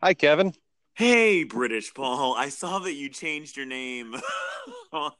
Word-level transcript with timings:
Hi, 0.00 0.14
Kevin. 0.14 0.54
Hey, 0.94 1.42
British 1.44 1.92
Paul. 1.92 2.34
I 2.36 2.50
saw 2.50 2.78
that 2.80 2.94
you 2.94 3.08
changed 3.08 3.56
your 3.56 3.66
name 3.66 4.14
on 4.92 5.12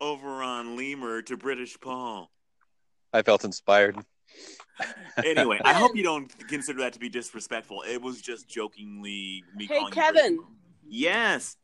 over 0.00 0.42
on 0.42 0.76
Lemur 0.76 1.22
to 1.22 1.36
British 1.36 1.78
Paul. 1.78 2.30
I 3.12 3.22
felt 3.22 3.44
inspired. 3.44 3.96
Anyway, 5.24 5.60
I 5.64 5.72
hope 5.72 5.92
you 5.96 6.02
don't 6.02 6.28
consider 6.48 6.80
that 6.80 6.94
to 6.94 6.98
be 6.98 7.08
disrespectful. 7.08 7.82
It 7.88 8.02
was 8.02 8.20
just 8.20 8.48
jokingly 8.48 9.44
me 9.54 9.66
Hey, 9.66 9.78
calling 9.78 9.92
Kevin. 9.92 10.14
you 10.14 10.22
British 10.22 10.38
Paul. 10.40 10.54
Yes. 10.88 11.56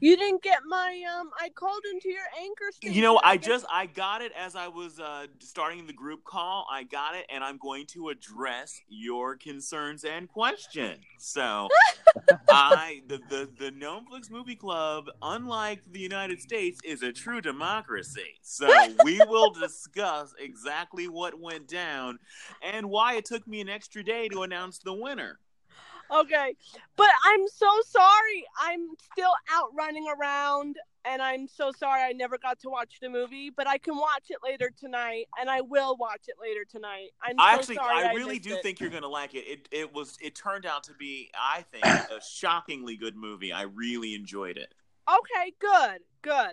You 0.00 0.16
didn't 0.16 0.42
get 0.42 0.60
my 0.66 1.02
um. 1.18 1.30
I 1.40 1.48
called 1.50 1.82
into 1.92 2.08
your 2.08 2.24
anchor 2.40 2.72
station. 2.72 2.94
You 2.94 3.02
know, 3.02 3.20
I 3.22 3.36
just 3.36 3.64
I 3.70 3.86
got 3.86 4.22
it 4.22 4.32
as 4.38 4.56
I 4.56 4.68
was 4.68 4.98
uh, 4.98 5.26
starting 5.38 5.86
the 5.86 5.92
group 5.92 6.24
call. 6.24 6.66
I 6.70 6.82
got 6.84 7.14
it, 7.14 7.26
and 7.30 7.44
I'm 7.44 7.58
going 7.58 7.86
to 7.88 8.08
address 8.08 8.80
your 8.88 9.36
concerns 9.36 10.04
and 10.04 10.28
questions. 10.28 10.98
So, 11.18 11.68
I 12.50 13.02
the 13.06 13.18
the 13.28 13.48
the 13.58 13.70
Gnomeflix 13.70 14.30
Movie 14.30 14.56
Club, 14.56 15.06
unlike 15.22 15.80
the 15.90 16.00
United 16.00 16.40
States, 16.40 16.80
is 16.84 17.02
a 17.02 17.12
true 17.12 17.40
democracy. 17.40 18.38
So 18.42 18.68
we 19.04 19.18
will 19.28 19.50
discuss 19.50 20.34
exactly 20.38 21.08
what 21.08 21.38
went 21.38 21.68
down 21.68 22.18
and 22.62 22.90
why 22.90 23.14
it 23.14 23.24
took 23.24 23.46
me 23.46 23.60
an 23.60 23.68
extra 23.68 24.02
day 24.02 24.28
to 24.28 24.42
announce 24.42 24.78
the 24.78 24.94
winner. 24.94 25.38
Okay, 26.12 26.54
but 26.96 27.08
I'm 27.24 27.48
so 27.48 27.68
sorry. 27.88 28.44
I'm 28.60 28.88
still 29.12 29.32
out 29.50 29.70
running 29.76 30.06
around, 30.08 30.76
and 31.06 31.22
I'm 31.22 31.48
so 31.48 31.72
sorry 31.72 32.02
I 32.02 32.12
never 32.12 32.36
got 32.36 32.60
to 32.60 32.68
watch 32.68 32.94
the 33.00 33.08
movie. 33.08 33.50
But 33.50 33.66
I 33.66 33.78
can 33.78 33.96
watch 33.96 34.24
it 34.28 34.38
later 34.44 34.70
tonight, 34.78 35.26
and 35.40 35.48
I 35.48 35.62
will 35.62 35.96
watch 35.96 36.22
it 36.28 36.34
later 36.40 36.64
tonight. 36.70 37.08
I'm 37.22 37.36
I 37.38 37.54
so 37.54 37.58
actually, 37.60 37.74
sorry. 37.76 38.04
I 38.04 38.12
really 38.12 38.34
missed 38.34 38.42
do 38.42 38.54
it. 38.56 38.62
think 38.62 38.80
you're 38.80 38.90
going 38.90 39.02
to 39.02 39.08
like 39.08 39.34
it. 39.34 39.46
It 39.46 39.68
it 39.72 39.94
was 39.94 40.18
it 40.20 40.34
turned 40.34 40.66
out 40.66 40.84
to 40.84 40.94
be, 40.94 41.30
I 41.34 41.62
think, 41.62 41.84
a 41.84 42.20
shockingly 42.30 42.96
good 42.96 43.16
movie. 43.16 43.52
I 43.52 43.62
really 43.62 44.14
enjoyed 44.14 44.58
it. 44.58 44.74
Okay, 45.08 45.54
good, 45.60 46.00
good. 46.20 46.52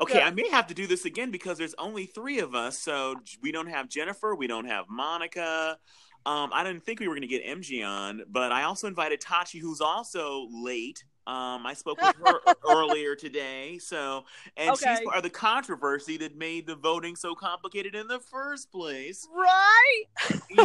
Okay, 0.00 0.14
Good. 0.14 0.22
I 0.22 0.30
may 0.30 0.48
have 0.48 0.66
to 0.68 0.74
do 0.74 0.86
this 0.86 1.04
again 1.04 1.30
because 1.30 1.58
there's 1.58 1.74
only 1.76 2.06
three 2.06 2.38
of 2.38 2.54
us, 2.54 2.78
so 2.78 3.16
we 3.42 3.52
don't 3.52 3.66
have 3.68 3.88
Jennifer, 3.88 4.34
we 4.34 4.46
don't 4.46 4.64
have 4.64 4.86
Monica. 4.88 5.78
Um, 6.26 6.50
I 6.52 6.64
didn't 6.64 6.84
think 6.84 7.00
we 7.00 7.08
were 7.08 7.14
going 7.14 7.22
to 7.22 7.28
get 7.28 7.46
MG 7.46 7.86
on, 7.86 8.22
but 8.28 8.52
I 8.52 8.64
also 8.64 8.86
invited 8.86 9.20
Tachi, 9.20 9.60
who's 9.60 9.80
also 9.80 10.48
late. 10.50 11.04
Um, 11.26 11.64
I 11.64 11.74
spoke 11.74 12.00
with 12.00 12.16
her 12.26 12.54
earlier 12.68 13.14
today, 13.14 13.78
so 13.78 14.24
and 14.56 14.76
she's 14.76 15.00
part 15.00 15.16
of 15.16 15.22
the 15.22 15.30
controversy 15.30 16.16
that 16.16 16.36
made 16.36 16.66
the 16.66 16.74
voting 16.74 17.14
so 17.14 17.34
complicated 17.34 17.94
in 17.94 18.08
the 18.08 18.18
first 18.18 18.72
place. 18.72 19.28
Right? 19.32 20.02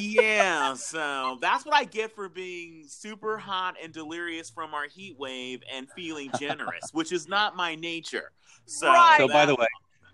yeah, 0.02 0.74
so 0.76 1.38
that's 1.40 1.66
what 1.66 1.76
I 1.76 1.84
get 1.84 2.12
for 2.12 2.30
being 2.30 2.86
super 2.88 3.38
hot 3.38 3.76
and 3.82 3.94
delirious 3.94 4.50
from 4.50 4.74
our 4.74 4.88
heat 4.88 5.18
wave 5.20 5.62
and 5.72 5.88
feeling 5.92 6.32
generous, 6.40 6.90
which 6.94 7.12
is 7.12 7.28
not 7.28 7.56
my 7.56 7.76
nature. 7.76 8.32
So, 8.66 8.88
Right. 8.88 9.18
So, 9.20 9.28
by 9.28 9.46
the 9.46 9.56
way, 9.56 9.68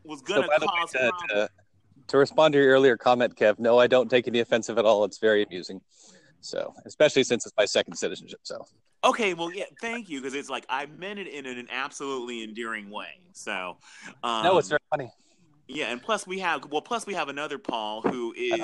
was 0.04 0.20
so 0.20 0.26
gonna 0.26 0.48
by 0.48 0.58
the 0.60 0.66
way, 0.66 0.74
cause 0.82 0.92
to, 0.92 1.12
problems. 1.28 1.50
To, 2.12 2.18
respond 2.18 2.54
to 2.54 2.60
your 2.60 2.70
earlier 2.70 2.98
comment, 2.98 3.36
Kev, 3.36 3.60
no, 3.60 3.80
I 3.80 3.88
don't 3.88 4.10
take 4.10 4.28
any 4.28 4.40
offensive 4.40 4.78
at 4.78 4.86
all. 4.86 5.04
It's 5.04 5.18
very 5.18 5.44
amusing. 5.44 5.82
So, 6.42 6.74
especially 6.86 7.24
since 7.24 7.46
it's 7.46 7.56
my 7.58 7.66
second 7.66 7.96
citizenship. 7.96 8.40
So, 8.44 8.66
Okay, 9.04 9.34
well, 9.34 9.52
yeah, 9.52 9.64
thank 9.82 10.10
you 10.10 10.22
because 10.22 10.36
it's 10.36 10.50
like 10.50 10.66
I 10.70 10.86
meant 10.86 11.18
it 11.18 11.28
in 11.28 11.46
an 11.48 11.68
absolutely 11.72 12.44
endearing 12.44 12.92
way. 12.92 13.20
So, 13.34 13.78
um, 14.24 14.44
no, 14.44 14.58
it's 14.60 14.70
very 14.70 14.80
funny. 14.92 15.12
yeah, 15.68 15.86
and 15.86 16.02
plus 16.02 16.28
we 16.28 16.38
have 16.40 16.66
well, 16.70 16.82
plus 16.82 17.08
we 17.08 17.16
have 17.16 17.28
another 17.28 17.58
Paul 17.58 18.02
who 18.02 18.34
is. 18.38 18.60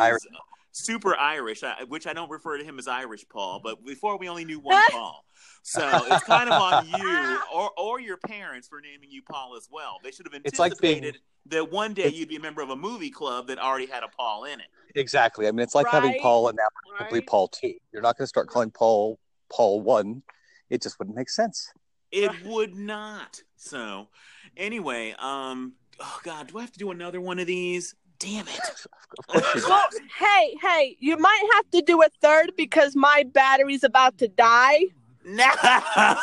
Super 0.78 1.16
Irish, 1.18 1.64
which 1.88 2.08
I 2.08 2.14
don't 2.14 2.30
refer 2.30 2.58
to 2.58 2.64
him 2.64 2.78
as 2.80 2.88
Irish 2.88 3.26
Paul, 3.30 3.60
but 3.64 3.84
before 3.86 4.18
we 4.18 4.30
only 4.30 4.46
knew 4.46 4.60
one 4.60 4.82
Paul. 4.92 5.24
So 5.64 5.82
it's 6.12 6.24
kind 6.24 6.50
of 6.50 6.62
on 6.62 6.88
you 6.88 7.40
or 7.54 7.72
or 7.78 8.00
your 8.00 8.18
parents 8.18 8.68
for 8.68 8.80
naming 8.82 9.12
you 9.12 9.22
Paul 9.22 9.56
as 9.58 9.68
well. 9.72 9.98
They 10.04 10.12
should 10.12 10.28
have 10.32 10.42
It's 10.46 10.60
like 10.60 10.78
being- 10.80 10.98
anticipated 10.98 11.22
that 11.48 11.72
one 11.72 11.94
day 11.94 12.10
you'd 12.10 12.28
be 12.30 12.36
a 12.36 12.42
member 12.42 12.62
of 12.62 12.70
a 12.70 12.76
movie 12.76 13.10
club 13.10 13.48
that 13.48 13.58
already 13.58 13.86
had 13.86 14.04
a 14.04 14.08
Paul 14.10 14.44
in 14.46 14.60
it. 14.60 14.68
Exactly. 14.96 15.48
I 15.48 15.52
mean, 15.52 15.60
it's 15.62 15.76
like 15.76 15.88
having 15.88 16.18
Paul 16.22 16.50
and 16.50 16.58
now 16.58 16.68
simply 17.00 17.20
Right? 17.20 17.28
Paul 17.28 17.48
2. 17.48 17.74
You're 17.94 18.02
not 18.02 18.18
going 18.18 18.24
to 18.26 18.28
start 18.28 18.48
calling 18.50 18.70
Paul 18.72 19.18
Paul 19.50 19.80
1. 19.82 20.22
It 20.70 20.82
just 20.82 21.00
wouldn't 21.00 21.16
make 21.16 21.30
sense. 21.30 21.72
It 22.12 22.28
Right. 22.30 22.46
would 22.46 22.76
not. 22.76 23.42
So 23.56 24.10
anyway, 24.58 25.16
um, 25.20 25.74
oh 26.00 26.20
god, 26.24 26.48
do 26.48 26.58
I 26.58 26.62
have 26.62 26.72
to 26.74 26.80
do 26.80 26.92
another 26.92 27.22
one 27.22 27.40
of 27.40 27.48
these? 27.48 27.96
Damn 28.20 28.48
it. 28.48 28.60
Of 29.20 29.26
course 29.28 29.56
you. 29.56 29.70
Well, 29.70 29.88
hey, 30.20 30.56
hey, 30.62 30.98
you 31.00 31.18
might 31.18 31.44
have 31.54 31.72
to 31.72 31.82
do 31.82 32.04
a 32.04 32.08
third 32.22 32.52
because 32.58 32.94
my 32.94 33.24
battery's 33.24 33.86
about 33.86 34.18
to 34.18 34.28
die. 34.28 34.82
No. 35.24 35.50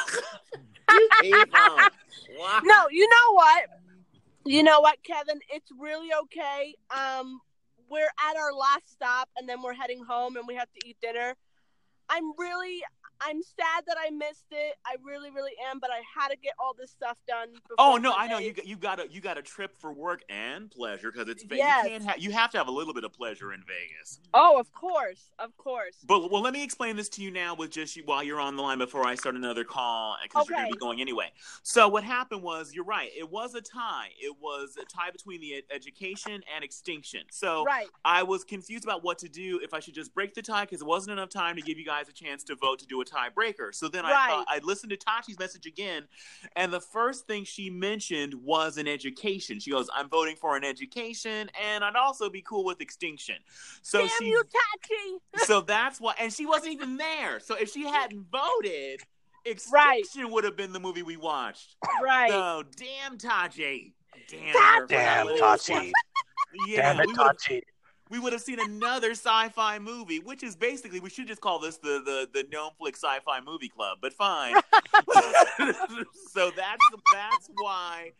Wow. 2.38 2.60
No, 2.64 2.86
you 2.90 3.08
know 3.08 3.32
what? 3.32 3.64
You 4.44 4.62
know 4.62 4.80
what, 4.80 4.98
Kevin? 5.04 5.40
It's 5.50 5.70
really 5.78 6.10
okay. 6.24 6.74
Um, 6.90 7.40
we're 7.88 8.10
at 8.28 8.36
our 8.36 8.52
last 8.52 8.90
stop, 8.90 9.28
and 9.36 9.48
then 9.48 9.62
we're 9.62 9.72
heading 9.72 10.02
home, 10.04 10.36
and 10.36 10.46
we 10.46 10.54
have 10.56 10.68
to 10.72 10.88
eat 10.88 10.96
dinner. 11.00 11.34
I'm 12.08 12.32
really, 12.36 12.82
I'm 13.20 13.42
sad 13.42 13.84
that 13.86 13.96
I 13.98 14.10
missed 14.10 14.46
it. 14.50 14.74
I 14.86 14.96
really, 15.04 15.30
really 15.30 15.52
am. 15.70 15.78
But 15.78 15.90
I 15.90 16.00
had 16.20 16.28
to 16.28 16.36
get 16.36 16.52
all 16.58 16.74
this 16.78 16.90
stuff 16.90 17.16
done. 17.28 17.48
Oh, 17.50 17.60
before 17.68 17.76
Oh 17.78 17.96
no, 17.96 18.12
I 18.16 18.26
know 18.28 18.38
you 18.38 18.52
got 18.52 18.66
you 18.66 18.76
got 18.76 19.00
a 19.00 19.08
you 19.10 19.20
got 19.20 19.38
a 19.38 19.42
trip 19.42 19.76
for 19.78 19.92
work 19.92 20.22
and 20.28 20.70
pleasure 20.70 21.10
because 21.12 21.28
it's 21.28 21.44
Yes. 21.50 21.84
you 21.84 21.90
can't 21.90 22.04
ha- 22.04 22.14
you 22.18 22.30
have 22.32 22.50
to 22.50 22.58
have 22.58 22.68
a 22.68 22.72
little 22.72 22.94
bit 22.94 23.04
of 23.04 23.12
pleasure 23.12 23.52
in 23.52 23.60
Vegas. 23.66 24.20
Oh, 24.32 24.58
of 24.58 24.72
course, 24.72 25.30
of 25.38 25.56
course. 25.56 25.96
But 26.06 26.30
well, 26.30 26.42
let 26.42 26.52
me 26.52 26.62
explain 26.64 26.96
this 26.96 27.08
to 27.10 27.22
you 27.22 27.30
now 27.30 27.54
with 27.54 27.70
just 27.70 27.96
you 27.96 28.02
while 28.04 28.22
you're 28.22 28.40
on 28.40 28.56
the 28.56 28.62
line 28.62 28.78
before 28.78 29.06
I 29.06 29.14
start 29.14 29.34
another 29.34 29.64
call 29.64 30.16
because 30.22 30.48
you're 30.48 30.56
going 30.58 30.68
to 30.70 30.74
be 30.74 30.78
going 30.78 31.00
anyway. 31.00 31.30
So 31.62 31.88
what 31.88 32.04
happened 32.04 32.42
was 32.42 32.74
you're 32.74 32.84
right. 32.84 33.10
It 33.16 33.30
was 33.30 33.54
a 33.54 33.60
tie. 33.60 34.08
It 34.18 34.36
was 34.40 34.76
a 34.80 34.84
tie 34.84 35.10
between 35.10 35.40
the 35.40 35.54
ed- 35.56 35.62
education 35.74 36.42
and 36.54 36.64
extinction. 36.64 37.22
So 37.30 37.64
Right. 37.64 37.88
I 38.04 38.22
was 38.22 38.44
confused 38.44 38.84
about 38.84 39.04
what 39.04 39.18
to 39.18 39.28
do 39.28 39.60
if 39.62 39.72
I 39.74 39.80
should 39.80 39.94
just 39.94 40.14
break 40.14 40.34
the 40.34 40.42
tie 40.42 40.64
because 40.64 40.80
it 40.80 40.86
wasn't 40.86 41.12
enough 41.12 41.30
time 41.30 41.56
to 41.56 41.62
give 41.62 41.78
you 41.78 41.84
guys 41.84 42.08
a 42.08 42.12
chance 42.12 42.42
to 42.44 42.54
vote 42.56 42.78
to 42.80 42.86
do 42.86 43.00
a 43.04 43.30
tiebreaker. 43.30 43.74
So 43.74 43.88
then 43.88 44.04
I 44.04 44.28
thought 44.28 44.46
I 44.48 44.60
listened 44.62 44.90
to 44.90 44.96
Tachi's 44.96 45.38
message 45.38 45.66
again, 45.66 46.04
and 46.56 46.72
the 46.72 46.80
first 46.80 47.26
thing 47.26 47.44
she 47.44 47.70
mentioned 47.70 48.34
was 48.34 48.76
an 48.76 48.88
education. 48.88 49.60
She 49.60 49.70
goes, 49.70 49.88
"I'm 49.94 50.08
voting 50.08 50.36
for 50.36 50.56
an 50.56 50.64
education, 50.64 51.50
and 51.60 51.84
I'd 51.84 51.96
also 51.96 52.28
be 52.30 52.42
cool 52.42 52.64
with 52.64 52.80
extinction." 52.80 53.36
So 53.82 54.00
Damn 54.00 54.08
she, 54.18 54.26
you, 54.26 54.42
Tachi. 54.44 55.40
so 55.46 55.60
that's 55.60 56.00
why, 56.00 56.14
and 56.18 56.32
she 56.32 56.46
wasn't 56.46 56.72
even 56.72 56.96
there. 56.96 57.40
So 57.40 57.54
if 57.56 57.70
she 57.70 57.86
hadn't 57.86 58.26
voted, 58.30 59.00
Right. 59.70 60.00
extinction 60.00 60.32
would 60.32 60.44
have 60.44 60.56
been 60.56 60.72
the 60.72 60.80
movie 60.80 61.02
we 61.02 61.16
watched. 61.16 61.76
Right. 62.02 62.30
So 62.30 62.64
damn 62.76 63.18
Tachi, 63.18 63.92
damn, 64.28 64.54
Tachi! 64.54 64.88
Damn, 64.88 65.26
Tachi. 65.28 65.92
Yeah, 66.68 66.92
Damn 66.92 67.00
it, 67.00 67.06
we 67.08 67.12
would 67.14 67.18
have 67.26 67.36
Tachi. 67.36 67.60
We 68.10 68.18
would 68.18 68.32
have 68.34 68.42
seen 68.42 68.58
another 68.60 69.12
sci-fi 69.12 69.78
movie, 69.78 70.18
which 70.18 70.42
is 70.42 70.54
basically 70.56 71.00
we 71.00 71.08
should 71.10 71.26
just 71.26 71.40
call 71.40 71.58
this 71.58 71.78
the 71.78 72.02
the 72.04 72.28
the 72.32 72.44
Gnomeflix 72.44 72.96
Sci-Fi 72.96 73.40
Movie 73.40 73.68
Club, 73.70 73.98
but 74.02 74.12
fine. 74.12 74.54
so 76.32 76.50
that's 76.50 76.84
that's 77.12 77.50
why 77.56 78.12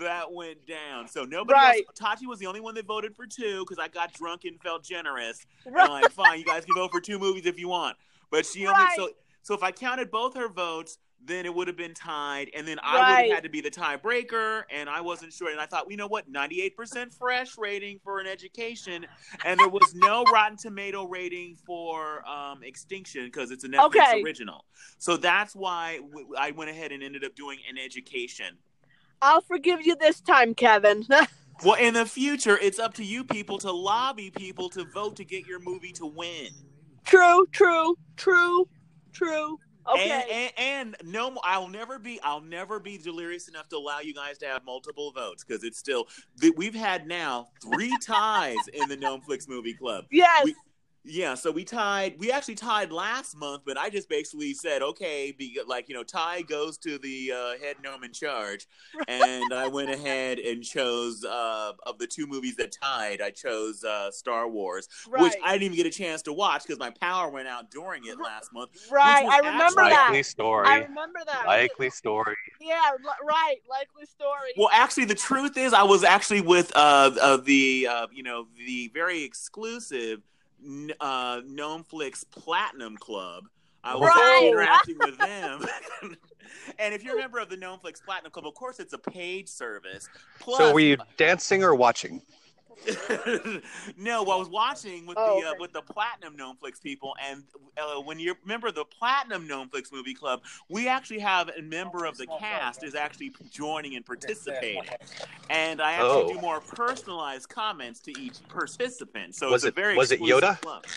that 0.00 0.32
went 0.32 0.66
down. 0.66 1.08
So 1.08 1.24
nobody 1.24 1.54
Right. 1.58 1.84
else. 1.88 1.96
Tati 1.98 2.26
was 2.26 2.38
the 2.38 2.46
only 2.46 2.60
one 2.60 2.74
that 2.74 2.86
voted 2.86 3.14
for 3.14 3.26
two 3.26 3.64
because 3.64 3.78
I 3.82 3.88
got 3.88 4.12
drunk 4.12 4.44
and 4.44 4.60
felt 4.60 4.82
generous. 4.84 5.44
Right. 5.66 5.84
I'm 5.84 5.90
like, 6.02 6.10
fine, 6.12 6.38
you 6.38 6.44
guys 6.44 6.64
can 6.64 6.74
vote 6.74 6.90
for 6.90 7.00
two 7.00 7.18
movies 7.18 7.46
if 7.46 7.58
you 7.58 7.68
want, 7.68 7.96
but 8.30 8.46
she 8.46 8.66
only 8.66 8.78
Right. 8.80 8.96
so 8.96 9.10
so 9.42 9.54
if 9.54 9.62
I 9.62 9.70
counted 9.72 10.10
both 10.10 10.34
her 10.34 10.48
votes. 10.48 10.98
Then 11.22 11.44
it 11.44 11.54
would 11.54 11.68
have 11.68 11.76
been 11.76 11.92
tied, 11.92 12.50
and 12.56 12.66
then 12.66 12.78
I 12.82 12.98
would 13.00 13.18
have 13.18 13.30
had 13.36 13.42
to 13.42 13.50
be 13.50 13.60
the 13.60 13.70
tiebreaker, 13.70 14.62
and 14.70 14.88
I 14.88 15.02
wasn't 15.02 15.32
sure. 15.34 15.50
And 15.50 15.60
I 15.60 15.66
thought, 15.66 15.90
you 15.90 15.96
know 15.98 16.06
what, 16.06 16.28
ninety-eight 16.28 16.76
percent 16.76 17.12
fresh 17.12 17.58
rating 17.58 18.00
for 18.02 18.20
an 18.20 18.26
education, 18.26 19.06
and 19.44 19.60
there 19.60 19.68
was 19.68 19.94
no 19.94 20.24
Rotten 20.32 20.56
Tomato 20.56 21.06
rating 21.06 21.56
for 21.66 22.26
um, 22.26 22.62
Extinction 22.62 23.26
because 23.26 23.50
it's 23.50 23.64
a 23.64 23.68
Netflix 23.68 23.86
Okay. 23.86 24.22
original. 24.24 24.64
So 24.98 25.18
that's 25.18 25.54
why 25.54 25.98
w- 25.98 26.28
I 26.38 26.52
went 26.52 26.70
ahead 26.70 26.90
and 26.90 27.02
ended 27.02 27.22
up 27.24 27.34
doing 27.34 27.58
an 27.68 27.76
education. 27.76 28.56
I'll 29.20 29.42
forgive 29.42 29.84
you 29.84 29.96
this 29.96 30.20
time, 30.22 30.54
Kevin. 30.54 31.04
Well, 31.62 31.74
in 31.74 31.92
the 31.92 32.06
future, 32.06 32.56
it's 32.56 32.78
up 32.78 32.94
to 32.94 33.04
you 33.04 33.22
people 33.22 33.58
to 33.58 33.70
lobby 33.70 34.30
people 34.30 34.70
to 34.70 34.84
vote 34.84 35.16
to 35.16 35.26
get 35.26 35.44
your 35.44 35.58
movie 35.60 35.92
to 35.92 36.06
win. 36.06 36.48
true, 37.04 37.46
true, 37.52 37.96
true, 38.16 38.66
true. 39.12 39.58
Okay. 39.88 40.10
And, 40.10 40.52
and, 40.58 40.96
and 41.02 41.12
no, 41.12 41.38
I'll 41.42 41.68
never 41.68 41.98
be. 41.98 42.20
I'll 42.22 42.40
never 42.40 42.78
be 42.80 42.98
delirious 42.98 43.48
enough 43.48 43.68
to 43.70 43.76
allow 43.76 44.00
you 44.00 44.14
guys 44.14 44.38
to 44.38 44.46
have 44.46 44.64
multiple 44.64 45.10
votes 45.12 45.42
because 45.44 45.64
it's 45.64 45.78
still. 45.78 46.06
th- 46.40 46.54
We've 46.56 46.74
had 46.74 47.06
now 47.06 47.48
three 47.62 47.96
ties 48.02 48.56
in 48.72 48.88
the 48.88 48.96
Gnomeflix 48.96 49.48
Movie 49.48 49.74
Club. 49.74 50.04
yes. 50.10 50.44
we- 50.44 50.54
Yeah, 51.02 51.34
so 51.34 51.50
we 51.50 51.64
tied. 51.64 52.16
We 52.18 52.30
actually 52.30 52.56
tied 52.56 52.92
last 52.92 53.34
month, 53.34 53.62
but 53.64 53.78
I 53.78 53.88
just 53.88 54.08
basically 54.08 54.52
said, 54.52 54.82
okay, 54.82 55.32
be, 55.32 55.58
like 55.66 55.88
you 55.88 55.94
know, 55.94 56.02
tie 56.02 56.42
goes 56.42 56.76
to 56.78 56.98
the 56.98 57.32
uh, 57.34 57.58
head 57.58 57.76
gnome 57.82 58.04
in 58.04 58.12
charge, 58.12 58.66
and 59.08 59.52
I 59.52 59.66
went 59.66 59.88
ahead 59.90 60.38
and 60.38 60.62
chose 60.62 61.24
uh, 61.24 61.72
of 61.86 61.98
the 61.98 62.06
two 62.06 62.26
movies 62.26 62.56
that 62.56 62.72
tied. 62.72 63.22
I 63.22 63.30
chose 63.30 63.82
uh, 63.82 64.10
Star 64.10 64.46
Wars, 64.46 64.88
Right. 65.08 65.22
which 65.22 65.32
I 65.42 65.52
didn't 65.52 65.72
even 65.72 65.76
get 65.78 65.86
a 65.86 65.90
chance 65.90 66.20
to 66.22 66.34
watch 66.34 66.64
because 66.64 66.78
my 66.78 66.90
power 66.90 67.30
went 67.30 67.48
out 67.48 67.70
during 67.70 68.04
it 68.04 68.18
last 68.20 68.52
month. 68.52 68.70
right. 68.90 69.26
I 69.26 69.38
remember 69.38 69.62
actually- 69.62 69.90
that. 69.90 70.06
Likely 70.10 70.22
story. 70.22 70.66
I 70.66 70.78
remember 70.80 71.20
that. 71.26 71.46
Likely 71.46 71.90
story. 71.90 72.36
Yeah, 72.60 72.90
li- 72.98 73.26
right. 73.26 73.56
Likely 73.68 74.04
story. 74.06 74.52
Well, 74.56 74.68
actually, 74.72 75.06
the 75.06 75.14
truth 75.14 75.56
is, 75.56 75.72
I 75.72 75.82
was 75.84 76.04
actually 76.04 76.42
with 76.42 76.72
uh, 76.76 77.10
uh 77.20 77.36
the 77.38 77.88
uh, 77.90 78.06
you 78.12 78.22
know 78.22 78.48
the 78.66 78.90
very 78.92 79.22
exclusive 79.22 80.20
n- 80.64 80.92
uh, 81.00 81.40
Gnomeflix 81.42 82.24
Platinum 82.30 82.96
Club. 82.96 83.44
I 83.82 83.96
was 83.96 84.08
Right. 84.14 84.48
interacting 84.52 84.96
with 84.98 85.16
them. 85.18 85.64
and 86.78 86.92
if 86.94 87.02
you're 87.02 87.16
a 87.16 87.18
member 87.18 87.38
of 87.38 87.48
the 87.48 87.56
Gnomeflix 87.56 88.02
Platinum 88.04 88.30
Club, 88.30 88.46
of 88.46 88.54
course, 88.54 88.78
it's 88.78 88.92
a 88.92 88.98
paid 88.98 89.48
service. 89.48 90.08
Plus, 90.38 90.58
So 90.58 90.72
were 90.74 90.80
you 90.80 90.98
dancing 91.16 91.62
or 91.64 91.74
watching? 91.74 92.20
no, 93.96 94.22
I 94.22 94.36
was 94.36 94.48
watching 94.48 95.06
with 95.06 95.16
Oh, 95.18 95.40
the 95.40 95.46
uh, 95.46 95.50
okay. 95.50 95.58
with 95.60 95.72
the 95.72 95.82
Platinum 95.82 96.36
Gnomeflix 96.36 96.82
people, 96.82 97.14
and 97.22 97.42
uh, 97.78 98.00
when 98.00 98.18
you're 98.18 98.34
a 98.42 98.48
member 98.48 98.66
of 98.68 98.74
the 98.74 98.84
Platinum 98.84 99.46
Gnomeflix 99.48 99.92
Movie 99.92 100.14
Club, 100.14 100.40
we 100.68 100.88
actually 100.88 101.18
have 101.20 101.50
a 101.56 101.62
member 101.62 102.04
of 102.04 102.16
the 102.16 102.26
cast 102.38 102.82
is 102.84 102.94
actually 102.94 103.32
joining 103.50 103.96
and 103.96 104.04
participating, 104.04 104.82
and 105.50 105.80
I 105.80 105.92
actually 105.92 106.10
Oh. 106.10 106.32
do 106.34 106.40
more 106.40 106.60
personalized 106.60 107.48
comments 107.48 108.00
to 108.00 108.18
each 108.18 108.36
participant. 108.48 109.34
So 109.34 109.50
Was 109.50 109.64
it's 109.64 109.64
a 109.64 109.68
it- 109.68 109.74
very 109.74 109.96
was 109.96 110.12
it 110.12 110.20
Yoda? 110.20 110.60
Club. 110.60 110.84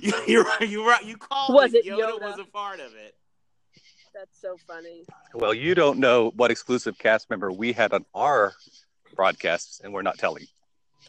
You, 0.00 0.12
you're 0.26 0.44
right. 0.44 0.66
You're 0.66 0.86
right. 0.86 1.04
You 1.04 1.18
called 1.18 1.52
Was 1.54 1.74
it. 1.74 1.84
it 1.84 1.92
Yoda, 1.92 2.12
Yoda? 2.12 2.20
was 2.22 2.38
a 2.38 2.44
part 2.50 2.80
of 2.80 2.94
it. 2.94 3.14
That's 4.14 4.40
so 4.40 4.56
funny. 4.66 5.04
Well, 5.34 5.52
you 5.52 5.74
don't 5.74 5.98
know 5.98 6.32
what 6.36 6.50
exclusive 6.50 6.96
cast 6.96 7.28
member 7.28 7.52
we 7.52 7.72
had 7.72 7.92
on 7.92 8.06
our 8.14 8.54
broadcasts, 9.14 9.80
and 9.80 9.92
we're 9.92 10.00
not 10.00 10.16
telling. 10.16 10.46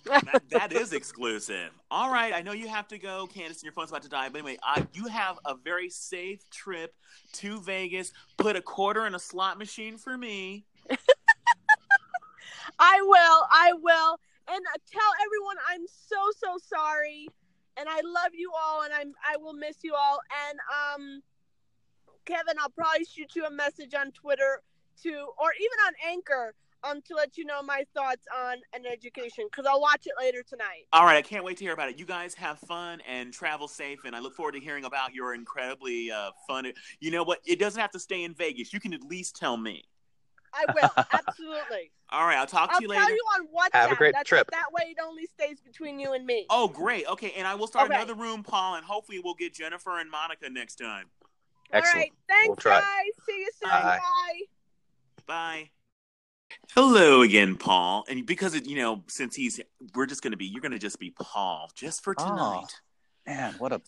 That, 0.06 0.42
that 0.52 0.74
is 0.74 0.94
exclusive. 0.94 1.72
All 1.90 2.12
right, 2.12 2.34
I 2.34 2.42
know 2.42 2.52
you 2.52 2.68
have 2.68 2.88
to 2.90 2.98
go, 2.98 3.28
Candace, 3.28 3.58
and 3.58 3.64
your 3.64 3.74
phone's 3.74 3.90
about 3.90 4.04
to 4.04 4.10
die. 4.10 4.30
But 4.30 4.40
anyway, 4.40 4.58
I, 4.64 4.86
you 4.94 5.08
have 5.08 5.40
a 5.46 5.56
very 5.56 5.90
safe 5.90 6.50
trip 6.50 6.94
to 7.34 7.62
Vegas. 7.62 8.12
Put 8.38 8.56
a 8.56 8.62
quarter 8.62 9.06
in 9.06 9.16
a 9.16 9.20
slot 9.20 9.58
machine 9.58 9.98
for 9.98 10.18
me. 10.18 10.66
I 12.80 13.02
will. 13.02 13.48
I 13.52 13.74
will. 13.82 14.20
And 14.48 14.66
uh, 14.74 14.78
tell 14.92 15.12
everyone 15.26 15.56
I'm 15.70 15.86
so 15.88 16.18
so 16.38 16.58
sorry, 16.58 17.28
and 17.78 17.88
I 17.88 18.02
love 18.02 18.34
you 18.34 18.52
all, 18.52 18.84
and 18.84 18.94
I'm 18.94 19.14
I 19.26 19.38
will 19.38 19.54
miss 19.54 19.78
you 19.84 19.94
all. 19.96 20.20
And 20.50 20.60
um, 20.70 21.22
Kevin, 22.26 22.56
I'll 22.60 22.70
probably 22.70 23.06
shoot 23.06 23.36
you 23.36 23.46
a 23.46 23.52
message 23.52 23.94
on 23.94 24.12
Twitter 24.12 24.62
to, 25.04 25.10
or 25.10 25.50
even 25.60 25.78
on 25.88 25.94
Anchor, 26.12 26.54
um, 26.84 27.02
to 27.04 27.16
let 27.16 27.38
you 27.38 27.46
know 27.46 27.62
my 27.62 27.86
thoughts 27.94 28.26
on 28.36 28.58
an 28.74 28.86
education 28.86 29.46
because 29.50 29.66
I'll 29.70 29.82
watch 29.82 30.06
it 30.06 30.14
later 30.20 30.44
tonight. 30.44 30.86
All 30.92 31.06
right, 31.06 31.18
I 31.18 31.22
can't 31.22 31.44
wait 31.44 31.58
to 31.58 31.64
hear 31.64 31.74
about 31.74 31.90
it. 31.90 31.98
You 31.98 32.06
guys 32.06 32.34
have 32.36 32.60
fun 32.60 33.02
and 33.08 33.34
travel 33.34 33.68
safe, 33.68 34.00
and 34.06 34.16
I 34.16 34.20
look 34.20 34.36
forward 34.36 34.54
to 34.54 34.60
hearing 34.60 34.86
about 34.86 35.14
your 35.14 35.34
incredibly 35.34 36.12
uh, 36.12 36.32
fun. 36.48 36.72
You 37.00 37.12
know 37.12 37.24
what? 37.24 37.40
It 37.46 37.60
doesn't 37.60 37.80
have 37.80 37.92
to 37.92 38.00
stay 38.00 38.24
in 38.24 38.34
Vegas. 38.34 38.74
You 38.74 38.80
can 38.80 38.94
at 38.94 39.02
least 39.04 39.36
tell 39.36 39.58
me. 39.58 39.84
I 40.54 40.66
will 40.74 41.06
absolutely. 41.14 41.92
All 42.12 42.26
right, 42.26 42.38
I'll 42.38 42.46
talk 42.46 42.70
to 42.70 42.76
I'll 42.76 42.82
you 42.82 42.88
later. 42.88 43.02
I'll 43.02 43.08
tell 43.08 43.16
you 43.16 43.24
on 43.40 43.48
WhatsApp. 43.48 43.80
Have 43.80 43.92
a 43.92 43.96
great 43.96 44.12
That's- 44.14 44.28
trip. 44.28 44.52
That 44.52 44.72
way, 44.72 44.84
it 44.92 44.98
only 45.04 45.26
stays 45.26 45.60
between 45.62 46.00
you 46.00 46.14
and 46.14 46.26
me. 46.26 46.46
Oh, 46.50 46.68
great. 46.68 47.08
Okay, 47.08 47.32
and 47.38 47.48
I 47.48 47.56
will 47.56 47.68
start 47.68 47.90
Okay. 47.90 47.96
another 47.96 48.14
room, 48.14 48.44
Paul, 48.44 48.76
and 48.76 48.86
hopefully 48.86 49.20
we'll 49.24 49.34
get 49.34 49.54
Jennifer 49.54 50.00
and 50.00 50.12
Monica 50.12 50.50
next 50.50 50.76
time. 50.76 51.08
Excellent. 51.72 51.96
All 51.96 52.02
right. 52.02 52.14
Thanks, 52.28 52.64
We'll 52.66 52.74
guys. 52.76 53.26
See 53.26 53.40
you 53.40 53.50
soon. 53.60 53.70
Bye. 53.72 54.00
Bye. 54.00 54.42
Bye. 55.26 55.70
Hello 56.76 57.22
again, 57.22 57.56
Paul. 57.56 58.06
And 58.10 58.26
because 58.26 58.56
it, 58.56 58.66
you 58.66 58.78
know, 58.78 59.04
since 59.08 59.36
he's, 59.36 59.60
we're 59.96 60.06
just 60.06 60.22
going 60.22 60.32
to 60.32 60.38
be, 60.38 60.46
you're 60.46 60.62
going 60.62 60.72
to 60.72 60.80
just 60.80 61.00
be 61.00 61.12
Paul 61.20 61.70
just 61.76 62.04
for 62.04 62.16
Oh. 62.18 62.26
tonight. 62.26 62.82
Man, 63.26 63.56
what 63.58 63.72
a 63.72 63.82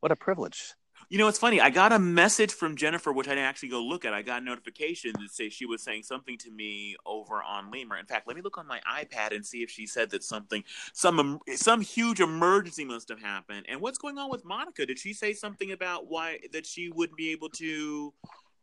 what 0.00 0.12
a 0.12 0.16
privilege. 0.16 0.74
You 1.08 1.18
know, 1.18 1.28
it's 1.28 1.38
funny. 1.38 1.60
I 1.60 1.68
got 1.68 1.92
a 1.92 1.98
message 1.98 2.52
from 2.52 2.74
Jennifer, 2.76 3.12
which 3.12 3.26
I 3.26 3.32
didn't 3.32 3.44
actually 3.44 3.68
go 3.68 3.82
look 3.82 4.04
at. 4.06 4.14
I 4.14 4.22
got 4.22 4.40
a 4.40 4.44
notification 4.44 5.12
that 5.20 5.30
say 5.30 5.50
she 5.50 5.66
was 5.66 5.82
saying 5.82 6.04
something 6.04 6.38
to 6.38 6.50
me 6.50 6.96
over 7.04 7.42
on 7.42 7.70
Lemur. 7.70 7.98
In 7.98 8.06
fact, 8.06 8.26
let 8.26 8.34
me 8.34 8.40
look 8.42 8.56
on 8.56 8.66
my 8.66 8.80
iPad 8.90 9.34
and 9.34 9.44
see 9.44 9.62
if 9.62 9.68
she 9.70 9.86
said 9.86 10.10
that 10.10 10.22
something, 10.24 10.64
some 10.94 11.40
some 11.54 11.82
huge 11.82 12.20
emergency 12.20 12.84
must 12.84 13.10
have 13.10 13.20
happened. 13.20 13.66
And 13.68 13.80
what's 13.80 13.98
going 13.98 14.16
on 14.16 14.30
with 14.30 14.44
Monica? 14.44 14.86
Did 14.86 14.98
she 14.98 15.12
say 15.12 15.34
something 15.34 15.72
about 15.72 16.06
why 16.08 16.38
that 16.52 16.64
she 16.64 16.88
wouldn't 16.88 17.18
be 17.18 17.32
able 17.32 17.50
to 17.50 18.14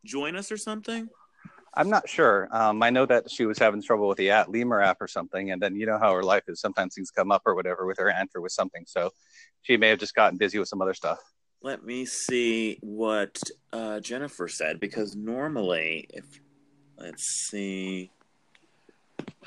join 0.04 0.36
us 0.36 0.52
or 0.52 0.58
something? 0.58 1.08
I'm 1.74 1.89
not 1.89 2.10
sure. 2.10 2.48
Um, 2.51 2.81
I 2.81 2.89
know 2.89 3.06
that 3.06 3.30
she 3.30 3.45
was 3.45 3.57
having 3.57 3.81
trouble 3.81 4.07
with 4.07 4.18
the 4.18 4.31
at 4.31 4.50
Lemur 4.50 4.81
app 4.81 4.98
or 5.01 5.07
something, 5.07 5.51
and 5.51 5.62
then 5.62 5.75
you 5.75 5.86
know 5.86 5.98
how 5.98 6.13
her 6.13 6.24
life 6.24 6.44
is. 6.48 6.60
Sometimes 6.60 6.95
things 6.95 7.12
come 7.12 7.31
up 7.31 7.44
or 7.45 7.56
whatever 7.56 7.86
with 7.86 7.98
her 8.00 8.12
aunt 8.12 8.31
or 8.36 8.42
with 8.42 8.51
something. 8.51 8.83
So 8.88 9.12
she 9.62 9.77
may 9.77 9.89
have 9.89 10.00
just 10.00 10.16
gotten 10.16 10.38
busy 10.38 10.60
with 10.60 10.68
some 10.68 10.81
other 10.81 10.94
stuff. 10.94 11.19
Let 11.62 11.83
me 11.83 12.06
see 12.06 12.80
what 12.81 13.42
uh, 13.74 14.00
Jennifer 14.00 14.48
said 14.48 14.80
because 14.80 15.16
normally, 15.16 16.07
if 16.10 16.25
let's 16.98 17.24
see. 17.50 18.12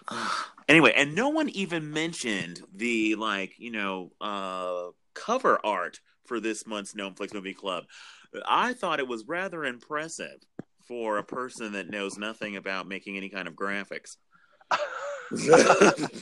anyway, 0.68 0.92
and 0.94 1.14
no 1.14 1.30
one 1.30 1.48
even 1.50 1.92
mentioned 1.92 2.60
the 2.74 3.14
like 3.14 3.54
you 3.58 3.72
know 3.72 4.12
uh, 4.20 4.90
cover 5.14 5.58
art 5.64 6.00
for 6.24 6.40
this 6.40 6.66
month's 6.66 6.94
Gnomeflix 6.94 7.34
Movie 7.34 7.54
Club. 7.54 7.84
I 8.46 8.72
thought 8.72 8.98
it 8.98 9.08
was 9.08 9.26
rather 9.26 9.64
impressive 9.64 10.44
for 10.92 11.16
a 11.16 11.24
person 11.24 11.72
that 11.72 11.88
knows 11.88 12.18
nothing 12.18 12.56
about 12.58 12.86
making 12.86 13.16
any 13.16 13.30
kind 13.30 13.48
of 13.48 13.54
graphics. 13.54 14.16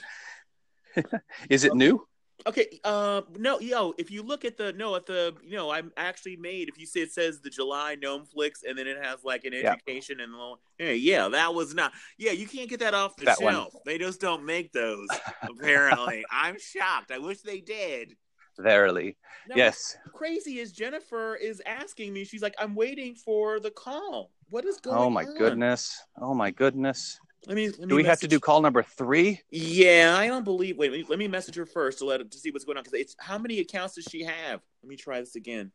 Is 1.48 1.64
it 1.64 1.74
new? 1.74 2.06
Okay, 2.46 2.78
uh, 2.84 3.22
no, 3.36 3.58
yo, 3.58 3.94
if 3.98 4.12
you 4.12 4.22
look 4.22 4.44
at 4.44 4.56
the 4.56 4.72
no 4.74 4.94
at 4.94 5.06
the 5.06 5.34
you 5.44 5.56
know 5.56 5.70
I'm 5.70 5.90
actually 5.96 6.36
made 6.36 6.68
if 6.68 6.78
you 6.78 6.86
see 6.86 7.00
it 7.00 7.12
says 7.12 7.40
the 7.40 7.50
July 7.50 7.96
Gnomeflix 8.00 8.62
and 8.66 8.78
then 8.78 8.86
it 8.86 8.96
has 9.02 9.24
like 9.24 9.44
an 9.44 9.52
Yeah. 9.54 9.72
education 9.72 10.20
and 10.20 10.32
lo- 10.32 10.60
yeah, 10.78 10.92
yeah, 10.92 11.28
that 11.28 11.52
was 11.52 11.74
not 11.74 11.92
yeah 12.16 12.30
you 12.32 12.46
can't 12.46 12.70
get 12.70 12.78
that 12.80 12.94
off 12.94 13.16
the 13.16 13.24
That 13.26 13.42
one. 13.42 13.52
shelf. 13.54 13.74
They 13.84 13.98
just 13.98 14.20
don't 14.20 14.44
make 14.46 14.72
those 14.72 15.08
apparently. 15.42 16.24
I'm 16.30 16.56
shocked. 16.60 17.10
I 17.10 17.18
wish 17.18 17.40
they 17.40 17.60
did. 17.60 18.14
Verily. 18.60 19.16
No, 19.48 19.56
Yes. 19.56 19.96
crazy 20.12 20.58
is 20.58 20.72
Jennifer 20.72 21.34
is 21.34 21.62
asking 21.66 22.12
me. 22.12 22.24
She's 22.24 22.42
like, 22.42 22.54
I'm 22.58 22.74
waiting 22.74 23.14
for 23.14 23.58
the 23.60 23.70
call. 23.70 24.30
What 24.50 24.64
is 24.64 24.76
oh 24.78 24.80
going 24.90 24.96
on? 24.98 25.02
Oh 25.06 25.10
my 25.10 25.24
goodness. 25.24 26.02
Oh 26.20 26.34
my 26.34 26.50
goodness. 26.50 27.18
Let 27.46 27.56
me. 27.56 27.68
Let 27.70 27.80
me 27.80 27.86
Do 27.86 27.94
we 27.96 28.04
have 28.04 28.20
to 28.20 28.28
do 28.28 28.38
call 28.38 28.60
number 28.60 28.82
three? 28.82 29.40
Yeah, 29.50 30.14
I 30.18 30.26
don't 30.26 30.44
believe. 30.44 30.76
Wait, 30.76 30.90
let 30.92 31.00
me, 31.00 31.06
let 31.08 31.18
me 31.18 31.26
message 31.26 31.54
her 31.56 31.64
first 31.66 31.98
to 31.98 32.04
let 32.04 32.30
to 32.30 32.38
see 32.38 32.50
what's 32.50 32.64
going 32.64 32.76
on 32.76 32.84
because 32.84 33.00
it's 33.00 33.16
how 33.18 33.38
many 33.38 33.60
accounts 33.60 33.94
does 33.94 34.04
she 34.10 34.22
have? 34.24 34.60
Let 34.82 34.88
me 34.88 34.96
try 34.96 35.20
this 35.20 35.36
again. 35.36 35.72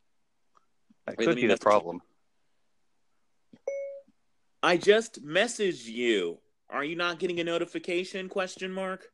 That 1.08 1.18
Wait, 1.18 1.26
could 1.26 1.36
be 1.36 1.42
the 1.42 1.48
message- 1.50 1.62
problem. 1.62 2.02
I 4.62 4.78
just 4.78 5.24
messaged 5.26 5.86
you. 5.86 6.40
Are 6.70 6.84
you 6.84 6.96
not 6.96 7.20
getting 7.20 7.40
a 7.40 7.44
notification? 7.44 8.30
Question 8.30 8.72
mark. 8.72 9.08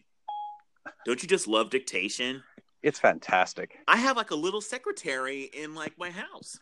Don't 1.06 1.22
you 1.22 1.28
just 1.30 1.48
love 1.48 1.70
dictation? 1.70 2.44
It's 2.84 3.00
fantastic. 3.00 3.78
I 3.88 3.98
have 3.98 4.18
like 4.18 4.32
a 4.32 4.36
little 4.36 4.62
secretary 4.62 5.44
in 5.54 5.76
like 5.76 5.94
my 5.98 6.10
house. 6.10 6.58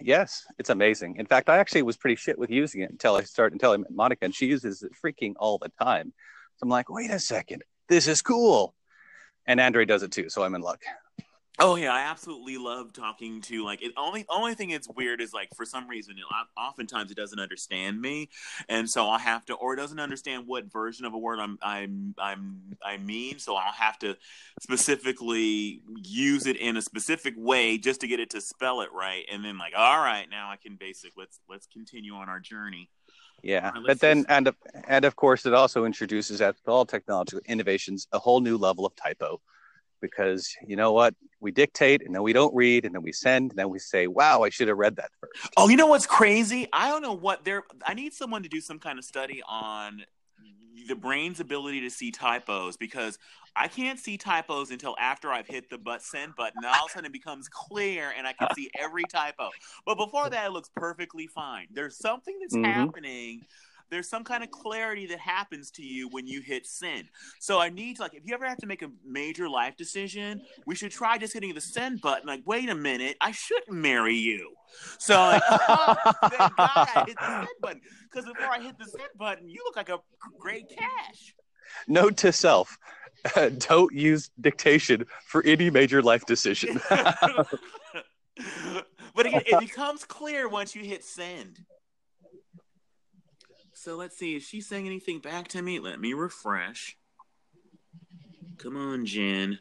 Yes, 0.00 0.46
it's 0.58 0.70
amazing. 0.70 1.16
In 1.16 1.26
fact, 1.26 1.48
I 1.48 1.58
actually 1.58 1.82
was 1.82 1.96
pretty 1.96 2.16
shit 2.16 2.38
with 2.38 2.50
using 2.50 2.80
it 2.80 2.90
until 2.90 3.16
I 3.16 3.22
started 3.22 3.54
until 3.54 3.72
I 3.72 3.76
met 3.76 3.90
Monica, 3.90 4.24
and 4.24 4.34
she 4.34 4.46
uses 4.46 4.82
it 4.82 4.92
freaking 5.04 5.34
all 5.38 5.58
the 5.58 5.70
time. 5.80 6.12
So 6.56 6.64
I'm 6.64 6.68
like, 6.68 6.88
wait 6.88 7.10
a 7.10 7.18
second, 7.18 7.62
this 7.88 8.08
is 8.08 8.22
cool. 8.22 8.74
And 9.46 9.60
Andre 9.60 9.84
does 9.84 10.02
it 10.02 10.12
too, 10.12 10.28
so 10.28 10.44
I'm 10.44 10.54
in 10.54 10.60
luck. 10.60 10.82
Oh 11.58 11.76
yeah, 11.76 11.92
I 11.92 12.00
absolutely 12.00 12.56
love 12.56 12.94
talking 12.94 13.42
to 13.42 13.62
like 13.62 13.82
it. 13.82 13.92
Only 13.96 14.24
only 14.30 14.54
thing 14.54 14.70
it's 14.70 14.88
weird 14.88 15.20
is 15.20 15.34
like 15.34 15.48
for 15.54 15.66
some 15.66 15.86
reason, 15.86 16.16
it, 16.16 16.24
oftentimes 16.58 17.10
it 17.10 17.16
doesn't 17.16 17.38
understand 17.38 18.00
me, 18.00 18.30
and 18.70 18.88
so 18.88 19.06
I'll 19.06 19.18
have 19.18 19.44
to, 19.46 19.54
or 19.54 19.74
it 19.74 19.76
doesn't 19.76 20.00
understand 20.00 20.44
what 20.46 20.72
version 20.72 21.04
of 21.04 21.12
a 21.12 21.18
word 21.18 21.38
I'm 21.38 21.58
I'm 21.62 22.14
I'm 22.18 22.76
I 22.84 22.96
mean. 22.96 23.38
So 23.38 23.54
I'll 23.54 23.70
have 23.72 23.98
to 23.98 24.16
specifically 24.62 25.82
use 26.02 26.46
it 26.46 26.56
in 26.56 26.78
a 26.78 26.82
specific 26.82 27.34
way 27.36 27.76
just 27.76 28.00
to 28.00 28.08
get 28.08 28.18
it 28.18 28.30
to 28.30 28.40
spell 28.40 28.80
it 28.80 28.88
right, 28.92 29.24
and 29.30 29.44
then 29.44 29.58
like, 29.58 29.74
all 29.76 29.98
right, 29.98 30.26
now 30.30 30.50
I 30.50 30.56
can 30.56 30.76
basic. 30.76 31.12
Let's 31.18 31.38
let's 31.50 31.66
continue 31.66 32.14
on 32.14 32.30
our 32.30 32.40
journey. 32.40 32.88
Yeah, 33.42 33.70
right, 33.70 33.82
but 33.86 34.00
then 34.00 34.18
just- 34.18 34.30
and 34.30 34.52
and 34.88 35.04
of 35.04 35.16
course 35.16 35.44
it 35.44 35.52
also 35.52 35.84
introduces 35.84 36.40
at 36.40 36.56
all 36.66 36.86
technological 36.86 37.40
innovations 37.46 38.06
a 38.12 38.18
whole 38.18 38.40
new 38.40 38.56
level 38.56 38.86
of 38.86 38.96
typo, 38.96 39.40
because 40.02 40.54
you 40.66 40.76
know 40.76 40.92
what 40.92 41.14
we 41.40 41.50
dictate 41.50 42.04
and 42.04 42.14
then 42.14 42.22
we 42.22 42.34
don't 42.34 42.54
read 42.54 42.84
and 42.84 42.94
then 42.94 43.02
we 43.02 43.12
send 43.12 43.52
and 43.52 43.58
then 43.58 43.70
we 43.70 43.78
say, 43.78 44.06
wow, 44.06 44.42
I 44.42 44.50
should 44.50 44.68
have 44.68 44.76
read 44.76 44.96
that 44.96 45.10
first. 45.20 45.54
Oh, 45.56 45.68
you 45.68 45.76
know 45.76 45.86
what's 45.86 46.06
crazy? 46.06 46.68
I 46.72 46.90
don't 46.90 47.00
know 47.00 47.14
what 47.14 47.44
they're. 47.44 47.62
I 47.86 47.94
need 47.94 48.12
someone 48.12 48.42
to 48.42 48.48
do 48.48 48.60
some 48.60 48.78
kind 48.78 48.98
of 48.98 49.04
study 49.04 49.42
on 49.48 50.04
the 50.88 50.94
brain's 50.96 51.40
ability 51.40 51.80
to 51.82 51.90
see 51.90 52.10
typos 52.10 52.76
because 52.76 53.18
I 53.54 53.68
can't 53.68 53.98
see 53.98 54.16
typos 54.16 54.70
until 54.70 54.96
after 54.98 55.30
I've 55.30 55.46
hit 55.46 55.70
the 55.70 55.78
but 55.78 56.02
send 56.02 56.34
button. 56.36 56.58
And 56.58 56.66
all 56.66 56.86
of 56.86 56.90
a 56.90 56.94
sudden 56.94 57.06
it 57.06 57.12
becomes 57.12 57.48
clear 57.48 58.12
and 58.16 58.26
I 58.26 58.32
can 58.32 58.48
see 58.54 58.70
every 58.78 59.04
typo. 59.04 59.50
But 59.86 59.96
before 59.96 60.30
that, 60.30 60.46
it 60.46 60.50
looks 60.50 60.70
perfectly 60.74 61.28
fine. 61.28 61.68
There's 61.72 61.98
something 61.98 62.36
that's 62.40 62.56
Mhm. 62.56 62.64
happening. 62.64 63.46
There's 63.92 64.08
some 64.08 64.24
kind 64.24 64.42
of 64.42 64.50
clarity 64.50 65.06
that 65.08 65.18
happens 65.18 65.70
to 65.72 65.82
you 65.82 66.08
when 66.08 66.26
you 66.26 66.40
hit 66.40 66.66
send. 66.66 67.08
So 67.40 67.60
I 67.60 67.68
need 67.68 67.96
to 67.96 68.02
like 68.02 68.14
if 68.14 68.22
you 68.24 68.32
ever 68.32 68.46
have 68.46 68.56
to 68.58 68.66
make 68.66 68.80
a 68.80 68.88
major 69.06 69.50
life 69.50 69.76
decision, 69.76 70.40
we 70.66 70.74
should 70.74 70.92
try 70.92 71.18
just 71.18 71.34
hitting 71.34 71.52
the 71.52 71.60
send 71.60 72.00
button. 72.00 72.26
Like, 72.26 72.40
wait 72.46 72.70
a 72.70 72.74
minute, 72.74 73.18
I 73.20 73.32
shouldn't 73.32 73.76
marry 73.76 74.16
you. 74.16 74.54
So 74.98 75.14
like, 75.14 75.42
oh, 75.50 75.94
thank 76.22 76.56
God 76.56 76.58
I 76.58 77.04
hit 77.06 77.18
the 77.18 77.36
send 77.36 77.48
button. 77.60 77.82
Because 78.10 78.24
before 78.24 78.50
I 78.50 78.62
hit 78.62 78.78
the 78.78 78.86
send 78.86 79.10
button, 79.18 79.50
you 79.50 79.60
look 79.62 79.76
like 79.76 79.90
a 79.90 79.98
great 80.40 80.70
cash. 80.70 81.34
Note 81.86 82.16
to 82.18 82.32
self: 82.32 82.78
don't 83.58 83.92
use 83.92 84.30
dictation 84.40 85.04
for 85.26 85.44
any 85.44 85.68
major 85.68 86.00
life 86.00 86.24
decision. 86.24 86.80
but 86.88 87.46
again, 89.26 89.42
it 89.44 89.60
becomes 89.60 90.06
clear 90.06 90.48
once 90.48 90.74
you 90.74 90.82
hit 90.82 91.04
send. 91.04 91.58
So 93.82 93.96
let's 93.96 94.16
see. 94.16 94.36
Is 94.36 94.44
she 94.44 94.60
saying 94.60 94.86
anything 94.86 95.18
back 95.18 95.48
to 95.48 95.60
me? 95.60 95.80
Let 95.80 95.98
me 95.98 96.12
refresh. 96.12 96.96
Come 98.58 98.76
on, 98.76 99.04
Jen. 99.04 99.58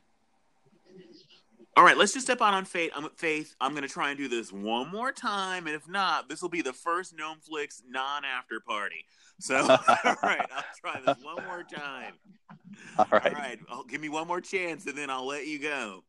All 1.76 1.84
right, 1.84 1.98
let's 1.98 2.14
just 2.14 2.28
step 2.28 2.40
out 2.40 2.54
on 2.54 2.66
faith. 2.66 2.92
I'm 2.96 3.10
faith. 3.16 3.56
I'm 3.60 3.74
gonna 3.74 3.88
try 3.88 4.10
and 4.10 4.20
do 4.20 4.28
this 4.28 4.54
one 4.54 4.92
more 4.92 5.12
time, 5.12 5.66
and 5.66 5.76
if 5.76 5.90
not, 5.90 6.30
this 6.30 6.40
will 6.40 6.50
be 6.50 6.62
the 6.62 6.72
first 6.72 7.16
Gnomeflix 7.18 7.82
non-after 7.90 8.60
party. 8.60 9.06
So, 9.40 9.56
all 10.06 10.16
right, 10.22 10.46
I'll 10.56 10.64
try 10.80 11.02
this 11.04 11.24
one 11.24 11.44
more 11.48 11.64
time. 11.64 12.14
All 13.00 13.08
right. 13.12 13.26
All 13.26 13.32
right, 13.32 13.60
oh, 13.72 13.84
give 13.90 14.02
me 14.02 14.10
one 14.10 14.28
more 14.28 14.42
chance, 14.42 14.86
and 14.86 14.96
then 14.96 15.10
I'll 15.10 15.26
let 15.26 15.48
you 15.48 15.58
go. 15.58 16.04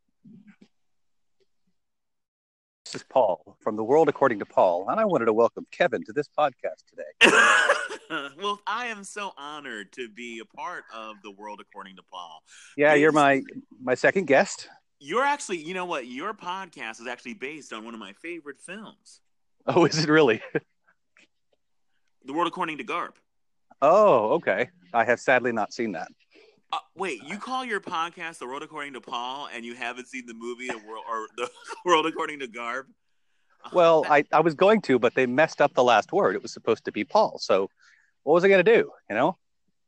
This 2.84 2.96
is 2.96 3.04
Paul 3.08 3.56
from 3.60 3.76
the 3.76 3.84
World 3.84 4.10
According 4.10 4.40
to 4.40 4.44
Paul, 4.44 4.90
and 4.90 5.00
I 5.00 5.06
wanted 5.06 5.26
to 5.26 5.32
welcome 5.32 5.66
Kevin 5.70 6.04
to 6.04 6.12
this 6.12 6.28
podcast 6.28 6.84
today. 6.90 7.38
well, 8.40 8.60
I 8.66 8.86
am 8.86 9.04
so 9.04 9.32
honored 9.36 9.92
to 9.92 10.08
be 10.08 10.40
a 10.40 10.56
part 10.56 10.84
of 10.94 11.16
the 11.22 11.30
world 11.30 11.60
according 11.60 11.96
to 11.96 12.02
Paul. 12.10 12.42
Yeah, 12.76 12.94
you're 12.94 13.12
my 13.12 13.42
my 13.82 13.94
second 13.94 14.26
guest. 14.26 14.68
You're 14.98 15.24
actually, 15.24 15.58
you 15.58 15.74
know 15.74 15.84
what? 15.84 16.06
Your 16.06 16.32
podcast 16.32 17.00
is 17.00 17.08
actually 17.08 17.34
based 17.34 17.72
on 17.72 17.84
one 17.84 17.92
of 17.92 17.98
my 17.98 18.12
favorite 18.22 18.60
films, 18.60 19.20
Oh, 19.66 19.84
is 19.84 19.98
it 19.98 20.08
really? 20.08 20.40
The 22.24 22.32
World 22.32 22.46
According 22.46 22.78
to 22.78 22.84
Garp. 22.84 23.14
Oh, 23.80 24.34
okay. 24.34 24.70
I 24.94 25.04
have 25.04 25.18
sadly 25.18 25.50
not 25.50 25.72
seen 25.72 25.90
that. 25.92 26.06
Uh, 26.72 26.78
wait, 26.96 27.20
you 27.24 27.36
call 27.36 27.64
your 27.64 27.80
podcast 27.80 28.38
The 28.38 28.46
World 28.46 28.62
According 28.62 28.92
to 28.92 29.00
Paul, 29.00 29.48
and 29.52 29.64
you 29.64 29.74
haven't 29.74 30.06
seen 30.06 30.24
the 30.26 30.34
movie 30.34 30.68
The 30.68 30.78
World 30.86 31.02
or 31.10 31.26
The 31.36 31.50
World 31.84 32.06
According 32.06 32.38
to 32.38 32.46
Garp? 32.46 32.84
Uh, 33.64 33.70
Well, 33.72 34.06
I, 34.08 34.22
I 34.32 34.38
was 34.38 34.54
going 34.54 34.82
to, 34.82 35.00
but 35.00 35.16
they 35.16 35.26
messed 35.26 35.60
up 35.60 35.74
the 35.74 35.82
last 35.82 36.12
word. 36.12 36.36
It 36.36 36.42
was 36.42 36.52
supposed 36.52 36.84
to 36.84 36.92
be 36.92 37.02
Paul. 37.02 37.38
So 37.40 37.68
what 38.22 38.34
was 38.34 38.44
I 38.44 38.48
going 38.48 38.64
to 38.64 38.74
do? 38.74 38.90
You 39.08 39.16
know? 39.16 39.38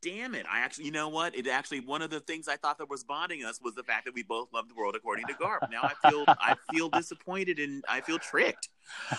damn 0.05 0.35
it! 0.35 0.45
I 0.49 0.59
actually, 0.59 0.85
you 0.85 0.91
know 0.91 1.09
what? 1.09 1.35
It 1.35 1.47
actually 1.47 1.79
one 1.79 2.01
of 2.03 2.11
the 2.11 2.19
things 2.19 2.47
I 2.47 2.57
thought 2.57 2.77
that 2.77 2.89
was 2.89 3.03
bonding 3.03 3.43
us 3.43 3.59
was 3.61 3.73
the 3.73 3.83
fact 3.83 4.05
that 4.05 4.13
we 4.13 4.21
both 4.21 4.49
loved 4.53 4.69
The 4.69 4.75
World 4.75 4.95
According 4.95 5.25
to 5.27 5.33
Garp. 5.33 5.69
Now 5.71 5.81
I 5.81 6.09
feel, 6.09 6.25
I 6.27 6.55
feel 6.71 6.89
disappointed 6.89 7.57
and 7.59 7.83
I 7.89 8.01
feel 8.01 8.19
tricked. 8.19 8.69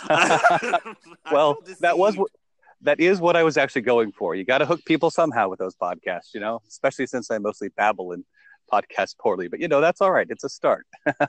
Well, 1.32 1.54
feel 1.54 1.75
that 1.80 1.99
was 1.99 2.16
that 2.82 3.00
is 3.00 3.20
what 3.20 3.35
I 3.35 3.42
was 3.42 3.56
actually 3.56 3.82
going 3.82 4.12
for. 4.12 4.37
You 4.37 4.44
got 4.44 4.58
to 4.58 4.66
hook 4.66 4.80
people 4.85 5.11
somehow 5.11 5.49
with 5.49 5.58
those 5.58 5.75
podcasts, 5.75 6.35
you 6.35 6.40
know, 6.40 6.61
especially 6.68 7.06
since 7.06 7.30
I 7.30 7.38
mostly 7.38 7.68
babble 7.70 8.12
and 8.12 8.25
podcast 8.73 9.18
poorly. 9.18 9.49
But 9.49 9.58
you 9.58 9.66
know, 9.66 9.80
that's 9.80 10.00
all 10.00 10.12
right. 10.12 10.26
It's 10.30 10.44
a 10.44 10.49
start. 10.49 10.87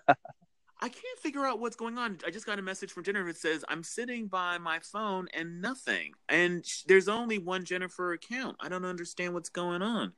I 0.80 0.90
can't 0.90 1.20
figure 1.20 1.46
out 1.46 1.60
what's 1.60 1.76
going 1.76 1.98
on. 1.98 2.20
I 2.26 2.30
just 2.30 2.46
got 2.46 2.60
a 2.60 2.62
message 2.62 2.92
from 2.92 3.04
Jennifer 3.04 3.28
that 3.28 3.38
says 3.38 3.66
I'm 3.68 3.84
sitting 3.84 4.28
by 4.28 4.60
my 4.60 4.80
phone 4.80 5.28
and 5.34 5.62
nothing, 5.62 6.14
and 6.30 6.66
sh- 6.66 6.84
there's 6.88 7.08
only 7.08 7.40
one 7.40 7.66
Jennifer 7.66 8.14
account. 8.14 8.58
I 8.60 8.70
don't 8.70 8.86
understand 8.86 9.34
what's 9.34 9.50
going 9.50 9.82
on. 9.82 10.14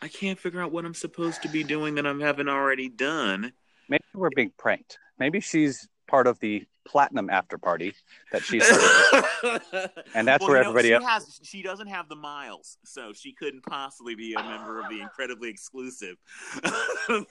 I 0.00 0.08
can't 0.08 0.38
figure 0.38 0.62
out 0.62 0.72
what 0.72 0.84
I'm 0.84 0.94
supposed 0.94 1.42
to 1.42 1.48
be 1.48 1.64
doing 1.64 1.94
that 1.96 2.06
I 2.06 2.14
haven't 2.14 2.48
already 2.48 2.88
done. 2.88 3.52
Maybe 3.88 4.04
we're 4.14 4.30
being 4.34 4.52
pranked. 4.58 4.98
Maybe 5.18 5.40
she's 5.40 5.88
part 6.06 6.26
of 6.26 6.38
the 6.40 6.66
platinum 6.86 7.28
after 7.30 7.58
party 7.58 7.94
that 8.32 8.42
she 8.42 8.60
started. 8.60 9.90
And 10.14 10.26
that's 10.26 10.40
Well, 10.42 10.50
where 10.50 10.60
everybody 10.62 10.88
she 10.88 10.94
else- 10.94 11.04
has. 11.04 11.40
She 11.42 11.62
doesn't 11.62 11.88
have 11.88 12.08
the 12.08 12.16
miles, 12.16 12.78
so 12.84 13.12
she 13.12 13.32
couldn't 13.32 13.64
possibly 13.66 14.14
be 14.14 14.34
a 14.34 14.42
member 14.42 14.80
of 14.80 14.88
the 14.88 15.00
incredibly 15.00 15.48
exclusive 15.50 16.16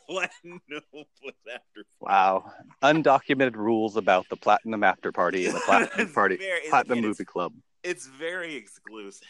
Platinum 0.08 0.62
After. 0.70 1.86
wow, 2.00 2.52
undocumented 2.84 3.56
rules 3.56 3.96
about 3.98 4.28
the 4.30 4.36
platinum 4.36 4.84
after 4.84 5.12
party 5.12 5.46
and 5.46 5.56
the 5.56 5.60
platinum 5.62 6.12
party, 6.14 6.38
very- 6.38 6.70
platinum 6.70 7.02
movie 7.02 7.26
club. 7.26 7.54
it's 7.84 8.08
very 8.08 8.56
exclusive. 8.56 9.28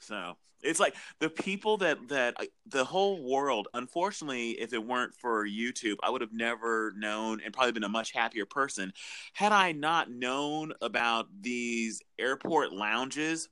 So 0.00 0.36
it's 0.62 0.80
like 0.80 0.94
the 1.20 1.30
people 1.30 1.76
that 1.78 2.08
that 2.08 2.36
the 2.66 2.84
whole 2.84 3.22
world. 3.22 3.68
Unfortunately, 3.74 4.50
if 4.52 4.72
it 4.72 4.84
weren't 4.84 5.14
for 5.14 5.46
YouTube, 5.46 5.96
I 6.02 6.10
would 6.10 6.20
have 6.20 6.32
never 6.32 6.92
known 6.96 7.40
and 7.44 7.52
probably 7.52 7.72
been 7.72 7.84
a 7.84 7.88
much 7.88 8.12
happier 8.12 8.46
person 8.46 8.92
had 9.34 9.52
I 9.52 9.72
not 9.72 10.10
known 10.10 10.72
about 10.80 11.26
these 11.40 12.02
airport 12.18 12.72
lounges 12.72 13.48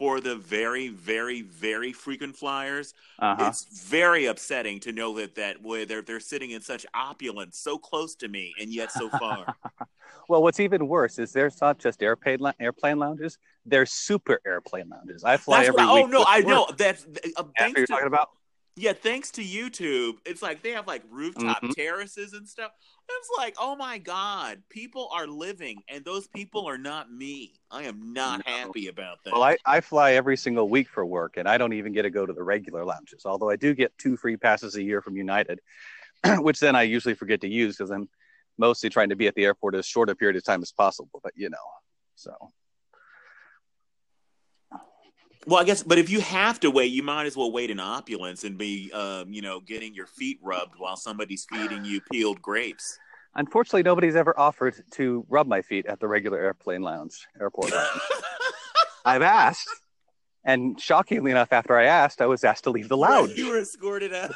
for 0.00 0.18
the 0.18 0.34
very, 0.34 0.88
very, 0.88 1.42
very 1.42 1.92
frequent 1.92 2.34
flyers. 2.34 2.94
Uh-huh. 3.18 3.48
It's 3.48 3.86
very 3.86 4.24
upsetting 4.24 4.80
to 4.80 4.92
know 4.92 5.14
that 5.18 5.34
that 5.34 5.62
way 5.62 5.84
they're 5.84 6.00
they're 6.00 6.20
sitting 6.20 6.52
in 6.52 6.62
such 6.62 6.86
opulence, 6.94 7.58
so 7.58 7.76
close 7.76 8.14
to 8.16 8.28
me, 8.28 8.54
and 8.58 8.72
yet 8.72 8.90
so 8.90 9.10
far. 9.10 9.54
Well, 10.28 10.42
what's 10.44 10.60
even 10.60 10.86
worse 10.86 11.18
is 11.18 11.32
there's 11.32 11.60
not 11.60 11.78
just 11.80 12.02
airplane 12.04 12.38
airplane 12.60 12.98
lounges; 12.98 13.38
there's 13.66 13.90
super 13.90 14.40
airplane 14.46 14.88
lounges. 14.88 15.24
I 15.24 15.36
fly 15.36 15.58
That's 15.58 15.68
every 15.70 15.84
what 15.84 15.94
week. 15.94 16.04
oh 16.04 16.08
no, 16.08 16.24
I 16.26 16.38
work. 16.38 16.46
know 16.46 16.66
that's 16.76 17.04
uh, 17.36 17.42
what 17.42 17.76
you're 17.76 17.86
talking 17.86 18.06
about. 18.06 18.30
Yeah, 18.76 18.92
thanks 18.92 19.30
to 19.32 19.42
YouTube, 19.42 20.18
it's 20.24 20.42
like 20.42 20.62
they 20.62 20.70
have 20.70 20.86
like 20.86 21.02
rooftop 21.10 21.62
Mhm. 21.62 21.74
terraces 21.74 22.32
and 22.32 22.48
stuff. 22.48 22.72
It's 23.08 23.30
like, 23.36 23.56
oh 23.58 23.74
my 23.76 23.98
god, 23.98 24.62
people 24.68 25.08
are 25.12 25.26
living, 25.26 25.82
and 25.88 26.04
those 26.04 26.28
people 26.28 26.66
are 26.66 26.78
not 26.78 27.12
me. 27.12 27.60
I 27.70 27.82
am 27.82 28.12
not 28.12 28.42
No. 28.46 28.52
happy 28.52 28.88
about 28.88 29.22
that. 29.24 29.34
Well, 29.34 29.42
I, 29.42 29.58
I 29.66 29.80
fly 29.80 30.12
every 30.12 30.36
single 30.36 30.68
week 30.68 30.88
for 30.88 31.04
work, 31.04 31.36
and 31.36 31.48
I 31.48 31.58
don't 31.58 31.72
even 31.72 31.92
get 31.92 32.02
to 32.02 32.10
go 32.10 32.24
to 32.24 32.32
the 32.32 32.42
regular 32.42 32.84
lounges. 32.84 33.26
Although 33.26 33.50
I 33.50 33.56
do 33.56 33.74
get 33.74 33.96
two 33.98 34.16
free 34.16 34.36
passes 34.36 34.76
a 34.76 34.82
year 34.82 35.02
from 35.02 35.16
United, 35.16 35.60
which 36.38 36.60
then 36.60 36.76
I 36.76 36.82
usually 36.82 37.14
forget 37.14 37.40
to 37.42 37.48
use 37.48 37.76
because 37.76 37.90
I'm 37.90 38.08
mostly 38.56 38.88
trying 38.88 39.08
to 39.08 39.16
be 39.16 39.26
at 39.26 39.34
the 39.34 39.44
airport 39.44 39.74
as 39.74 39.86
short 39.86 40.10
a 40.10 40.14
period 40.14 40.36
of 40.36 40.44
time 40.44 40.62
as 40.62 40.72
possible. 40.72 41.20
But 41.22 41.32
you 41.34 41.50
know, 41.50 41.56
so 42.14 42.32
well, 45.46 45.60
I 45.60 45.64
guess, 45.64 45.82
but 45.82 45.98
if 45.98 46.10
you 46.10 46.20
have 46.20 46.60
to 46.60 46.70
wait, 46.70 46.92
you 46.92 47.02
might 47.02 47.26
as 47.26 47.36
well 47.36 47.50
wait 47.50 47.70
in 47.70 47.80
opulence 47.80 48.44
and 48.44 48.58
be, 48.58 48.92
um, 48.92 49.32
you 49.32 49.40
know, 49.40 49.60
getting 49.60 49.94
your 49.94 50.06
feet 50.06 50.38
rubbed 50.42 50.74
while 50.78 50.96
somebody's 50.96 51.46
feeding 51.50 51.84
you 51.84 52.00
peeled 52.12 52.42
grapes. 52.42 52.98
unfortunately, 53.34 53.82
nobody's 53.82 54.16
ever 54.16 54.38
offered 54.38 54.82
to 54.92 55.24
rub 55.28 55.46
my 55.46 55.62
feet 55.62 55.86
at 55.86 56.00
the 56.00 56.08
regular 56.08 56.38
airplane 56.38 56.82
lounge, 56.82 57.26
airport 57.40 57.72
lounge. 57.72 58.00
I've 59.04 59.22
asked, 59.22 59.68
and 60.44 60.78
shockingly 60.80 61.30
enough, 61.30 61.52
after 61.52 61.78
I 61.78 61.84
asked, 61.84 62.20
I 62.20 62.26
was 62.26 62.44
asked 62.44 62.64
to 62.64 62.70
leave 62.70 62.88
the 62.88 62.96
lounge. 62.96 63.32
You 63.36 63.48
were 63.48 63.58
escorted 63.58 64.12
out. 64.12 64.34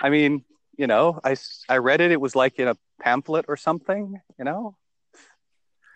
I 0.00 0.10
mean, 0.10 0.44
you 0.76 0.86
know, 0.86 1.18
I 1.24 1.36
I 1.68 1.78
read 1.78 2.00
it. 2.00 2.12
It 2.12 2.20
was 2.20 2.36
like 2.36 2.58
in 2.58 2.68
a 2.68 2.76
pamphlet 3.00 3.46
or 3.48 3.56
something, 3.56 4.20
you 4.38 4.44
know? 4.44 4.76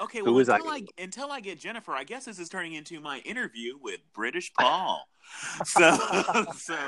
Okay, 0.00 0.22
well, 0.22 0.38
until 0.38 0.68
I? 0.68 0.76
I, 0.76 1.02
until 1.02 1.32
I 1.32 1.40
get 1.40 1.58
Jennifer, 1.58 1.92
I 1.92 2.04
guess 2.04 2.24
this 2.24 2.38
is 2.38 2.48
turning 2.48 2.74
into 2.74 3.00
my 3.00 3.18
interview 3.20 3.74
with 3.80 4.00
British 4.14 4.52
Paul. 4.54 5.06
So, 5.66 5.98
so, 6.56 6.78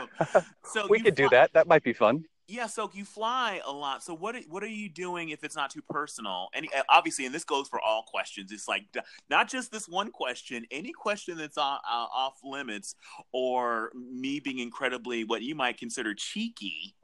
so 0.64 0.87
we 0.88 1.00
could 1.00 1.14
do 1.14 1.29
that. 1.29 1.52
That 1.52 1.67
might 1.67 1.83
be 1.83 1.93
fun. 1.93 2.25
Yeah, 2.49 2.67
so 2.67 2.90
you 2.95 3.05
fly 3.05 3.61
a 3.67 3.71
lot. 3.71 4.02
So 4.02 4.14
what 4.14 4.35
what 4.49 4.62
are 4.62 4.67
you 4.67 4.88
doing 4.88 5.29
if 5.29 5.45
it's 5.45 5.55
not 5.55 5.71
too 5.71 5.83
personal? 5.90 6.49
And 6.55 6.67
uh, 6.75 6.83
obviously, 6.88 7.26
and 7.26 7.35
this 7.35 7.45
goes 7.45 7.69
for 7.69 7.81
all 7.81 8.02
questions. 8.02 8.50
It's 8.50 8.67
like 8.67 8.87
not 9.29 9.49
just 9.50 9.71
this 9.71 9.87
one 9.87 10.11
question. 10.11 10.64
Any 10.71 10.90
question 10.90 11.37
that's 11.37 11.59
off, 11.59 11.83
uh, 11.87 12.07
off 12.12 12.38
limits, 12.43 12.95
or 13.31 13.93
me 13.95 14.40
being 14.40 14.59
incredibly 14.59 15.23
what 15.25 15.43
you 15.43 15.55
might 15.55 15.76
consider 15.76 16.14
cheeky. 16.14 16.95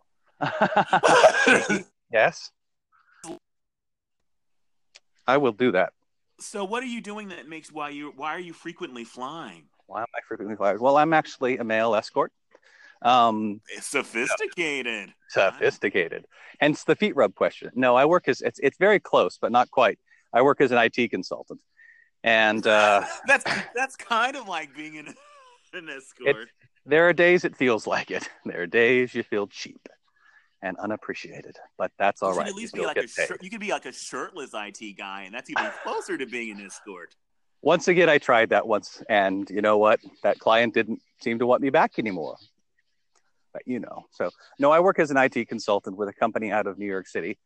yes. 2.13 2.51
I 5.27 5.37
will 5.37 5.53
do 5.53 5.73
that. 5.73 5.93
So 6.39 6.65
what 6.65 6.83
are 6.83 6.87
you 6.87 7.01
doing 7.01 7.29
that 7.29 7.49
makes 7.49 7.73
why 7.73 7.91
you 7.91 8.13
why 8.17 8.31
are 8.35 8.41
you 8.41 8.53
frequently 8.53 9.05
flying? 9.05 9.65
Why 9.87 10.01
am 10.01 10.07
I 10.15 10.21
frequently 10.27 10.57
flying? 10.57 10.81
Well, 10.81 10.97
I'm 10.97 11.13
actually 11.13 11.59
a 11.59 11.65
male 11.65 11.95
escort. 11.95 12.33
Um, 13.03 13.61
It's 13.69 13.87
sophisticated. 13.87 15.13
sophisticated. 15.29 16.27
Hence 16.61 16.85
the 16.85 16.97
feet 16.97 17.15
rub 17.15 17.35
question. 17.35 17.71
No, 17.75 17.95
I 17.95 18.05
work 18.05 18.29
as 18.29 18.41
it's 18.41 18.59
it's 18.63 18.79
very 18.79 18.99
close, 19.01 19.39
but 19.41 19.53
not 19.53 19.71
quite. 19.71 19.99
I 20.33 20.43
work 20.43 20.61
as 20.61 20.73
an 20.73 20.79
IT 20.79 21.11
consultant, 21.11 21.61
and 22.25 22.67
uh, 22.67 23.05
that's 23.27 23.45
that's 23.75 23.97
kind 23.97 24.37
of 24.37 24.49
like 24.49 24.75
being 24.75 24.95
in 24.97 25.15
an 25.73 25.89
escort. 25.97 26.49
There 26.85 27.09
are 27.09 27.13
days 27.13 27.45
it 27.45 27.57
feels 27.57 27.87
like 27.87 28.11
it. 28.11 28.29
There 28.45 28.63
are 28.63 28.67
days 28.67 29.15
you 29.15 29.23
feel 29.23 29.47
cheap 29.47 29.89
and 30.67 30.77
unappreciated, 30.79 31.57
but 31.79 31.93
that's 31.99 32.23
all 32.23 32.33
you 32.33 32.39
right. 32.39 32.49
At 32.49 32.55
least 32.55 32.75
You 32.75 32.83
be 32.83 32.87
like 32.87 32.97
a 32.97 33.07
shir- 33.07 33.39
you 33.41 33.51
could 33.51 33.61
be 33.61 33.71
like 33.71 33.87
a 33.87 33.93
shirtless 33.93 34.51
IT 34.53 34.97
guy, 34.99 35.23
and 35.23 35.35
that's 35.35 35.49
even 35.49 35.71
closer 35.83 36.19
to 36.19 36.27
being 36.27 36.59
an 36.59 36.67
escort. 36.67 37.15
Once 37.63 37.89
again, 37.89 38.09
I 38.09 38.19
tried 38.19 38.51
that 38.51 38.67
once, 38.67 39.03
and 39.09 39.49
you 39.49 39.63
know 39.63 39.79
what? 39.79 40.01
That 40.23 40.39
client 40.39 40.75
didn't 40.75 41.01
seem 41.21 41.39
to 41.39 41.47
want 41.47 41.63
me 41.63 41.71
back 41.71 41.99
anymore. 41.99 42.37
But 43.53 43.63
you 43.67 43.81
know, 43.81 44.07
so 44.11 44.31
no, 44.59 44.71
I 44.71 44.81
work 44.81 44.99
as 44.99 45.11
an 45.11 45.17
IT 45.17 45.49
consultant 45.49 45.97
with 45.97 46.09
a 46.09 46.13
company 46.13 46.51
out 46.51 46.67
of 46.67 46.79
New 46.79 46.87
York 46.87 47.07
City. 47.07 47.39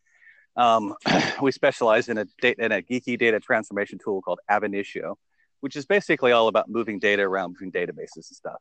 Um, 0.57 0.95
we 1.43 1.53
specialize 1.53 2.09
in 2.09 2.19
a 2.19 2.27
data 2.41 2.65
in 2.65 2.73
a 2.73 2.83
geeky 2.83 3.19
data 3.19 3.39
transformation 3.39 3.99
tool 4.03 4.23
called 4.23 4.41
Ab 4.49 4.65
Initio, 4.65 5.19
which 5.61 5.77
is 5.77 5.87
basically 5.87 6.33
all 6.33 6.49
about 6.49 6.69
moving 6.69 6.99
data 6.99 7.23
around 7.23 7.53
between 7.53 7.71
databases 7.71 8.17
and 8.17 8.25
stuff. 8.25 8.61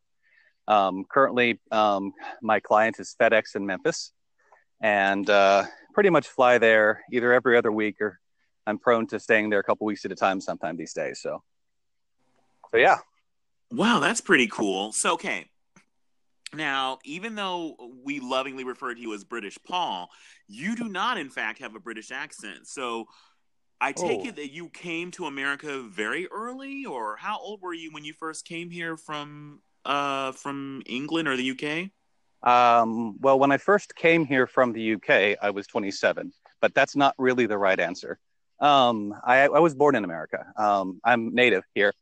Um, 0.68 1.04
currently, 1.10 1.60
um, 1.72 2.13
my 2.44 2.60
client 2.60 3.00
is 3.00 3.16
FedEx 3.20 3.56
in 3.56 3.66
Memphis, 3.66 4.13
and 4.82 5.30
uh, 5.30 5.64
pretty 5.94 6.10
much 6.10 6.28
fly 6.28 6.58
there 6.58 7.04
either 7.12 7.34
every 7.34 7.58
other 7.58 7.72
week 7.72 8.00
or 8.02 8.20
I'm 8.66 8.78
prone 8.78 9.08
to 9.08 9.20
staying 9.20 9.50
there 9.50 9.60
a 9.60 9.64
couple 9.64 9.86
weeks 9.88 10.06
at 10.06 10.12
a 10.12 10.16
time 10.16 10.40
sometime 10.40 10.78
these 10.78 10.94
days. 10.94 11.20
So, 11.22 11.44
so 12.72 12.78
yeah. 12.78 12.98
Wow, 13.72 14.00
that's 14.00 14.22
pretty 14.22 14.48
cool. 14.48 14.92
So, 14.92 15.14
okay. 15.14 15.48
Now, 16.54 16.98
even 17.06 17.36
though 17.36 17.76
we 18.04 18.20
lovingly 18.20 18.64
refer 18.64 18.96
to 18.96 19.00
you 19.00 19.14
as 19.14 19.24
British 19.24 19.58
Paul, 19.68 20.10
you 20.48 20.76
do 20.76 20.90
not, 20.90 21.18
in 21.20 21.30
fact, 21.30 21.60
have 21.60 21.76
a 21.76 21.80
British 21.80 22.12
accent. 22.12 22.68
So, 22.68 23.06
I 23.82 23.94
take 23.94 24.22
Oh. 24.22 24.28
it 24.28 24.36
that 24.36 24.52
you 24.52 24.68
came 24.70 25.10
to 25.12 25.26
America 25.26 25.82
very 25.84 26.28
early, 26.28 26.86
or 26.86 27.16
how 27.16 27.40
old 27.40 27.62
were 27.62 27.74
you 27.74 27.92
when 27.92 28.04
you 28.04 28.14
first 28.14 28.46
came 28.46 28.70
here 28.70 28.98
from 28.98 29.62
uh, 29.86 30.34
from 30.34 30.82
England 30.86 31.28
or 31.30 31.38
the 31.38 31.52
UK? 31.52 31.92
Um, 32.43 33.17
well, 33.19 33.38
when 33.38 33.51
I 33.51 33.58
first 33.58 33.96
came 33.96 34.25
here 34.25 34.48
from 34.48 34.74
the 34.74 34.93
UK, 34.93 35.38
I 35.41 35.50
was 35.50 35.67
27, 35.67 36.31
but 36.62 36.74
that's 36.74 36.96
not 36.96 37.15
really 37.17 37.46
the 37.46 37.58
right 37.58 37.79
answer. 37.79 38.19
Um, 38.60 39.13
I, 39.24 39.41
I 39.41 39.60
was 39.60 39.75
born 39.75 39.96
in 39.96 40.03
America. 40.03 40.46
Um, 40.58 41.00
I'm 41.03 41.34
native 41.34 41.63
here. 41.74 41.93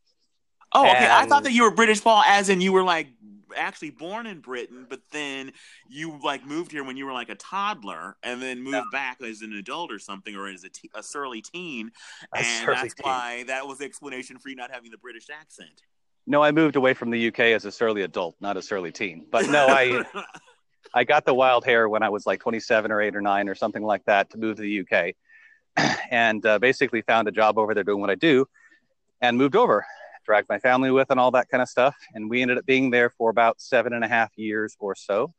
Oh, 0.73 0.85
okay. 0.85 1.07
I 1.09 1.25
thought 1.27 1.43
that 1.43 1.53
you 1.53 1.63
were 1.63 1.71
British 1.71 2.03
Paul, 2.03 2.23
as 2.25 2.49
in 2.49 2.61
you 2.61 2.73
were 2.73 2.83
like 2.83 3.07
actually 3.55 3.91
born 3.91 4.27
in 4.27 4.39
Britain, 4.41 4.85
but 4.89 4.99
then 5.11 5.51
you 5.87 6.19
like 6.23 6.45
moved 6.45 6.71
here 6.71 6.83
when 6.83 6.97
you 6.97 7.05
were 7.05 7.13
like 7.13 7.29
a 7.29 7.35
toddler, 7.35 8.17
and 8.23 8.41
then 8.41 8.61
moved 8.61 8.91
back 8.91 9.21
as 9.21 9.41
an 9.41 9.53
adult 9.53 9.91
or 9.91 9.99
something, 9.99 10.35
or 10.35 10.47
as 10.47 10.65
a, 10.65 11.03
surly 11.03 11.41
teen, 11.41 11.91
A 12.33 12.39
and 12.39 12.45
surly 12.45 12.75
that's 12.75 12.93
teen. 12.95 13.03
why 13.03 13.43
that 13.47 13.65
was 13.65 13.77
the 13.77 13.85
explanation 13.85 14.37
for 14.39 14.49
you 14.49 14.55
not 14.55 14.71
having 14.71 14.91
the 14.91 14.97
British 14.97 15.27
accent. 15.29 15.81
No, 16.29 16.43
I 16.43 16.51
moved 16.51 16.75
away 16.75 16.93
from 16.93 17.09
the 17.09 17.29
UK 17.29 17.39
as 17.39 17.63
a 17.63 17.71
surly 17.71 18.01
adult, 18.01 18.35
not 18.41 18.57
a 18.57 18.61
surly 18.61 18.91
teen. 18.91 19.25
But 19.31 19.49
no, 19.49 19.65
I 19.67 20.03
I 20.93 21.05
got 21.05 21.25
the 21.25 21.33
wild 21.33 21.63
hair 21.63 21.87
when 21.87 22.03
I 22.03 22.09
was 22.09 22.25
like 22.25 22.41
27 22.41 22.91
or 22.91 23.01
8 23.01 23.15
or 23.15 23.21
9 23.21 23.49
or 23.49 23.55
something 23.55 23.83
like 23.83 24.03
that 24.05 24.29
to 24.31 24.37
move 24.37 24.57
to 24.57 24.61
the 24.61 24.81
UK, 24.81 25.15
and 26.11 26.45
uh, 26.45 26.59
basically 26.59 27.01
found 27.01 27.29
a 27.29 27.31
job 27.31 27.57
over 27.57 27.73
there 27.73 27.85
doing 27.85 28.01
what 28.01 28.09
I 28.09 28.15
do, 28.15 28.45
and 29.21 29.37
moved 29.37 29.55
over. 29.55 29.85
Dragged 30.25 30.49
my 30.49 30.59
family 30.59 30.91
with 30.91 31.09
and 31.09 31.19
all 31.19 31.31
that 31.31 31.47
kind 31.47 31.61
of 31.61 31.69
stuff, 31.69 31.95
and 32.13 32.29
we 32.29 32.41
ended 32.41 32.57
up 32.57 32.65
being 32.65 32.91
there 32.91 33.09
for 33.09 33.29
about 33.29 33.61
seven 33.61 33.93
and 33.93 34.03
a 34.03 34.07
half 34.09 34.29
years 34.35 34.75
or 34.79 34.93
so, 34.95 35.33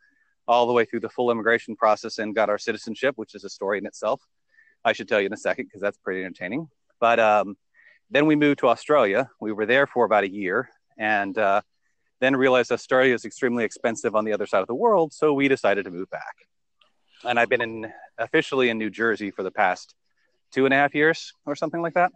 all 0.46 0.66
the 0.66 0.72
way 0.72 0.86
through 0.86 1.00
the 1.00 1.10
full 1.10 1.30
immigration 1.30 1.76
process 1.76 2.16
and 2.16 2.34
got 2.34 2.48
our 2.48 2.56
citizenship, 2.56 3.14
which 3.16 3.34
is 3.34 3.44
a 3.44 3.50
story 3.50 3.76
in 3.76 3.84
itself. 3.84 4.22
I 4.86 4.94
should 4.94 5.06
tell 5.06 5.20
you 5.20 5.26
in 5.26 5.32
a 5.34 5.36
second 5.36 5.66
because 5.66 5.82
that's 5.82 5.98
pretty 5.98 6.24
entertaining. 6.24 6.68
But 6.98 7.20
um, 7.20 7.58
then 8.10 8.24
we 8.24 8.36
moved 8.36 8.60
to 8.60 8.68
Australia. 8.68 9.28
We 9.38 9.52
were 9.52 9.66
there 9.66 9.86
for 9.86 10.06
about 10.06 10.24
a 10.24 10.30
year, 10.30 10.70
and 10.98 11.38
uh, 11.38 11.62
then 12.20 12.36
realized 12.36 12.72
Australia 12.72 13.14
is 13.14 13.24
extremely 13.24 13.64
expensive 13.64 14.14
on 14.14 14.24
the 14.24 14.32
other 14.32 14.46
side 14.46 14.60
of 14.60 14.66
the 14.66 14.74
world, 14.74 15.12
so 15.12 15.32
we 15.32 15.48
decided 15.48 15.84
to 15.84 15.90
move 15.90 16.10
back. 16.10 16.34
And 17.24 17.38
I've 17.38 17.48
been 17.48 17.60
in 17.60 17.92
officially 18.18 18.68
in 18.70 18.78
New 18.78 18.90
Jersey 18.90 19.30
for 19.30 19.42
the 19.42 19.50
past 19.50 19.94
two 20.52 20.64
and 20.64 20.74
a 20.74 20.76
half 20.76 20.94
years 20.94 21.32
or 21.46 21.56
something 21.56 21.82
like 21.82 21.94
that. 21.94 22.12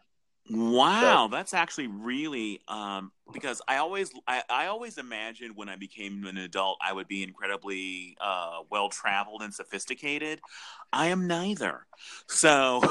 Wow, 0.50 1.28
that's 1.30 1.54
actually 1.54 1.87
really 1.87 2.61
um, 2.66 3.12
because 3.32 3.62
I 3.68 3.76
always 3.76 4.11
I, 4.26 4.42
I 4.50 4.66
always 4.66 4.99
imagined 4.99 5.56
when 5.56 5.68
I 5.68 5.76
became 5.76 6.26
an 6.26 6.37
adult 6.37 6.78
I 6.82 6.92
would 6.92 7.06
be 7.06 7.22
incredibly 7.22 8.16
uh, 8.20 8.61
well 8.68 8.88
traveled 8.88 9.42
and 9.42 9.54
sophisticated. 9.54 10.40
I 10.92 11.06
am 11.06 11.28
neither. 11.28 11.87
So 12.26 12.82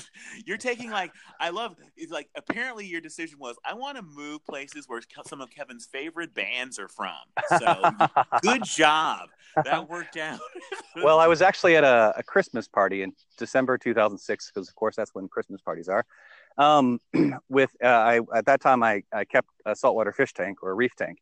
you're 0.46 0.58
taking 0.58 0.90
like 0.90 1.12
I 1.40 1.50
love 1.50 1.74
it's 1.96 2.12
like 2.12 2.28
apparently 2.36 2.86
your 2.86 3.00
decision 3.00 3.38
was 3.40 3.56
I 3.64 3.74
want 3.74 3.96
to 3.96 4.02
move 4.02 4.44
places 4.44 4.88
where 4.88 5.02
some 5.26 5.40
of 5.40 5.50
Kevin's 5.50 5.86
favorite 5.86 6.34
bands 6.34 6.78
are 6.78 6.88
from. 6.88 7.16
So 7.58 7.90
good 8.42 8.62
job. 8.64 9.28
That 9.64 9.88
worked 9.88 10.16
out. 10.16 10.40
well, 11.02 11.18
I 11.18 11.26
was 11.26 11.42
actually 11.42 11.76
at 11.76 11.84
a, 11.84 12.14
a 12.16 12.22
Christmas 12.22 12.68
party 12.68 13.02
in 13.02 13.12
December 13.36 13.76
2006 13.76 14.50
because, 14.50 14.68
of 14.68 14.74
course, 14.74 14.96
that's 14.96 15.14
when 15.14 15.28
Christmas 15.28 15.60
parties 15.60 15.88
are. 15.88 16.06
Um, 16.58 16.98
with 17.48 17.70
uh, 17.82 17.86
I 17.86 18.20
at 18.34 18.46
that 18.46 18.60
time 18.60 18.82
I, 18.82 19.02
I 19.12 19.24
kept 19.24 19.48
a 19.64 19.74
saltwater 19.74 20.12
fish 20.12 20.32
tank 20.32 20.62
or 20.62 20.70
a 20.70 20.74
reef 20.74 20.94
tank, 20.96 21.18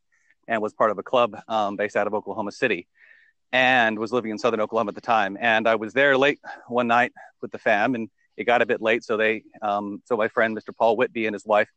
and 0.48 0.60
was 0.60 0.72
part 0.72 0.90
of 0.90 0.98
a 0.98 1.02
club 1.02 1.36
um, 1.48 1.76
based 1.76 1.96
out 1.96 2.06
of 2.06 2.14
Oklahoma 2.14 2.52
City, 2.52 2.88
and 3.52 3.98
was 3.98 4.12
living 4.12 4.30
in 4.30 4.38
southern 4.38 4.60
Oklahoma 4.60 4.90
at 4.90 4.94
the 4.94 5.00
time. 5.00 5.36
And 5.40 5.68
I 5.68 5.76
was 5.76 5.92
there 5.92 6.16
late 6.16 6.40
one 6.68 6.86
night 6.86 7.12
with 7.42 7.52
the 7.52 7.58
fam, 7.58 7.94
and 7.94 8.08
it 8.36 8.44
got 8.44 8.62
a 8.62 8.66
bit 8.66 8.80
late, 8.80 9.04
so 9.04 9.16
they 9.16 9.44
um, 9.62 10.02
so 10.04 10.16
my 10.16 10.28
friend 10.28 10.56
Mr. 10.56 10.76
Paul 10.76 10.96
Whitby 10.96 11.26
and 11.26 11.34
his 11.34 11.46
wife 11.46 11.68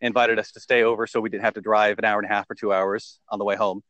invited 0.00 0.38
us 0.38 0.50
to 0.52 0.60
stay 0.60 0.82
over, 0.82 1.06
so 1.06 1.20
we 1.20 1.30
didn't 1.30 1.44
have 1.44 1.54
to 1.54 1.60
drive 1.60 1.98
an 1.98 2.04
hour 2.04 2.18
and 2.18 2.30
a 2.30 2.34
half 2.34 2.50
or 2.50 2.54
two 2.54 2.72
hours 2.72 3.20
on 3.28 3.38
the 3.38 3.44
way 3.44 3.56
home. 3.56 3.82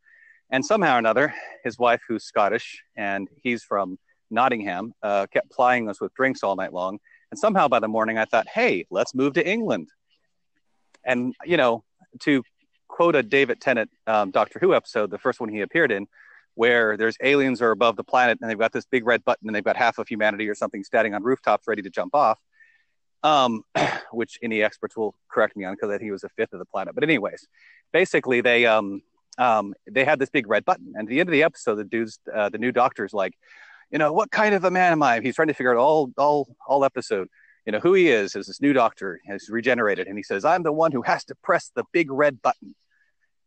And 0.51 0.65
somehow 0.65 0.97
or 0.97 0.99
another, 0.99 1.35
his 1.65 1.79
wife, 1.79 2.03
who's 2.07 2.25
Scottish 2.25 2.83
and 2.95 3.27
he's 3.43 3.65
from 3.65 3.99
Nottingham, 4.31 4.93
uh, 5.03 5.27
kept 5.33 5.51
plying 5.51 5.89
us 5.89 5.99
with 5.99 6.13
drinks 6.15 6.43
all 6.43 6.57
night 6.57 6.75
long. 6.75 6.99
And 7.33 7.39
somehow 7.39 7.67
by 7.67 7.81
the 7.81 7.89
morning, 7.89 8.19
I 8.19 8.27
thought, 8.27 8.47
hey, 8.47 8.85
let's 8.91 9.15
move 9.15 9.33
to 9.35 9.49
England. 9.49 9.89
And, 11.03 11.35
you 11.47 11.57
know, 11.57 11.83
to 12.21 12.43
quote 12.89 13.17
a 13.17 13.23
David 13.23 13.59
Tennant 13.59 13.91
um, 14.07 14.31
Doctor 14.31 14.59
Who 14.59 14.75
episode, 14.75 15.11
the 15.11 15.17
first 15.17 15.41
one 15.41 15.49
he 15.49 15.63
appeared 15.63 15.91
in, 15.91 16.09
where 16.57 16.99
there's 16.99 17.17
aliens 17.23 17.63
are 17.63 17.71
above 17.71 17.97
the 17.97 18.05
planet 18.05 18.37
and 18.39 18.51
they've 18.51 18.59
got 18.59 18.71
this 18.71 18.85
big 18.85 19.07
red 19.07 19.25
button 19.25 19.49
and 19.49 19.57
they've 19.57 19.65
got 19.65 19.79
half 19.79 19.97
of 19.97 20.07
humanity 20.09 20.47
or 20.47 20.55
something 20.55 20.85
standing 20.85 21.15
on 21.15 21.23
rooftops 21.23 21.67
ready 21.67 21.81
to 21.81 21.89
jump 21.89 22.15
off, 22.15 22.39
um, 23.23 23.63
which 24.13 24.39
any 24.43 24.63
experts 24.63 24.95
will 24.95 25.15
correct 25.31 25.57
me 25.57 25.65
on 25.65 25.73
because 25.73 25.89
I 25.89 25.95
think 25.95 26.03
he 26.03 26.11
was 26.11 26.25
a 26.25 26.29
fifth 26.37 26.53
of 26.53 26.59
the 26.59 26.67
planet. 26.67 26.95
But 26.95 27.03
anyways, 27.03 27.49
basically 27.95 28.43
they 28.43 28.67
um, 28.67 29.01
um, 29.39 29.73
they 29.91 30.05
had 30.05 30.19
this 30.19 30.29
big 30.29 30.47
red 30.49 30.67
button, 30.67 30.93
and 30.97 31.09
at 31.09 31.11
the 31.11 31.19
end 31.19 31.31
of 31.31 31.33
the 31.33 31.45
episode, 31.45 31.77
the 31.77 31.85
dude's 31.85 32.19
uh, 32.31 32.51
the 32.51 32.59
new 32.59 32.73
doctor's 32.73 33.15
like, 33.15 33.33
you 33.93 33.99
know, 33.99 34.13
what 34.13 34.31
kind 34.31 34.55
of 34.55 34.65
a 34.65 34.71
man 34.71 34.93
am 34.93 35.03
I? 35.03 35.21
He's 35.21 35.37
trying 35.37 35.49
to 35.49 35.55
figure 35.55 35.73
out 35.73 35.79
all 35.79 36.11
all 36.17 36.57
all 36.67 36.85
episode, 36.85 37.29
you 37.67 37.73
know, 37.73 37.79
who 37.79 37.93
he 37.93 38.09
is 38.09 38.35
as 38.35 38.47
this 38.47 38.61
new 38.61 38.73
doctor 38.73 39.21
has 39.27 39.49
regenerated, 39.51 40.09
and 40.09 40.17
he 40.17 40.23
says, 40.23 40.45
I'm 40.45 40.63
the 40.63 40.73
one 40.73 40.93
who 40.93 41.03
has 41.03 41.25
to 41.27 41.35
press 41.43 41.71
the 41.77 41.85
big 41.93 42.11
red 42.11 42.41
button, 42.41 42.75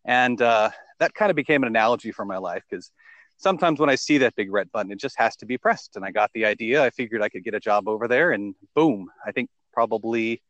and 0.05 0.39
uh, 0.41 0.69
that 0.99 1.15
kind 1.15 1.31
of 1.31 1.35
became 1.35 1.63
an 1.63 1.67
analogy 1.67 2.11
for 2.11 2.25
my 2.25 2.37
life 2.37 2.63
because 2.69 2.91
sometimes 3.37 3.79
when 3.79 3.89
I 3.89 3.95
see 3.95 4.19
that 4.19 4.35
big 4.35 4.51
red 4.51 4.71
button, 4.71 4.91
it 4.91 4.99
just 4.99 5.17
has 5.17 5.35
to 5.37 5.47
be 5.47 5.57
pressed, 5.57 5.95
and 5.95 6.05
I 6.05 6.11
got 6.11 6.29
the 6.33 6.45
idea. 6.45 6.83
I 6.83 6.91
figured 6.91 7.23
I 7.23 7.29
could 7.29 7.43
get 7.43 7.55
a 7.55 7.59
job 7.59 7.87
over 7.87 8.07
there, 8.07 8.31
and 8.31 8.53
boom, 8.75 9.09
I 9.25 9.31
think 9.31 9.49
probably 9.73 10.43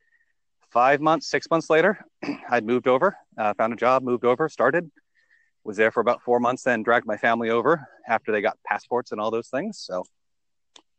five 0.72 1.00
months, 1.00 1.30
six 1.30 1.50
months 1.50 1.70
later, 1.70 2.06
I'd 2.50 2.66
moved 2.66 2.90
over, 2.90 3.16
uh, 3.38 3.54
found 3.54 3.72
a 3.72 3.78
job, 3.78 4.04
moved 4.04 4.26
over, 4.26 4.50
started 4.50 4.92
was 5.66 5.78
there 5.78 5.92
for 5.92 6.00
about 6.00 6.22
four 6.22 6.40
months, 6.40 6.64
then 6.64 6.84
dragged 6.84 7.08
my 7.08 7.18
family 7.18 7.50
over 7.50 7.88
after 8.08 8.32
they 8.32 8.40
got 8.40 8.58
passports 8.66 9.12
and 9.12 9.20
all 9.20 9.32
those 9.32 9.50
things. 9.50 9.80
So, 9.80 10.06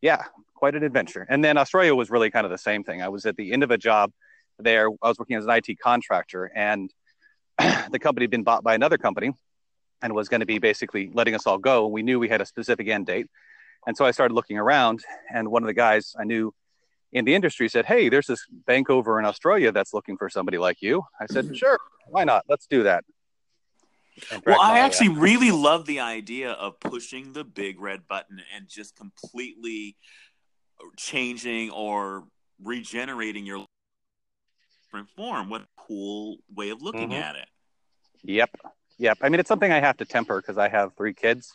yeah, 0.03 0.25
quite 0.55 0.75
an 0.75 0.83
adventure. 0.83 1.25
And 1.29 1.43
then 1.43 1.57
Australia 1.57 1.95
was 1.95 2.11
really 2.11 2.31
kind 2.31 2.45
of 2.45 2.51
the 2.51 2.59
same 2.59 2.83
thing. 2.83 3.01
I 3.01 3.09
was 3.09 3.25
at 3.27 3.37
the 3.37 3.53
end 3.53 3.63
of 3.63 3.71
a 3.71 3.79
job 3.79 4.13
there. 4.59 4.89
I 4.89 5.09
was 5.09 5.19
working 5.19 5.37
as 5.37 5.45
an 5.47 5.51
IT 5.51 5.79
contractor, 5.81 6.51
and 6.55 6.93
the 7.59 8.01
company 8.01 8.25
had 8.25 8.31
been 8.31 8.43
bought 8.43 8.65
by 8.65 8.75
another 8.75 8.99
company 8.99 9.33
and 10.03 10.13
was 10.13 10.29
going 10.29 10.41
to 10.41 10.47
be 10.47 10.59
basically 10.59 11.11
letting 11.15 11.35
us 11.35 11.47
all 11.47 11.59
go. 11.59 11.87
We 11.87 12.03
knew 12.03 12.19
we 12.19 12.29
had 12.29 12.41
a 12.41 12.47
specific 12.47 12.89
end 12.89 13.07
date. 13.07 13.29
And 13.87 13.97
so 13.97 14.05
I 14.05 14.11
started 14.11 14.35
looking 14.35 14.59
around, 14.59 15.05
and 15.33 15.49
one 15.49 15.63
of 15.63 15.69
the 15.69 15.75
guys 15.75 16.15
I 16.19 16.25
knew 16.25 16.53
in 17.13 17.25
the 17.25 17.35
industry 17.35 17.69
said, 17.69 17.87
Hey, 17.87 18.09
there's 18.09 18.27
this 18.27 18.45
bank 18.67 18.91
over 18.91 19.19
in 19.21 19.25
Australia 19.25 19.71
that's 19.71 19.95
looking 19.95 20.17
for 20.17 20.29
somebody 20.29 20.59
like 20.59 20.83
you. 20.83 21.05
I 21.21 21.27
said, 21.27 21.45
mm-hmm. 21.45 21.55
Sure, 21.55 21.79
why 22.09 22.25
not? 22.25 22.45
Let's 22.49 22.67
do 22.67 22.83
that. 22.83 23.05
Well, 24.47 24.61
I 24.61 24.79
actually 24.81 25.11
really 25.11 25.51
love 25.51 25.87
the 25.87 26.01
idea 26.01 26.53
of 26.53 26.81
pushing 26.81 27.33
the 27.33 27.45
big 27.45 27.81
red 27.81 28.09
button 28.09 28.41
and 28.55 28.69
just 28.69 28.97
completely 28.97 29.97
changing 30.97 31.71
or 31.71 32.25
regenerating 32.63 33.47
your 33.47 33.67
different 34.85 35.11
form. 35.11 35.51
What 35.51 35.63
a 35.63 35.67
cool 35.77 36.39
way 36.55 36.71
of 36.71 36.83
looking 36.83 37.11
Mhm. 37.11 37.21
at 37.21 37.37
it. 37.37 37.49
Yep. 38.23 38.51
Yep. 38.99 39.19
I 39.21 39.29
mean, 39.29 39.41
it's 39.41 39.49
something 39.49 39.71
I 39.71 39.81
have 39.81 39.99
to 39.99 40.05
temper 40.05 40.41
because 40.41 40.57
I 40.59 40.69
have 40.69 40.95
three 40.97 41.13
kids. 41.13 41.53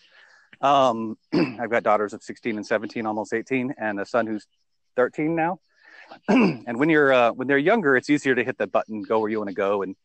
Um, 0.61 1.17
I've 1.33 1.69
got 1.69 1.83
daughters 1.83 2.13
of 2.13 2.21
16 2.21 2.55
and 2.57 2.65
17, 2.65 3.05
almost 3.05 3.33
18, 3.33 3.73
and 3.77 3.99
a 3.99 4.05
son 4.05 4.27
who's 4.27 4.45
13 4.95 5.35
now. 5.35 5.59
and 6.27 6.77
when 6.77 6.89
you're 6.89 7.13
uh, 7.13 7.31
when 7.31 7.47
they're 7.47 7.57
younger, 7.57 7.95
it's 7.95 8.09
easier 8.09 8.35
to 8.35 8.43
hit 8.43 8.57
the 8.57 8.67
button, 8.67 9.01
go 9.01 9.19
where 9.19 9.29
you 9.29 9.37
want 9.37 9.49
to 9.49 9.55
go, 9.55 9.81
and 9.81 9.95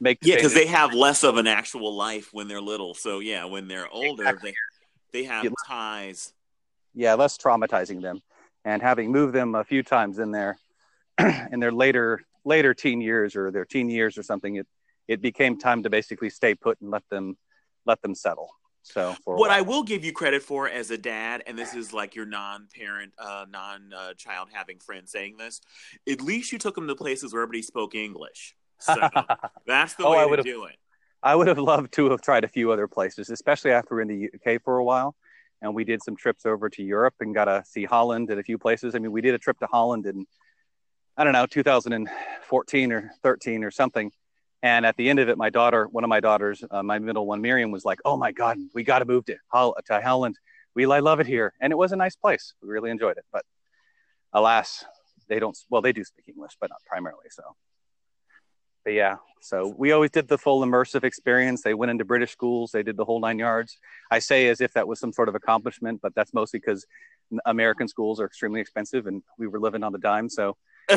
make 0.00 0.18
Yeah, 0.22 0.36
because 0.36 0.54
they 0.54 0.66
have 0.66 0.94
less 0.94 1.22
of 1.24 1.36
an 1.36 1.46
actual 1.46 1.94
life 1.94 2.28
when 2.32 2.48
they're 2.48 2.60
little. 2.60 2.94
So 2.94 3.18
yeah, 3.20 3.44
when 3.44 3.68
they're 3.68 3.88
older, 3.88 4.24
Exactly. 4.24 4.54
they 5.12 5.20
they 5.20 5.24
have 5.24 5.44
Yeah. 5.44 5.50
ties. 5.66 6.32
yeah 6.94 7.14
less 7.14 7.36
traumatizing 7.38 8.00
them 8.02 8.20
and 8.64 8.82
having 8.82 9.10
moved 9.12 9.32
them 9.34 9.54
a 9.54 9.64
few 9.64 9.82
times 9.82 10.18
in 10.18 10.30
their 10.32 10.58
in 11.52 11.60
their 11.60 11.72
later 11.72 12.22
later 12.44 12.74
teen 12.74 13.00
years 13.00 13.36
or 13.36 13.50
their 13.50 13.64
teen 13.64 13.88
years 13.88 14.16
or 14.18 14.22
something 14.22 14.56
it 14.56 14.66
it 15.08 15.20
became 15.20 15.58
time 15.58 15.82
to 15.82 15.90
basically 15.90 16.30
stay 16.30 16.54
put 16.54 16.80
and 16.80 16.90
let 16.90 17.02
them 17.10 17.36
let 17.86 18.00
them 18.02 18.14
settle 18.14 18.50
so 18.82 19.14
for 19.24 19.36
What. 19.36 19.50
I 19.50 19.60
will 19.60 19.82
give 19.82 20.04
you 20.04 20.12
credit 20.12 20.42
for 20.42 20.66
as 20.68 20.90
a 20.90 20.96
dad, 20.96 21.42
and 21.46 21.58
this 21.58 21.74
is 21.74 21.92
like 21.92 22.14
your 22.14 22.24
non-parent, 22.24 23.12
uh, 23.18 23.44
non-child 23.50 24.48
having 24.52 24.78
friend 24.78 25.06
saying 25.06 25.36
this, 25.36 25.60
at 26.08 26.22
least 26.22 26.50
you 26.50 26.58
took 26.58 26.76
them 26.76 26.88
to 26.88 26.94
places 26.94 27.32
where 27.34 27.42
everybody 27.42 27.60
spoke 27.62 27.94
English. 27.94 28.56
So 28.80 28.94
that's 29.66 29.94
the 29.94 30.06
Oh, 30.06 30.12
I 30.12 30.26
way 30.26 30.36
to 30.36 30.42
do 30.42 30.64
it. 30.64 30.76
I 31.22 31.36
would 31.36 31.48
have 31.48 31.58
loved 31.58 31.92
to 31.94 32.10
have 32.10 32.22
tried 32.22 32.44
a 32.44 32.48
few 32.48 32.72
other 32.72 32.88
places, 32.88 33.30
especially 33.30 33.72
after 33.72 33.94
we 33.94 33.96
were 33.96 34.02
in 34.02 34.08
the 34.08 34.30
UK 34.34 34.62
for 34.62 34.78
a 34.78 34.84
while. 34.84 35.14
And 35.62 35.74
we 35.74 35.84
did 35.84 36.02
some 36.02 36.16
trips 36.16 36.46
over 36.46 36.70
to 36.70 36.82
Europe 36.82 37.14
and 37.20 37.34
got 37.34 37.44
to 37.44 37.62
see 37.66 37.84
Holland 37.84 38.30
and 38.30 38.40
a 38.40 38.42
few 38.42 38.56
places. 38.56 38.94
I 38.94 38.98
mean, 38.98 39.12
we 39.12 39.20
did 39.20 39.34
a 39.34 39.38
trip 39.38 39.58
to 39.58 39.66
Holland 39.66 40.06
in, 40.06 40.24
I 41.18 41.24
don't 41.24 41.34
know, 41.34 41.44
2014 41.44 42.92
or 42.92 43.12
13 43.22 43.64
or 43.64 43.70
something. 43.70 44.10
And 44.62 44.86
at 44.86 44.96
the 44.96 45.10
end 45.10 45.18
of 45.18 45.28
it, 45.28 45.36
my 45.36 45.50
daughter, 45.50 45.86
one 45.88 46.04
of 46.04 46.08
my 46.08 46.20
daughters, 46.20 46.64
uh, 46.70 46.82
my 46.82 46.98
middle 46.98 47.26
one, 47.26 47.40
Miriam, 47.40 47.70
was 47.70 47.84
like, 47.84 47.98
"Oh 48.04 48.16
my 48.16 48.32
God, 48.32 48.58
we 48.74 48.84
got 48.84 48.98
to 48.98 49.04
move 49.06 49.24
to 49.26 49.36
Hol- 49.48 49.76
to 49.86 50.00
Holland. 50.00 50.38
We 50.74 50.90
I 50.90 51.00
love 51.00 51.20
it 51.20 51.26
here, 51.26 51.54
and 51.60 51.72
it 51.72 51.76
was 51.76 51.92
a 51.92 51.96
nice 51.96 52.14
place. 52.16 52.54
We 52.62 52.68
really 52.68 52.90
enjoyed 52.90 53.16
it. 53.16 53.24
But 53.32 53.44
alas, 54.32 54.84
they 55.28 55.38
don't. 55.38 55.56
Well, 55.70 55.82
they 55.82 55.92
do 55.92 56.04
speak 56.04 56.28
English, 56.28 56.56
but 56.60 56.70
not 56.70 56.80
primarily. 56.86 57.26
So, 57.30 57.42
but 58.84 58.92
yeah, 58.92 59.16
so 59.40 59.74
we 59.76 59.92
always 59.92 60.10
did 60.10 60.28
the 60.28 60.38
full 60.38 60.64
immersive 60.64 61.04
experience. 61.04 61.62
They 61.62 61.74
went 61.74 61.90
into 61.90 62.04
British 62.04 62.32
schools. 62.32 62.70
They 62.72 62.82
did 62.82 62.96
the 62.96 63.04
whole 63.04 63.20
nine 63.20 63.38
yards. 63.38 63.78
I 64.10 64.18
say 64.18 64.48
as 64.48 64.60
if 64.60 64.72
that 64.74 64.86
was 64.86 65.00
some 65.00 65.12
sort 65.12 65.28
of 65.28 65.34
accomplishment, 65.34 66.00
but 66.02 66.14
that's 66.14 66.34
mostly 66.34 66.60
because 66.60 66.86
American 67.46 67.88
schools 67.88 68.20
are 68.20 68.26
extremely 68.26 68.60
expensive, 68.60 69.06
and 69.06 69.22
we 69.38 69.46
were 69.46 69.60
living 69.60 69.82
on 69.82 69.92
the 69.92 69.98
dime. 69.98 70.28
So 70.28 70.56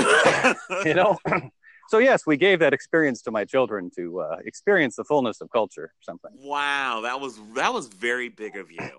you 0.86 0.93
know. 0.93 1.17
so 1.89 1.98
yes, 1.98 2.26
we 2.26 2.38
gave 2.38 2.60
that 2.60 2.74
experience 2.74 3.22
to 3.24 3.32
my 3.32 3.46
children 3.46 3.91
to 3.96 4.22
uh, 4.22 4.38
experience 4.46 4.96
the 4.96 5.04
fullness 5.04 5.41
of 5.41 5.50
culture. 5.52 5.86
Or 5.86 5.93
something. 6.02 6.32
Wow, 6.36 7.02
that 7.04 7.19
was 7.19 7.39
that 7.56 7.74
was 7.74 7.88
very 7.88 8.30
big 8.30 8.56
of 8.56 8.72
you. 8.72 8.89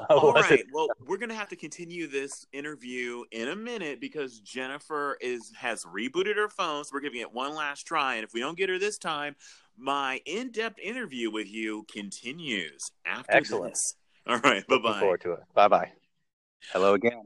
All 0.10 0.32
right. 0.32 0.64
Well, 0.72 0.88
we're 1.06 1.18
gonna 1.18 1.34
have 1.34 1.48
to 1.48 1.56
continue 1.56 2.06
this 2.06 2.46
interview 2.52 3.24
in 3.30 3.48
a 3.48 3.56
minute 3.56 4.00
because 4.00 4.40
Jennifer 4.40 5.16
is 5.20 5.52
has 5.56 5.84
rebooted 5.84 6.36
her 6.36 6.48
phone, 6.48 6.84
so 6.84 6.90
we're 6.92 7.00
giving 7.00 7.20
it 7.20 7.32
one 7.32 7.54
last 7.54 7.86
try. 7.86 8.16
And 8.16 8.24
if 8.24 8.32
we 8.34 8.40
don't 8.40 8.58
get 8.58 8.68
her 8.68 8.78
this 8.78 8.98
time, 8.98 9.36
my 9.76 10.20
in-depth 10.26 10.78
interview 10.80 11.30
with 11.30 11.48
you 11.48 11.84
continues 11.92 12.90
after 13.04 13.32
Excellent. 13.36 13.74
this. 13.74 13.94
All 14.26 14.38
right. 14.38 14.66
Bye 14.66 14.78
bye. 14.78 15.00
forward 15.00 15.20
to 15.22 15.32
it. 15.32 15.40
Bye 15.54 15.68
bye. 15.68 15.92
Hello 16.72 16.94
again. 16.94 17.22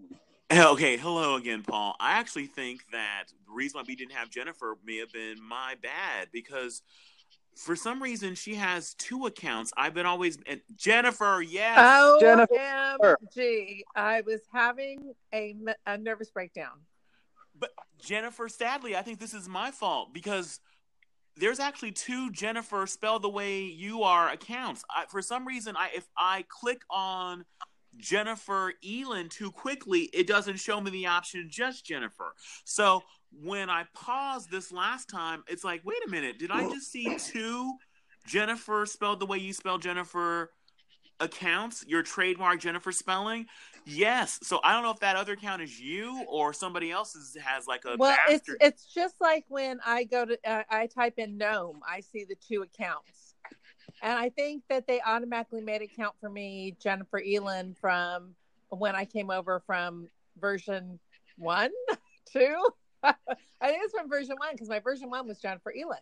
Okay, 0.50 0.96
hello 0.96 1.36
again, 1.36 1.62
Paul. 1.62 1.94
I 2.00 2.12
actually 2.12 2.46
think 2.46 2.80
that 2.90 3.24
the 3.46 3.52
reason 3.52 3.78
why 3.78 3.84
we 3.86 3.94
didn't 3.94 4.12
have 4.12 4.30
Jennifer 4.30 4.78
may 4.82 4.96
have 4.96 5.12
been 5.12 5.36
my 5.42 5.74
bad 5.82 6.28
because 6.32 6.82
for 7.58 7.74
some 7.74 8.00
reason 8.00 8.36
she 8.36 8.54
has 8.54 8.94
two 8.94 9.26
accounts. 9.26 9.72
I've 9.76 9.92
been 9.92 10.06
always 10.06 10.38
and 10.46 10.60
Jennifer, 10.76 11.42
yes. 11.42 11.76
Oh, 11.80 12.18
OMG. 13.02 13.80
I 13.96 14.20
was 14.20 14.40
having 14.52 15.12
a, 15.34 15.56
a 15.84 15.98
nervous 15.98 16.30
breakdown. 16.30 16.80
But 17.58 17.70
Jennifer, 17.98 18.48
sadly, 18.48 18.94
I 18.94 19.02
think 19.02 19.18
this 19.18 19.34
is 19.34 19.48
my 19.48 19.72
fault 19.72 20.14
because 20.14 20.60
there's 21.36 21.58
actually 21.58 21.92
two 21.92 22.30
Jennifer 22.30 22.86
spelled 22.86 23.22
the 23.22 23.28
way 23.28 23.62
you 23.62 24.04
are 24.04 24.30
accounts. 24.30 24.84
I, 24.88 25.06
for 25.06 25.20
some 25.20 25.44
reason, 25.44 25.76
I 25.76 25.90
if 25.96 26.08
I 26.16 26.44
click 26.48 26.82
on 26.88 27.44
Jennifer 27.96 28.72
Elin 28.88 29.28
too 29.28 29.50
quickly, 29.50 30.02
it 30.12 30.28
doesn't 30.28 30.58
show 30.58 30.80
me 30.80 30.92
the 30.92 31.06
option 31.06 31.48
just 31.50 31.84
Jennifer. 31.84 32.34
So 32.64 33.02
when 33.32 33.70
I 33.70 33.84
paused 33.94 34.50
this 34.50 34.72
last 34.72 35.08
time, 35.08 35.44
it's 35.48 35.64
like, 35.64 35.82
wait 35.84 35.98
a 36.06 36.10
minute, 36.10 36.38
did 36.38 36.50
I 36.50 36.68
just 36.68 36.90
see 36.90 37.16
two 37.18 37.72
Jennifer 38.26 38.86
spelled 38.86 39.20
the 39.20 39.26
way 39.26 39.38
you 39.38 39.52
spell 39.52 39.78
Jennifer 39.78 40.50
accounts? 41.20 41.84
Your 41.86 42.02
trademark 42.02 42.60
Jennifer 42.60 42.92
spelling? 42.92 43.46
Yes. 43.84 44.38
So 44.42 44.60
I 44.62 44.72
don't 44.72 44.82
know 44.82 44.90
if 44.90 45.00
that 45.00 45.16
other 45.16 45.32
account 45.32 45.62
is 45.62 45.80
you 45.80 46.24
or 46.28 46.52
somebody 46.52 46.90
else's 46.90 47.36
has 47.42 47.66
like 47.66 47.84
a 47.86 47.96
well, 47.96 48.16
it's 48.28 48.40
bastard. 48.40 48.56
it's 48.60 48.86
just 48.86 49.14
like 49.20 49.44
when 49.48 49.80
I 49.84 50.04
go 50.04 50.24
to 50.24 50.38
uh, 50.44 50.62
I 50.68 50.86
type 50.86 51.14
in 51.18 51.38
gnome, 51.38 51.80
I 51.88 52.00
see 52.00 52.24
the 52.24 52.36
two 52.36 52.62
accounts, 52.62 53.34
and 54.02 54.12
I 54.12 54.28
think 54.30 54.64
that 54.68 54.86
they 54.86 55.00
automatically 55.00 55.62
made 55.62 55.82
a 55.82 55.86
count 55.86 56.14
for 56.20 56.28
me, 56.28 56.76
Jennifer 56.80 57.22
Elin, 57.26 57.74
from 57.80 58.34
when 58.68 58.94
I 58.94 59.06
came 59.06 59.30
over 59.30 59.62
from 59.66 60.08
version 60.38 60.98
one, 61.38 61.70
two. 62.30 62.56
I 63.60 63.68
think 63.68 63.82
it's 63.84 63.92
from 63.92 64.08
version 64.08 64.36
one 64.38 64.52
because 64.52 64.68
my 64.68 64.80
version 64.80 65.10
one 65.10 65.26
was 65.26 65.38
Jennifer 65.38 65.72
Elin. 65.72 65.98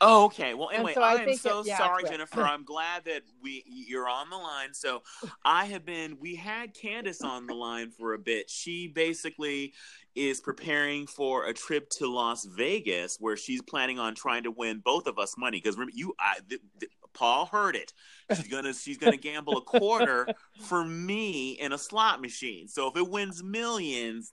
Oh, 0.00 0.24
okay. 0.24 0.54
Well, 0.54 0.70
anyway, 0.70 0.92
so 0.94 1.02
I 1.02 1.14
I, 1.14 1.22
am 1.22 1.34
so 1.36 1.60
it- 1.60 1.66
yeah, 1.66 1.78
sorry, 1.78 2.04
Jennifer. 2.04 2.42
I'm 2.42 2.64
glad 2.64 3.04
that 3.04 3.22
we 3.42 3.62
you're 3.66 4.08
on 4.08 4.28
the 4.28 4.36
line. 4.36 4.74
So, 4.74 5.02
I 5.44 5.66
have 5.66 5.86
been. 5.86 6.18
We 6.20 6.34
had 6.34 6.74
Candace 6.74 7.22
on 7.22 7.46
the 7.46 7.54
line 7.54 7.90
for 7.90 8.14
a 8.14 8.18
bit. 8.18 8.50
She 8.50 8.88
basically 8.88 9.72
is 10.14 10.40
preparing 10.40 11.06
for 11.06 11.46
a 11.46 11.54
trip 11.54 11.88
to 11.90 12.06
Las 12.08 12.44
Vegas, 12.44 13.16
where 13.20 13.36
she's 13.36 13.62
planning 13.62 13.98
on 13.98 14.14
trying 14.14 14.42
to 14.42 14.50
win 14.50 14.82
both 14.84 15.06
of 15.06 15.18
us 15.18 15.36
money. 15.38 15.60
Because 15.62 15.78
you, 15.94 16.14
I, 16.18 16.38
th- 16.48 16.60
th- 16.80 16.92
Paul 17.14 17.46
heard 17.46 17.76
it. 17.76 17.92
She's 18.34 18.48
gonna 18.48 18.74
she's 18.74 18.98
gonna 18.98 19.16
gamble 19.16 19.56
a 19.56 19.62
quarter 19.62 20.26
for 20.60 20.84
me 20.84 21.52
in 21.52 21.72
a 21.72 21.78
slot 21.78 22.20
machine. 22.20 22.66
So 22.68 22.88
if 22.88 22.96
it 22.96 23.08
wins 23.08 23.42
millions, 23.42 24.32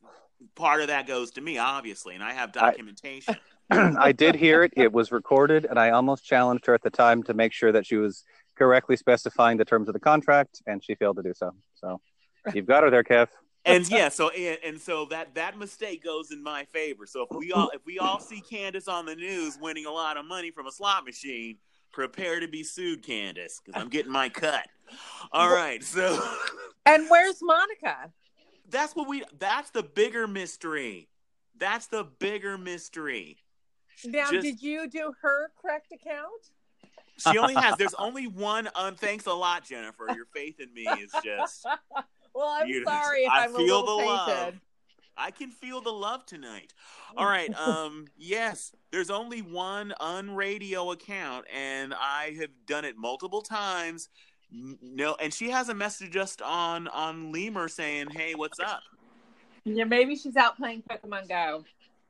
part 0.56 0.82
of 0.82 0.88
that 0.88 1.08
goes 1.08 1.32
to 1.32 1.42
me, 1.42 1.58
obviously, 1.58 2.16
and 2.16 2.24
I 2.24 2.34
have 2.34 2.50
I- 2.58 2.72
documentation. 2.72 3.36
I 3.72 4.12
did 4.12 4.36
hear 4.36 4.64
it. 4.64 4.74
It 4.76 4.92
was 4.92 5.12
recorded, 5.12 5.66
and 5.66 5.80
I 5.80 5.92
almost 5.92 6.26
challenged 6.26 6.66
her 6.66 6.74
at 6.74 6.82
the 6.82 6.90
time 6.90 7.24
to 7.24 7.34
make 7.34 7.54
sure 7.54 7.72
that 7.72 7.86
she 7.86 7.96
was 7.96 8.26
correctly 8.58 8.98
specifying 8.98 9.58
the 9.58 9.64
terms 9.66 9.88
of 9.88 9.94
the 9.94 10.00
contract, 10.00 10.62
and 10.68 10.84
she 10.84 10.94
failed 10.96 11.16
to 11.18 11.24
do 11.24 11.34
so. 11.34 11.52
So 11.76 12.02
you've 12.54 12.66
got 12.68 12.84
her 12.84 12.90
there, 12.90 13.04
Kev. 13.04 13.28
and 13.64 13.90
yeah, 13.90 14.10
so 14.10 14.30
and, 14.30 14.58
and 14.64 14.82
so 14.82 15.06
that 15.06 15.36
that 15.36 15.58
mistake 15.58 16.04
goes 16.04 16.32
in 16.32 16.44
my 16.44 16.66
favor. 16.66 17.06
So 17.06 17.26
if 17.30 17.38
we 17.38 17.54
all 17.54 17.70
if 17.70 17.86
we 17.86 17.98
all 17.98 18.20
see 18.20 18.42
Candace 18.42 18.90
on 18.90 19.06
the 19.06 19.16
news 19.16 19.58
winning 19.62 19.86
a 19.86 19.92
lot 19.92 20.18
of 20.18 20.26
money 20.26 20.52
from 20.52 20.68
a 20.68 20.72
slot 20.72 21.06
machine, 21.06 21.58
prepare 21.94 22.42
to 22.42 22.50
be 22.50 22.64
sued, 22.64 23.04
Candace, 23.04 23.62
because 23.64 23.82
I'm 23.82 23.88
getting 23.90 24.12
my 24.12 24.28
cut. 24.28 24.68
All 25.32 25.50
right, 25.50 25.82
so 25.82 26.22
And 26.86 27.08
where's 27.10 27.38
Monica? 27.42 28.12
That's 28.72 28.96
what 28.96 29.08
we 29.08 29.24
that's 29.40 29.70
the 29.72 29.84
bigger 29.84 30.28
mystery. 30.28 31.10
That's 31.58 31.88
the 31.88 32.04
bigger 32.04 32.58
mystery. 32.58 33.38
Now, 34.06 34.32
Just- 34.32 34.44
did 34.44 34.62
you 34.62 34.88
do 34.90 35.14
her 35.22 35.52
correct 35.62 35.92
account? 35.94 36.50
She 37.18 37.38
only 37.38 37.54
has 37.54 37.78
there's 37.78 37.94
only 37.96 38.26
one 38.28 38.68
um 38.74 38.96
thanks 38.96 39.28
a 39.28 39.34
lot, 39.34 39.64
Jennifer. 39.66 40.08
Your 40.16 40.26
faith 40.34 40.60
in 40.60 40.74
me 40.74 40.88
is 41.04 41.12
just 41.24 41.66
well, 42.34 42.48
I'm 42.48 42.68
You- 42.68 42.84
sorry 42.84 43.26
if 43.26 43.32
I 43.32 43.44
I'm 43.46 43.54
a 43.54 43.58
feel 43.58 43.80
little 43.82 43.98
the 43.98 44.04
tainted. 44.04 44.28
love. 44.46 44.54
I 45.18 45.30
can 45.30 45.52
feel 45.52 45.82
the 45.82 45.92
love 45.92 46.26
tonight. 46.26 46.74
All 47.16 47.26
right. 47.28 47.54
Um, 47.60 48.08
yes, 48.18 48.74
there's 48.92 49.10
only 49.12 49.42
one 49.42 49.94
unradio 50.02 50.94
account, 50.94 51.46
and 51.54 51.94
I 51.94 52.36
have 52.40 52.50
done 52.66 52.86
it 52.86 52.96
multiple 52.98 53.42
times. 53.42 54.08
N- 54.54 54.78
No, 54.82 55.16
and 55.20 55.34
she 55.34 55.50
has 55.50 55.70
a 55.70 55.74
message 55.74 56.12
just 56.12 56.42
on 56.42 56.88
on 56.90 57.32
Lemur 57.32 57.68
saying, 57.68 58.10
"Hey, 58.12 58.36
what's 58.36 58.60
up?" 58.60 58.82
Yeah, 59.64 59.84
maybe 59.84 60.16
she's 60.16 60.36
out 60.36 60.58
playing 60.58 60.84
Pokemon 60.90 61.30
Go. 61.30 61.64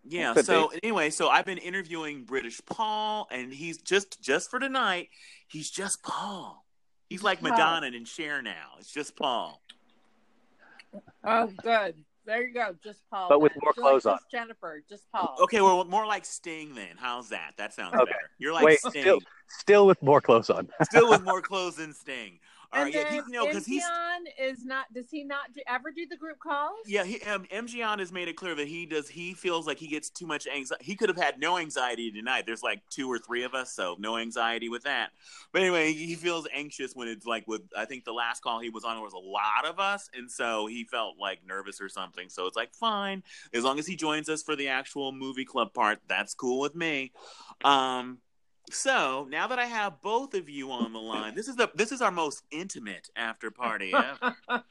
Yeah. 0.07 0.33
Could 0.33 0.45
So 0.45 0.71
anyway, 0.81 1.09
so 1.09 1.29
I've 1.29 1.45
been 1.45 1.57
interviewing 1.57 2.23
British 2.23 2.61
Paul, 2.65 3.27
and 3.31 3.53
he's 3.53 3.77
just 3.77 4.21
just 4.21 4.49
for 4.49 4.59
tonight. 4.59 5.09
He's 5.47 5.69
just 5.69 6.01
Paul. 6.01 6.65
He's 7.09 7.23
like 7.23 7.41
Madonna 7.41 7.87
and 7.87 8.07
Cher 8.07 8.41
now. 8.41 8.75
It's 8.79 8.91
just 8.91 9.15
Paul. 9.15 9.61
Oh, 11.23 11.51
good. 11.61 11.95
There 12.31 12.47
you 12.47 12.53
go. 12.53 12.73
Just 12.81 13.01
Paul. 13.09 13.27
But 13.27 13.41
with 13.41 13.51
then. 13.51 13.59
more 13.61 13.71
Just 13.73 13.79
like 13.79 13.89
clothes 13.91 14.05
on. 14.05 14.13
just 14.19 14.31
Jennifer. 14.31 14.81
Just 14.87 15.11
Paul. 15.11 15.35
Okay, 15.41 15.59
well, 15.59 15.83
more 15.83 16.05
like 16.05 16.23
Sting 16.23 16.73
then. 16.73 16.95
How's 16.97 17.27
that? 17.27 17.55
That 17.57 17.73
sounds 17.73 17.93
Okay. 17.93 18.05
better. 18.05 18.29
You're 18.37 18.53
like 18.53 18.63
Wait, 18.63 18.79
Sting. 18.79 19.01
still, 19.01 19.19
still 19.49 19.85
with 19.85 20.01
more 20.01 20.21
clothes 20.21 20.49
on. 20.49 20.69
still 20.83 21.09
with 21.09 21.23
more 21.25 21.41
clothes 21.41 21.75
than 21.75 21.93
Sting. 21.93 22.39
All 22.73 22.81
right, 22.81 22.85
And 22.85 22.93
yeah, 22.93 23.03
then 23.03 23.11
he, 23.11 23.17
you 23.17 23.37
know, 23.37 23.45
because 23.47 23.65
he's 23.65 23.83
is 24.39 24.63
not. 24.63 24.85
Does 24.93 25.09
he 25.09 25.23
not 25.23 25.53
do, 25.53 25.61
ever 25.67 25.91
do 25.91 26.05
the 26.09 26.15
group 26.15 26.39
calls? 26.39 26.77
yeah, 26.85 27.03
he, 27.03 27.21
um, 27.23 27.45
MGon 27.51 27.99
has 27.99 28.11
made 28.11 28.27
it 28.29 28.37
clear 28.37 28.55
that 28.55 28.67
he 28.67 28.85
does. 28.85 29.09
He 29.09 29.33
feels 29.33 29.67
like 29.67 29.77
he 29.77 29.87
gets 29.87 30.09
too 30.09 30.25
much 30.25 30.47
anxiety. 30.47 30.83
He 30.85 30.95
could 30.95 31.09
have 31.09 31.17
had 31.17 31.39
no 31.39 31.57
anxiety 31.57 32.11
tonight. 32.11 32.45
There's 32.45 32.63
like 32.63 32.81
two 32.89 33.11
or 33.11 33.19
three 33.19 33.43
of 33.43 33.53
us, 33.53 33.73
so 33.73 33.95
no 33.99 34.17
anxiety 34.17 34.69
with 34.69 34.83
that. 34.83 35.11
But 35.51 35.63
anyway, 35.63 35.91
he 35.91 36.15
feels 36.15 36.47
anxious 36.53 36.95
when 36.95 37.07
it's 37.09 37.25
like 37.25 37.45
with. 37.47 37.61
I 37.75 37.85
think 37.85 38.05
the 38.05 38.13
last 38.13 38.41
call 38.41 38.59
he 38.59 38.69
was 38.69 38.85
on 38.85 39.01
was 39.01 39.13
a 39.13 39.17
lot 39.17 39.65
of 39.65 39.79
us, 39.79 40.09
and 40.13 40.31
so 40.31 40.67
he 40.67 40.85
felt 40.85 41.17
like 41.19 41.39
nervous 41.45 41.81
or 41.81 41.89
something. 41.89 42.29
So 42.29 42.47
it's 42.47 42.55
like 42.55 42.73
fine, 42.73 43.23
as 43.53 43.63
long 43.63 43.79
as 43.79 43.87
he 43.87 43.95
joins 43.97 44.29
us 44.29 44.43
for 44.43 44.55
the 44.55 44.69
actual 44.69 45.11
movie 45.11 45.45
club 45.45 45.73
part, 45.73 45.99
that's 46.07 46.33
cool 46.33 46.61
with 46.61 46.75
me. 46.75 47.11
Um, 47.63 48.19
So 48.71 49.27
now 49.29 49.47
that 49.47 49.59
I 49.59 49.65
have 49.65 50.01
both 50.01 50.33
of 50.33 50.49
you 50.49 50.71
on 50.71 50.93
the 50.93 50.99
line, 50.99 51.35
this 51.35 51.47
is 51.47 51.55
the 51.55 51.69
this 51.75 51.91
is 51.91 52.01
our 52.01 52.11
most 52.11 52.43
intimate 52.51 53.09
after 53.15 53.51
party 53.51 53.93
ever. 53.93 54.63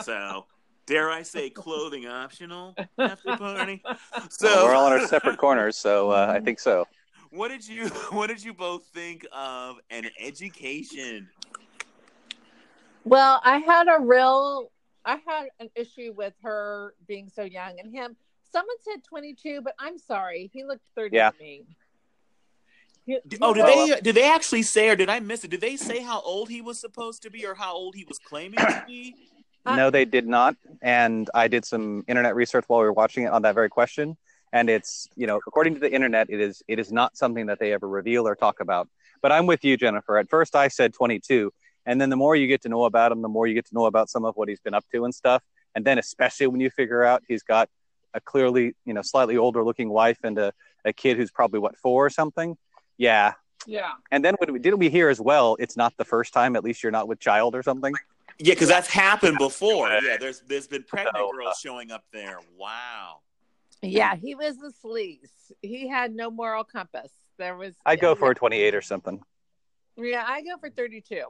so 0.00 0.46
dare 0.86 1.10
I 1.10 1.22
say 1.22 1.50
clothing 1.50 2.06
optional 2.06 2.74
after 2.98 3.36
party? 3.36 3.82
So 4.30 4.46
Well, 4.46 4.64
we're 4.64 4.74
all 4.74 4.86
in 4.86 4.92
our 4.94 5.06
separate 5.06 5.36
corners, 5.38 5.76
so 5.76 6.10
uh, 6.10 6.32
I 6.34 6.40
think 6.40 6.58
so. 6.60 6.86
what 7.30 7.48
did 7.48 7.66
you 7.66 7.88
what 8.10 8.28
did 8.28 8.42
you 8.42 8.54
both 8.54 8.86
think 8.86 9.26
of 9.32 9.76
an 9.90 10.06
education? 10.18 11.28
Well, 13.04 13.40
I 13.44 13.58
had 13.58 13.86
a 13.88 14.00
real, 14.00 14.72
I 15.04 15.20
had 15.28 15.46
an 15.60 15.68
issue 15.76 16.12
with 16.16 16.32
her 16.42 16.94
being 17.06 17.28
so 17.28 17.42
young 17.44 17.78
and 17.78 17.94
him. 17.94 18.16
Someone 18.50 18.76
said 18.80 19.04
22, 19.04 19.60
but 19.62 19.74
I'm 19.78 19.98
sorry, 19.98 20.50
he 20.52 20.64
looked 20.64 20.86
30 20.96 21.16
Yeah. 21.16 21.30
to 21.30 21.38
me. 21.38 21.64
He- 23.06 23.20
he 23.30 23.38
Oh, 23.40 23.54
did 23.54 23.64
they 23.66 24.00
did 24.00 24.14
they 24.16 24.28
actually 24.28 24.62
say 24.62 24.88
or 24.88 24.96
did 24.96 25.08
I 25.08 25.20
miss 25.20 25.44
it? 25.44 25.50
Did 25.50 25.60
they 25.60 25.76
say 25.76 26.00
how 26.00 26.20
old 26.20 26.48
he 26.50 26.60
was 26.60 26.78
supposed 26.80 27.22
to 27.22 27.30
be 27.30 27.46
or 27.46 27.54
how 27.54 27.72
old 27.74 27.94
he 27.94 28.04
was 28.04 28.18
claiming 28.18 28.58
to 28.58 28.82
be? 28.86 29.16
Uh, 29.66 29.74
No, 29.74 29.90
they 29.90 30.04
did 30.04 30.28
not. 30.28 30.54
And 30.80 31.28
I 31.34 31.48
did 31.48 31.64
some 31.64 32.04
internet 32.06 32.36
research 32.36 32.64
while 32.68 32.78
we 32.78 32.86
were 32.86 32.92
watching 32.92 33.24
it 33.24 33.32
on 33.32 33.42
that 33.42 33.56
very 33.56 33.68
question. 33.68 34.16
And 34.52 34.70
it's, 34.70 35.08
you 35.16 35.26
know, 35.26 35.40
according 35.44 35.74
to 35.74 35.80
the 35.80 35.92
internet, 35.92 36.30
it 36.30 36.40
is 36.40 36.62
it 36.68 36.78
is 36.78 36.92
not 36.92 37.16
something 37.16 37.46
that 37.46 37.58
they 37.58 37.72
ever 37.72 37.88
reveal 37.88 38.28
or 38.28 38.36
talk 38.36 38.60
about. 38.60 38.88
But 39.22 39.32
I'm 39.32 39.46
with 39.46 39.64
you, 39.64 39.76
Jennifer. 39.76 40.18
At 40.18 40.28
first, 40.30 40.54
I 40.54 40.68
said 40.68 40.94
22, 40.94 41.52
and 41.84 42.00
then 42.00 42.10
the 42.10 42.16
more 42.16 42.36
you 42.36 42.46
get 42.46 42.62
to 42.62 42.68
know 42.68 42.84
about 42.84 43.10
him, 43.10 43.22
the 43.22 43.28
more 43.28 43.48
you 43.48 43.54
get 43.54 43.66
to 43.66 43.74
know 43.74 43.86
about 43.86 44.08
some 44.08 44.24
of 44.24 44.36
what 44.36 44.48
he's 44.48 44.60
been 44.60 44.74
up 44.74 44.84
to 44.92 45.04
and 45.04 45.12
stuff. 45.12 45.42
And 45.74 45.84
then, 45.84 45.98
especially 45.98 46.46
when 46.46 46.60
you 46.60 46.70
figure 46.70 47.02
out 47.02 47.24
he's 47.26 47.42
got 47.42 47.68
a 48.14 48.20
clearly, 48.20 48.74
you 48.84 48.94
know, 48.94 49.02
slightly 49.02 49.36
older 49.36 49.64
looking 49.64 49.88
wife 49.88 50.18
and 50.22 50.38
a, 50.38 50.52
a 50.84 50.92
kid 50.92 51.16
who's 51.16 51.32
probably 51.32 51.58
what 51.58 51.76
four 51.76 52.06
or 52.06 52.10
something. 52.10 52.56
Yeah. 52.98 53.34
Yeah. 53.66 53.92
And 54.10 54.24
then 54.24 54.34
what 54.38 54.50
we 54.50 54.58
didn't 54.58 54.78
we 54.78 54.88
hear 54.88 55.08
as 55.08 55.20
well? 55.20 55.56
It's 55.58 55.76
not 55.76 55.96
the 55.96 56.04
first 56.04 56.32
time. 56.32 56.56
At 56.56 56.64
least 56.64 56.82
you're 56.82 56.92
not 56.92 57.08
with 57.08 57.18
child 57.18 57.54
or 57.54 57.62
something. 57.62 57.92
Yeah, 58.38 58.54
because 58.54 58.68
that's 58.68 58.88
happened 58.88 59.38
before. 59.38 59.88
Yeah, 59.88 60.16
there's 60.18 60.42
there's 60.46 60.66
been 60.66 60.84
pregnant 60.84 61.16
So, 61.16 61.28
uh, 61.28 61.32
girls 61.32 61.58
showing 61.58 61.90
up 61.90 62.04
there. 62.12 62.38
Wow. 62.56 63.20
Yeah, 63.82 64.14
he 64.14 64.34
was 64.34 64.56
a 64.58 64.86
sleaze. 64.86 65.52
He 65.62 65.88
had 65.88 66.14
no 66.14 66.30
moral 66.30 66.64
compass. 66.64 67.12
There 67.38 67.56
was. 67.56 67.74
I'd 67.84 68.00
go 68.00 68.14
for 68.14 68.30
a 68.30 68.34
28 68.34 68.74
or 68.74 68.82
something. 68.82 69.20
Yeah, 69.96 70.24
I 70.26 70.42
go 70.42 70.58
for 70.58 70.70
32. 70.70 71.22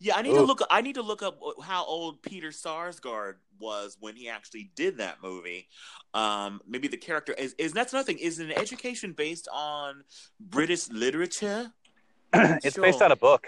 Yeah, 0.00 0.16
I 0.16 0.22
need 0.22 0.34
to 0.34 0.40
Ooh. 0.40 0.46
look. 0.46 0.60
I 0.70 0.80
need 0.80 0.96
to 0.96 1.02
look 1.02 1.22
up 1.22 1.38
how 1.62 1.84
old 1.84 2.22
Peter 2.22 2.48
Sarsgaard 2.48 3.34
was 3.60 3.96
when 4.00 4.16
he 4.16 4.28
actually 4.28 4.70
did 4.74 4.98
that 4.98 5.22
movie. 5.22 5.68
Um, 6.12 6.60
maybe 6.66 6.88
the 6.88 6.96
character 6.96 7.32
is. 7.32 7.54
Is 7.58 7.72
that's 7.72 7.92
another 7.92 8.06
thing. 8.06 8.18
Is 8.18 8.38
an 8.38 8.50
education 8.50 9.12
based 9.12 9.48
on 9.52 10.04
British 10.40 10.88
literature? 10.90 11.72
it's 12.34 12.76
based 12.76 13.02
on 13.02 13.12
a 13.12 13.16
book. 13.16 13.46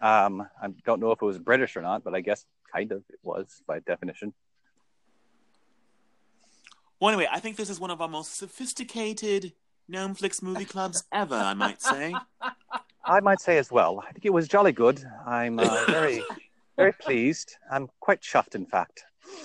Um, 0.00 0.46
I 0.62 0.68
don't 0.84 1.00
know 1.00 1.10
if 1.10 1.20
it 1.20 1.24
was 1.24 1.38
British 1.38 1.76
or 1.76 1.82
not, 1.82 2.04
but 2.04 2.14
I 2.14 2.20
guess 2.20 2.46
kind 2.72 2.92
of 2.92 3.02
it 3.08 3.18
was 3.22 3.62
by 3.66 3.80
definition. 3.80 4.32
Well, 7.00 7.10
anyway, 7.10 7.28
I 7.30 7.40
think 7.40 7.56
this 7.56 7.70
is 7.70 7.80
one 7.80 7.90
of 7.90 8.00
our 8.00 8.08
most 8.08 8.36
sophisticated 8.36 9.52
Gnomeflix 9.90 10.42
movie 10.42 10.64
clubs 10.64 11.04
ever. 11.12 11.34
I 11.34 11.54
might 11.54 11.82
say. 11.82 12.14
I 13.08 13.20
might 13.20 13.40
say 13.40 13.58
as 13.58 13.70
well. 13.70 14.02
I 14.06 14.12
think 14.12 14.26
it 14.26 14.32
was 14.32 14.48
jolly 14.48 14.72
good. 14.72 15.02
I'm 15.26 15.58
uh, 15.58 15.84
very, 15.86 16.22
very 16.76 16.92
pleased. 16.92 17.56
I'm 17.70 17.88
quite 18.00 18.20
chuffed, 18.20 18.54
in 18.54 18.66
fact. 18.66 19.04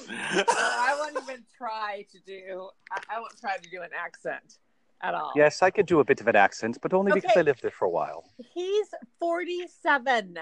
I 0.10 0.96
won't 1.00 1.18
even 1.24 1.44
try 1.58 2.06
to 2.12 2.20
do. 2.26 2.70
I, 2.92 3.16
I 3.16 3.20
won't 3.20 3.38
try 3.40 3.58
to 3.58 3.70
do 3.70 3.82
an 3.82 3.90
accent 3.98 4.60
at 5.02 5.14
all. 5.14 5.32
Yes, 5.36 5.62
I 5.62 5.70
could 5.70 5.86
do 5.86 6.00
a 6.00 6.04
bit 6.04 6.20
of 6.22 6.28
an 6.28 6.36
accent, 6.36 6.78
but 6.82 6.94
only 6.94 7.14
because 7.14 7.32
I 7.36 7.42
lived 7.42 7.62
there 7.62 7.72
for 7.72 7.86
a 7.86 7.90
while. 7.90 8.26
He's 8.54 8.88
47. 9.20 10.40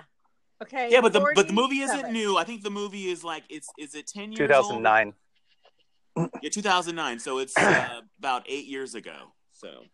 Okay. 0.63 0.89
yeah, 0.91 1.01
but 1.01 1.12
the 1.12 1.31
but 1.34 1.47
the 1.47 1.53
movie 1.53 1.79
isn't 1.79 2.12
new. 2.12 2.38
I 2.38 2.43
think 2.43 2.62
the 2.62 2.69
movie 2.69 3.10
is 3.10 3.23
like 3.23 3.43
it's 3.49 3.67
is 3.79 3.95
it 3.95 4.05
ten 4.05 4.31
years? 4.31 4.38
2009. 4.38 5.13
Yeah, 6.43 6.49
two 6.51 6.62
thousand 6.62 6.95
nine. 6.95 7.17
So 7.17 7.39
it's 7.39 7.57
uh, 7.57 8.01
about 8.19 8.45
eight 8.47 8.65
years 8.67 8.93
ago. 8.93 9.34
So 9.53 9.86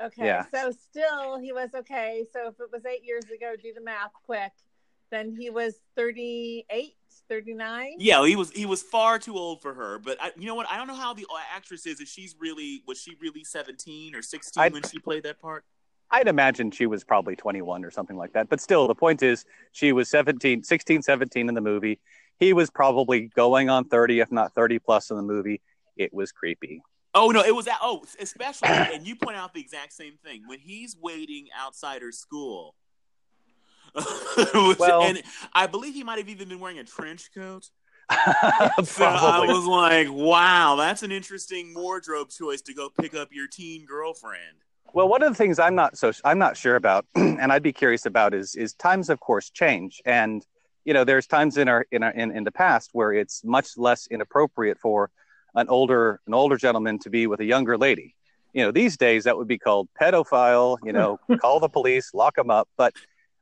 Okay. 0.00 0.26
Yeah. 0.26 0.44
So 0.54 0.70
still, 0.70 1.38
he 1.38 1.52
was 1.52 1.70
okay. 1.74 2.24
So 2.32 2.48
if 2.48 2.54
it 2.60 2.68
was 2.72 2.84
eight 2.86 3.04
years 3.04 3.24
ago, 3.24 3.54
do 3.60 3.72
the 3.74 3.80
math 3.82 4.12
quick. 4.24 4.52
Then 5.10 5.34
he 5.38 5.48
was 5.50 5.74
38, 5.96 6.94
39. 7.28 7.94
yeah, 7.98 8.24
he 8.26 8.36
was 8.36 8.50
he 8.50 8.66
was 8.66 8.82
far 8.82 9.18
too 9.18 9.36
old 9.36 9.60
for 9.62 9.74
her. 9.74 9.98
But 9.98 10.18
I, 10.20 10.32
you 10.38 10.46
know 10.46 10.54
what? 10.54 10.66
I 10.70 10.76
don't 10.76 10.86
know 10.86 10.94
how 10.94 11.14
the 11.14 11.26
actress 11.54 11.86
is. 11.86 12.00
If 12.00 12.08
she's 12.08 12.36
really 12.38 12.82
was 12.86 13.00
she 13.00 13.16
really 13.20 13.42
seventeen 13.44 14.14
or 14.14 14.22
sixteen 14.22 14.62
I- 14.62 14.68
when 14.68 14.82
she 14.82 14.98
played 14.98 15.22
that 15.24 15.40
part? 15.40 15.64
I'd 16.10 16.26
imagine 16.26 16.70
she 16.70 16.86
was 16.86 17.04
probably 17.04 17.36
21 17.36 17.84
or 17.84 17.90
something 17.90 18.16
like 18.16 18.32
that. 18.32 18.48
But 18.48 18.62
still, 18.62 18.88
the 18.88 18.94
point 18.94 19.22
is, 19.22 19.44
she 19.72 19.92
was 19.92 20.08
17, 20.08 20.62
16, 20.62 21.02
17 21.02 21.48
in 21.50 21.54
the 21.54 21.60
movie. 21.60 22.00
He 22.38 22.54
was 22.54 22.70
probably 22.70 23.30
going 23.36 23.68
on 23.68 23.84
30, 23.84 24.20
if 24.20 24.32
not 24.32 24.54
30 24.54 24.78
plus 24.78 25.10
in 25.10 25.18
the 25.18 25.22
movie. 25.22 25.60
It 25.98 26.14
was 26.14 26.32
creepy. 26.32 26.80
Oh 27.14 27.30
no, 27.30 27.42
it 27.42 27.54
was 27.54 27.64
that. 27.66 27.78
Oh, 27.82 28.04
especially, 28.20 28.68
and 28.68 29.06
you 29.06 29.16
point 29.16 29.36
out 29.36 29.54
the 29.54 29.60
exact 29.60 29.92
same 29.92 30.14
thing 30.24 30.42
when 30.46 30.58
he's 30.58 30.96
waiting 31.00 31.46
outside 31.58 32.02
her 32.02 32.12
school. 32.12 32.74
Which- 33.94 34.04
Well- 34.78 35.02
and 35.02 35.22
I 35.52 35.66
believe 35.66 35.94
he 35.94 36.04
might 36.04 36.18
have 36.18 36.28
even 36.28 36.48
been 36.48 36.60
wearing 36.60 36.78
a 36.78 36.84
trench 36.84 37.30
coat. 37.34 37.68
So 38.84 39.04
I 39.04 39.44
was 39.46 39.66
like, 39.66 40.08
"Wow, 40.10 40.76
that's 40.76 41.02
an 41.02 41.12
interesting 41.12 41.74
wardrobe 41.74 42.30
choice 42.30 42.62
to 42.62 42.74
go 42.74 42.88
pick 42.88 43.14
up 43.14 43.28
your 43.32 43.46
teen 43.48 43.84
girlfriend." 43.84 44.56
Well, 44.94 45.08
one 45.08 45.22
of 45.22 45.28
the 45.30 45.34
things 45.34 45.58
I'm 45.58 45.74
not 45.74 45.98
so 45.98 46.12
I'm 46.24 46.38
not 46.38 46.56
sure 46.56 46.76
about, 46.76 47.04
and 47.14 47.52
I'd 47.52 47.62
be 47.62 47.72
curious 47.72 48.06
about, 48.06 48.32
is 48.34 48.54
is 48.54 48.72
times 48.74 49.10
of 49.10 49.20
course 49.20 49.50
change, 49.50 50.00
and 50.06 50.46
you 50.86 50.94
know, 50.94 51.04
there's 51.04 51.26
times 51.26 51.58
in 51.58 51.68
our 51.68 51.84
in 51.92 52.02
our 52.02 52.10
in, 52.12 52.30
in 52.34 52.44
the 52.44 52.50
past 52.52 52.90
where 52.94 53.12
it's 53.12 53.44
much 53.44 53.76
less 53.76 54.06
inappropriate 54.06 54.78
for 54.78 55.10
an 55.58 55.68
older 55.68 56.20
an 56.26 56.34
older 56.34 56.56
gentleman 56.56 56.98
to 57.00 57.10
be 57.10 57.26
with 57.26 57.40
a 57.40 57.44
younger 57.44 57.76
lady. 57.76 58.14
You 58.54 58.64
know, 58.64 58.70
these 58.70 58.96
days 58.96 59.24
that 59.24 59.36
would 59.36 59.48
be 59.48 59.58
called 59.58 59.88
pedophile. 60.00 60.78
You 60.84 60.92
know, 60.92 61.20
call 61.40 61.60
the 61.60 61.68
police, 61.68 62.14
lock 62.14 62.36
them 62.36 62.50
up. 62.50 62.68
But 62.76 62.94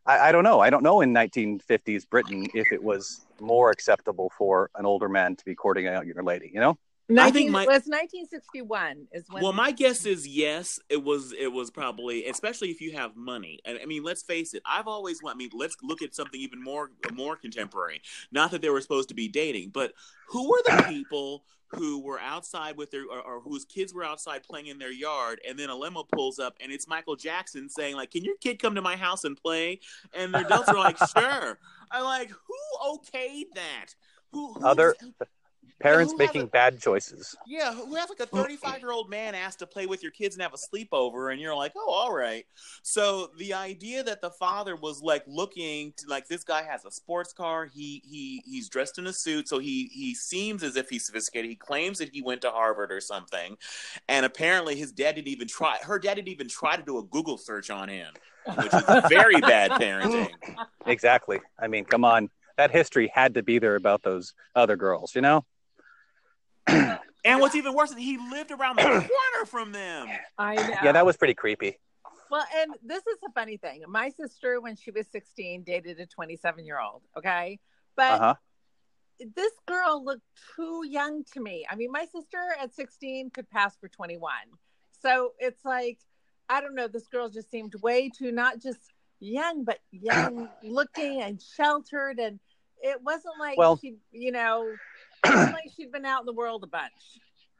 I, 0.04 0.28
I 0.28 0.32
don't 0.32 0.44
know. 0.44 0.60
I 0.60 0.70
don't 0.70 0.82
know 0.82 1.00
in 1.00 1.12
1950s 1.12 2.08
Britain 2.08 2.48
if 2.54 2.72
it 2.72 2.82
was 2.82 3.26
more 3.40 3.70
acceptable 3.70 4.32
for 4.36 4.70
an 4.76 4.86
older 4.86 5.08
man 5.08 5.36
to 5.36 5.44
be 5.44 5.54
courting 5.54 5.86
a 5.86 5.92
younger 5.92 6.22
lady. 6.22 6.50
You 6.52 6.60
know. 6.60 6.78
19, 7.08 7.28
I 7.28 7.30
think 7.30 7.50
my- 7.50 7.62
it 7.62 7.66
was 7.66 7.86
1961 7.86 9.06
is 9.12 9.24
when 9.30 9.42
Well, 9.42 9.52
my 9.52 9.70
guess 9.70 10.06
is 10.06 10.26
yes. 10.26 10.80
It 10.88 11.02
was. 11.02 11.32
It 11.32 11.48
was 11.48 11.70
probably, 11.70 12.26
especially 12.26 12.70
if 12.70 12.80
you 12.80 12.92
have 12.92 13.16
money. 13.16 13.60
And 13.64 13.78
I 13.80 13.86
mean, 13.86 14.02
let's 14.02 14.22
face 14.22 14.54
it. 14.54 14.62
I've 14.66 14.88
always. 14.88 15.20
I 15.26 15.34
mean, 15.34 15.50
let's 15.52 15.76
look 15.82 16.02
at 16.02 16.14
something 16.14 16.40
even 16.40 16.62
more 16.62 16.90
more 17.12 17.36
contemporary. 17.36 18.02
Not 18.32 18.50
that 18.50 18.62
they 18.62 18.70
were 18.70 18.80
supposed 18.80 19.08
to 19.10 19.14
be 19.14 19.28
dating, 19.28 19.70
but 19.70 19.92
who 20.28 20.48
were 20.50 20.62
the 20.64 20.84
people 20.88 21.44
who 21.68 22.00
were 22.00 22.20
outside 22.20 22.76
with 22.76 22.90
their 22.92 23.04
or, 23.04 23.20
or 23.20 23.40
whose 23.40 23.64
kids 23.64 23.92
were 23.92 24.04
outside 24.04 24.42
playing 24.42 24.66
in 24.66 24.78
their 24.78 24.92
yard, 24.92 25.40
and 25.48 25.58
then 25.58 25.70
a 25.70 25.74
limo 25.76 26.04
pulls 26.04 26.38
up 26.38 26.56
and 26.60 26.72
it's 26.72 26.86
Michael 26.86 27.16
Jackson 27.16 27.68
saying 27.68 27.94
like, 27.96 28.10
"Can 28.10 28.24
your 28.24 28.36
kid 28.40 28.60
come 28.60 28.74
to 28.74 28.82
my 28.82 28.96
house 28.96 29.24
and 29.24 29.36
play?" 29.36 29.80
And 30.12 30.32
the 30.34 30.44
adults 30.44 30.68
are 30.68 30.76
like, 30.76 30.96
"Sure." 31.16 31.58
I'm 31.90 32.04
like, 32.04 32.30
who 32.30 32.88
okayed 32.88 33.54
that? 33.54 33.86
Who, 34.32 34.54
who 34.54 34.66
Other 34.66 34.94
parents 35.80 36.14
making 36.16 36.42
a- 36.42 36.46
bad 36.46 36.80
choices. 36.80 37.36
yeah, 37.46 37.72
who 37.74 37.94
has 37.94 38.08
like 38.08 38.20
a 38.20 38.26
35 38.26 38.80
year 38.80 38.90
old 38.92 39.10
man 39.10 39.34
asked 39.34 39.58
to 39.60 39.66
play 39.66 39.86
with 39.86 40.02
your 40.02 40.12
kids 40.12 40.34
and 40.34 40.42
have 40.42 40.54
a 40.54 40.56
sleepover, 40.56 41.32
and 41.32 41.40
you're 41.40 41.54
like, 41.54 41.72
oh, 41.76 41.90
all 41.90 42.14
right. 42.14 42.44
So 42.82 43.30
the 43.38 43.54
idea 43.54 44.02
that 44.04 44.20
the 44.20 44.30
father 44.30 44.76
was 44.76 45.02
like 45.02 45.24
looking 45.26 45.92
to 45.98 46.06
like 46.08 46.28
this 46.28 46.44
guy 46.44 46.62
has 46.62 46.84
a 46.84 46.90
sports 46.90 47.32
car, 47.32 47.66
he 47.66 48.02
he 48.04 48.42
he's 48.46 48.68
dressed 48.68 48.98
in 48.98 49.06
a 49.06 49.12
suit, 49.12 49.48
so 49.48 49.58
he 49.58 49.90
he 49.92 50.14
seems 50.14 50.62
as 50.62 50.76
if 50.76 50.88
he's 50.88 51.06
sophisticated. 51.06 51.50
He 51.50 51.56
claims 51.56 51.98
that 51.98 52.10
he 52.10 52.22
went 52.22 52.40
to 52.42 52.50
Harvard 52.50 52.90
or 52.92 53.00
something, 53.00 53.56
and 54.08 54.24
apparently 54.26 54.76
his 54.76 54.92
dad 54.92 55.16
didn't 55.16 55.28
even 55.28 55.48
try. 55.48 55.78
Her 55.82 55.98
dad 55.98 56.14
didn't 56.14 56.28
even 56.28 56.48
try 56.48 56.76
to 56.76 56.82
do 56.82 56.98
a 56.98 57.02
Google 57.04 57.38
search 57.38 57.70
on 57.70 57.88
him, 57.88 58.12
which 58.56 58.72
is 58.72 58.82
very 59.08 59.40
bad 59.40 59.72
parenting. 59.72 60.28
Exactly. 60.86 61.40
I 61.58 61.66
mean, 61.66 61.84
come 61.84 62.04
on. 62.04 62.30
That 62.58 62.70
history 62.70 63.10
had 63.12 63.34
to 63.34 63.42
be 63.42 63.58
there 63.58 63.74
about 63.74 64.04
those 64.04 64.34
other 64.54 64.76
girls, 64.76 65.16
you 65.16 65.20
know? 65.20 65.44
And 67.24 67.40
what's 67.40 67.56
even 67.56 67.74
worse 67.74 67.90
is 67.90 67.96
he 67.96 68.18
lived 68.18 68.52
around 68.52 68.76
the 68.76 68.82
corner 68.84 69.46
from 69.46 69.72
them. 69.72 70.06
I 70.38 70.54
know. 70.54 70.76
Yeah, 70.84 70.92
that 70.92 71.04
was 71.04 71.16
pretty 71.16 71.34
creepy. 71.34 71.76
Well, 72.30 72.46
and 72.56 72.72
this 72.84 73.04
is 73.04 73.18
a 73.26 73.32
funny 73.32 73.56
thing. 73.56 73.82
My 73.88 74.10
sister, 74.10 74.60
when 74.60 74.76
she 74.76 74.92
was 74.92 75.08
16, 75.10 75.64
dated 75.64 75.98
a 75.98 76.06
27 76.06 76.64
year 76.64 76.78
old. 76.80 77.02
Okay. 77.18 77.58
But 77.96 78.12
Uh 78.12 78.18
huh. 78.18 78.34
this 79.34 79.52
girl 79.66 80.04
looked 80.04 80.22
too 80.54 80.82
young 80.88 81.24
to 81.32 81.40
me. 81.40 81.66
I 81.68 81.74
mean, 81.74 81.90
my 81.90 82.04
sister 82.04 82.38
at 82.62 82.72
16 82.74 83.30
could 83.30 83.50
pass 83.50 83.76
for 83.76 83.88
21. 83.88 84.30
So 85.02 85.32
it's 85.40 85.64
like, 85.64 85.98
I 86.48 86.60
don't 86.60 86.76
know, 86.76 86.86
this 86.86 87.08
girl 87.08 87.28
just 87.28 87.50
seemed 87.50 87.74
way 87.82 88.08
too 88.08 88.30
not 88.30 88.60
just 88.62 88.78
young, 89.18 89.64
but 89.64 89.80
young 89.90 90.48
looking 90.62 91.22
and 91.22 91.42
sheltered. 91.42 92.20
And 92.20 92.38
it 92.80 93.02
wasn't 93.02 93.34
like 93.40 93.58
Well- 93.58 93.76
she, 93.78 93.96
you 94.12 94.30
know, 94.30 94.62
it 94.62 94.68
wasn't 94.68 94.78
like 95.34 95.70
she'd 95.76 95.92
been 95.92 96.04
out 96.04 96.20
in 96.20 96.26
the 96.26 96.32
world 96.32 96.64
a 96.64 96.66
bunch. 96.66 96.92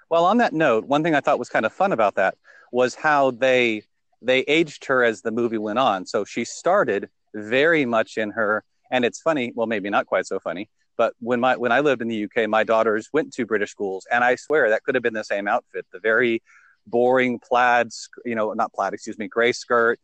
Well, 0.09 0.25
on 0.25 0.39
that 0.39 0.53
note, 0.53 0.85
one 0.85 1.03
thing 1.03 1.15
I 1.15 1.21
thought 1.21 1.39
was 1.39 1.49
kind 1.49 1.67
of 1.67 1.73
fun 1.73 1.93
about 1.93 2.15
that 2.15 2.37
was 2.73 2.95
how 2.95 3.33
they 3.33 3.83
they 4.23 4.41
aged 4.41 4.87
her 4.87 5.05
as 5.05 5.23
the 5.23 5.31
movie 5.31 5.59
went 5.59 5.79
on. 5.79 6.07
So 6.07 6.25
she 6.25 6.45
started 6.45 7.09
very 7.35 7.85
much 7.85 8.17
in 8.17 8.31
her, 8.31 8.65
and 8.91 9.05
it's 9.05 9.21
funny. 9.21 9.53
Well, 9.55 9.67
maybe 9.67 9.91
not 9.91 10.07
quite 10.07 10.27
so 10.27 10.39
funny. 10.39 10.69
But 10.97 11.15
when 11.21 11.41
my 11.41 11.57
when 11.57 11.73
I 11.73 11.81
lived 11.81 12.03
in 12.03 12.09
the 12.09 12.25
UK, 12.25 12.49
my 12.49 12.65
daughters 12.65 13.09
went 13.13 13.33
to 13.35 13.47
British 13.47 13.71
schools, 13.71 14.07
and 14.11 14.25
I 14.25 14.37
swear 14.37 14.71
that 14.71 14.83
could 14.85 14.95
have 14.95 15.03
been 15.03 15.15
the 15.15 15.25
same 15.25 15.47
outfit. 15.49 15.87
The 15.93 16.01
very 16.01 16.43
boring 16.87 17.39
plaid, 17.39 17.89
you 18.25 18.35
know, 18.35 18.53
not 18.53 18.73
plaid, 18.73 18.95
excuse 18.95 19.19
me, 19.19 19.29
gray 19.29 19.53
skirt, 19.53 19.99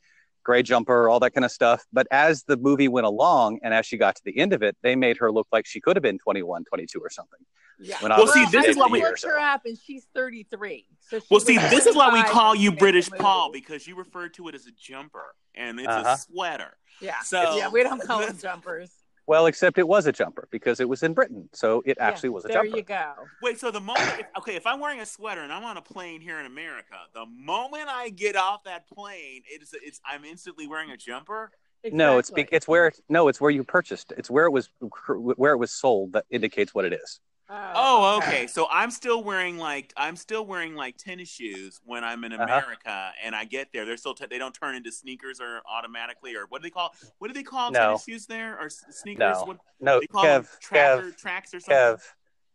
gray 0.44 0.62
jumper, 0.62 1.08
all 1.08 1.20
that 1.20 1.32
kind 1.32 1.44
of 1.44 1.50
stuff. 1.52 1.84
But 1.92 2.06
as 2.10 2.44
the 2.44 2.56
movie 2.56 2.88
went 2.88 3.06
along 3.06 3.60
and 3.62 3.72
as 3.74 3.86
she 3.86 3.96
got 3.96 4.16
to 4.16 4.22
the 4.24 4.38
end 4.38 4.52
of 4.52 4.62
it, 4.62 4.76
they 4.82 4.96
made 4.96 5.16
her 5.18 5.30
look 5.32 5.46
like 5.52 5.66
she 5.66 5.80
could 5.80 5.96
have 5.96 6.02
been 6.02 6.18
21, 6.18 6.64
22 6.64 6.98
or 7.00 7.10
something. 7.10 7.38
Yeah. 7.80 7.96
When 8.00 8.10
Well, 8.10 8.26
see, 8.28 8.44
this 8.52 8.66
is 8.66 8.76
what 8.76 8.90
we- 8.90 9.02
looked 9.02 9.24
her 9.24 9.38
up, 9.38 9.62
and 9.64 9.76
she's 9.76 10.06
33. 10.14 10.86
So 11.00 11.18
she 11.18 11.26
Well, 11.30 11.40
see, 11.40 11.58
this 11.58 11.86
is 11.86 11.96
why 11.96 12.12
we 12.12 12.22
call 12.22 12.54
you 12.54 12.70
British 12.72 13.10
Paul 13.10 13.50
because 13.50 13.86
you 13.86 13.96
refer 13.96 14.28
to 14.30 14.48
it 14.48 14.54
as 14.54 14.66
a 14.66 14.70
jumper, 14.72 15.34
and 15.54 15.80
it's 15.80 15.88
Uh-huh. 15.88 16.10
a 16.10 16.18
sweater. 16.18 16.76
Yeah. 17.00 17.20
So- 17.22 17.56
yeah, 17.56 17.68
we 17.68 17.82
don't 17.82 18.00
call 18.00 18.20
them 18.20 18.38
jumpers. 18.38 18.90
Well, 19.32 19.46
except 19.46 19.78
it 19.78 19.88
was 19.88 20.06
a 20.06 20.12
jumper 20.12 20.46
because 20.50 20.78
it 20.78 20.86
was 20.86 21.02
in 21.02 21.14
Britain. 21.14 21.48
So 21.54 21.82
it 21.86 21.96
actually 21.98 22.28
Yeah, 22.28 22.34
was 22.34 22.44
a 22.44 22.48
there 22.48 22.56
jumper. 22.58 22.68
There 22.68 22.76
you 22.76 22.82
go. 22.82 23.12
Wait, 23.40 23.58
so 23.58 23.70
the 23.70 23.80
moment, 23.80 24.10
if, 24.20 24.26
okay, 24.36 24.56
if 24.56 24.66
I'm 24.66 24.78
wearing 24.78 25.00
a 25.00 25.06
sweater 25.06 25.40
and 25.40 25.50
I'm 25.50 25.64
on 25.64 25.78
a 25.78 25.80
plane 25.80 26.20
here 26.20 26.38
in 26.38 26.44
America, 26.44 26.96
the 27.14 27.24
moment 27.24 27.88
I 27.88 28.10
get 28.10 28.36
off 28.36 28.64
that 28.64 28.86
plane, 28.86 29.40
it's 29.46 29.72
it's 29.72 30.02
I'm 30.04 30.26
instantly 30.26 30.66
wearing 30.66 30.90
a 30.90 30.98
jumper. 30.98 31.50
No, 31.90 32.18
it's 32.18 32.30
it's 32.36 32.68
where 32.68 32.92
no, 33.08 33.28
it's 33.28 33.40
where 33.40 33.50
you 33.50 33.64
purchased. 33.64 34.12
It's 34.18 34.30
where 34.30 34.44
it 34.44 34.50
was 34.50 34.68
where 35.08 35.54
it 35.54 35.58
was 35.58 35.72
sold 35.72 36.12
that 36.12 36.26
indicates 36.28 36.74
what 36.74 36.84
it 36.84 36.92
is. 36.92 37.18
Oh, 37.54 38.18
okay. 38.18 38.46
So 38.46 38.66
I'm 38.70 38.90
still 38.90 39.22
wearing 39.22 39.58
like 39.58 39.92
I'm 39.96 40.16
still 40.16 40.46
wearing 40.46 40.74
like 40.74 40.96
tennis 40.96 41.28
shoes 41.28 41.80
when 41.84 42.02
I'm 42.04 42.24
in 42.24 42.32
Uh-huh. 42.32 42.44
America, 42.44 43.12
and 43.22 43.34
I 43.34 43.44
get 43.44 43.68
there. 43.72 43.84
They're 43.84 43.96
still 43.96 44.14
t- 44.14 44.26
they 44.28 44.38
don't 44.38 44.54
turn 44.54 44.74
into 44.74 44.90
sneakers 44.90 45.40
or 45.40 45.60
automatically 45.70 46.34
or 46.34 46.46
what 46.48 46.62
do 46.62 46.66
they 46.66 46.70
call 46.70 46.94
what 47.18 47.28
do 47.28 47.34
they 47.34 47.42
call 47.42 47.70
No. 47.70 47.80
tennis 47.80 48.04
shoes 48.04 48.26
there 48.26 48.58
or 48.58 48.70
sneakers? 48.70 49.18
No. 49.38 49.44
What 49.44 49.56
No, 49.80 50.00
they 50.00 50.06
call 50.06 50.22
them 50.22 50.42
Kev, 50.44 50.60
tracker 50.60 51.02
Kev, 51.02 51.16
tracks 51.16 51.54
or 51.54 51.60
something. 51.60 51.76
Kev. 51.76 52.00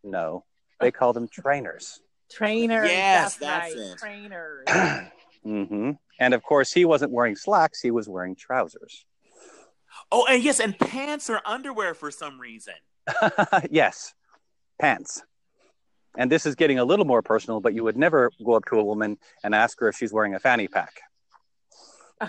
No, 0.02 0.44
they 0.80 0.90
call 0.90 1.12
them 1.12 1.28
trainers. 1.28 2.00
Trainers. 2.30 2.90
Yes, 2.90 3.36
that's, 3.36 3.74
that's 3.74 3.76
right. 3.76 3.92
it. 3.92 3.98
Trainers. 3.98 4.64
mm-hmm. 5.46 5.90
And 6.20 6.34
of 6.34 6.42
course, 6.42 6.72
he 6.72 6.84
wasn't 6.84 7.12
wearing 7.12 7.36
slacks; 7.36 7.80
he 7.80 7.90
was 7.90 8.08
wearing 8.08 8.34
trousers. 8.36 9.04
Oh, 10.12 10.26
and 10.26 10.42
yes, 10.42 10.60
and 10.60 10.78
pants 10.78 11.30
or 11.30 11.40
underwear 11.46 11.94
for 11.94 12.10
some 12.10 12.40
reason. 12.40 12.74
yes, 13.70 14.12
pants. 14.78 15.22
And 16.16 16.30
this 16.30 16.46
is 16.46 16.54
getting 16.54 16.78
a 16.78 16.84
little 16.84 17.04
more 17.04 17.22
personal, 17.22 17.60
but 17.60 17.74
you 17.74 17.84
would 17.84 17.96
never 17.96 18.30
go 18.44 18.54
up 18.54 18.64
to 18.66 18.80
a 18.80 18.84
woman 18.84 19.18
and 19.44 19.54
ask 19.54 19.78
her 19.80 19.88
if 19.88 19.96
she's 19.96 20.12
wearing 20.12 20.34
a 20.34 20.38
fanny 20.38 20.68
pack. 20.68 21.00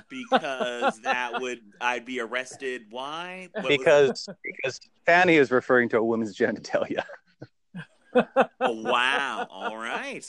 because 0.09 0.99
that 1.01 1.41
would 1.41 1.59
I'd 1.81 2.05
be 2.05 2.19
arrested. 2.19 2.83
Why? 2.89 3.49
What 3.53 3.67
Because 3.67 4.27
because 4.43 4.79
fanny 5.05 5.35
is 5.35 5.49
referring 5.49 5.89
to 5.89 5.97
a 5.97 6.03
woman's 6.03 6.37
genitalia. 6.37 7.03
oh, 8.15 8.47
wow. 8.59 9.47
All 9.49 9.77
right. 9.77 10.23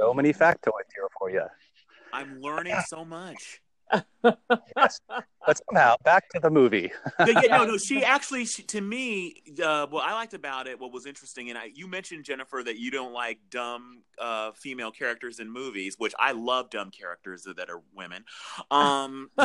So 0.00 0.14
many 0.14 0.32
factoids 0.32 0.90
here 0.94 1.08
for 1.18 1.30
you. 1.30 1.44
I'm 2.12 2.40
learning 2.40 2.76
so 2.86 3.04
much. 3.04 3.60
Yes. 4.76 5.00
But 5.46 5.60
somehow, 5.68 5.96
back 6.04 6.28
to 6.30 6.40
the 6.40 6.50
movie. 6.50 6.92
Yeah, 7.26 7.40
no, 7.48 7.64
no. 7.64 7.78
She 7.78 8.04
actually, 8.04 8.44
she, 8.44 8.62
to 8.64 8.80
me, 8.80 9.42
uh, 9.62 9.86
what 9.86 10.04
I 10.04 10.12
liked 10.12 10.34
about 10.34 10.66
it, 10.66 10.78
what 10.78 10.92
was 10.92 11.06
interesting, 11.06 11.48
and 11.48 11.58
I, 11.58 11.70
you 11.74 11.88
mentioned 11.88 12.24
Jennifer 12.24 12.62
that 12.64 12.78
you 12.78 12.90
don't 12.90 13.12
like 13.12 13.38
dumb 13.50 14.02
uh, 14.18 14.52
female 14.52 14.90
characters 14.90 15.40
in 15.40 15.50
movies, 15.50 15.96
which 15.98 16.12
I 16.18 16.32
love 16.32 16.70
dumb 16.70 16.90
characters 16.90 17.46
that 17.56 17.70
are 17.70 17.82
women, 17.94 18.24
um, 18.70 19.30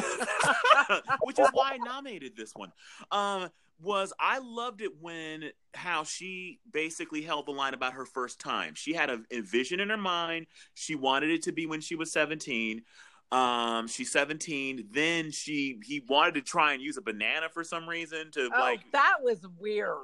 which 1.24 1.40
is 1.40 1.48
why 1.54 1.72
I 1.74 1.78
nominated 1.78 2.36
this 2.36 2.52
one. 2.54 2.72
Um, 3.12 3.50
was 3.82 4.14
I 4.20 4.40
loved 4.40 4.82
it 4.82 4.92
when 5.02 5.50
how 5.74 6.04
she 6.04 6.60
basically 6.72 7.22
held 7.22 7.46
the 7.46 7.52
line 7.52 7.74
about 7.74 7.94
her 7.94 8.06
first 8.06 8.40
time. 8.40 8.74
She 8.76 8.94
had 8.94 9.10
a, 9.10 9.22
a 9.32 9.42
vision 9.42 9.80
in 9.80 9.90
her 9.90 9.98
mind. 9.98 10.48
She 10.74 10.96
wanted 10.96 11.30
it 11.30 11.44
to 11.44 11.52
be 11.52 11.66
when 11.66 11.82
she 11.82 11.96
was 11.96 12.12
seventeen. 12.12 12.84
Um, 13.36 13.88
she's 13.88 14.12
17. 14.12 14.88
Then 14.92 15.30
she 15.32 15.78
he 15.84 16.02
wanted 16.08 16.36
to 16.36 16.42
try 16.42 16.74
and 16.74 16.82
use 16.82 16.96
a 16.96 17.02
banana 17.02 17.50
for 17.54 17.64
some 17.64 17.88
reason 17.88 18.32
to 18.32 18.50
oh, 18.56 18.60
like 18.60 18.80
that 18.94 19.16
was 19.22 19.46
weird. 19.60 19.98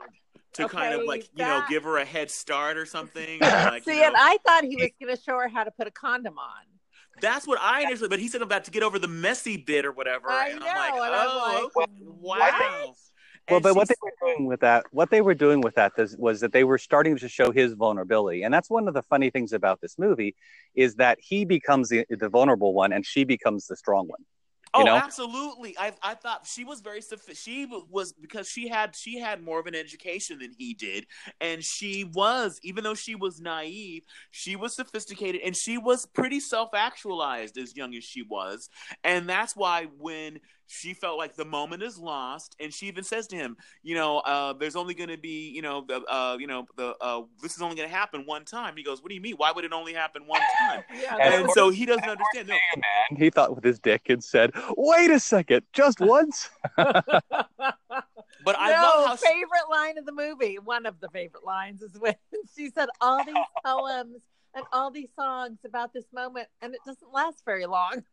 to 0.54 0.68
kind 0.68 0.94
of 0.94 1.02
okay, 1.02 1.08
like 1.08 1.30
you 1.36 1.46
know 1.46 1.64
give 1.70 1.84
her 1.84 1.98
a 1.98 2.06
head 2.06 2.30
start 2.30 2.78
or 2.78 2.86
something. 2.86 3.38
or, 3.42 3.48
like, 3.48 3.86
you 3.88 3.94
See, 3.94 4.02
know, 4.02 4.08
and 4.08 4.16
I 4.18 4.38
thought 4.46 4.66
he 4.66 4.76
was 4.76 4.90
going 5.00 5.16
to 5.16 5.22
show 5.22 5.38
her 5.38 5.48
how 5.48 5.64
to 5.64 5.72
put 5.72 5.88
a 5.88 5.92
condom 5.92 6.38
on. 6.38 6.66
that's 7.22 7.48
what 7.48 7.58
I 7.62 7.84
initially. 7.84 8.10
But 8.10 8.20
he 8.20 8.28
said 8.28 8.42
about 8.42 8.66
to 8.66 8.72
get 8.72 8.84
over 8.84 9.00
the 9.00 9.08
messy 9.08 9.56
bit 9.56 9.86
or 9.86 9.94
whatever. 9.94 10.30
I 10.30 10.50
and 10.50 10.60
know, 10.60 10.66
I'm 10.68 10.76
like, 10.76 10.94
and 10.94 11.16
I'm 11.16 11.28
oh, 11.30 11.72
like, 11.78 11.88
okay, 11.88 12.04
what? 12.20 12.40
wow. 12.40 12.96
Well, 13.50 13.60
but 13.60 13.76
what 13.76 13.88
they 13.88 13.96
were 14.02 14.14
doing 14.22 14.46
with 14.46 14.62
that, 14.62 14.86
what 14.92 15.10
they 15.10 15.22
were 15.22 15.34
doing 15.34 15.62
with 15.62 15.76
that 15.76 15.94
was, 15.98 16.16
was 16.18 16.40
that 16.42 16.54
they 16.54 16.64
were 16.64 16.78
starting 16.78 17.18
to 17.18 17.28
show 17.28 17.52
his 17.52 17.74
vulnerability, 17.74 18.44
and 18.44 18.54
that's 18.54 18.70
one 18.70 18.88
of 18.88 18.94
the 18.94 19.04
funny 19.04 19.30
things 19.30 19.52
about 19.52 19.82
this 19.82 19.98
movie, 20.00 20.36
is 20.76 20.96
that 20.96 21.18
he 21.22 21.44
becomes 21.44 21.90
the, 21.90 22.06
the 22.10 22.30
vulnerable 22.30 22.74
one 22.74 22.94
and 22.94 23.06
she 23.06 23.24
becomes 23.24 23.68
the 23.68 23.76
strong 23.76 24.08
one. 24.08 24.24
Oh, 24.74 24.80
you 24.80 24.86
know? 24.86 24.96
absolutely. 24.96 25.76
I 25.78 25.92
I 26.02 26.14
thought 26.14 26.48
she 26.48 26.64
was 26.64 26.80
very 26.80 27.02
she 27.34 27.68
was 27.90 28.14
because 28.14 28.48
she 28.48 28.70
had 28.70 28.96
she 28.96 29.20
had 29.20 29.44
more 29.44 29.60
of 29.60 29.68
an 29.68 29.76
education 29.76 30.40
than 30.40 30.54
he 30.58 30.74
did 30.74 31.08
and 31.42 31.62
she 31.62 32.06
was 32.06 32.58
even 32.64 32.84
though 32.84 32.94
she 32.94 33.16
was 33.16 33.42
naive, 33.42 34.04
she 34.30 34.56
was 34.56 34.74
sophisticated 34.74 35.42
and 35.44 35.58
she 35.58 35.78
was 35.78 36.06
pretty 36.06 36.40
self-actualized 36.40 37.58
as 37.58 37.76
young 37.76 37.94
as 37.96 38.06
she 38.06 38.22
was. 38.22 38.70
And 39.04 39.28
that's 39.28 39.58
why 39.58 39.88
when 39.98 40.40
she 40.72 40.94
felt 40.94 41.18
like 41.18 41.36
the 41.36 41.44
moment 41.44 41.84
is 41.84 41.98
lost 41.98 42.56
and 42.60 42.74
she 42.74 42.88
even 42.88 43.04
says 43.04 43.28
to 43.28 43.36
him, 43.36 43.58
you 43.84 43.94
know, 43.94 44.20
uh, 44.20 44.54
there's 44.54 44.78
only 44.78 44.94
going 44.94 45.10
to 45.10 45.18
be, 45.18 45.50
you 45.50 45.62
know, 45.62 45.84
the 45.86 46.02
uh, 46.06 46.38
you 46.40 46.48
know, 46.48 46.66
the 46.78 46.96
uh, 47.02 47.24
this 47.42 47.56
is 47.56 47.62
only 47.62 47.76
going 47.76 47.90
to 47.90 47.94
happen 47.94 48.26
one 48.26 48.46
time. 48.46 48.76
He 48.78 48.84
goes, 48.84 49.02
"What 49.02 49.10
do 49.10 49.16
you 49.16 49.22
mean? 49.22 49.36
Why 49.36 49.52
would 49.52 49.66
it 49.66 49.74
only 49.74 49.94
happen 49.94 50.24
one 50.26 50.40
time?" 50.60 50.84
Yeah, 50.96 51.18
And 51.20 51.34
and 51.34 51.46
of 51.46 51.52
so 51.52 51.70
he 51.72 51.86
doesn't 51.86 52.08
understand. 52.08 52.48
No, 52.48 52.56
And 53.10 53.20
he 53.20 53.30
thought 53.30 53.54
with 53.54 53.66
his 53.66 53.80
dick 53.80 54.04
and 54.10 54.24
said, 54.24 54.52
"Wait 54.78 55.12
a 55.12 55.20
second, 55.20 55.64
just 55.74 56.00
once." 56.00 56.50
but 56.78 56.96
I 58.58 58.72
no, 58.72 58.82
love 58.82 59.08
how 59.08 59.16
she, 59.18 59.26
favorite 59.26 59.70
line 59.70 59.98
of 59.98 60.06
the 60.06 60.14
movie. 60.14 60.58
One 60.58 60.86
of 60.86 61.02
the 61.02 61.10
favorite 61.10 61.46
lines 61.46 61.82
is 61.82 61.92
when 62.00 62.16
she 62.56 62.70
said 62.70 62.88
all 63.02 63.26
these 63.26 63.36
poems 63.66 64.22
and 64.54 64.64
all 64.72 64.90
these 64.90 65.10
songs 65.18 65.60
about 65.66 65.92
this 65.92 66.06
moment, 66.14 66.48
and 66.62 66.74
it 66.74 66.80
doesn't 66.86 67.12
last 67.12 67.44
very 67.46 67.66
long. 67.66 68.04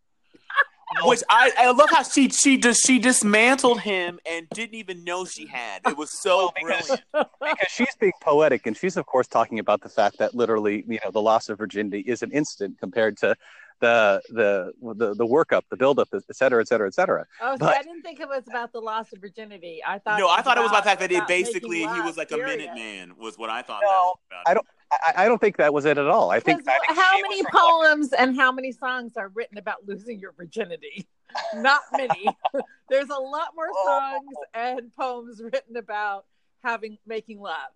Which 1.04 1.22
I, 1.28 1.52
I 1.58 1.70
love 1.70 1.90
how 1.90 2.02
she 2.02 2.28
she 2.30 2.56
just 2.58 2.86
she 2.86 2.98
dismantled 2.98 3.80
him 3.80 4.18
and 4.24 4.46
didn't 4.54 4.74
even 4.74 5.04
know 5.04 5.24
she 5.24 5.46
had. 5.46 5.82
It 5.86 5.96
was 5.96 6.10
so 6.20 6.36
Well, 6.38 6.52
because- 6.54 6.86
brilliant. 7.12 7.30
because 7.40 7.68
she's 7.70 7.94
being 8.00 8.12
poetic 8.22 8.66
and 8.66 8.76
she's 8.76 8.96
of 8.96 9.06
course 9.06 9.26
talking 9.26 9.58
about 9.58 9.82
the 9.82 9.88
fact 9.88 10.18
that 10.18 10.34
literally 10.34 10.84
you 10.88 10.98
know 11.04 11.10
the 11.10 11.20
loss 11.22 11.48
of 11.48 11.58
virginity 11.58 12.00
is 12.00 12.22
an 12.22 12.30
instant 12.32 12.78
compared 12.78 13.16
to 13.18 13.36
the 13.80 14.20
the 14.30 14.72
the, 14.94 15.14
the 15.14 15.26
workup 15.26 15.62
the 15.70 15.76
buildup 15.76 16.08
et 16.12 16.22
cetera 16.32 16.60
et 16.60 16.68
cetera 16.68 16.86
et 16.86 16.94
cetera 16.94 17.24
Oh, 17.40 17.54
see, 17.54 17.58
But- 17.60 17.76
I 17.76 17.82
didn't 17.82 18.02
think 18.02 18.20
it 18.20 18.28
was 18.28 18.42
about 18.48 18.72
the 18.72 18.80
loss 18.80 19.12
of 19.12 19.20
virginity. 19.20 19.80
I 19.86 19.98
thought. 19.98 20.18
No, 20.18 20.28
I 20.28 20.42
thought 20.42 20.58
it 20.58 20.62
was 20.62 20.70
about 20.70 20.84
the 20.84 20.90
fact 20.90 21.00
that 21.00 21.10
he 21.10 21.20
basically 21.26 21.78
he 21.78 22.00
was 22.00 22.16
like 22.16 22.30
a 22.30 22.36
period. 22.36 22.58
minute 22.58 22.74
man 22.74 23.12
was 23.18 23.38
what 23.38 23.50
I 23.50 23.62
thought. 23.62 23.80
No, 23.82 23.88
that 23.88 23.94
was 23.94 24.16
about. 24.30 24.50
I 24.50 24.54
don't 24.54 24.66
I, 24.90 25.24
I 25.24 25.28
don't 25.28 25.38
think 25.38 25.56
that 25.58 25.72
was 25.72 25.84
it 25.84 25.98
at 25.98 26.06
all 26.06 26.30
i 26.30 26.40
think, 26.40 26.62
I 26.66 26.78
think 26.78 26.98
how 26.98 27.20
many 27.20 27.42
poems 27.52 28.12
and 28.12 28.36
how 28.36 28.50
many 28.50 28.72
songs 28.72 29.12
are 29.16 29.28
written 29.28 29.58
about 29.58 29.86
losing 29.86 30.18
your 30.18 30.32
virginity? 30.32 31.06
Not 31.54 31.82
many. 31.92 32.26
There's 32.88 33.10
a 33.10 33.20
lot 33.20 33.48
more 33.54 33.68
oh. 33.70 33.86
songs 33.86 34.34
and 34.54 34.94
poems 34.94 35.42
written 35.42 35.76
about 35.76 36.24
having 36.64 36.96
making 37.06 37.40
love. 37.40 37.70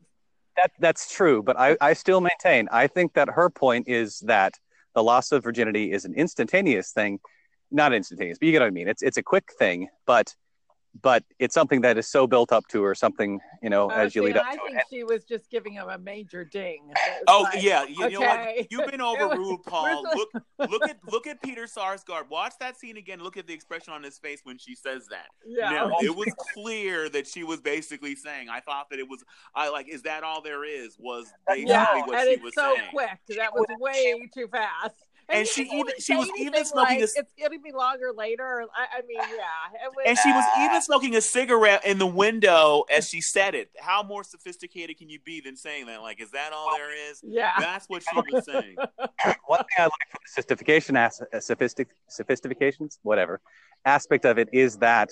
that 0.56 0.72
that's 0.78 1.12
true 1.12 1.42
but 1.42 1.58
I, 1.58 1.76
I 1.80 1.92
still 1.92 2.20
maintain 2.20 2.68
i 2.72 2.86
think 2.86 3.12
that 3.14 3.28
her 3.28 3.48
point 3.48 3.88
is 3.88 4.20
that 4.20 4.54
the 4.94 5.02
loss 5.02 5.33
of 5.33 5.42
virginity 5.42 5.92
is 5.92 6.05
an 6.05 6.14
instantaneous 6.14 6.92
thing 6.92 7.18
not 7.70 7.92
instantaneous 7.92 8.38
but 8.38 8.46
you 8.46 8.52
get 8.52 8.61
what 8.61 8.66
i 8.66 8.70
mean. 8.70 8.88
It's 8.88 9.02
it's 9.02 9.16
a 9.16 9.22
quick 9.22 9.52
thing 9.59 9.88
but 10.07 10.35
but 11.00 11.24
it's 11.38 11.55
something 11.55 11.81
that 11.81 11.96
is 11.96 12.07
so 12.07 12.26
built 12.26 12.52
up 12.52 12.66
to 12.68 12.85
or 12.85 12.94
something 12.94 13.40
you 13.62 13.70
know 13.70 13.90
Oh, 13.90 13.94
as 13.94 14.14
you 14.14 14.20
see, 14.22 14.26
lead 14.26 14.37
up 14.37 14.44
I 14.46 14.57
to 14.57 14.62
think 14.66 14.76
it 14.78 14.85
she 14.90 15.05
was 15.05 15.24
just 15.24 15.50
giving 15.50 15.72
him 15.72 15.88
a 15.88 15.96
major 15.98 16.44
ding. 16.44 16.92
Oh 17.26 17.42
like, 17.52 17.62
yeah, 17.62 17.85
you 17.85 18.11
know 18.11 18.20
what? 18.20 18.70
You've 18.70 18.87
been 18.90 19.00
It 19.00 19.02
was- 19.02 19.22
overruled, 19.22 19.62
Paul. 19.64 20.05
we're 20.05 20.12
Look, 20.14 20.31
look 20.70 20.88
at 20.88 20.98
look 21.11 21.26
at 21.26 21.42
Peter 21.42 21.64
Sarsgaard. 21.64 22.28
Watch 22.28 22.55
that 22.61 22.76
scene 22.78 22.96
again. 22.98 23.20
Look 23.22 23.37
at 23.37 23.46
the 23.46 23.55
expression 23.55 23.92
on 23.92 24.02
his 24.02 24.18
face 24.18 24.40
when 24.44 24.59
she 24.59 24.74
says 24.74 25.07
that. 25.09 25.26
Yeah. 25.46 25.70
No, 25.70 25.92
oh, 25.98 26.05
it 26.05 26.14
was 26.14 26.33
clear 26.55 27.09
that 27.09 27.26
she 27.26 27.42
was 27.44 27.61
basically 27.61 28.14
saying, 28.14 28.48
"I 28.50 28.61
thought 28.61 28.90
that 28.90 28.98
it 28.98 29.09
was, 29.09 29.24
I 29.55 29.68
like, 29.70 29.88
is 29.88 30.02
that 30.02 30.23
all 30.25 30.42
there 30.42 30.64
is?" 30.64 30.96
Was 30.98 31.27
uh, 31.48 31.54
basically 31.54 31.71
yeah, 31.71 32.00
what 32.04 32.19
and 32.19 32.27
she 32.29 32.35
it's 32.35 32.42
was 32.42 32.52
so 32.54 32.75
saying. 32.77 32.90
quick. 32.92 33.19
That 33.38 33.54
was 33.54 33.66
way 33.81 34.29
too 34.35 34.48
fast. 34.48 34.94
And 35.33 35.46
she 35.48 35.62
even- 35.62 35.98
she 35.98 36.14
was 36.16 36.30
even 36.38 36.64
smoking 36.64 37.00
like, 37.00 37.10
a- 37.16 37.20
It's 37.20 37.33
gonna 37.40 37.58
be 37.58 37.72
longer 37.72 38.12
later. 38.12 38.64
I, 38.76 38.98
I 38.98 39.02
mean, 39.02 39.18
yeah. 39.18 39.88
Was, 39.88 39.96
And 40.06 40.18
she 40.18 40.30
was 40.30 40.44
even 40.60 40.83
smoking 40.83 41.16
a 41.16 41.20
cigarette 41.20 41.85
in 41.87 41.98
the 41.98 42.06
window 42.06 42.85
as 42.94 43.08
she 43.08 43.20
said 43.20 43.54
it. 43.54 43.70
How 43.78 44.02
more 44.02 44.24
sophisticated 44.24 44.98
can 44.98 45.08
you 45.08 45.18
be 45.20 45.40
than 45.40 45.56
saying 45.56 45.87
that? 45.87 46.02
Like, 46.02 46.20
is 46.20 46.30
that 46.33 46.52
all 46.52 46.70
there 46.76 46.92
is? 47.10 47.20
yeah. 47.24 47.52
That's 47.58 47.87
what 47.88 48.02
she 48.02 48.16
was 48.33 48.44
saying. 48.44 48.76
One 49.46 49.58
thing 49.60 49.66
I 49.78 49.85
like 49.85 50.08
from 50.10 50.20
the 50.24 50.42
sophistication, 50.42 50.96
as- 50.96 51.22
uh, 51.33 51.40
sophistic, 51.40 51.88
sophistications, 52.08 52.98
whatever 53.02 53.40
aspect 53.85 54.24
of 54.24 54.38
it 54.38 54.48
is 54.52 54.76
that 54.78 55.10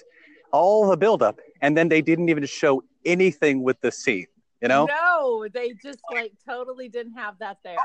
all 0.53 0.89
the 0.89 0.97
buildup, 0.97 1.39
and 1.61 1.77
then 1.77 1.89
they 1.89 2.03
didn't 2.03 2.29
even 2.29 2.45
show 2.47 2.83
anything 3.05 3.63
with 3.63 3.81
the 3.81 3.91
scene. 3.93 4.27
You 4.61 4.69
know, 4.69 4.85
No, 4.87 5.47
they 5.53 5.73
just 5.83 6.01
like 6.13 6.33
totally 6.47 6.89
didn't 6.91 7.15
have 7.15 7.39
that 7.39 7.59
there. 7.65 7.77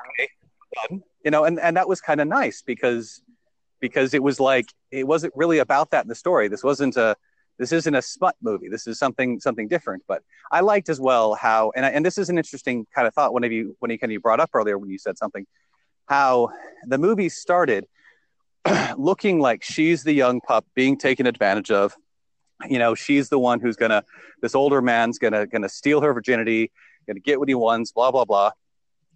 You 0.90 1.32
know, 1.32 1.44
and 1.46 1.60
and 1.60 1.78
that 1.78 1.88
was 1.88 2.02
kind 2.02 2.22
of 2.22 2.28
nice 2.28 2.62
because 2.62 3.22
because 3.80 4.14
it 4.14 4.24
was 4.24 4.40
like 4.40 4.68
it 4.92 5.08
wasn't 5.08 5.34
really 5.36 5.60
about 5.60 5.92
that 5.92 6.06
in 6.06 6.10
the 6.10 6.16
story. 6.16 6.48
This 6.48 6.64
wasn't 6.64 6.98
a 6.98 7.16
this 7.58 7.72
isn't 7.72 7.96
a 7.96 8.02
smut 8.02 8.36
movie. 8.42 8.68
This 8.70 8.88
is 8.88 9.00
something 9.00 9.40
something 9.40 9.68
different. 9.68 10.04
But 10.08 10.24
I 10.52 10.62
liked 10.62 10.90
as 10.90 11.00
well 11.00 11.36
how 11.36 11.72
and 11.76 11.86
I, 11.86 11.90
and 11.90 12.06
this 12.06 12.18
is 12.18 12.30
an 12.30 12.38
interesting 12.38 12.86
kind 12.94 13.08
of 13.08 13.14
thought. 13.14 13.34
One 13.34 13.44
of 13.44 13.52
you 13.52 13.76
when 13.80 13.92
you 13.92 14.00
kind 14.00 14.14
of 14.14 14.22
brought 14.22 14.40
up 14.40 14.52
earlier 14.54 14.78
when 14.78 14.90
you 14.90 14.98
said 14.98 15.18
something 15.18 15.46
how 16.08 16.50
the 16.86 16.98
movie 16.98 17.30
started 17.30 17.88
looking 18.98 19.40
like 19.40 19.64
she's 19.64 20.04
the 20.04 20.14
young 20.14 20.42
pup 20.42 20.66
being 20.76 20.98
taken 20.98 21.26
advantage 21.26 21.72
of. 21.72 21.96
You 22.70 22.80
know, 22.80 22.96
she's 22.96 23.28
the 23.28 23.40
one 23.40 23.60
who's 23.60 23.76
gonna 23.76 24.04
this 24.42 24.56
older 24.56 24.82
man's 24.82 25.20
gonna 25.20 25.46
gonna 25.46 25.70
steal 25.70 26.02
her 26.02 26.14
virginity, 26.14 26.72
gonna 27.06 27.20
get 27.20 27.38
what 27.38 27.50
he 27.50 27.56
wants, 27.56 27.92
blah 27.92 28.12
blah 28.12 28.26
blah 28.26 28.52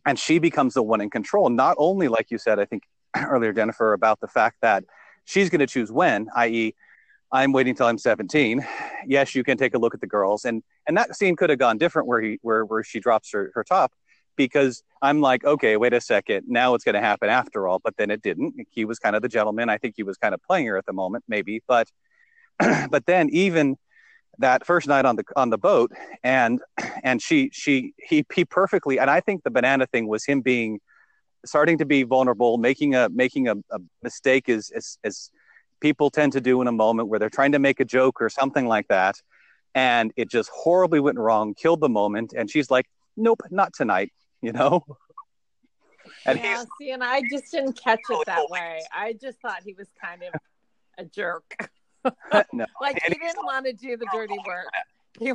and 0.09 0.17
she 0.17 0.39
becomes 0.39 0.73
the 0.73 0.81
one 0.81 1.01
in 1.01 1.11
control. 1.11 1.51
Not 1.51 1.75
only 1.77 2.07
like 2.07 2.31
you 2.31 2.39
said 2.39 2.59
i 2.59 2.65
think 2.65 2.83
earlier 3.15 3.53
jennifer 3.53 3.93
about 3.93 4.19
the 4.19 4.27
fact 4.27 4.57
that 4.61 4.83
she's 5.25 5.49
going 5.49 5.59
to 5.59 5.67
choose 5.67 5.91
when 5.91 6.27
i.e 6.35 6.73
i'm 7.31 7.51
waiting 7.51 7.75
till 7.75 7.85
i'm 7.85 7.97
17 7.97 8.65
yes 9.07 9.35
you 9.35 9.43
can 9.43 9.57
take 9.57 9.75
a 9.75 9.77
look 9.77 9.93
at 9.93 10.01
the 10.01 10.07
girls. 10.07 10.45
And 10.45 10.63
and 10.87 10.97
that 10.97 11.15
scene 11.15 11.35
could 11.35 11.51
have 11.51 11.59
gone 11.59 11.77
different 11.77 12.07
where 12.07 12.21
he 12.21 12.39
where 12.41 12.65
where 12.65 12.83
she 12.83 12.99
drops 12.99 13.31
her, 13.33 13.51
her 13.53 13.63
top 13.63 13.93
because 14.35 14.83
i'm 15.03 15.21
like 15.21 15.45
okay 15.45 15.77
wait 15.77 15.93
a 15.93 16.01
second. 16.01 16.45
Now 16.47 16.73
it's 16.73 16.83
going 16.83 16.99
to 17.01 17.07
happen 17.11 17.29
after 17.29 17.67
all. 17.67 17.79
But 17.79 17.95
then 17.97 18.09
it 18.09 18.23
didn't. 18.23 18.55
He 18.71 18.85
was 18.85 18.97
kind 18.97 19.15
of 19.15 19.21
the 19.21 19.29
gentleman. 19.37 19.69
I 19.69 19.77
think 19.77 19.93
he 19.95 20.03
was 20.03 20.17
kind 20.17 20.33
of 20.33 20.41
playing 20.41 20.65
her 20.65 20.77
at 20.77 20.87
the 20.87 20.93
moment 21.03 21.23
maybe. 21.27 21.61
But 21.67 21.87
but 22.89 23.05
then 23.05 23.29
even 23.29 23.77
that 24.39 24.65
first 24.65 24.87
night 24.87 25.05
on 25.05 25.15
the 25.15 25.23
on 25.35 25.49
the 25.49 25.57
boat 25.57 25.91
and 26.23 26.61
and 27.03 27.21
she 27.21 27.49
she 27.53 27.93
he 27.97 28.25
he 28.33 28.43
perfectly 28.45 28.99
and 28.99 29.09
i 29.09 29.19
think 29.19 29.43
the 29.43 29.51
banana 29.51 29.85
thing 29.87 30.07
was 30.07 30.25
him 30.25 30.41
being 30.41 30.79
starting 31.45 31.77
to 31.77 31.85
be 31.85 32.03
vulnerable 32.03 32.57
making 32.57 32.95
a 32.95 33.09
making 33.09 33.47
a, 33.47 33.55
a 33.71 33.79
mistake 34.01 34.49
as, 34.49 34.71
as 34.75 34.97
as 35.03 35.29
people 35.79 36.09
tend 36.09 36.33
to 36.33 36.41
do 36.41 36.61
in 36.61 36.67
a 36.67 36.71
moment 36.71 37.07
where 37.07 37.19
they're 37.19 37.29
trying 37.29 37.51
to 37.51 37.59
make 37.59 37.79
a 37.79 37.85
joke 37.85 38.21
or 38.21 38.29
something 38.29 38.67
like 38.67 38.87
that 38.87 39.15
and 39.75 40.11
it 40.17 40.29
just 40.29 40.49
horribly 40.53 40.99
went 40.99 41.17
wrong 41.17 41.53
killed 41.53 41.81
the 41.81 41.89
moment 41.89 42.33
and 42.35 42.49
she's 42.49 42.71
like 42.71 42.85
nope 43.15 43.41
not 43.51 43.73
tonight 43.73 44.11
you 44.41 44.51
know 44.51 44.83
and 46.25 46.39
yeah, 46.39 46.63
see, 46.79 46.91
and 46.91 47.03
I 47.03 47.21
just 47.29 47.51
didn't 47.51 47.73
catch 47.73 47.99
it 48.09 48.25
that 48.25 48.47
way. 48.49 48.81
I 48.93 49.13
just 49.13 49.39
thought 49.41 49.61
he 49.63 49.73
was 49.73 49.87
kind 50.01 50.23
of 50.23 50.39
a 50.97 51.05
jerk. 51.05 51.69
no 52.53 52.65
Like 52.81 53.01
he 53.03 53.13
didn't 53.13 53.45
want 53.45 53.65
to 53.65 53.73
do 53.73 53.97
the 53.97 54.07
dirty 54.13 54.37
work. 54.45 54.67
He 55.19 55.33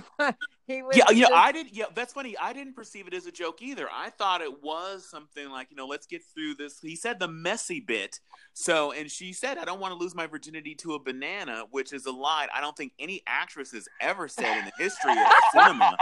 he 0.66 0.82
was 0.82 0.96
Yeah, 0.96 1.10
you 1.10 1.28
know, 1.28 1.34
I 1.34 1.52
didn't. 1.52 1.74
Yeah, 1.74 1.86
that's 1.94 2.12
funny. 2.14 2.36
I 2.38 2.52
didn't 2.52 2.74
perceive 2.74 3.06
it 3.06 3.14
as 3.14 3.26
a 3.26 3.32
joke 3.32 3.60
either. 3.60 3.86
I 3.92 4.10
thought 4.10 4.40
it 4.40 4.62
was 4.62 5.08
something 5.08 5.50
like, 5.50 5.68
you 5.70 5.76
know, 5.76 5.86
let's 5.86 6.06
get 6.06 6.22
through 6.34 6.54
this. 6.54 6.80
He 6.80 6.96
said 6.96 7.18
the 7.18 7.28
messy 7.28 7.80
bit. 7.80 8.20
So, 8.54 8.92
and 8.92 9.10
she 9.10 9.32
said, 9.32 9.58
I 9.58 9.64
don't 9.64 9.80
want 9.80 9.92
to 9.92 9.98
lose 9.98 10.14
my 10.14 10.26
virginity 10.26 10.74
to 10.76 10.94
a 10.94 10.98
banana, 10.98 11.64
which 11.70 11.92
is 11.92 12.06
a 12.06 12.12
line 12.12 12.48
I 12.54 12.60
don't 12.60 12.76
think 12.76 12.92
any 12.98 13.22
actress 13.26 13.72
has 13.72 13.88
ever 14.00 14.28
said 14.28 14.58
in 14.58 14.64
the 14.64 14.72
history 14.78 15.12
of 15.12 15.26
cinema. 15.52 15.96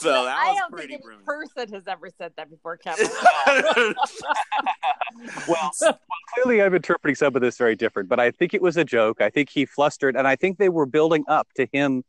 So 0.00 0.24
that 0.24 0.36
I 0.36 0.50
was 0.50 0.58
don't 0.58 0.72
pretty 0.72 0.88
think 0.88 1.02
brilliant. 1.02 1.28
any 1.28 1.46
person 1.46 1.74
has 1.74 1.82
ever 1.86 2.10
said 2.16 2.32
that 2.36 2.50
before, 2.50 2.76
Kevin. 2.84 3.08
well, 5.48 5.70
well, 5.80 5.98
clearly 6.34 6.62
I'm 6.62 6.74
interpreting 6.74 7.14
some 7.14 7.34
of 7.34 7.42
this 7.42 7.56
very 7.56 7.76
different, 7.76 8.08
but 8.08 8.20
I 8.20 8.30
think 8.30 8.54
it 8.54 8.62
was 8.62 8.76
a 8.76 8.84
joke. 8.84 9.20
I 9.20 9.30
think 9.30 9.48
he 9.50 9.64
flustered, 9.64 10.16
and 10.16 10.28
I 10.28 10.36
think 10.36 10.58
they 10.58 10.68
were 10.68 10.86
building 10.86 11.24
up 11.28 11.48
to 11.56 11.66
him 11.72 12.04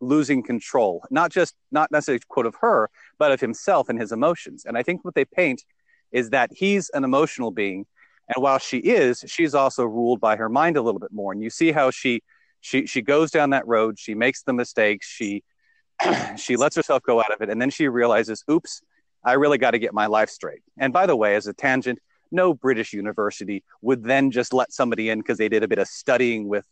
losing 0.00 0.42
control, 0.42 1.02
not 1.10 1.30
just 1.30 1.54
not 1.70 1.90
necessarily 1.90 2.20
quote 2.28 2.46
of 2.46 2.56
her, 2.56 2.90
but 3.18 3.32
of 3.32 3.40
himself 3.40 3.88
and 3.88 4.00
his 4.00 4.12
emotions. 4.12 4.64
And 4.64 4.76
I 4.76 4.82
think 4.82 5.04
what 5.04 5.14
they 5.14 5.24
paint 5.24 5.64
is 6.12 6.30
that 6.30 6.50
he's 6.54 6.90
an 6.90 7.04
emotional 7.04 7.50
being, 7.50 7.86
and 8.34 8.42
while 8.42 8.58
she 8.58 8.78
is, 8.78 9.24
she's 9.26 9.54
also 9.54 9.84
ruled 9.84 10.20
by 10.20 10.36
her 10.36 10.48
mind 10.48 10.76
a 10.76 10.82
little 10.82 11.00
bit 11.00 11.12
more. 11.12 11.32
And 11.32 11.42
you 11.42 11.50
see 11.50 11.72
how 11.72 11.90
she 11.90 12.22
she 12.60 12.86
she 12.86 13.02
goes 13.02 13.30
down 13.30 13.50
that 13.50 13.66
road, 13.66 13.98
she 13.98 14.14
makes 14.14 14.42
the 14.42 14.52
mistakes, 14.52 15.08
she 15.08 15.42
she 16.36 16.56
lets 16.56 16.76
herself 16.76 17.02
go 17.02 17.20
out 17.20 17.32
of 17.32 17.40
it, 17.40 17.50
and 17.50 17.60
then 17.60 17.70
she 17.70 17.88
realizes, 17.88 18.44
oops. 18.50 18.82
I 19.24 19.32
really 19.32 19.58
got 19.58 19.72
to 19.72 19.80
get 19.80 19.92
my 19.92 20.06
life 20.06 20.30
straight. 20.30 20.60
And 20.78 20.92
by 20.92 21.06
the 21.06 21.16
way, 21.16 21.34
as 21.34 21.48
a 21.48 21.52
tangent, 21.52 21.98
no 22.30 22.54
British 22.54 22.92
university 22.92 23.64
would 23.82 24.04
then 24.04 24.30
just 24.30 24.52
let 24.52 24.72
somebody 24.72 25.10
in 25.10 25.18
because 25.18 25.36
they 25.36 25.48
did 25.48 25.64
a 25.64 25.68
bit 25.68 25.80
of 25.80 25.88
studying 25.88 26.46
with 26.46 26.64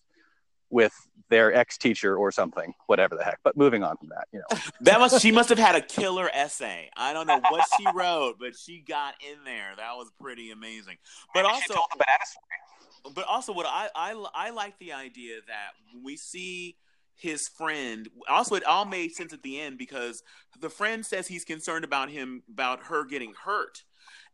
with 0.75 0.93
their 1.31 1.55
ex 1.55 1.79
teacher 1.79 2.17
or 2.17 2.31
something, 2.33 2.75
whatever 2.87 3.15
the 3.15 3.25
heck. 3.25 3.39
But 3.45 3.57
moving 3.57 3.83
on 3.83 3.97
from 3.97 4.09
that, 4.09 4.27
you 4.33 4.41
know, 4.41 4.59
that 4.83 4.99
must 4.99 5.23
she 5.23 5.33
must 5.33 5.49
have 5.49 5.59
had 5.59 5.77
a 5.77 5.81
killer 5.81 6.29
essay. 6.35 6.91
I 6.97 7.13
don't 7.15 7.27
know 7.27 7.41
what 7.49 7.65
she 7.79 7.87
wrote, 7.95 8.35
but 8.39 8.57
she 8.57 8.85
got 8.87 9.15
in 9.27 9.45
there. 9.45 9.73
That 9.77 9.97
was 9.97 10.11
pretty 10.21 10.51
amazing. 10.51 10.97
But 11.33 11.45
Maybe 11.45 11.55
she 11.55 11.73
also, 11.73 11.75
told 11.75 11.87
the 11.97 13.11
but 13.15 13.25
also 13.27 13.53
what 13.53 13.67
I, 13.67 13.89
I 13.95 14.27
I 14.35 14.51
like 14.51 14.79
the 14.79 14.93
idea 14.93 15.37
that 15.47 15.71
we 16.03 16.17
see 16.17 16.77
his 17.17 17.47
friend 17.47 18.09
also 18.29 18.57
it 18.57 18.65
all 18.65 18.85
made 18.85 19.15
sense 19.15 19.33
at 19.33 19.43
the 19.45 19.61
end 19.61 19.79
because 19.79 20.25
the 20.61 20.69
friend 20.69 21.07
says 21.07 21.29
he's 21.29 21.45
concerned 21.45 21.85
about 21.85 22.11
him 22.11 22.43
about 22.51 22.87
her 22.87 23.05
getting 23.05 23.33
hurt 23.45 23.85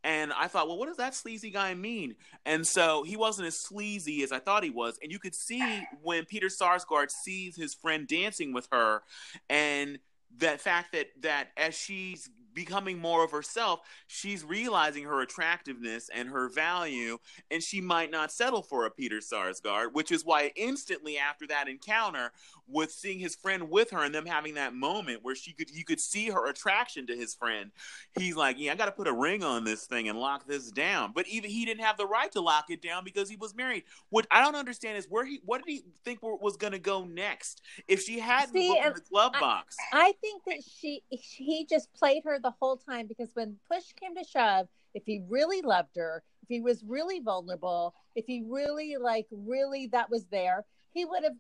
and 0.03 0.33
I 0.33 0.49
thought, 0.49 0.67
well, 0.67 0.79
what 0.79 0.89
does 0.89 0.97
that 0.97 1.15
sleazy 1.15 1.51
guy 1.51 1.75
mean? 1.75 2.15
And 2.47 2.67
so 2.67 3.03
he 3.03 3.17
wasn't 3.17 3.49
as 3.49 3.59
sleazy 3.59 4.23
as 4.23 4.33
I 4.33 4.39
thought 4.39 4.65
he 4.65 4.71
was. 4.71 4.99
And 5.03 5.13
you 5.13 5.19
could 5.19 5.35
see 5.35 5.83
when 6.03 6.25
Peter 6.25 6.49
Sarsgaard 6.49 7.11
sees 7.11 7.57
his 7.57 7.75
friend 7.75 8.07
dancing 8.07 8.53
with 8.53 8.69
her, 8.73 9.03
and 9.49 9.99
that 10.39 10.61
fact 10.61 10.93
that 10.93 11.09
that 11.23 11.49
as 11.57 11.75
she's 11.75 12.31
becoming 12.55 12.99
more 12.99 13.25
of 13.25 13.31
herself, 13.31 13.81
she's 14.07 14.45
realizing 14.45 15.05
her 15.05 15.21
attractiveness 15.21 16.11
and 16.15 16.29
her 16.29 16.49
value, 16.49 17.19
and 17.51 17.63
she 17.63 17.81
might 17.81 18.11
not 18.11 18.33
settle 18.33 18.63
for 18.63 18.87
a 18.87 18.91
Peter 18.91 19.19
Sarsgaard, 19.19 19.93
which 19.93 20.13
is 20.13 20.25
why 20.25 20.53
instantly 20.57 21.19
after 21.19 21.47
that 21.47 21.69
encounter, 21.69 22.33
with 22.73 22.93
seeing 22.93 23.19
his 23.19 23.35
friend 23.35 23.69
with 23.69 23.91
her 23.91 24.05
and 24.05 24.15
them 24.15 24.27
having 24.27 24.55
that 24.55 24.75
moment 24.75 25.21
where 25.23 25.35
she 25.35 25.53
could 25.53 25.71
you 25.71 25.85
could 25.85 26.01
see 26.01 26.29
her 26.29 26.47
attraction 26.49 27.07
to 27.07 27.17
his 27.17 27.35
friend, 27.35 27.71
he's 28.19 28.37
like, 28.37 28.57
Yeah, 28.59 28.73
I 28.73 28.75
gotta 28.77 28.93
put 28.93 29.09
a 29.09 29.13
ring 29.13 29.43
on 29.43 29.65
this 29.65 29.87
thing 29.87 30.09
and 30.09 30.19
lock 30.19 30.47
this 30.47 30.71
down. 30.71 31.13
But 31.15 31.27
even 31.29 31.51
he 31.51 31.65
didn't 31.65 31.85
have 31.85 31.97
the 31.97 32.07
right 32.07 32.31
to 32.33 32.41
lock 32.41 32.71
it 32.71 32.83
down 32.83 33.05
because 33.05 33.29
he 33.29 33.37
was 33.37 33.55
married. 33.55 33.85
What 34.11 34.27
I 34.31 34.43
don't 34.43 34.55
understand 34.55 34.99
is 34.99 35.07
where 35.09 35.25
he 35.25 35.41
what 35.45 35.65
did 35.65 35.73
he 35.73 35.83
think 36.05 36.21
was 36.23 36.57
gonna 36.57 36.79
go 36.79 37.05
next? 37.05 37.63
If 37.89 38.03
she 38.03 38.19
hadn't 38.19 38.53
See, 38.53 38.69
looked 38.69 38.87
in 38.87 38.93
the 38.95 39.03
glove 39.11 39.33
box. 39.39 39.77
I 39.93 40.15
think 40.21 40.43
that 40.47 40.63
she 40.63 41.03
he 41.11 41.67
just 41.69 41.93
played 41.95 42.23
her 42.25 42.39
the 42.43 42.55
whole 42.61 42.77
time 42.77 43.07
because 43.07 43.31
when 43.35 43.57
push 43.71 43.93
came 44.01 44.15
to 44.17 44.25
shove, 44.25 44.69
if 44.95 45.05
he 45.07 45.23
really 45.29 45.63
loved 45.63 45.97
her, 45.97 46.23
if 46.43 46.49
he 46.49 46.61
was 46.61 46.83
really 46.85 47.21
vulnerable, 47.21 47.95
if 48.17 48.27
he 48.27 48.43
really 48.47 48.97
like 49.01 49.27
really 49.31 49.87
that 49.89 50.11
was 50.11 50.25
there, 50.27 50.65
he 50.93 51.05
would 51.05 51.23
have 51.25 51.37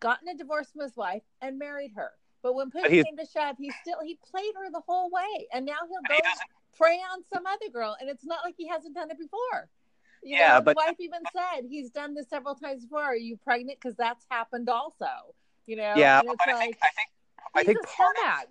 gotten 0.00 0.28
a 0.28 0.34
divorce 0.34 0.70
from 0.70 0.82
his 0.82 0.96
wife 0.96 1.22
and 1.40 1.58
married 1.58 1.92
her. 1.96 2.10
But 2.42 2.54
when 2.54 2.70
push 2.70 2.84
came 2.88 3.16
to 3.16 3.26
shove, 3.26 3.56
he 3.58 3.70
still 3.82 3.98
he 4.04 4.18
played 4.30 4.52
her 4.56 4.70
the 4.70 4.82
whole 4.86 5.10
way, 5.10 5.48
and 5.52 5.66
now 5.66 5.78
he'll 5.88 6.00
he 6.02 6.08
go 6.08 6.28
doesn't- 6.28 6.48
prey 6.76 6.98
on 7.12 7.24
some 7.32 7.44
other 7.46 7.68
girl, 7.72 7.96
and 8.00 8.08
it's 8.08 8.24
not 8.24 8.40
like 8.44 8.54
he 8.56 8.68
hasn't 8.68 8.94
done 8.94 9.10
it 9.10 9.18
before. 9.18 9.68
You 10.22 10.36
Yeah, 10.36 10.54
know, 10.58 10.64
but- 10.64 10.76
the 10.76 10.84
wife 10.86 10.96
even 11.00 11.20
said 11.32 11.66
he's 11.68 11.90
done 11.90 12.14
this 12.14 12.28
several 12.28 12.54
times 12.54 12.84
before. 12.84 13.02
Are 13.04 13.16
you 13.16 13.36
pregnant? 13.36 13.78
Because 13.80 13.96
that's 13.96 14.24
happened 14.30 14.68
also. 14.68 15.06
You 15.66 15.76
know, 15.76 15.94
yeah, 15.96 16.20
and 16.20 16.28
but 16.28 16.34
it's 16.34 16.42
I 16.46 16.52
like 16.52 16.60
think 16.60 16.78
I 16.82 16.88
think 16.90 17.08
I 17.54 17.64
think 17.64 17.86
part 17.96 18.16
of. 18.18 18.48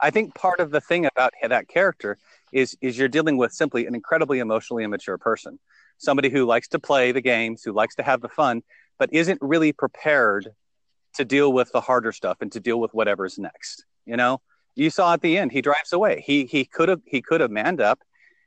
I 0.00 0.10
think 0.10 0.34
part 0.34 0.60
of 0.60 0.70
the 0.70 0.80
thing 0.80 1.06
about 1.06 1.32
that 1.42 1.68
character 1.68 2.18
is 2.52 2.76
is 2.80 2.98
you're 2.98 3.08
dealing 3.08 3.36
with 3.36 3.52
simply 3.52 3.86
an 3.86 3.94
incredibly 3.94 4.38
emotionally 4.38 4.84
immature 4.84 5.18
person, 5.18 5.58
somebody 5.98 6.30
who 6.30 6.44
likes 6.44 6.68
to 6.68 6.78
play 6.78 7.12
the 7.12 7.20
games, 7.20 7.62
who 7.62 7.72
likes 7.72 7.94
to 7.96 8.02
have 8.02 8.20
the 8.20 8.28
fun, 8.28 8.62
but 8.98 9.12
isn't 9.12 9.38
really 9.42 9.72
prepared 9.72 10.48
to 11.14 11.24
deal 11.24 11.52
with 11.52 11.70
the 11.72 11.80
harder 11.80 12.12
stuff 12.12 12.38
and 12.40 12.52
to 12.52 12.60
deal 12.60 12.80
with 12.80 12.92
whatever's 12.92 13.38
next. 13.38 13.84
You 14.06 14.16
know, 14.16 14.40
you 14.76 14.90
saw 14.90 15.12
at 15.12 15.20
the 15.20 15.36
end 15.36 15.52
he 15.52 15.60
drives 15.60 15.92
away. 15.92 16.22
He 16.24 16.46
he 16.46 16.64
could 16.64 16.88
have 16.88 17.00
he 17.04 17.20
could 17.20 17.40
have 17.40 17.50
manned 17.50 17.80
up, 17.80 18.00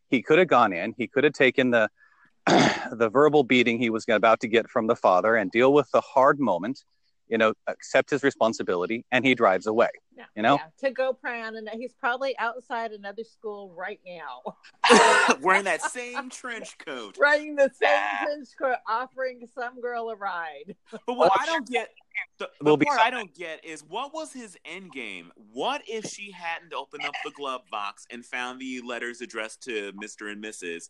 he 0.10 0.22
could 0.22 0.40
have 0.40 0.48
gone 0.48 0.74
in, 0.74 0.94
he 0.98 1.08
could 1.08 1.24
have 1.24 1.34
taken 1.34 1.72
the 1.72 1.90
the 2.48 3.10
verbal 3.12 3.44
beating 3.44 3.78
he 3.78 3.90
was 3.90 4.06
about 4.10 4.40
to 4.40 4.48
get 4.48 4.70
from 4.70 4.88
the 4.88 4.96
father 4.96 5.36
and 5.36 5.52
deal 5.52 5.74
with 5.74 5.90
the 5.92 6.02
hard 6.02 6.40
moment 6.40 6.84
you 7.32 7.38
know, 7.38 7.54
accept 7.68 8.10
his 8.10 8.24
responsibility, 8.24 9.06
and 9.14 9.26
he 9.26 9.34
drives 9.34 9.66
away. 9.66 9.90
Yeah. 10.18 10.26
You 10.36 10.44
know? 10.44 10.56
Yeah, 10.56 10.90
to 10.90 10.94
go 10.94 11.14
pray 11.14 11.42
on, 11.42 11.56
and 11.56 11.70
he's 11.70 11.94
probably 11.94 12.38
outside 12.38 12.92
another 12.92 13.24
school 13.24 13.74
right 13.76 14.02
now, 14.06 15.38
Wearing 15.42 15.64
that 15.64 15.82
same 15.82 16.30
trench 16.30 16.78
coat. 16.78 17.18
riding 17.18 17.56
the 17.56 17.72
same 17.74 18.26
trench 18.26 18.50
coat, 18.60 18.76
offering 18.88 19.48
some 19.56 19.80
girl 19.80 20.10
a 20.10 20.16
ride. 20.18 20.76
But 21.08 21.16
what 21.16 21.32
I 21.40 21.46
don't 21.46 21.68
get, 21.68 21.92
the, 22.38 22.50
the 22.60 22.66
Will 22.70 22.76
be 22.76 22.86
part 22.86 23.00
I 23.00 23.10
don't 23.10 23.34
get 23.34 23.64
is 23.64 23.82
what 23.82 24.14
was 24.14 24.34
his 24.34 24.58
end 24.66 24.92
game? 24.92 25.32
What 25.54 25.82
if 25.88 26.06
she 26.06 26.32
hadn't 26.32 26.74
opened 26.74 27.06
up 27.06 27.14
the 27.24 27.32
glove 27.32 27.62
box 27.72 28.06
and 28.12 28.26
found 28.26 28.60
the 28.60 28.82
letters 28.82 29.22
addressed 29.22 29.64
to 29.64 29.94
Mister 29.96 30.28
and 30.28 30.44
Mrs. 30.44 30.90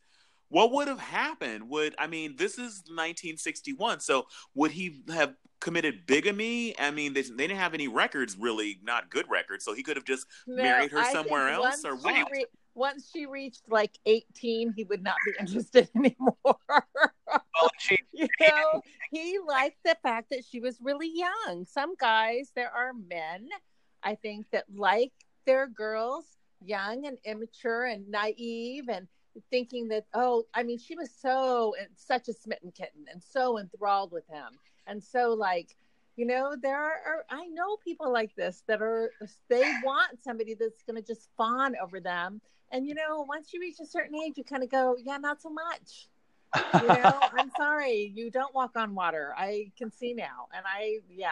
What 0.52 0.74
would 0.74 0.90
have 0.90 1.00
happened? 1.00 1.70
Would 1.70 1.96
I 1.98 2.08
mean 2.08 2.36
this 2.38 2.54
is 2.54 2.84
1961? 2.88 4.02
So 4.02 4.28
would 4.54 4.72
he 4.72 5.02
have 5.10 5.34
committed 5.62 6.06
bigamy? 6.06 6.78
I 6.78 6.92
mean 6.92 7.14
they, 7.14 7.22
they 7.22 7.48
didn't 7.48 7.58
have 7.58 7.74
any 7.74 7.88
records, 7.88 8.36
really, 8.38 8.80
not 8.84 9.10
good 9.10 9.26
records. 9.30 9.64
So 9.64 9.74
he 9.74 9.82
could 9.82 9.96
have 9.96 10.04
just 10.04 10.28
No, 10.46 10.62
Married 10.62 10.92
her 10.92 11.00
I 11.00 11.14
somewhere 11.14 11.48
else, 11.48 11.86
or 11.86 11.96
what? 11.96 12.30
re- 12.30 12.46
once 12.76 13.10
she 13.14 13.26
reached 13.26 13.64
like 13.70 13.98
18, 14.06 14.74
he 14.76 14.84
would 14.84 15.02
not 15.02 15.16
be 15.26 15.32
interested 15.40 15.90
anymore. 15.96 16.36
Well, 16.46 17.72
she 17.80 17.98
you 18.12 18.28
know, 18.42 18.82
he 19.10 19.40
liked 19.48 19.78
the 19.86 19.96
fact 20.04 20.32
that 20.32 20.44
she 20.44 20.60
was 20.60 20.80
really 20.82 21.12
young. 21.14 21.64
Some 21.66 21.96
guys, 21.98 22.52
there 22.58 22.72
are 22.72 22.92
men, 22.94 23.48
I 24.04 24.16
think, 24.16 24.48
that 24.52 24.66
like 24.74 25.14
their 25.46 25.68
girls 25.68 26.26
young 26.64 27.06
and 27.06 27.18
immature 27.24 27.86
and 27.86 28.10
naive 28.10 28.90
and 28.90 29.08
thinking 29.50 29.88
that, 29.90 30.06
oh, 30.14 30.46
I 30.54 30.64
mean, 30.64 30.78
she 30.78 30.96
was 30.96 31.10
so 31.12 31.76
such 31.96 32.28
a 32.28 32.34
smitten 32.34 32.72
kitten 32.72 33.06
and 33.12 33.22
so 33.22 33.60
enthralled 33.60 34.12
with 34.12 34.28
him. 34.28 34.58
And 34.88 35.04
so, 35.04 35.34
like, 35.34 35.76
you 36.16 36.26
know, 36.26 36.56
there 36.62 36.78
are, 36.78 37.26
I 37.30 37.48
know 37.48 37.78
people 37.78 38.12
like 38.12 38.36
this 38.36 38.64
that 38.68 38.82
are, 38.82 39.12
they 39.50 39.72
want 39.84 40.22
somebody 40.22 40.56
that's 40.56 40.84
going 40.84 41.02
to 41.02 41.08
just 41.08 41.30
fawn 41.38 41.76
over 41.82 42.00
them. 42.00 42.42
And, 42.72 42.88
you 42.88 42.94
know, 42.94 43.26
once 43.28 43.54
you 43.54 43.60
reach 43.60 43.80
a 43.82 43.86
certain 43.86 44.16
age, 44.16 44.34
you 44.38 44.44
kind 44.44 44.64
of 44.64 44.70
go, 44.70 44.96
yeah, 45.04 45.18
not 45.18 45.42
so 45.42 45.50
much. 45.50 46.08
You 46.56 46.88
know 46.88 47.20
i'm 47.38 47.52
sorry 47.56 48.12
you 48.16 48.30
don't 48.30 48.54
walk 48.54 48.72
on 48.76 48.94
water. 48.94 49.34
I 49.38 49.72
can 49.78 49.92
see 49.92 50.14
now. 50.14 50.48
And 50.54 50.66
i 50.68 50.98
yeah. 51.10 51.30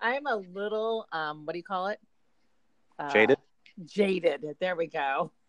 I'm 0.00 0.26
a 0.26 0.36
little 0.36 1.06
um 1.12 1.46
what 1.46 1.54
do 1.54 1.58
you 1.58 1.64
call 1.64 1.88
it? 1.88 1.98
Uh, 2.98 3.12
Jaded? 3.12 3.38
jaded. 3.86 4.44
There 4.60 4.76
we 4.76 4.86
go 4.86 5.30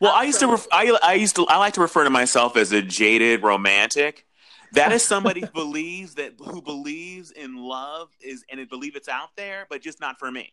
Well, 0.00 0.12
I 0.12 0.24
used 0.24 0.40
to 0.40 0.46
ref- 0.46 0.66
I 0.72 0.96
I 1.02 1.14
used 1.14 1.36
to 1.36 1.46
I 1.46 1.58
like 1.58 1.74
to 1.74 1.80
refer 1.80 2.04
to 2.04 2.10
myself 2.10 2.56
as 2.56 2.72
a 2.72 2.82
jaded 2.82 3.42
romantic. 3.42 4.26
That 4.72 4.92
is 4.92 5.04
somebody 5.04 5.40
who 5.40 5.50
believes 5.52 6.14
that 6.14 6.34
who 6.38 6.60
believes 6.60 7.30
in 7.30 7.56
love 7.56 8.10
is 8.20 8.44
and 8.50 8.60
it 8.60 8.68
believe 8.68 8.96
it's 8.96 9.08
out 9.08 9.30
there, 9.36 9.66
but 9.70 9.82
just 9.82 10.00
not 10.00 10.18
for 10.18 10.30
me. 10.30 10.52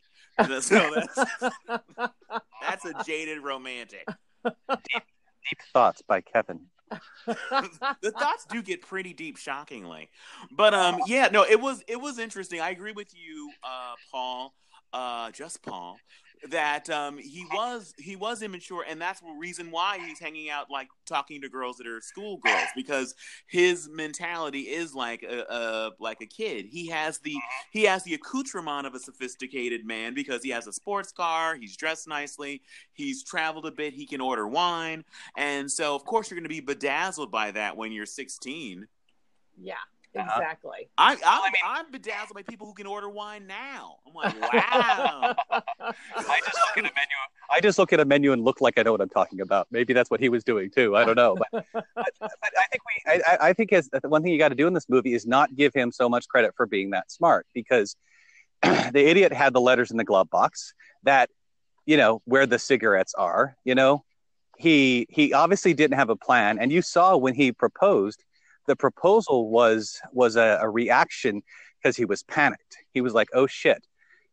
So 0.62 0.94
that's 0.96 1.26
that's 2.62 2.86
a 2.86 3.04
jaded 3.06 3.44
romantic. 3.44 4.08
Deep 4.44 5.60
thoughts 5.74 6.02
by 6.02 6.22
Kevin. 6.22 6.68
the 7.26 8.12
thoughts 8.20 8.46
do 8.50 8.62
get 8.62 8.82
pretty 8.82 9.14
deep 9.14 9.38
shockingly 9.38 10.10
but 10.52 10.74
um 10.74 11.00
yeah 11.08 11.30
no 11.32 11.46
it 11.46 11.62
was 11.62 11.82
it 11.88 11.96
was 11.96 12.20
interesting 12.20 12.60
i 12.60 12.70
agree 12.70 12.92
with 12.92 13.14
you 13.16 13.50
uh 13.64 13.94
paul 14.12 14.54
uh 14.92 15.32
just 15.32 15.62
paul 15.62 15.98
that 16.50 16.90
um 16.90 17.18
he 17.18 17.46
was 17.52 17.94
he 17.98 18.16
was 18.16 18.42
immature 18.42 18.84
and 18.90 19.00
that's 19.00 19.20
the 19.20 19.36
reason 19.38 19.70
why 19.70 20.00
he's 20.06 20.20
hanging 20.20 20.50
out 20.50 20.72
like 20.72 20.88
talking 21.06 21.42
to 21.42 21.48
girls 21.48 21.78
that 21.78 21.86
are 21.86 22.02
schoolgirls 22.02 22.68
because 22.76 23.14
his 23.48 23.88
mentality 23.90 24.62
is 24.62 24.96
like 24.96 25.24
a, 25.24 25.46
a 25.50 25.92
like 26.00 26.20
a 26.22 26.26
kid 26.26 26.66
he 26.66 26.88
has 26.88 27.20
the 27.20 27.36
he 27.72 27.84
has 27.84 28.04
the 28.04 28.16
accoutrement 28.16 28.88
of 28.88 28.96
a 28.96 29.00
sophisticated 29.00 29.86
man 29.86 30.14
because 30.14 30.42
he 30.44 30.50
has 30.50 30.66
a 30.66 30.74
sports 30.74 31.12
car 31.12 31.56
he's 31.56 31.78
dressed 31.78 32.08
nicely 32.08 32.62
he's 32.94 33.24
traveled 33.24 33.66
a 33.68 33.72
bit 33.72 33.94
he 33.94 34.08
can 34.08 34.20
order 34.20 34.48
wine 34.48 35.04
and 35.38 35.72
so 35.72 35.96
of 35.96 36.04
course 36.06 36.32
you're 36.32 36.40
going 36.40 36.44
to 36.44 36.50
be 36.50 36.60
bedazzled 36.60 37.32
by 37.32 37.52
that 37.52 37.78
when 37.78 37.92
you're 37.92 38.06
16 38.06 38.88
yeah. 39.62 39.76
Exactly 40.14 40.90
I, 40.98 41.16
I'm, 41.26 41.54
I'm 41.66 41.92
bedazzled 41.92 42.38
eh. 42.38 42.42
by 42.42 42.44
people 42.44 42.68
who 42.68 42.74
can 42.74 42.86
order 42.86 43.10
wine 43.10 43.48
now. 43.48 43.98
I'm 44.08 44.14
like, 44.14 44.42
wow. 44.54 45.36
I 45.50 45.94
just 46.46 46.58
look 46.58 46.78
at 46.78 46.80
a 46.80 46.82
menu. 46.84 47.18
I 47.50 47.60
just 47.60 47.80
look 47.80 47.94
at 47.94 48.00
a 48.00 48.06
menu 48.06 48.32
and 48.34 48.44
look 48.44 48.62
like 48.62 48.78
I 48.78 48.84
know 48.84 48.92
what 48.92 49.02
I'm 49.02 49.10
talking 49.10 49.42
about. 49.42 49.68
Maybe 49.72 49.94
that's 49.94 50.10
what 50.10 50.20
he 50.20 50.30
was 50.30 50.44
doing 50.44 50.70
too. 50.70 50.96
I 50.96 51.06
don't 51.06 51.16
know, 51.16 51.36
but, 51.36 51.66
but, 51.74 51.86
but 51.96 52.32
I 52.58 52.66
think 52.72 52.82
we. 52.86 53.12
I, 53.12 53.22
I- 53.28 53.38
I 53.50 53.54
think 53.54 53.74
as 53.74 53.90
the 53.90 54.08
one 54.08 54.24
thing 54.24 54.32
you 54.32 54.38
got 54.38 54.50
to 54.50 54.56
do 54.56 54.68
in 54.68 54.74
this 54.74 54.88
movie 54.88 55.14
is 55.14 55.26
not 55.26 55.56
give 55.56 55.74
him 55.74 55.92
so 55.92 56.08
much 56.08 56.28
credit 56.28 56.54
for 56.56 56.66
being 56.66 56.92
that 56.92 57.12
smart 57.12 57.48
because 57.54 57.96
the 58.62 58.92
idiot 59.10 59.34
had 59.34 59.54
the 59.54 59.60
letters 59.62 59.92
in 59.92 59.98
the 59.98 60.04
glove 60.04 60.30
box 60.30 60.74
that 61.04 61.30
you 61.86 61.98
know 61.98 62.22
where 62.26 62.46
the 62.46 62.60
cigarettes 62.60 63.14
are. 63.16 63.56
You 63.66 63.76
know, 63.76 64.04
he 64.58 65.08
he 65.10 65.34
obviously 65.34 65.74
didn't 65.74 65.98
have 65.98 66.10
a 66.10 66.16
plan, 66.16 66.60
and 66.60 66.72
you 66.72 66.82
saw 66.82 67.18
when 67.18 67.34
he 67.34 67.52
proposed. 67.52 68.24
The 68.68 68.76
proposal 68.76 69.50
was 69.50 70.00
was 70.12 70.36
a, 70.36 70.60
a 70.62 70.70
reaction 70.70 71.42
because 71.82 71.98
he 71.98 72.06
was 72.06 72.24
panicked. 72.24 72.78
He 72.94 73.02
was 73.02 73.14
like, 73.14 73.30
"Oh 73.34 73.48
shit." 73.48 73.86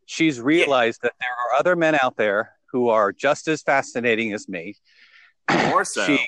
she's 0.09 0.41
realized 0.41 1.03
that 1.03 1.13
there 1.21 1.31
are 1.31 1.59
other 1.59 1.77
men 1.77 1.97
out 2.03 2.17
there 2.17 2.55
who 2.73 2.89
are 2.89 3.13
just 3.13 3.47
as 3.47 3.63
fascinating 3.63 4.33
as 4.33 4.49
me. 4.49 4.75
More 5.51 5.85
so. 5.85 6.05
She, 6.05 6.27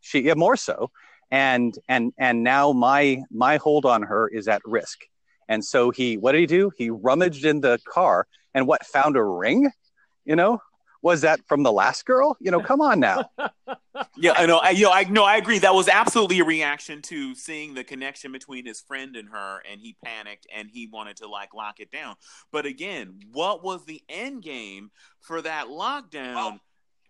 she, 0.00 0.20
yeah, 0.22 0.34
more 0.34 0.56
so, 0.56 0.90
and 1.30 1.74
and 1.88 2.12
and 2.18 2.42
now 2.42 2.72
my 2.72 3.22
my 3.30 3.56
hold 3.56 3.86
on 3.86 4.02
her 4.02 4.28
is 4.28 4.48
at 4.48 4.60
risk. 4.64 4.98
And 5.48 5.64
so 5.64 5.90
he, 5.90 6.16
what 6.16 6.32
did 6.32 6.40
he 6.40 6.46
do? 6.46 6.70
He 6.76 6.90
rummaged 6.90 7.44
in 7.44 7.60
the 7.60 7.80
car 7.88 8.26
and 8.54 8.68
what 8.68 8.86
found 8.86 9.16
a 9.16 9.22
ring. 9.22 9.68
You 10.24 10.36
know, 10.36 10.60
was 11.02 11.22
that 11.22 11.40
from 11.48 11.64
the 11.64 11.72
last 11.72 12.04
girl? 12.04 12.36
You 12.40 12.50
know, 12.50 12.60
come 12.60 12.80
on 12.80 13.00
now. 13.00 13.30
Yeah, 14.16 14.32
I 14.36 14.46
know. 14.46 14.58
I, 14.58 14.70
you 14.70 14.84
know, 14.84 14.92
I 14.92 15.04
no, 15.04 15.24
I 15.24 15.36
agree. 15.36 15.58
That 15.58 15.74
was 15.74 15.88
absolutely 15.88 16.40
a 16.40 16.44
reaction 16.44 17.02
to 17.02 17.34
seeing 17.34 17.74
the 17.74 17.84
connection 17.84 18.32
between 18.32 18.66
his 18.66 18.80
friend 18.80 19.16
and 19.16 19.28
her, 19.30 19.62
and 19.70 19.80
he 19.80 19.96
panicked 20.04 20.46
and 20.54 20.68
he 20.70 20.86
wanted 20.86 21.16
to 21.18 21.28
like 21.28 21.54
lock 21.54 21.80
it 21.80 21.90
down. 21.90 22.16
But 22.52 22.66
again, 22.66 23.20
what 23.32 23.62
was 23.64 23.84
the 23.84 24.02
end 24.08 24.42
game 24.42 24.90
for 25.20 25.42
that 25.42 25.66
lockdown? 25.66 26.60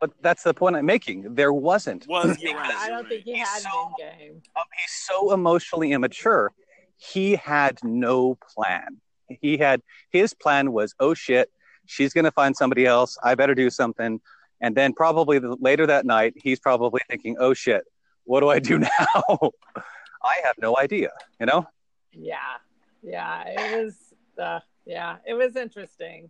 But 0.01 0.13
that's 0.23 0.43
the 0.43 0.55
point 0.55 0.77
I'm 0.77 0.87
making. 0.87 1.35
There 1.35 1.53
wasn't. 1.53 2.07
Was 2.09 2.39
you're 2.41 2.55
right, 2.57 2.75
i 2.75 2.89
don't 2.89 3.07
think 3.09 3.25
he 3.25 3.33
right. 3.35 3.47
had 3.47 3.61
So- 3.63 3.69
an 4.01 4.07
end 4.07 4.19
game 4.21 4.43
um, 4.57 4.65
he's 4.77 5.07
so 5.07 5.33
emotionally 5.33 5.93
immature. 5.93 6.53
He 6.97 7.35
had 7.37 7.79
no 7.83 8.37
plan. 8.55 8.99
He 9.29 9.57
had 9.59 9.81
his 10.11 10.35
plan 10.35 10.73
was, 10.73 10.95
oh 11.01 11.15
shit, 11.15 11.51
she's 11.87 12.13
gonna 12.13 12.31
find 12.33 12.57
somebody 12.57 12.87
else. 12.87 13.17
I 13.23 13.35
better 13.35 13.55
do 13.55 13.71
something. 13.71 14.21
And 14.61 14.77
then 14.77 14.93
probably 14.93 15.39
later 15.39 15.87
that 15.87 16.05
night, 16.05 16.35
he's 16.37 16.61
probably 16.61 17.01
thinking, 17.09 17.37
oh 17.39 17.55
shit, 17.55 17.85
what 18.25 18.41
do 18.41 18.49
I 18.49 18.59
do 18.59 18.79
now? 18.79 19.51
I 20.23 20.37
have 20.45 20.57
no 20.61 20.77
idea. 20.77 21.11
You 21.39 21.47
know? 21.47 21.67
yeah 22.13 22.57
yeah 23.03 23.45
it 23.47 23.85
was 23.85 23.95
uh, 24.43 24.61
yeah 24.85 25.17
it 25.27 25.35
was 25.35 25.57
interesting 25.57 26.29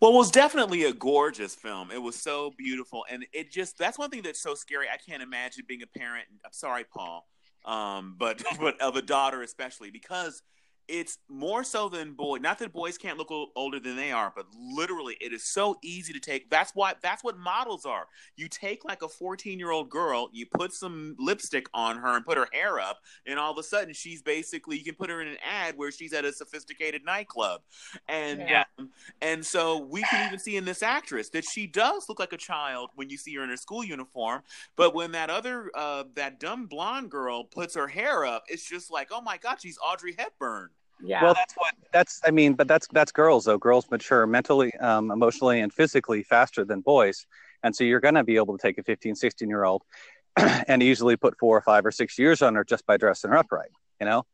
Well, 0.00 0.12
it 0.12 0.16
was 0.16 0.30
definitely 0.30 0.84
a 0.84 0.92
gorgeous 0.94 1.54
film. 1.54 1.90
It 1.90 2.00
was 2.00 2.16
so 2.16 2.52
beautiful, 2.56 3.04
and 3.10 3.26
it 3.32 3.52
just 3.52 3.76
that's 3.78 3.98
one 3.98 4.10
thing 4.10 4.22
that's 4.22 4.40
so 4.42 4.54
scary. 4.54 4.86
I 4.92 4.96
can't 4.96 5.22
imagine 5.22 5.64
being 5.68 5.82
a 5.82 5.86
parent. 5.86 6.26
I'm 6.44 6.52
sorry, 6.52 6.84
Paul, 6.84 7.26
um, 7.66 8.16
but 8.18 8.42
but 8.60 8.80
of 8.80 8.96
a 8.96 9.02
daughter 9.02 9.42
especially 9.42 9.90
because 9.90 10.42
it's 10.90 11.18
more 11.28 11.62
so 11.62 11.88
than 11.88 12.12
boy. 12.14 12.38
Not 12.38 12.58
that 12.58 12.72
boys 12.72 12.98
can't 12.98 13.16
look 13.16 13.30
older 13.54 13.78
than 13.78 13.96
they 13.96 14.10
are, 14.10 14.32
but 14.34 14.46
literally, 14.58 15.16
it 15.20 15.32
is 15.32 15.44
so 15.44 15.76
easy 15.82 16.12
to 16.12 16.20
take. 16.20 16.50
That's 16.50 16.72
why 16.74 16.94
that's 17.00 17.22
what 17.22 17.38
models 17.38 17.86
are. 17.86 18.06
You 18.36 18.48
take 18.48 18.84
like 18.84 19.02
a 19.02 19.08
14 19.08 19.58
year 19.58 19.70
old 19.70 19.88
girl, 19.88 20.28
you 20.32 20.46
put 20.46 20.72
some 20.72 21.14
lipstick 21.18 21.66
on 21.72 21.98
her 21.98 22.16
and 22.16 22.24
put 22.26 22.36
her 22.36 22.48
hair 22.52 22.80
up, 22.80 22.98
and 23.26 23.38
all 23.38 23.52
of 23.52 23.58
a 23.58 23.62
sudden 23.62 23.94
she's 23.94 24.20
basically 24.20 24.76
you 24.76 24.84
can 24.84 24.96
put 24.96 25.08
her 25.10 25.22
in 25.22 25.28
an 25.28 25.36
ad 25.48 25.76
where 25.76 25.92
she's 25.92 26.12
at 26.12 26.24
a 26.24 26.32
sophisticated 26.32 27.04
nightclub, 27.04 27.62
and 28.08 28.40
Yeah. 28.40 28.64
um, 28.78 28.90
and 29.22 29.46
so 29.46 29.78
we 29.78 30.02
can 30.02 30.26
even 30.26 30.38
see 30.38 30.56
in 30.56 30.64
this 30.64 30.82
actress 30.82 31.28
that 31.30 31.44
she 31.44 31.66
does 31.66 32.08
look 32.08 32.18
like 32.18 32.32
a 32.32 32.36
child 32.36 32.90
when 32.96 33.08
you 33.10 33.16
see 33.16 33.34
her 33.36 33.44
in 33.44 33.50
her 33.50 33.56
school 33.56 33.84
uniform. 33.84 34.42
But 34.76 34.94
when 34.94 35.12
that 35.12 35.30
other, 35.30 35.70
uh, 35.74 36.04
that 36.14 36.40
dumb 36.40 36.66
blonde 36.66 37.10
girl 37.10 37.44
puts 37.44 37.74
her 37.76 37.86
hair 37.86 38.24
up, 38.24 38.44
it's 38.48 38.68
just 38.68 38.90
like, 38.90 39.08
oh 39.12 39.20
my 39.20 39.36
God, 39.36 39.60
she's 39.60 39.78
Audrey 39.78 40.14
Hepburn. 40.18 40.70
Yeah 41.02 41.22
Well, 41.24 41.34
that's 41.34 41.54
what 41.54 41.74
that's. 41.92 42.20
I 42.24 42.30
mean, 42.30 42.54
but 42.54 42.68
that's 42.68 42.86
that's 42.92 43.12
girls 43.12 43.44
though. 43.44 43.58
Girls 43.58 43.90
mature 43.90 44.26
mentally, 44.26 44.74
um, 44.76 45.10
emotionally, 45.10 45.60
and 45.60 45.72
physically 45.72 46.22
faster 46.22 46.64
than 46.64 46.80
boys, 46.80 47.26
and 47.62 47.74
so 47.74 47.84
you're 47.84 48.00
going 48.00 48.14
to 48.14 48.24
be 48.24 48.36
able 48.36 48.56
to 48.56 48.62
take 48.62 48.78
a 48.78 48.82
15, 48.82 49.14
16 49.14 49.48
year 49.48 49.64
old 49.64 49.82
and 50.36 50.82
easily 50.82 51.16
put 51.16 51.38
four 51.38 51.56
or 51.56 51.60
five 51.62 51.84
or 51.86 51.90
six 51.90 52.18
years 52.18 52.42
on 52.42 52.54
her 52.54 52.64
just 52.64 52.86
by 52.86 52.96
dressing 52.96 53.30
her 53.30 53.36
upright. 53.36 53.70
You 54.00 54.06
know, 54.06 54.24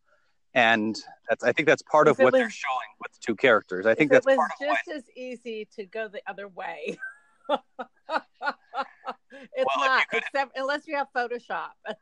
and 0.55 0.97
that's. 1.29 1.45
I 1.45 1.53
think 1.53 1.67
that's 1.67 1.83
part 1.83 2.09
If 2.09 2.13
of 2.19 2.25
what 2.25 2.33
they're 2.33 2.51
showing 2.51 2.89
with 3.01 3.13
the 3.13 3.19
two 3.21 3.37
characters. 3.37 3.87
I 3.87 3.95
think 3.95 4.11
that's 4.11 4.27
it 4.27 4.31
was 4.31 4.37
part 4.37 4.51
of 4.61 4.67
why. 4.69 4.77
just 4.87 4.97
as 4.97 5.17
easy 5.17 5.69
to 5.77 5.85
go 5.87 6.09
the 6.09 6.23
other 6.27 6.49
way. 6.49 6.99
it's 7.49 7.61
Well, 8.09 9.67
not, 9.79 10.07
except 10.13 10.57
unless 10.57 10.87
you 10.87 10.97
have 10.97 11.09
Photoshop. 11.15 11.71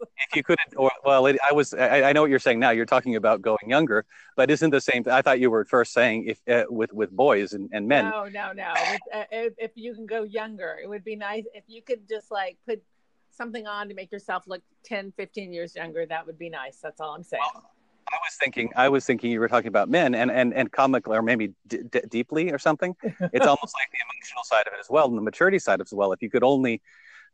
And 0.00 0.08
it 0.08 0.12
is. 0.12 0.26
if 0.30 0.36
you 0.36 0.42
couldn't, 0.42 0.74
or 0.76 0.90
well, 1.04 1.26
it, 1.26 1.38
I 1.48 1.52
was. 1.52 1.74
I, 1.74 2.02
I 2.02 2.12
know 2.12 2.22
what 2.22 2.30
you're 2.30 2.38
saying 2.38 2.60
now. 2.60 2.70
You're 2.70 2.86
talking 2.86 3.16
about 3.16 3.42
going 3.42 3.68
younger, 3.68 4.04
but 4.36 4.50
isn't 4.50 4.70
the 4.70 4.80
same? 4.80 5.04
I 5.10 5.22
thought 5.22 5.40
you 5.40 5.50
were 5.50 5.64
first 5.64 5.92
saying 5.92 6.26
if 6.26 6.40
uh, 6.48 6.64
with 6.70 6.92
with 6.92 7.10
boys 7.10 7.52
and, 7.52 7.68
and 7.72 7.86
men. 7.88 8.06
No, 8.10 8.28
no, 8.28 8.52
no. 8.52 8.72
If, 8.76 9.00
uh, 9.12 9.24
if, 9.30 9.52
if 9.58 9.70
you 9.74 9.94
can 9.94 10.06
go 10.06 10.22
younger, 10.22 10.78
it 10.82 10.88
would 10.88 11.04
be 11.04 11.16
nice 11.16 11.44
if 11.54 11.64
you 11.66 11.82
could 11.82 12.08
just 12.08 12.30
like 12.30 12.56
put 12.66 12.82
something 13.30 13.66
on 13.66 13.88
to 13.88 13.94
make 13.94 14.10
yourself 14.10 14.44
look 14.46 14.62
10, 14.84 15.12
15 15.16 15.52
years 15.52 15.76
younger. 15.76 16.06
That 16.06 16.26
would 16.26 16.38
be 16.38 16.48
nice. 16.48 16.78
That's 16.78 17.00
all 17.00 17.14
I'm 17.14 17.22
saying. 17.22 17.42
Well, 17.54 17.70
I 18.08 18.16
was 18.24 18.36
thinking, 18.40 18.70
I 18.76 18.88
was 18.88 19.04
thinking 19.04 19.30
you 19.32 19.40
were 19.40 19.48
talking 19.48 19.68
about 19.68 19.88
men 19.88 20.14
and 20.14 20.30
and 20.30 20.54
and 20.54 20.70
comic 20.70 21.08
or 21.08 21.22
maybe 21.22 21.54
d- 21.66 21.80
d- 21.90 22.02
deeply 22.08 22.52
or 22.52 22.58
something. 22.58 22.94
It's 23.02 23.46
almost 23.46 23.74
like 23.74 23.90
the 23.90 23.98
emotional 24.06 24.44
side 24.44 24.66
of 24.68 24.74
it 24.74 24.80
as 24.80 24.88
well, 24.88 25.08
and 25.08 25.18
the 25.18 25.22
maturity 25.22 25.58
side 25.58 25.80
as 25.80 25.92
well. 25.92 26.12
If 26.12 26.22
you 26.22 26.30
could 26.30 26.44
only, 26.44 26.82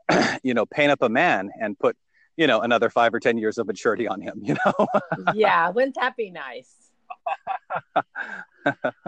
you 0.43 0.55
know, 0.55 0.65
paint 0.65 0.91
up 0.91 1.03
a 1.03 1.11
man 1.11 1.51
and 1.61 1.79
put, 1.79 1.97
you 2.37 2.47
know, 2.47 2.61
another 2.61 2.91
five 2.91 3.14
or 3.14 3.20
ten 3.20 3.39
years 3.39 3.59
of 3.59 3.66
maturity 3.66 4.09
on 4.09 4.20
him, 4.20 4.41
you 4.43 4.57
know. 4.64 4.87
yeah, 5.35 5.68
wouldn't 5.68 5.97
that 5.97 6.16
be 6.16 6.30
nice? 6.30 6.74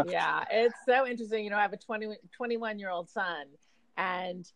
yeah, 0.06 0.44
it's 0.50 0.74
so 0.86 1.06
interesting. 1.06 1.44
You 1.44 1.50
know, 1.50 1.56
I 1.56 1.62
have 1.62 1.72
a 1.72 1.78
20, 1.78 2.16
21 2.36 2.78
year 2.78 2.90
old 2.90 3.08
son, 3.08 3.46
and 3.96 4.50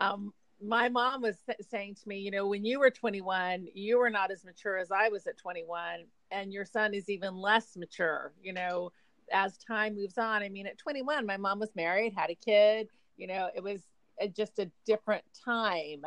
um, 0.00 0.32
my 0.64 0.88
mom 0.88 1.22
was 1.22 1.36
th- 1.46 1.58
saying 1.68 1.96
to 1.96 2.08
me, 2.08 2.18
you 2.18 2.30
know, 2.30 2.46
when 2.46 2.64
you 2.64 2.80
were 2.80 2.90
21, 2.90 3.68
you 3.74 3.98
were 3.98 4.10
not 4.10 4.30
as 4.30 4.44
mature 4.44 4.78
as 4.78 4.90
I 4.90 5.08
was 5.08 5.26
at 5.26 5.36
21, 5.36 6.04
and 6.30 6.52
your 6.52 6.64
son 6.64 6.94
is 6.94 7.08
even 7.08 7.36
less 7.36 7.76
mature, 7.76 8.32
you 8.42 8.52
know, 8.52 8.92
as 9.32 9.58
time 9.58 9.94
moves 9.94 10.18
on. 10.18 10.42
I 10.42 10.48
mean, 10.48 10.66
at 10.66 10.78
21, 10.78 11.26
my 11.26 11.36
mom 11.36 11.60
was 11.60 11.70
married, 11.76 12.14
had 12.16 12.30
a 12.30 12.34
kid, 12.34 12.88
you 13.16 13.26
know, 13.26 13.50
it 13.54 13.62
was 13.62 13.82
a, 14.20 14.28
just 14.28 14.58
a 14.58 14.70
different 14.84 15.24
time. 15.44 16.02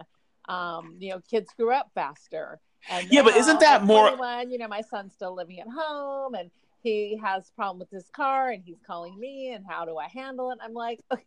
Um, 0.52 0.96
you 1.00 1.12
know, 1.12 1.22
kids 1.30 1.50
grew 1.58 1.72
up 1.72 1.92
faster. 1.94 2.60
And 2.90 3.08
yeah, 3.12 3.22
but 3.22 3.36
isn't 3.36 3.60
that 3.60 3.84
more? 3.84 4.10
21, 4.10 4.52
you 4.52 4.58
know, 4.58 4.68
my 4.68 4.82
son's 4.82 5.14
still 5.14 5.36
living 5.36 5.60
at 5.60 5.68
home 5.68 6.34
and 6.34 6.50
he 6.82 7.20
has 7.24 7.50
a 7.50 7.54
problem 7.54 7.80
with 7.80 7.92
his 7.92 8.10
car 8.10 8.50
and 8.50 8.64
he's 8.66 8.80
calling 8.86 9.20
me 9.20 9.54
and 9.54 9.64
how 9.68 9.86
do 9.86 9.98
I 9.98 10.08
handle 10.08 10.52
it? 10.52 10.58
I'm 10.64 10.74
like, 10.74 11.00
okay 11.14 11.26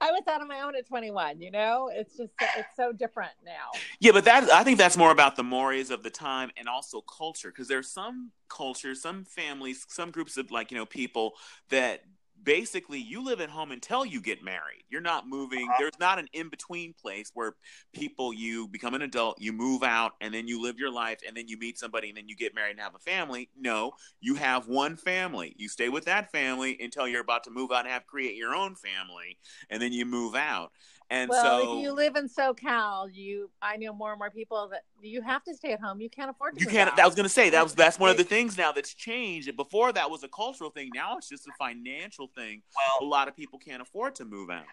I 0.00 0.10
was 0.10 0.22
out 0.28 0.40
on 0.40 0.48
my 0.48 0.62
own 0.62 0.74
at 0.76 0.86
21. 0.86 1.40
You 1.40 1.50
know, 1.50 1.90
it's 1.92 2.16
just 2.16 2.32
it's 2.40 2.76
so 2.76 2.92
different 2.92 3.32
now. 3.44 3.70
Yeah, 4.00 4.12
but 4.12 4.24
that 4.24 4.50
I 4.50 4.64
think 4.64 4.78
that's 4.78 4.96
more 4.96 5.10
about 5.10 5.36
the 5.36 5.42
mores 5.42 5.90
of 5.90 6.02
the 6.02 6.10
time 6.10 6.50
and 6.56 6.68
also 6.68 7.00
culture 7.00 7.50
because 7.50 7.68
there's 7.68 7.90
some 7.90 8.30
cultures, 8.48 9.02
some 9.02 9.24
families, 9.24 9.84
some 9.88 10.10
groups 10.10 10.36
of 10.36 10.50
like 10.50 10.70
you 10.70 10.76
know 10.76 10.86
people 10.86 11.34
that 11.70 12.02
basically 12.42 12.98
you 12.98 13.24
live 13.24 13.40
at 13.40 13.50
home 13.50 13.70
until 13.72 14.04
you 14.04 14.20
get 14.20 14.42
married. 14.42 14.84
You're 14.88 15.00
not 15.00 15.28
moving. 15.28 15.68
Uh-huh. 15.68 15.76
There's 15.78 15.98
not 15.98 16.18
an 16.18 16.28
in 16.32 16.48
between 16.48 16.92
place 16.94 17.30
where 17.34 17.54
people 17.92 18.32
you 18.32 18.68
become 18.68 18.94
an 18.94 19.02
adult, 19.02 19.40
you 19.40 19.52
move 19.52 19.82
out, 19.82 20.12
and 20.20 20.32
then 20.32 20.48
you 20.48 20.60
live 20.60 20.78
your 20.78 20.90
life, 20.90 21.20
and 21.26 21.36
then 21.36 21.48
you 21.48 21.58
meet 21.58 21.78
somebody, 21.78 22.08
and 22.08 22.16
then 22.16 22.28
you 22.28 22.36
get 22.36 22.54
married 22.54 22.72
and 22.72 22.80
have 22.80 22.94
a 22.94 22.98
family. 22.98 23.48
No, 23.56 23.92
you 24.20 24.34
have 24.34 24.68
one 24.68 24.96
family. 24.96 25.54
You 25.56 25.68
stay 25.68 25.88
with 25.88 26.04
that 26.06 26.30
family 26.30 26.76
until 26.80 27.08
you're 27.08 27.20
about 27.20 27.44
to 27.44 27.50
move 27.50 27.70
out 27.72 27.84
and 27.84 27.92
have 27.92 28.06
create 28.06 28.36
your 28.36 28.54
own 28.54 28.74
family, 28.74 29.38
and 29.70 29.80
then 29.80 29.92
you 29.92 30.06
move 30.06 30.34
out. 30.34 30.72
And 31.12 31.28
well, 31.28 31.60
so, 31.60 31.76
if 31.76 31.82
you 31.82 31.92
live 31.92 32.16
in 32.16 32.26
SoCal, 32.26 33.06
you 33.12 33.50
I 33.60 33.76
know 33.76 33.92
more 33.92 34.12
and 34.12 34.18
more 34.18 34.30
people 34.30 34.68
that 34.70 34.84
you 35.02 35.20
have 35.20 35.44
to 35.44 35.54
stay 35.54 35.74
at 35.74 35.80
home. 35.80 36.00
You 36.00 36.08
can't 36.08 36.30
afford 36.30 36.56
to. 36.56 36.64
You 36.64 36.66
can't. 36.66 36.98
I 36.98 37.04
was 37.04 37.14
going 37.14 37.24
to 37.24 37.28
say 37.28 37.50
that 37.50 37.62
was 37.62 37.74
that's 37.74 37.98
one 37.98 38.08
of 38.08 38.16
the 38.16 38.24
things 38.24 38.56
now 38.56 38.72
that's 38.72 38.94
changed. 38.94 39.54
Before 39.54 39.92
that 39.92 40.10
was 40.10 40.24
a 40.24 40.28
cultural 40.28 40.70
thing. 40.70 40.88
Now 40.94 41.18
it's 41.18 41.28
just 41.28 41.46
a 41.46 41.50
financial 41.58 42.30
thing. 42.34 42.62
Well, 42.74 43.06
a 43.06 43.10
lot 43.10 43.28
of 43.28 43.36
people 43.36 43.58
can't 43.58 43.82
afford 43.82 44.14
to 44.16 44.24
move 44.24 44.48
out. 44.48 44.64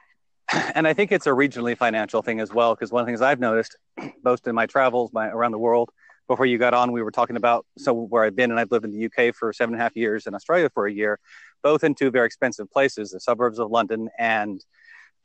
And 0.76 0.88
I 0.88 0.94
think 0.94 1.12
it's 1.12 1.28
a 1.28 1.32
regionally 1.32 1.78
financial 1.78 2.22
thing 2.22 2.40
as 2.40 2.54
well. 2.54 2.74
Because 2.74 2.90
one 2.90 3.02
of 3.02 3.06
the 3.06 3.12
things 3.12 3.22
I've 3.22 3.42
noticed, 3.42 3.76
most 4.24 4.48
in 4.48 4.56
my 4.56 4.66
travels 4.66 5.12
my, 5.12 5.28
around 5.28 5.52
the 5.52 5.60
world, 5.60 5.90
before 6.30 6.46
you 6.46 6.58
got 6.58 6.74
on, 6.74 6.94
we 6.94 7.04
were 7.04 7.12
talking 7.12 7.36
about 7.36 7.66
so 7.78 7.94
where 7.94 8.24
I've 8.24 8.36
been, 8.38 8.50
and 8.50 8.58
I've 8.58 8.72
lived 8.72 8.86
in 8.86 8.92
the 8.92 9.06
UK 9.08 9.36
for 9.36 9.52
seven 9.52 9.74
and 9.74 9.82
a 9.82 9.84
half 9.84 9.98
years, 9.98 10.26
and 10.26 10.34
Australia 10.34 10.70
for 10.74 10.88
a 10.88 10.94
year, 10.94 11.20
both 11.64 11.84
in 11.84 11.96
two 11.96 12.12
very 12.12 12.28
expensive 12.28 12.72
places, 12.72 13.12
the 13.12 13.20
suburbs 13.20 13.60
of 13.60 13.70
London 13.70 14.08
and 14.18 14.64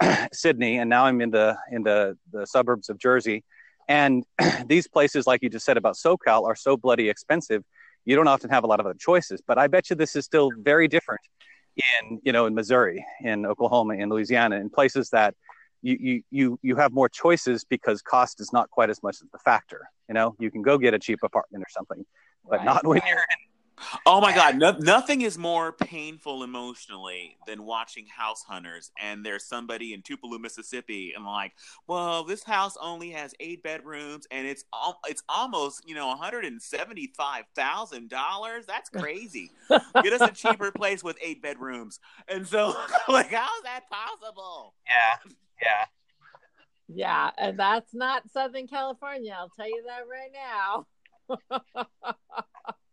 Sydney, 0.33 0.79
and 0.79 0.91
now 0.91 1.07
I'm 1.07 1.21
in 1.21 1.31
the 1.31 1.57
in 1.71 1.83
the 1.83 2.17
the 2.33 2.47
suburbs 2.47 2.89
of 2.89 2.99
Jersey. 2.99 3.45
And 3.89 4.25
these 4.67 4.89
places, 4.89 5.27
like 5.27 5.43
you 5.43 5.51
just 5.51 5.67
said 5.67 5.77
about 5.77 5.97
SoCal, 5.97 6.45
are 6.45 6.57
so 6.57 6.77
bloody 6.77 7.09
expensive. 7.09 7.65
You 8.05 8.17
don't 8.17 8.29
often 8.29 8.51
have 8.51 8.65
a 8.65 8.67
lot 8.67 8.81
of 8.81 8.87
other 8.87 8.99
choices. 8.99 9.41
But 9.47 9.59
I 9.59 9.67
bet 9.67 9.91
you 9.91 9.97
this 9.97 10.17
is 10.17 10.25
still 10.25 10.51
very 10.59 10.89
different 10.89 11.21
in 11.77 12.21
you 12.23 12.33
know 12.33 12.47
in 12.47 12.55
Missouri, 12.55 13.05
in 13.21 13.47
Oklahoma, 13.47 13.95
in 13.95 14.09
Louisiana, 14.09 14.57
in 14.57 14.71
places 14.71 15.11
that 15.11 15.35
you 15.83 15.97
you 16.01 16.23
you 16.31 16.59
you 16.63 16.77
have 16.77 16.93
more 16.93 17.09
choices 17.09 17.65
because 17.65 18.03
cost 18.03 18.41
is 18.41 18.53
not 18.53 18.71
quite 18.71 18.91
as 18.91 19.03
much 19.03 19.17
as 19.17 19.29
the 19.33 19.39
factor. 19.39 19.89
You 20.09 20.15
know, 20.15 20.35
you 20.39 20.51
can 20.51 20.63
go 20.63 20.79
get 20.79 20.95
a 20.95 20.99
cheap 20.99 21.21
apartment 21.23 21.63
or 21.63 21.71
something, 21.71 22.05
but 22.49 22.59
right. 22.59 22.65
not 22.65 22.87
when 22.87 23.01
you're 23.07 23.19
in 23.19 23.54
Oh 24.07 24.21
my 24.21 24.35
God, 24.35 24.57
no, 24.57 24.73
nothing 24.79 25.23
is 25.23 25.37
more 25.37 25.73
painful 25.73 26.43
emotionally 26.43 27.37
than 27.47 27.65
watching 27.65 28.07
House 28.07 28.43
Hunters 28.43 28.91
and 29.01 29.25
there's 29.25 29.45
somebody 29.45 29.93
in 29.93 30.03
Tupelo, 30.03 30.39
Mississippi, 30.39 31.13
and 31.15 31.25
like, 31.25 31.53
well, 31.87 32.25
this 32.25 32.45
house 32.45 32.77
only 32.81 33.11
has 33.11 33.35
eight 33.41 33.63
bedrooms 33.63 34.27
and 34.31 34.47
it's 34.47 34.65
al- 34.73 35.01
it's 35.09 35.23
almost 35.29 35.89
you 35.89 35.95
know 35.95 36.09
one 36.09 36.19
hundred 36.19 36.45
and 36.45 36.61
seventy 36.63 37.13
five 37.17 37.45
thousand 37.55 38.11
dollars. 38.11 38.65
That's 38.67 38.91
crazy. 38.95 39.51
Get 39.69 40.13
us 40.13 40.21
a 40.21 40.33
cheaper 40.33 40.71
place 40.71 41.03
with 41.03 41.17
eight 41.23 41.43
bedrooms. 41.43 41.99
And 42.29 42.47
so, 42.47 42.75
like, 43.09 43.31
how 43.31 43.45
is 43.45 43.63
that 43.65 43.83
possible? 43.91 44.75
Yeah, 44.87 45.33
yeah. 45.61 45.85
Yeah, 46.87 47.31
and 47.39 47.59
that's 47.59 47.95
not 47.95 48.31
Southern 48.31 48.67
California. 48.67 49.35
I'll 49.37 49.49
tell 49.49 49.67
you 49.67 49.85
that 49.87 50.03
right 50.07 50.31
now. 50.33 50.87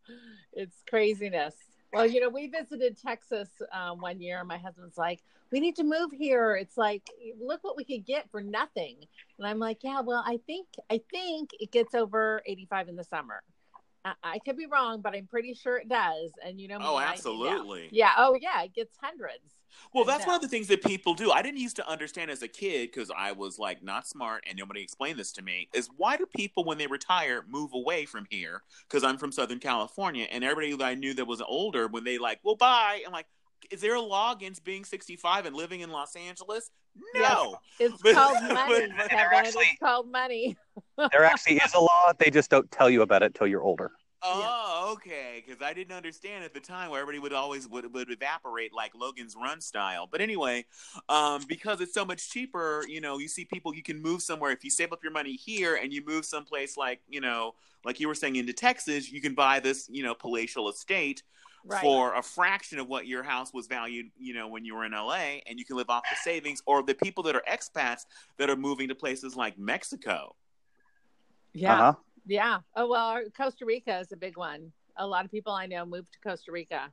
it's 0.53 0.77
craziness. 0.89 1.55
Well, 1.93 2.05
you 2.05 2.21
know, 2.21 2.29
we 2.29 2.47
visited 2.47 2.97
Texas 2.97 3.49
um, 3.73 3.99
one 3.99 4.21
year. 4.21 4.43
My 4.45 4.57
husband's 4.57 4.97
like, 4.97 5.21
"We 5.51 5.59
need 5.59 5.75
to 5.75 5.83
move 5.83 6.11
here." 6.11 6.55
It's 6.55 6.77
like, 6.77 7.09
look 7.39 7.63
what 7.63 7.75
we 7.75 7.83
could 7.83 8.05
get 8.05 8.29
for 8.31 8.41
nothing. 8.41 8.95
And 9.37 9.45
I'm 9.47 9.59
like, 9.59 9.79
"Yeah, 9.83 9.99
well, 9.99 10.23
I 10.25 10.39
think 10.47 10.67
I 10.89 11.01
think 11.11 11.49
it 11.59 11.71
gets 11.71 11.93
over 11.93 12.41
85 12.45 12.89
in 12.89 12.95
the 12.95 13.03
summer." 13.03 13.43
I, 14.03 14.13
I 14.23 14.39
could 14.39 14.57
be 14.57 14.65
wrong, 14.65 15.01
but 15.01 15.15
I'm 15.15 15.27
pretty 15.27 15.53
sure 15.53 15.77
it 15.77 15.89
does. 15.89 16.31
And 16.45 16.59
you 16.59 16.67
know, 16.67 16.77
oh, 16.81 16.99
absolutely, 16.99 17.89
yeah, 17.91 18.13
oh 18.17 18.37
yeah, 18.39 18.63
it 18.63 18.73
gets 18.73 18.97
hundreds. 19.01 19.57
Well, 19.93 20.03
that's 20.03 20.25
one 20.25 20.35
of 20.35 20.41
uh 20.41 20.43
the 20.43 20.49
things 20.49 20.67
that 20.67 20.83
people 20.83 21.13
do. 21.13 21.31
I 21.31 21.41
didn't 21.41 21.59
used 21.59 21.75
to 21.77 21.89
understand 21.89 22.29
as 22.29 22.41
a 22.41 22.47
kid 22.47 22.91
because 22.91 23.11
I 23.15 23.31
was 23.31 23.57
like 23.57 23.83
not 23.83 24.07
smart 24.07 24.43
and 24.47 24.57
nobody 24.57 24.81
explained 24.81 25.17
this 25.17 25.31
to 25.33 25.41
me. 25.41 25.69
Is 25.73 25.89
why 25.97 26.17
do 26.17 26.25
people 26.25 26.63
when 26.63 26.77
they 26.77 26.87
retire 26.87 27.45
move 27.47 27.73
away 27.73 28.05
from 28.05 28.25
here? 28.29 28.63
Because 28.87 29.03
I'm 29.03 29.17
from 29.17 29.31
Southern 29.31 29.59
California, 29.59 30.27
and 30.31 30.43
everybody 30.43 30.75
that 30.75 30.83
I 30.85 30.95
knew 30.95 31.13
that 31.15 31.25
was 31.25 31.41
older 31.41 31.87
when 31.87 32.03
they 32.03 32.17
like, 32.17 32.39
well, 32.43 32.55
bye. 32.55 33.01
I'm 33.05 33.13
like, 33.13 33.27
is 33.69 33.81
there 33.81 33.95
a 33.95 34.01
law 34.01 34.33
against 34.33 34.63
being 34.63 34.83
65 34.83 35.45
and 35.45 35.55
living 35.55 35.81
in 35.81 35.89
Los 35.89 36.15
Angeles? 36.15 36.71
No. 37.15 37.55
Yes, 37.79 37.91
it's 38.03 38.13
called 38.13 38.43
money. 38.43 38.87
Actually, 39.11 39.65
it's 39.65 39.79
called 39.79 40.11
money. 40.11 40.57
there 41.11 41.23
actually 41.23 41.57
is 41.57 41.73
a 41.73 41.79
law. 41.79 42.11
They 42.17 42.29
just 42.29 42.49
don't 42.49 42.69
tell 42.71 42.89
you 42.89 43.01
about 43.01 43.23
it 43.23 43.33
till 43.33 43.47
you're 43.47 43.63
older. 43.63 43.91
Oh, 44.23 44.85
yeah. 44.85 44.91
okay. 44.93 45.43
Because 45.45 45.61
I 45.63 45.73
didn't 45.73 45.95
understand 45.95 46.43
at 46.43 46.53
the 46.53 46.59
time 46.59 46.91
where 46.91 47.01
everybody 47.01 47.19
would 47.19 47.33
always 47.33 47.67
would, 47.67 47.91
would 47.93 48.11
evaporate 48.11 48.73
like 48.73 48.93
Logan's 48.93 49.35
Run 49.35 49.59
style. 49.61 50.07
But 50.09 50.21
anyway, 50.21 50.65
um, 51.09 51.43
because 51.47 51.81
it's 51.81 51.93
so 51.93 52.05
much 52.05 52.29
cheaper, 52.29 52.83
you 52.87 53.01
know, 53.01 53.17
you 53.17 53.27
see 53.27 53.45
people 53.45 53.73
you 53.73 53.81
can 53.81 54.01
move 54.01 54.21
somewhere 54.21 54.51
if 54.51 54.63
you 54.63 54.69
save 54.69 54.93
up 54.93 55.01
your 55.01 55.11
money 55.11 55.33
here 55.33 55.75
and 55.75 55.91
you 55.91 56.05
move 56.05 56.25
someplace 56.25 56.77
like 56.77 57.01
you 57.09 57.21
know, 57.21 57.55
like 57.83 57.99
you 57.99 58.07
were 58.07 58.15
saying 58.15 58.35
into 58.35 58.53
Texas, 58.53 59.11
you 59.11 59.21
can 59.21 59.33
buy 59.33 59.59
this 59.59 59.89
you 59.89 60.03
know 60.03 60.13
palatial 60.13 60.69
estate. 60.69 61.23
Right. 61.63 61.81
For 61.81 62.15
a 62.15 62.23
fraction 62.23 62.79
of 62.79 62.87
what 62.87 63.05
your 63.05 63.23
house 63.23 63.53
was 63.53 63.67
valued, 63.67 64.07
you 64.17 64.33
know, 64.33 64.47
when 64.47 64.65
you 64.65 64.75
were 64.75 64.85
in 64.85 64.93
LA, 64.93 65.41
and 65.47 65.59
you 65.59 65.65
can 65.65 65.75
live 65.75 65.89
off 65.89 66.03
the 66.09 66.17
savings, 66.17 66.61
or 66.65 66.81
the 66.83 66.95
people 66.95 67.23
that 67.23 67.35
are 67.35 67.43
expats 67.49 68.01
that 68.37 68.49
are 68.49 68.55
moving 68.55 68.87
to 68.87 68.95
places 68.95 69.35
like 69.35 69.57
Mexico. 69.59 70.35
Yeah. 71.53 71.73
Uh-huh. 71.73 71.93
Yeah. 72.25 72.59
Oh 72.75 72.87
well, 72.89 73.21
Costa 73.35 73.65
Rica 73.65 73.99
is 73.99 74.11
a 74.11 74.17
big 74.17 74.37
one. 74.37 74.71
A 74.97 75.05
lot 75.05 75.25
of 75.25 75.31
people 75.31 75.53
I 75.53 75.67
know 75.67 75.85
moved 75.85 76.13
to 76.13 76.19
Costa 76.19 76.51
Rica, 76.51 76.91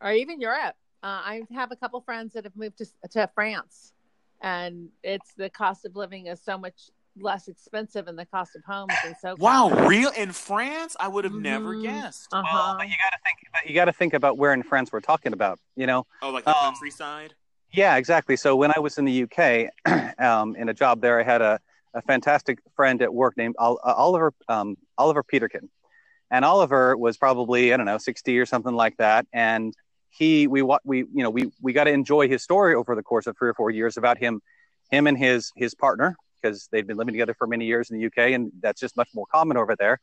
or 0.00 0.12
even 0.12 0.40
Europe. 0.40 0.74
Uh, 1.02 1.20
I 1.24 1.42
have 1.52 1.72
a 1.72 1.76
couple 1.76 2.00
friends 2.00 2.32
that 2.34 2.44
have 2.44 2.56
moved 2.56 2.78
to 2.78 2.86
to 3.10 3.30
France, 3.34 3.92
and 4.40 4.88
it's 5.02 5.34
the 5.34 5.50
cost 5.50 5.84
of 5.84 5.96
living 5.96 6.26
is 6.26 6.40
so 6.42 6.58
much 6.58 6.90
less 7.20 7.48
expensive 7.48 8.08
and 8.08 8.18
the 8.18 8.26
cost 8.26 8.56
of 8.56 8.62
homes 8.64 8.94
and 9.04 9.14
so 9.20 9.34
wow 9.38 9.68
real? 9.86 10.10
In 10.16 10.32
france? 10.32 10.96
I 10.98 11.08
would 11.08 11.24
have 11.24 11.32
mm-hmm. 11.32 11.42
never 11.42 11.74
guessed. 11.74 12.28
Uh-huh. 12.32 12.48
well 12.52 12.76
but 12.78 12.88
you 12.88 12.94
got 13.02 13.10
to 13.10 13.18
think 13.24 13.68
you 13.68 13.74
got 13.74 13.84
to 13.86 13.92
think 13.92 14.14
about 14.14 14.38
where 14.38 14.52
in 14.52 14.62
france 14.62 14.90
we're 14.92 15.00
talking 15.00 15.32
about 15.32 15.58
you 15.76 15.86
know? 15.86 16.06
Oh 16.22 16.30
like 16.30 16.44
the 16.44 16.50
um, 16.50 16.72
countryside? 16.72 17.34
yeah 17.72 17.96
exactly. 17.96 18.36
So 18.36 18.56
when 18.56 18.72
i 18.74 18.78
was 18.78 18.98
in 18.98 19.04
the 19.04 19.24
uk 19.24 20.18
um, 20.18 20.56
in 20.56 20.68
a 20.68 20.74
job 20.74 21.00
there 21.00 21.20
i 21.20 21.22
had 21.22 21.42
a 21.42 21.60
a 21.94 22.02
fantastic 22.02 22.58
friend 22.74 23.02
at 23.02 23.12
work 23.12 23.36
named 23.36 23.54
uh, 23.58 23.74
Oliver 23.84 24.32
um, 24.48 24.76
Oliver 24.98 25.22
Peterkin, 25.22 25.68
and 26.30 26.44
Oliver 26.44 26.96
was 26.96 27.16
probably 27.16 27.72
I 27.72 27.76
don't 27.76 27.86
know 27.86 27.98
sixty 27.98 28.38
or 28.38 28.46
something 28.46 28.74
like 28.74 28.96
that, 28.96 29.26
and 29.32 29.74
he 30.10 30.46
we 30.46 30.62
we 30.84 30.98
you 30.98 31.22
know 31.22 31.30
we 31.30 31.50
we 31.60 31.72
got 31.72 31.84
to 31.84 31.90
enjoy 31.90 32.28
his 32.28 32.42
story 32.42 32.74
over 32.74 32.94
the 32.94 33.02
course 33.02 33.26
of 33.26 33.36
three 33.36 33.48
or 33.48 33.54
four 33.54 33.70
years 33.70 33.96
about 33.96 34.18
him 34.18 34.40
him 34.90 35.06
and 35.06 35.18
his 35.18 35.52
his 35.56 35.74
partner 35.74 36.16
because 36.42 36.68
they've 36.72 36.86
been 36.86 36.96
living 36.96 37.14
together 37.14 37.34
for 37.34 37.46
many 37.46 37.66
years 37.66 37.90
in 37.90 37.98
the 37.98 38.06
UK, 38.06 38.32
and 38.32 38.50
that's 38.60 38.80
just 38.80 38.96
much 38.96 39.08
more 39.14 39.26
common 39.26 39.56
over 39.56 39.76
there. 39.76 40.00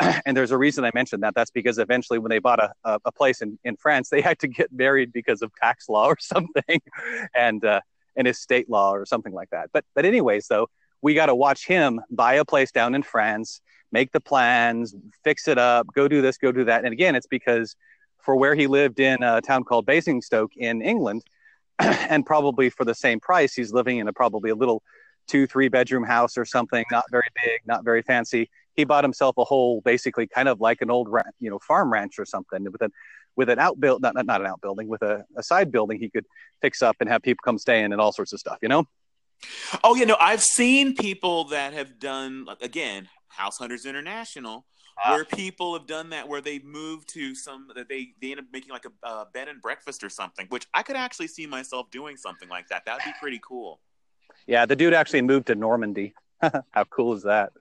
and 0.26 0.36
there's 0.36 0.50
a 0.50 0.58
reason 0.58 0.84
I 0.84 0.90
mentioned 0.94 1.22
that. 1.22 1.34
That's 1.34 1.50
because 1.50 1.78
eventually, 1.78 2.18
when 2.18 2.30
they 2.30 2.38
bought 2.38 2.60
a, 2.60 2.72
a, 2.84 2.98
a, 3.06 3.12
place 3.12 3.42
in, 3.42 3.58
in 3.64 3.76
France, 3.76 4.08
they 4.08 4.20
had 4.28 4.38
to 4.40 4.48
get 4.48 4.72
married 4.72 5.12
because 5.12 5.42
of 5.42 5.52
tax 5.54 5.88
law 5.88 6.06
or 6.06 6.16
something, 6.18 6.80
and 7.34 7.64
uh, 7.64 7.80
and 8.16 8.26
estate 8.26 8.68
law 8.68 8.92
or 8.92 9.06
something 9.06 9.32
like 9.32 9.50
that. 9.50 9.70
But 9.72 9.84
but 9.94 10.04
anyways, 10.04 10.48
though, 10.48 10.68
we 11.02 11.14
got 11.14 11.26
to 11.26 11.34
watch 11.34 11.66
him 11.66 12.00
buy 12.10 12.34
a 12.34 12.44
place 12.44 12.72
down 12.72 12.94
in 12.94 13.02
France, 13.02 13.60
make 13.92 14.12
the 14.12 14.20
plans, 14.20 14.94
fix 15.24 15.48
it 15.48 15.58
up, 15.58 15.86
go 15.94 16.08
do 16.08 16.22
this, 16.22 16.38
go 16.38 16.52
do 16.52 16.64
that. 16.64 16.84
And 16.84 16.92
again, 16.92 17.14
it's 17.14 17.26
because 17.26 17.76
for 18.18 18.36
where 18.36 18.54
he 18.54 18.66
lived 18.66 19.00
in 19.00 19.22
a 19.22 19.40
town 19.40 19.64
called 19.64 19.86
Basingstoke 19.86 20.56
in 20.56 20.82
England, 20.82 21.22
and 21.78 22.24
probably 22.26 22.70
for 22.70 22.84
the 22.84 22.94
same 22.94 23.20
price, 23.20 23.54
he's 23.54 23.72
living 23.72 23.98
in 23.98 24.08
a 24.08 24.12
probably 24.12 24.50
a 24.50 24.54
little 24.54 24.82
two, 25.30 25.46
three 25.46 25.68
bedroom 25.68 26.04
house 26.04 26.36
or 26.36 26.44
something, 26.44 26.84
not 26.90 27.04
very 27.10 27.28
big, 27.42 27.60
not 27.66 27.84
very 27.84 28.02
fancy 28.02 28.50
he 28.76 28.84
bought 28.84 29.04
himself 29.04 29.36
a 29.38 29.44
whole, 29.44 29.80
basically 29.82 30.26
kind 30.26 30.48
of 30.48 30.60
like 30.60 30.80
an 30.80 30.90
old, 30.90 31.08
you 31.38 31.50
know, 31.50 31.58
farm 31.58 31.92
ranch 31.92 32.18
or 32.18 32.24
something 32.24 32.64
with 32.64 32.82
an 32.82 32.92
with 33.36 33.48
an 33.48 33.58
outbuild, 33.58 34.00
not, 34.00 34.14
not 34.26 34.40
an 34.40 34.46
outbuilding, 34.46 34.88
with 34.88 35.02
a, 35.02 35.24
a 35.36 35.42
side 35.42 35.70
building 35.70 36.00
he 36.00 36.10
could 36.10 36.26
fix 36.60 36.82
up 36.82 36.96
and 37.00 37.08
have 37.08 37.22
people 37.22 37.40
come 37.44 37.58
stay 37.58 37.82
in 37.82 37.92
and 37.92 38.00
all 38.00 38.12
sorts 38.12 38.32
of 38.32 38.40
stuff, 38.40 38.58
you 38.60 38.68
know? 38.68 38.84
Oh, 39.84 39.94
you 39.94 40.04
know, 40.04 40.16
I've 40.20 40.42
seen 40.42 40.96
people 40.96 41.44
that 41.44 41.72
have 41.72 42.00
done, 42.00 42.46
again, 42.60 43.08
House 43.28 43.56
Hunters 43.56 43.86
International, 43.86 44.66
uh, 45.02 45.12
where 45.12 45.24
people 45.24 45.78
have 45.78 45.86
done 45.86 46.10
that, 46.10 46.28
where 46.28 46.40
they 46.40 46.58
move 46.58 47.06
to 47.06 47.34
some, 47.36 47.68
that 47.76 47.88
they, 47.88 48.14
they 48.20 48.32
end 48.32 48.40
up 48.40 48.46
making 48.52 48.72
like 48.72 48.84
a, 48.84 49.08
a 49.08 49.26
bed 49.32 49.48
and 49.48 49.62
breakfast 49.62 50.02
or 50.02 50.10
something, 50.10 50.46
which 50.48 50.66
I 50.74 50.82
could 50.82 50.96
actually 50.96 51.28
see 51.28 51.46
myself 51.46 51.88
doing 51.90 52.16
something 52.16 52.48
like 52.48 52.66
that. 52.68 52.82
That 52.84 52.94
would 52.94 53.04
be 53.04 53.18
pretty 53.20 53.40
cool. 53.42 53.80
Yeah, 54.50 54.66
the 54.66 54.74
dude 54.74 54.94
actually 54.94 55.22
moved 55.22 55.46
to 55.46 55.54
Normandy. 55.54 56.12
How 56.42 56.84
cool 56.90 57.14
is 57.14 57.22
that? 57.22 57.52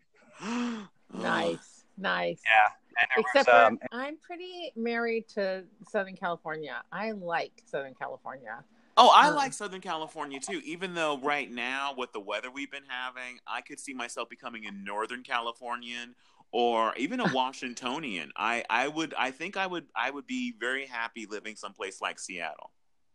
Nice, 1.11 1.85
nice. 1.97 2.39
Yeah. 2.45 3.07
Except 3.17 3.47
was, 3.47 3.67
um, 3.67 3.79
I'm 3.91 4.17
pretty 4.17 4.71
married 4.75 5.27
to 5.29 5.63
Southern 5.89 6.15
California. 6.15 6.83
I 6.91 7.11
like 7.11 7.63
Southern 7.65 7.95
California. 7.95 8.63
Oh, 8.95 9.11
I 9.11 9.29
um, 9.29 9.35
like 9.35 9.53
Southern 9.53 9.81
California 9.81 10.39
too. 10.39 10.61
Even 10.63 10.93
though 10.93 11.17
right 11.17 11.49
now, 11.51 11.95
with 11.97 12.13
the 12.13 12.19
weather 12.19 12.51
we've 12.51 12.69
been 12.69 12.83
having, 12.87 13.39
I 13.47 13.61
could 13.61 13.79
see 13.79 13.95
myself 13.95 14.29
becoming 14.29 14.67
a 14.67 14.71
Northern 14.71 15.23
Californian 15.23 16.13
or 16.51 16.93
even 16.95 17.19
a 17.19 17.27
Washingtonian. 17.33 18.31
I, 18.37 18.63
I 18.69 18.87
would, 18.87 19.15
I 19.17 19.31
think 19.31 19.57
I 19.57 19.65
would, 19.65 19.87
I 19.95 20.11
would 20.11 20.27
be 20.27 20.53
very 20.59 20.85
happy 20.85 21.25
living 21.25 21.55
someplace 21.55 22.01
like 22.01 22.19
Seattle. 22.19 22.71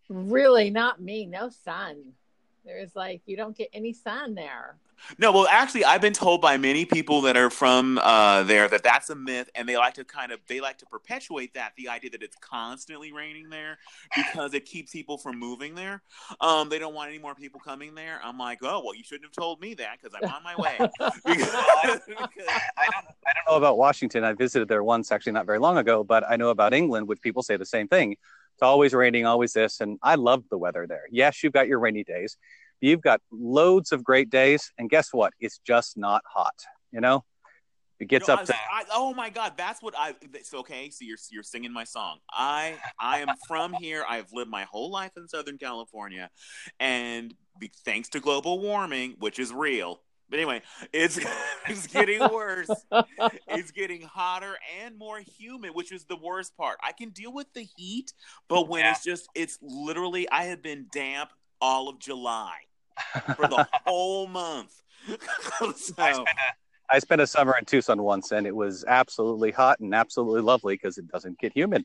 Really, 0.09 0.71
not 0.71 1.01
me. 1.01 1.27
No 1.27 1.49
sun. 1.49 2.15
There's 2.65 2.97
like 2.97 3.23
you 3.27 3.37
don't 3.37 3.57
get 3.57 3.69
any 3.73 3.93
sun 3.93 4.35
there. 4.35 4.77
No, 5.19 5.33
well, 5.33 5.47
actually, 5.51 5.85
I've 5.85 6.01
been 6.01 6.13
told 6.13 6.41
by 6.41 6.57
many 6.57 6.85
people 6.85 7.21
that 7.23 7.37
are 7.37 7.51
from 7.51 7.99
uh, 7.99 8.43
there 8.45 8.69
that 8.69 8.83
that's 8.83 9.11
a 9.11 9.15
myth, 9.15 9.51
and 9.55 9.69
they 9.69 9.77
like 9.77 9.95
to 9.95 10.05
kind 10.05 10.33
of 10.33 10.41
they 10.47 10.61
like 10.61 10.79
to 10.79 10.87
perpetuate 10.87 11.55
that 11.55 11.73
the 11.77 11.89
idea 11.89 12.11
that 12.11 12.23
it's 12.23 12.37
constantly 12.41 13.13
raining 13.13 13.51
there 13.51 13.79
because 14.17 14.55
it 14.55 14.65
keeps 14.65 14.93
people 14.93 15.19
from 15.19 15.39
moving 15.39 15.75
there. 15.75 16.03
Um, 16.41 16.69
they 16.69 16.79
don't 16.79 16.95
want 16.95 17.11
any 17.11 17.19
more 17.19 17.35
people 17.35 17.61
coming 17.61 17.95
there. 17.95 18.19
I'm 18.23 18.39
like, 18.39 18.61
oh 18.63 18.83
well, 18.85 18.95
you 18.95 19.05
shouldn't 19.05 19.25
have 19.25 19.33
told 19.33 19.61
me 19.61 19.75
that 19.75 19.99
because 20.01 20.17
I'm 20.21 20.31
on 20.31 20.43
my 20.43 20.57
way. 20.57 20.77
because, 20.79 21.21
I, 21.27 21.97
don't, 22.91 23.07
I 23.27 23.33
don't 23.35 23.47
know 23.49 23.57
about 23.57 23.77
Washington. 23.77 24.25
I 24.25 24.33
visited 24.33 24.69
there 24.69 24.85
once, 24.85 25.13
actually, 25.13 25.33
not 25.33 25.47
very 25.47 25.59
long 25.59 25.77
ago, 25.77 26.03
but 26.03 26.25
I 26.29 26.37
know 26.37 26.49
about 26.49 26.73
England, 26.73 27.09
which 27.09 27.21
people 27.21 27.43
say 27.43 27.57
the 27.57 27.67
same 27.67 27.89
thing. 27.89 28.17
It's 28.55 28.63
always 28.63 28.95
raining, 28.95 29.27
always 29.27 29.53
this, 29.53 29.81
and 29.81 29.99
I 30.03 30.15
love 30.15 30.45
the 30.51 30.59
weather 30.59 30.87
there. 30.87 31.05
Yes, 31.11 31.43
you've 31.43 31.53
got 31.53 31.69
your 31.69 31.81
rainy 31.81 32.05
days 32.05 32.37
but 32.85 32.89
You've 32.89 33.01
got 33.01 33.21
loads 33.33 33.93
of 33.93 34.05
great 34.05 34.31
days, 34.31 34.71
and 34.79 34.91
guess 34.91 35.13
what? 35.13 35.33
It's 35.41 35.59
just 35.67 35.97
not 35.97 36.23
hot. 36.27 36.55
You 36.93 37.01
know, 37.01 37.25
it 37.99 38.09
gets 38.09 38.29
you 38.29 38.35
know, 38.35 38.41
up 38.41 38.47
to. 38.47 38.55
I, 38.55 38.85
oh 38.93 39.15
my 39.15 39.31
God, 39.31 39.55
that's 39.57 39.83
what 39.83 39.95
I. 39.97 40.15
It's 40.35 40.53
okay. 40.53 40.91
So 40.91 41.05
you're 41.05 41.17
you're 41.31 41.43
singing 41.43 41.73
my 41.73 41.85
song. 41.85 42.19
I 42.31 42.77
I 43.01 43.21
am 43.21 43.29
from 43.49 43.73
here. 43.73 44.05
I've 44.09 44.31
lived 44.33 44.51
my 44.51 44.65
whole 44.65 44.91
life 44.91 45.13
in 45.17 45.29
Southern 45.29 45.59
California, 45.59 46.31
and 46.79 47.35
thanks 47.85 48.11
to 48.11 48.21
global 48.21 48.59
warming, 48.61 49.15
which 49.19 49.39
is 49.39 49.53
real. 49.53 50.01
But 50.35 50.41
anyway, 50.41 50.63
it's 50.93 51.21
it's 51.69 51.87
getting 51.87 52.19
worse. 52.19 52.69
it's 53.47 53.71
getting 53.71 54.03
hotter 54.03 54.57
and 54.83 54.99
more 54.99 55.21
humid, 55.21 55.71
which 55.75 55.93
is 55.93 56.07
the 56.07 56.17
worst 56.17 56.57
part. 56.57 56.77
I 56.83 56.91
can 56.91 57.11
deal 57.11 57.33
with 57.33 57.47
the 57.53 57.69
heat, 57.77 58.13
but 58.49 58.69
when 58.69 58.81
yeah. 58.81 58.91
it's 58.91 59.05
just 59.05 59.29
it's 59.37 59.61
literally 59.63 60.29
I 60.29 60.47
have 60.47 60.61
been 60.61 60.87
damp 60.91 61.31
all 61.61 61.89
of 61.89 62.01
July 62.01 62.57
for 63.37 63.47
the 63.47 63.65
whole 63.87 64.27
month. 64.27 64.83
so, 65.77 65.95
I, 65.99 66.13
spent 66.13 66.27
a, 66.27 66.27
I 66.91 66.99
spent 66.99 67.21
a 67.21 67.29
summer 67.29 67.55
in 67.57 67.65
Tucson 67.65 68.03
once, 68.03 68.33
and 68.33 68.45
it 68.45 68.57
was 68.57 68.85
absolutely 68.89 69.53
hot 69.53 69.79
and 69.79 69.95
absolutely 69.95 70.41
lovely 70.41 70.75
because 70.75 70.99
it 70.99 71.07
doesn't 71.07 71.39
get 71.39 71.53
humid. 71.53 71.85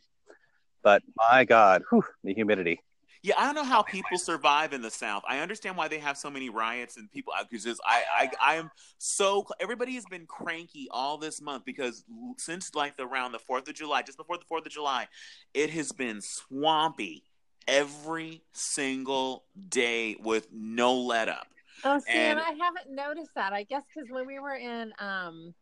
But 0.82 1.04
my 1.16 1.46
God, 1.46 1.84
whew, 1.92 2.04
the 2.24 2.34
humidity. 2.34 2.82
Yeah, 3.22 3.36
I 3.38 3.46
don't 3.46 3.56
know 3.56 3.64
how 3.64 3.82
people 3.82 4.18
survive 4.18 4.72
in 4.72 4.82
the 4.82 4.90
South. 4.90 5.24
I 5.28 5.40
understand 5.40 5.76
why 5.76 5.90
they 5.90 6.00
have 6.00 6.18
so 6.18 6.30
many 6.30 6.50
riots 6.50 6.96
and 6.96 7.12
people 7.12 7.34
because 7.52 7.80
I, 7.86 8.04
I 8.14 8.32
I 8.42 8.56
am 8.56 8.72
so 8.98 9.46
everybody 9.60 9.96
has 9.96 10.06
been 10.06 10.26
cranky 10.26 10.88
all 10.90 11.18
this 11.18 11.42
month 11.42 11.66
because 11.66 12.06
since 12.38 12.74
like 12.76 12.96
the, 12.96 13.04
around 13.04 13.34
the 13.34 13.40
Fourth 13.40 13.68
of 13.68 13.76
July, 13.76 14.04
just 14.04 14.18
before 14.18 14.38
the 14.38 14.46
Fourth 14.48 14.66
of 14.66 14.72
July, 14.72 15.08
it 15.54 15.70
has 15.72 15.92
been 15.92 16.22
swampy 16.22 17.24
every 17.68 18.42
single 18.54 19.44
day 19.68 20.16
with 20.24 20.48
no 20.54 20.96
let 20.96 21.28
up. 21.28 21.48
Oh, 21.84 22.00
see, 22.00 22.12
and, 22.14 22.40
and 22.40 22.40
I 22.40 22.52
haven't 22.64 22.90
noticed 22.90 23.32
that. 23.36 23.52
I 23.52 23.64
guess 23.64 23.84
because 23.94 24.10
when 24.10 24.28
we 24.28 24.40
were 24.40 24.56
in 24.56 24.94
um, 25.00 25.54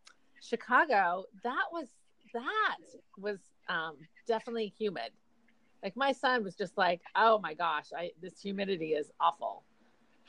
Chicago, 0.42 1.26
that 1.44 1.66
was 1.72 1.88
that 2.34 2.78
was 3.18 3.40
um, 3.68 3.96
definitely 4.28 4.74
humid. 4.78 5.12
Like 5.84 5.96
my 5.96 6.12
son 6.12 6.44
was 6.44 6.56
just 6.56 6.78
like, 6.78 7.02
"Oh 7.16 7.40
my 7.40 7.54
gosh, 7.54 7.88
I, 7.96 8.12
this 8.22 8.40
humidity 8.42 8.94
is 8.94 9.12
awful." 9.20 9.64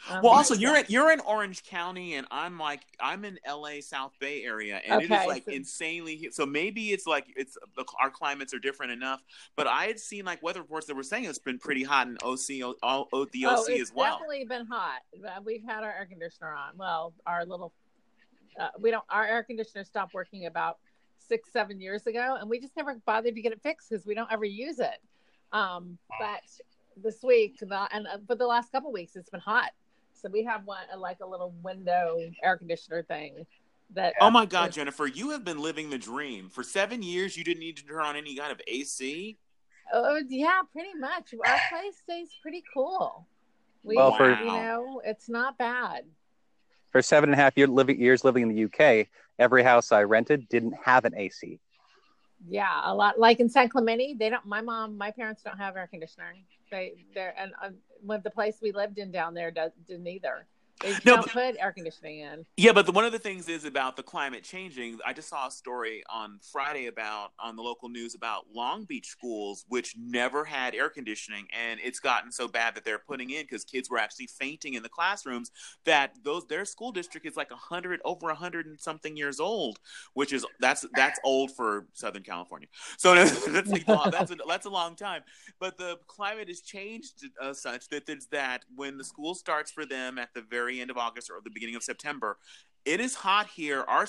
Um, 0.09 0.23
well, 0.23 0.33
also 0.33 0.55
you're 0.55 0.77
in 0.77 0.85
you're 0.89 1.11
in 1.11 1.21
Orange 1.21 1.65
County, 1.65 2.15
and 2.15 2.27
I'm 2.31 2.59
like 2.59 2.83
I'm 3.01 3.25
in 3.25 3.39
LA 3.47 3.81
South 3.81 4.13
Bay 4.21 4.45
area, 4.45 4.81
and 4.87 5.03
okay, 5.03 5.15
it 5.15 5.21
is 5.21 5.27
like 5.27 5.45
so, 5.45 5.51
insanely. 5.51 6.29
So 6.31 6.47
maybe 6.47 6.93
it's 6.93 7.07
like 7.07 7.27
it's 7.37 7.59
our 8.01 8.11
climates 8.11 8.55
are 8.55 8.59
different 8.59 8.93
enough. 8.93 9.23
But 9.57 9.67
I 9.67 9.87
had 9.87 9.99
seen 9.99 10.25
like 10.25 10.43
weather 10.43 10.61
reports 10.61 10.87
that 10.87 10.95
were 10.95 11.03
saying 11.03 11.25
it's 11.25 11.39
been 11.39 11.59
pretty 11.59 11.83
hot 11.83 12.07
in 12.07 12.17
OC, 12.23 12.77
all, 12.83 13.09
oh, 13.13 13.27
the 13.33 13.47
OC 13.47 13.59
oh, 13.71 13.81
as 13.81 13.93
well. 13.93 14.13
Definitely 14.13 14.45
been 14.45 14.67
hot. 14.67 15.01
We've 15.45 15.65
had 15.65 15.83
our 15.83 15.91
air 15.91 16.07
conditioner 16.07 16.53
on. 16.53 16.77
Well, 16.77 17.13
our 17.27 17.45
little 17.45 17.73
uh, 18.59 18.69
we 18.79 18.91
don't 18.91 19.05
our 19.11 19.25
air 19.25 19.43
conditioner 19.43 19.85
stopped 19.85 20.15
working 20.15 20.47
about 20.47 20.79
six 21.29 21.53
seven 21.53 21.81
years 21.81 22.07
ago, 22.07 22.37
and 22.41 22.49
we 22.49 22.61
just 22.61 22.77
never 22.77 22.95
bothered 23.05 23.35
to 23.35 23.43
get 23.43 23.53
it 23.53 23.63
fixed 23.63 23.91
because 23.91 24.07
we 24.07 24.15
don't 24.15 24.31
ever 24.31 24.45
use 24.45 24.79
it. 24.79 24.99
Um, 25.53 25.99
but 26.19 26.43
this 27.03 27.23
week, 27.23 27.59
the, 27.61 27.89
and 27.93 28.07
uh, 28.07 28.19
for 28.27 28.35
the 28.35 28.47
last 28.47 28.73
couple 28.73 28.93
weeks, 28.93 29.17
it's 29.17 29.31
been 29.31 29.41
hot. 29.41 29.71
So 30.15 30.29
we 30.29 30.45
have 30.45 30.65
one 30.65 30.83
like 30.99 31.19
a 31.23 31.27
little 31.27 31.55
window 31.63 32.19
air 32.43 32.57
conditioner 32.57 33.03
thing. 33.03 33.47
That 33.95 34.15
oh 34.21 34.31
my 34.31 34.45
god, 34.45 34.71
is, 34.71 34.75
Jennifer, 34.75 35.07
you 35.07 35.31
have 35.31 35.45
been 35.45 35.61
living 35.61 35.89
the 35.89 35.99
dream 35.99 36.51
for 36.51 36.63
seven 36.63 37.03
years. 37.03 37.37
You 37.37 37.45
didn't 37.45 37.61
need 37.61 37.77
to 37.79 37.85
turn 37.85 38.05
on 38.05 38.17
any 38.17 38.37
kind 38.37 38.53
of 38.53 38.61
AC. 38.67 39.39
Oh 39.93 40.21
yeah, 40.29 40.61
pretty 40.73 40.95
much. 40.99 41.33
Our 41.33 41.59
place 41.71 41.95
stays 42.03 42.29
pretty 42.43 42.63
cool. 42.75 43.27
We, 43.83 43.97
well, 43.97 44.15
for, 44.15 44.31
you 44.31 44.45
know, 44.45 45.01
it's 45.05 45.31
not 45.31 45.57
bad. 45.57 46.05
For 46.91 47.01
seven 47.01 47.31
and 47.31 47.41
a 47.41 47.43
half 47.43 47.57
year 47.57 47.67
living, 47.67 47.99
years 47.99 48.25
living 48.25 48.43
in 48.43 48.55
the 48.55 48.65
UK, 48.65 49.07
every 49.39 49.63
house 49.63 49.93
I 49.93 50.03
rented 50.03 50.49
didn't 50.49 50.75
have 50.85 51.07
an 51.07 51.15
AC. 51.17 51.61
Yeah, 52.47 52.81
a 52.85 52.95
lot. 52.95 53.19
Like 53.19 53.41
in 53.41 53.49
San 53.49 53.69
Clemente, 53.69 54.15
they 54.19 54.31
don't. 54.31 54.47
My 54.47 54.61
mom, 54.61 54.97
my 54.97 55.11
parents 55.11 55.43
don't 55.43 55.59
have 55.59 55.77
air 55.77 55.89
conditioning. 55.89 56.45
They, 56.71 56.93
they're, 57.15 57.35
and 57.39 57.53
uh, 57.63 58.19
the 58.23 58.31
place 58.31 58.59
we 58.63 58.73
lived 58.73 58.99
in 58.99 59.11
down 59.11 59.35
there 59.35 59.51
does, 59.51 59.73
didn't 59.87 60.07
either. 60.07 60.47
They 60.81 60.93
no, 61.05 61.17
don't 61.17 61.29
put 61.29 61.57
air 61.59 61.73
conditioning 61.73 62.21
in. 62.21 62.45
Yeah, 62.57 62.73
but 62.73 62.87
the, 62.87 62.93
one 62.93 63.05
of 63.05 63.13
the 63.13 63.19
things 63.19 63.49
is 63.49 63.65
about 63.65 63.97
the 63.97 64.03
climate 64.03 64.43
changing. 64.43 64.99
I 65.05 65.13
just 65.13 65.29
saw 65.29 65.47
a 65.47 65.51
story 65.51 66.03
on 66.11 66.41
Friday 66.53 66.87
about 66.87 67.31
on 67.39 67.57
the 67.57 67.63
local 67.63 67.89
news 67.89 68.15
about 68.15 68.47
Long 68.55 68.85
Beach 68.85 69.07
schools, 69.07 69.65
which 69.69 69.97
never 69.99 70.45
had 70.45 70.75
air 70.75 70.89
conditioning, 70.89 71.47
and 71.53 71.81
it's 71.83 72.01
gotten 72.01 72.33
so 72.33 72.49
bad 72.49 72.75
that 72.75 72.85
they're 72.85 72.99
putting 72.99 73.31
in 73.31 73.43
because 73.43 73.65
kids 73.65 73.89
were 73.89 73.99
actually 73.99 74.27
fainting 74.27 74.75
in 74.75 74.83
the 74.83 74.89
classrooms. 74.89 75.51
That 75.85 76.17
those 76.23 76.47
their 76.47 76.65
school 76.65 76.93
district 76.93 77.27
is 77.27 77.37
like 77.37 77.51
a 77.51 77.57
hundred 77.57 78.01
over 78.05 78.31
a 78.31 78.35
hundred 78.35 78.67
and 78.67 78.79
something 78.81 79.17
years 79.17 79.41
old, 79.41 79.79
which 80.15 80.33
is 80.33 80.45
that's 80.61 80.85
that's 80.95 81.19
old 81.25 81.55
for 81.55 81.87
Southern 81.93 82.23
California. 82.23 82.69
So 82.97 83.15
that's 83.15 83.47
a, 83.47 83.51
that's 84.11 84.31
a, 84.31 84.37
that's 84.47 84.67
a 84.67 84.71
long 84.71 84.97
time. 84.97 85.23
But 85.61 85.79
the 85.79 85.99
climate 86.07 86.49
has 86.49 86.61
changed 86.61 87.29
uh, 87.41 87.53
such 87.53 87.89
that 87.89 88.09
that 88.31 88.65
when 88.75 88.97
the 88.97 89.05
school 89.05 89.35
starts 89.35 89.71
for 89.71 89.85
them 89.85 90.19
at 90.19 90.33
the 90.35 90.43
very 90.43 90.68
very 90.69 90.81
end 90.81 90.91
of 90.91 90.99
August 90.99 91.31
or 91.31 91.41
the 91.43 91.51
beginning 91.51 91.77
of 91.77 91.83
September. 91.83 92.37
It 92.85 93.01
is 93.01 93.15
hot 93.15 93.49
here. 93.49 93.85
Our 93.89 94.07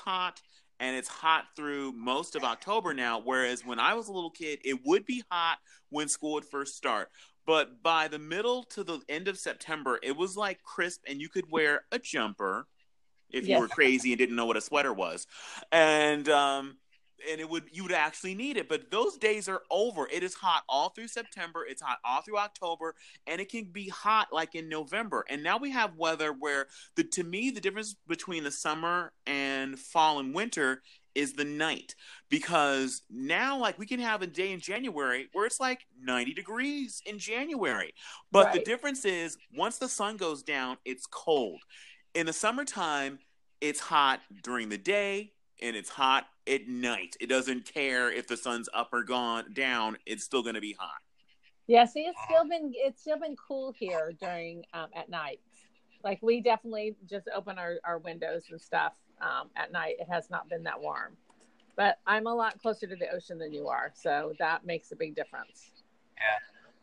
hot 0.00 0.40
and 0.80 0.94
it's 0.94 1.08
hot 1.08 1.44
through 1.56 1.92
most 1.92 2.36
of 2.36 2.44
October 2.44 2.94
now. 2.94 3.20
Whereas 3.20 3.64
when 3.64 3.80
I 3.80 3.94
was 3.94 4.08
a 4.08 4.12
little 4.12 4.30
kid, 4.30 4.60
it 4.64 4.78
would 4.84 5.04
be 5.04 5.24
hot 5.30 5.58
when 5.90 6.08
school 6.08 6.34
would 6.34 6.44
first 6.44 6.76
start. 6.76 7.08
But 7.46 7.82
by 7.82 8.08
the 8.08 8.18
middle 8.18 8.62
to 8.74 8.84
the 8.84 9.00
end 9.08 9.26
of 9.26 9.38
September, 9.38 9.98
it 10.02 10.16
was 10.16 10.36
like 10.36 10.62
crisp, 10.62 11.02
and 11.08 11.20
you 11.20 11.28
could 11.28 11.50
wear 11.50 11.82
a 11.90 11.98
jumper 11.98 12.66
if 13.30 13.44
you 13.44 13.50
Yes. 13.50 13.60
were 13.60 13.68
crazy 13.68 14.12
and 14.12 14.18
didn't 14.18 14.36
know 14.36 14.46
what 14.46 14.56
a 14.56 14.60
sweater 14.60 14.92
was, 14.92 15.26
and 15.72 16.28
um, 16.28 16.76
and 17.30 17.40
it 17.40 17.48
would 17.48 17.64
you 17.72 17.84
would 17.84 17.92
actually 17.92 18.34
need 18.34 18.56
it. 18.56 18.68
But 18.68 18.90
those 18.90 19.16
days 19.16 19.48
are 19.48 19.62
over. 19.70 20.08
It 20.08 20.22
is 20.22 20.34
hot 20.34 20.62
all 20.68 20.90
through 20.90 21.08
September. 21.08 21.64
It's 21.68 21.82
hot 21.82 21.98
all 22.04 22.22
through 22.22 22.38
October, 22.38 22.94
and 23.26 23.40
it 23.40 23.48
can 23.48 23.64
be 23.64 23.88
hot 23.88 24.28
like 24.32 24.54
in 24.54 24.68
November. 24.68 25.24
And 25.28 25.42
now 25.42 25.58
we 25.58 25.70
have 25.70 25.96
weather 25.96 26.32
where 26.32 26.66
the 26.96 27.04
to 27.04 27.24
me 27.24 27.50
the 27.50 27.60
difference 27.60 27.96
between 28.06 28.44
the 28.44 28.50
summer 28.50 29.12
and 29.26 29.78
fall 29.78 30.18
and 30.18 30.34
winter 30.34 30.82
is 31.14 31.32
the 31.32 31.44
night 31.44 31.96
because 32.28 33.02
now 33.10 33.58
like 33.58 33.76
we 33.76 33.86
can 33.86 33.98
have 33.98 34.22
a 34.22 34.26
day 34.26 34.52
in 34.52 34.60
January 34.60 35.28
where 35.32 35.46
it's 35.46 35.58
like 35.58 35.80
90 36.00 36.32
degrees 36.34 37.02
in 37.06 37.18
January. 37.18 37.92
But 38.30 38.52
the 38.52 38.60
difference 38.60 39.04
is 39.04 39.36
once 39.54 39.78
the 39.78 39.88
sun 39.88 40.16
goes 40.16 40.42
down, 40.44 40.76
it's 40.84 41.06
cold. 41.06 41.60
In 42.14 42.26
the 42.26 42.32
summertime, 42.32 43.18
it's 43.60 43.80
hot 43.80 44.20
during 44.44 44.68
the 44.68 44.78
day 44.78 45.32
and 45.60 45.76
it's 45.76 45.90
hot 45.90 46.26
at 46.46 46.68
night. 46.68 47.16
It 47.20 47.28
doesn't 47.28 47.64
care 47.72 48.10
if 48.10 48.26
the 48.26 48.36
sun's 48.36 48.68
up 48.72 48.90
or 48.92 49.02
gone 49.02 49.52
down, 49.52 49.98
it's 50.06 50.24
still 50.24 50.42
going 50.42 50.54
to 50.54 50.60
be 50.60 50.74
hot. 50.78 51.00
Yeah, 51.66 51.84
see, 51.84 52.00
it's 52.00 52.18
still 52.24 52.48
been 52.48 52.72
it's 52.74 53.00
still 53.02 53.18
been 53.18 53.36
cool 53.36 53.72
here 53.72 54.12
during 54.18 54.64
um, 54.72 54.88
at 54.96 55.10
night. 55.10 55.40
Like 56.02 56.18
we 56.22 56.40
definitely 56.40 56.96
just 57.08 57.28
open 57.34 57.58
our, 57.58 57.76
our 57.84 57.98
windows 57.98 58.44
and 58.50 58.60
stuff 58.60 58.94
um, 59.20 59.50
at 59.56 59.70
night. 59.70 59.96
It 59.98 60.08
has 60.10 60.30
not 60.30 60.48
been 60.48 60.62
that 60.62 60.80
warm, 60.80 61.16
but 61.76 61.98
I'm 62.06 62.26
a 62.26 62.34
lot 62.34 62.58
closer 62.62 62.86
to 62.86 62.96
the 62.96 63.10
ocean 63.14 63.38
than 63.38 63.52
you 63.52 63.68
are, 63.68 63.92
so 63.94 64.32
that 64.38 64.64
makes 64.64 64.92
a 64.92 64.96
big 64.96 65.14
difference. 65.14 65.70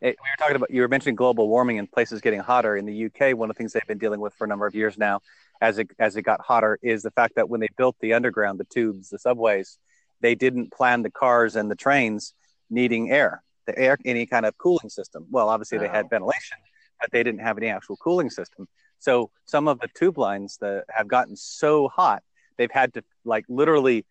It- 0.01 0.17
we 0.21 0.30
were 0.30 0.38
talking 0.38 0.55
about 0.57 0.69
you 0.69 0.82
were 0.82 0.88
mentioning 0.88 1.15
global 1.15 1.47
warming 1.47 1.80
and 1.80 1.91
places 1.91 2.21
getting 2.21 2.41
hotter 2.41 2.78
in 2.78 2.86
the 2.86 3.05
UK. 3.05 3.36
One 3.36 3.49
of 3.49 3.55
the 3.55 3.57
things 3.57 3.73
they've 3.73 3.88
been 3.88 3.97
dealing 3.97 4.19
with 4.19 4.36
for 4.36 4.43
a 4.45 4.47
number 4.47 4.67
of 4.67 4.76
years 4.76 4.99
now, 4.99 5.21
as 5.62 5.80
it 5.80 5.89
as 5.99 6.16
it 6.16 6.24
got 6.24 6.41
hotter, 6.41 6.78
is 6.82 7.03
the 7.03 7.12
fact 7.12 7.36
that 7.36 7.49
when 7.49 7.62
they 7.62 7.70
built 7.78 7.95
the 7.99 8.14
underground, 8.14 8.60
the 8.60 8.66
tubes, 8.66 9.10
the 9.10 9.20
subways, 9.20 9.78
they 10.22 10.36
didn't 10.36 10.72
plan 10.72 11.03
the 11.03 11.12
cars 11.12 11.56
and 11.56 11.70
the 11.70 11.76
trains 11.76 12.34
needing 12.70 13.12
air, 13.12 13.43
the 13.68 13.78
air, 13.78 13.97
any 14.06 14.26
kind 14.26 14.45
of 14.45 14.58
cooling 14.58 14.89
system. 14.89 15.26
Well, 15.30 15.49
obviously 15.49 15.78
they 15.78 15.88
had 15.88 16.10
ventilation, 16.10 16.58
but 16.99 17.12
they 17.12 17.24
didn't 17.24 17.41
have 17.41 17.58
any 17.58 17.68
actual 17.68 17.97
cooling 17.97 18.30
system. 18.30 18.68
So 18.99 19.30
some 19.45 19.68
of 19.68 19.80
the 19.80 19.88
tube 19.93 20.18
lines 20.18 20.58
that 20.62 20.86
have 20.89 21.08
gotten 21.08 21.36
so 21.36 21.88
hot, 21.89 22.24
they've 22.58 22.72
had 22.72 22.93
to 22.95 23.03
like 23.24 23.45
literally 23.47 24.06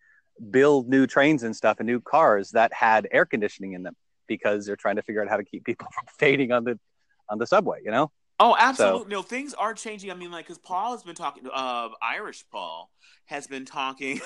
build 0.51 0.87
new 0.87 1.07
trains 1.07 1.43
and 1.43 1.55
stuff 1.55 1.77
and 1.79 1.87
new 1.87 1.99
cars 1.99 2.51
that 2.51 2.73
had 2.73 3.07
air 3.11 3.25
conditioning 3.25 3.73
in 3.73 3.83
them 3.83 3.95
because 4.27 4.65
they're 4.65 4.75
trying 4.75 4.95
to 4.95 5.01
figure 5.01 5.21
out 5.21 5.29
how 5.29 5.37
to 5.37 5.43
keep 5.43 5.63
people 5.65 5.87
from 5.93 6.05
fading 6.17 6.51
on 6.51 6.63
the 6.63 6.79
on 7.29 7.39
the 7.39 7.47
subway. 7.47 7.79
You 7.83 7.91
know? 7.91 8.11
Oh, 8.39 8.55
absolutely. 8.59 9.11
No, 9.11 9.21
things 9.21 9.53
are 9.53 9.73
changing. 9.73 10.11
I 10.11 10.13
mean, 10.13 10.31
like, 10.31 10.45
because 10.45 10.57
Paul 10.57 10.91
has 10.91 11.03
been 11.03 11.15
talking, 11.15 11.43
uh, 11.53 11.89
Irish 12.01 12.43
Paul 12.51 12.91
has 13.25 13.47
been 13.47 13.65
talking 13.65 14.19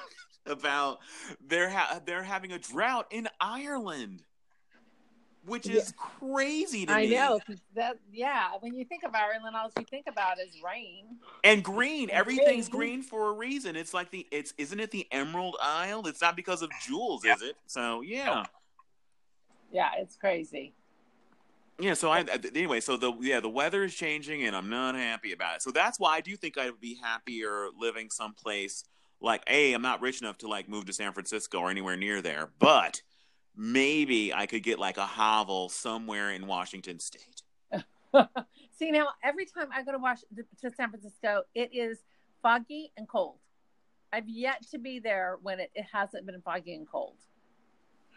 about 0.46 0.98
they're 1.44 1.70
ha- 1.70 2.00
they're 2.04 2.22
having 2.22 2.52
a 2.52 2.58
drought 2.58 3.06
in 3.10 3.28
Ireland, 3.40 4.22
which 5.44 5.66
is 5.68 5.92
crazy 5.96 6.86
to 6.86 6.92
I 6.92 7.06
me. 7.06 7.14
know 7.16 7.40
'cause 7.44 7.60
that. 7.74 7.98
Yeah, 8.12 8.50
when 8.60 8.74
you 8.74 8.84
think 8.84 9.02
of 9.02 9.14
Ireland, 9.14 9.56
all 9.56 9.70
you 9.76 9.84
think 9.84 10.06
about 10.06 10.38
is 10.38 10.62
rain. 10.64 11.18
And 11.42 11.64
green, 11.64 12.08
everything's 12.10 12.68
Green. 12.68 13.00
green 13.00 13.02
for 13.02 13.30
a 13.30 13.32
reason. 13.32 13.74
It's 13.74 13.92
like 13.92 14.10
the 14.12 14.28
it's 14.30 14.54
isn't 14.58 14.78
it 14.78 14.92
the 14.92 15.08
Emerald 15.12 15.56
Isle? 15.60 16.06
It's 16.06 16.20
not 16.20 16.36
because 16.36 16.62
of 16.62 16.70
jewels, 16.86 17.24
is 17.24 17.42
it? 17.42 17.56
So 17.66 18.02
yeah. 18.02 18.44
Yeah, 19.72 19.90
it's 19.98 20.16
crazy. 20.16 20.72
Yeah, 21.78 21.94
so 21.94 22.10
I 22.10 22.24
anyway, 22.54 22.80
so 22.80 22.96
the 22.96 23.12
yeah, 23.20 23.40
the 23.40 23.50
weather 23.50 23.84
is 23.84 23.94
changing 23.94 24.44
and 24.44 24.56
I'm 24.56 24.70
not 24.70 24.94
happy 24.94 25.32
about 25.32 25.56
it. 25.56 25.62
So 25.62 25.70
that's 25.70 26.00
why 26.00 26.16
I 26.16 26.20
do 26.20 26.34
think 26.36 26.56
I'd 26.56 26.80
be 26.80 26.98
happier 27.02 27.68
living 27.78 28.10
someplace 28.10 28.84
like 29.20 29.42
A, 29.46 29.72
I'm 29.72 29.82
not 29.82 30.00
rich 30.00 30.20
enough 30.20 30.38
to 30.38 30.48
like 30.48 30.68
move 30.68 30.86
to 30.86 30.92
San 30.92 31.12
Francisco 31.12 31.58
or 31.60 31.70
anywhere 31.70 31.96
near 31.96 32.22
there, 32.22 32.50
but 32.58 33.02
maybe 33.56 34.32
I 34.32 34.46
could 34.46 34.62
get 34.62 34.78
like 34.78 34.98
a 34.98 35.06
hovel 35.06 35.68
somewhere 35.68 36.30
in 36.30 36.46
Washington 36.46 36.98
state. 36.98 37.42
See 38.78 38.90
now, 38.90 39.08
every 39.22 39.46
time 39.46 39.68
I 39.74 39.82
go 39.82 39.92
to 39.92 39.98
Wash 39.98 40.20
to 40.60 40.70
San 40.70 40.90
Francisco, 40.90 41.42
it 41.54 41.70
is 41.72 41.98
foggy 42.42 42.92
and 42.96 43.08
cold. 43.08 43.38
I've 44.12 44.28
yet 44.28 44.66
to 44.70 44.78
be 44.78 44.98
there 44.98 45.38
when 45.42 45.60
it, 45.60 45.70
it 45.74 45.86
hasn't 45.92 46.26
been 46.26 46.40
foggy 46.42 46.74
and 46.74 46.88
cold. 46.88 47.16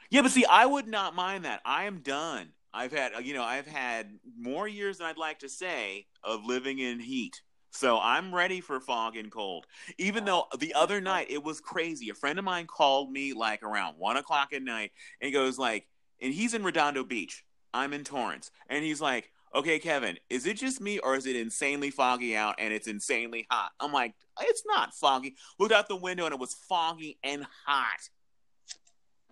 Yeah, 0.10 0.22
but 0.22 0.32
see, 0.32 0.46
I 0.46 0.66
would 0.66 0.88
not 0.88 1.16
mind 1.16 1.46
that. 1.46 1.62
I 1.66 1.86
am 1.86 2.00
done. 2.00 2.50
I've 2.74 2.92
had, 2.92 3.12
you 3.24 3.34
know, 3.34 3.44
I've 3.44 3.68
had 3.68 4.12
more 4.38 4.68
years 4.68 4.98
than 4.98 5.08
I'd 5.08 5.18
like 5.18 5.40
to 5.40 5.50
say 5.50 6.06
of 6.24 6.46
living 6.46 6.80
in 6.80 7.00
heat. 7.00 7.42
So 7.72 8.00
I'm 8.00 8.34
ready 8.34 8.62
for 8.62 8.80
fog 8.80 9.16
and 9.16 9.32
cold. 9.32 9.66
Even 9.98 10.26
though 10.26 10.46
the 10.58 10.74
other 10.74 11.02
night 11.02 11.28
it 11.30 11.44
was 11.44 11.62
crazy. 11.62 12.10
A 12.10 12.16
friend 12.16 12.40
of 12.40 12.46
mine 12.46 12.66
called 12.68 13.12
me 13.12 13.34
like 13.34 13.64
around 13.64 13.96
one 13.98 14.18
o'clock 14.18 14.54
at 14.54 14.64
night 14.64 14.92
and 15.22 15.28
he 15.28 15.32
goes 15.32 15.58
like, 15.58 15.88
and 16.22 16.34
he's 16.34 16.54
in 16.54 16.64
Redondo 16.64 17.04
Beach. 17.04 17.44
I'm 17.74 17.94
in 17.94 18.04
Torrance. 18.04 18.52
And 18.70 18.84
he's 18.84 19.02
like, 19.02 19.32
okay, 19.54 19.80
Kevin, 19.80 20.18
is 20.30 20.46
it 20.46 20.58
just 20.58 20.82
me 20.82 21.00
or 21.00 21.16
is 21.16 21.26
it 21.26 21.36
insanely 21.36 21.92
foggy 21.92 22.36
out 22.36 22.56
and 22.60 22.74
it's 22.74 22.88
insanely 22.88 23.48
hot? 23.50 23.72
I'm 23.80 23.94
like, 23.94 24.14
it's 24.42 24.64
not 24.66 24.94
foggy. 24.94 25.36
Looked 25.60 25.74
out 25.74 25.88
the 25.88 25.96
window 25.96 26.26
and 26.26 26.34
it 26.34 26.40
was 26.40 26.54
foggy 26.54 27.18
and 27.24 27.46
hot. 27.66 28.10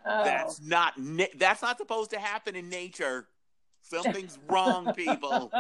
Oh, 0.06 0.24
That's 0.24 0.62
not 0.62 0.98
na- 0.98 1.26
that's 1.38 1.62
not 1.62 1.78
supposed 1.78 2.12
to 2.12 2.20
happen 2.20 2.56
in 2.56 2.70
nature. 2.70 3.28
Something's 3.82 4.38
wrong, 4.50 4.94
people. 4.94 5.52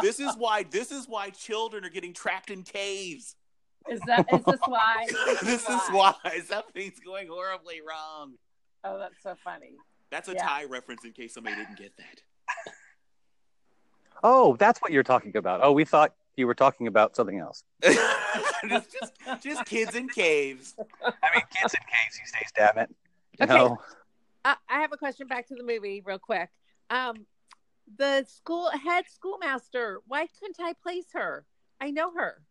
This 0.00 0.20
is 0.20 0.34
why 0.36 0.62
this 0.64 0.90
is 0.90 1.06
why 1.08 1.30
children 1.30 1.84
are 1.84 1.90
getting 1.90 2.12
trapped 2.14 2.50
in 2.50 2.62
caves. 2.62 3.36
is 3.88 4.00
that 4.06 4.26
is 4.32 4.44
this 4.44 4.60
why? 4.66 5.06
this 5.42 5.68
is 5.68 5.80
why 5.90 6.14
something's 6.46 6.98
going 7.00 7.28
horribly 7.28 7.80
wrong. 7.86 8.34
Oh, 8.84 8.98
that's 8.98 9.22
so 9.22 9.34
funny. 9.44 9.72
That's 10.10 10.28
a 10.28 10.32
Yeah. 10.34 10.46
Thai 10.46 10.64
reference 10.64 11.04
in 11.04 11.12
case 11.12 11.34
somebody 11.34 11.56
didn't 11.56 11.76
get 11.76 11.92
that. 11.98 12.72
Oh, 14.22 14.56
that's 14.56 14.80
what 14.80 14.92
you're 14.92 15.02
talking 15.02 15.36
about. 15.36 15.60
Oh, 15.62 15.72
we 15.72 15.84
thought 15.84 16.14
you 16.36 16.46
were 16.46 16.54
talking 16.54 16.86
about 16.86 17.16
something 17.16 17.38
else. 17.38 17.64
just, 17.82 18.92
just 18.92 19.12
just 19.42 19.64
kids 19.66 19.94
in 19.94 20.08
caves. 20.08 20.74
I 21.02 21.12
mean, 21.34 21.42
kids 21.54 21.74
in 21.74 21.80
caves 21.80 22.18
these 22.18 22.32
days, 22.32 22.50
damn 22.54 22.78
it. 22.78 22.90
You 23.40 23.46
Okay. 23.48 23.54
know? 23.54 23.78
I, 24.44 24.56
I 24.68 24.80
have 24.80 24.92
a 24.92 24.96
question 24.96 25.26
back 25.26 25.48
to 25.48 25.54
the 25.54 25.64
movie, 25.64 26.02
real 26.04 26.18
quick. 26.18 26.50
Um, 26.90 27.26
the 27.96 28.24
school 28.28 28.70
head 28.70 29.04
schoolmaster. 29.08 30.00
Why 30.06 30.26
couldn't 30.38 30.60
I 30.60 30.74
place 30.82 31.06
her? 31.14 31.44
I 31.80 31.90
know 31.90 32.12
her. 32.14 32.42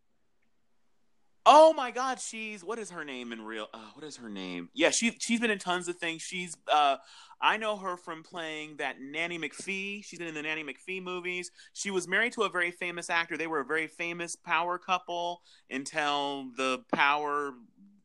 Oh 1.46 1.74
my 1.74 1.90
God, 1.90 2.20
she's 2.20 2.64
what 2.64 2.78
is 2.78 2.92
her 2.92 3.04
name 3.04 3.32
in 3.32 3.42
real? 3.44 3.68
Uh, 3.74 3.80
what 3.94 4.04
is 4.06 4.18
her 4.18 4.30
name? 4.30 4.70
Yeah, 4.74 4.92
she 4.92 5.18
she's 5.20 5.40
been 5.40 5.50
in 5.50 5.58
tons 5.58 5.88
of 5.88 5.98
things. 5.98 6.22
She's 6.22 6.56
uh, 6.72 6.98
I 7.42 7.58
know 7.58 7.78
her 7.78 7.98
from 7.98 8.24
playing 8.24 8.78
that 8.78 8.98
Nanny 9.02 9.40
McPhee. 9.40 10.04
She's 10.04 10.20
been 10.20 10.28
in 10.28 10.36
the 10.36 10.44
Nanny 10.44 10.64
McPhee 10.64 11.02
movies. 11.02 11.50
She 11.74 11.90
was 11.90 12.08
married 12.08 12.34
to 12.34 12.44
a 12.44 12.50
very 12.50 12.72
famous 12.72 13.10
actor. 13.10 13.36
They 13.36 13.48
were 13.48 13.62
a 13.62 13.66
very 13.66 13.88
famous 13.88 14.36
power 14.36 14.78
couple 14.78 15.42
until 15.72 16.50
the 16.56 16.84
power 16.94 17.54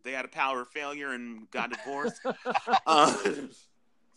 they 0.04 0.12
had 0.12 0.24
a 0.24 0.28
power 0.28 0.64
failure 0.64 1.12
and 1.12 1.50
got 1.50 1.70
divorced. 1.70 2.20
uh, 2.86 3.16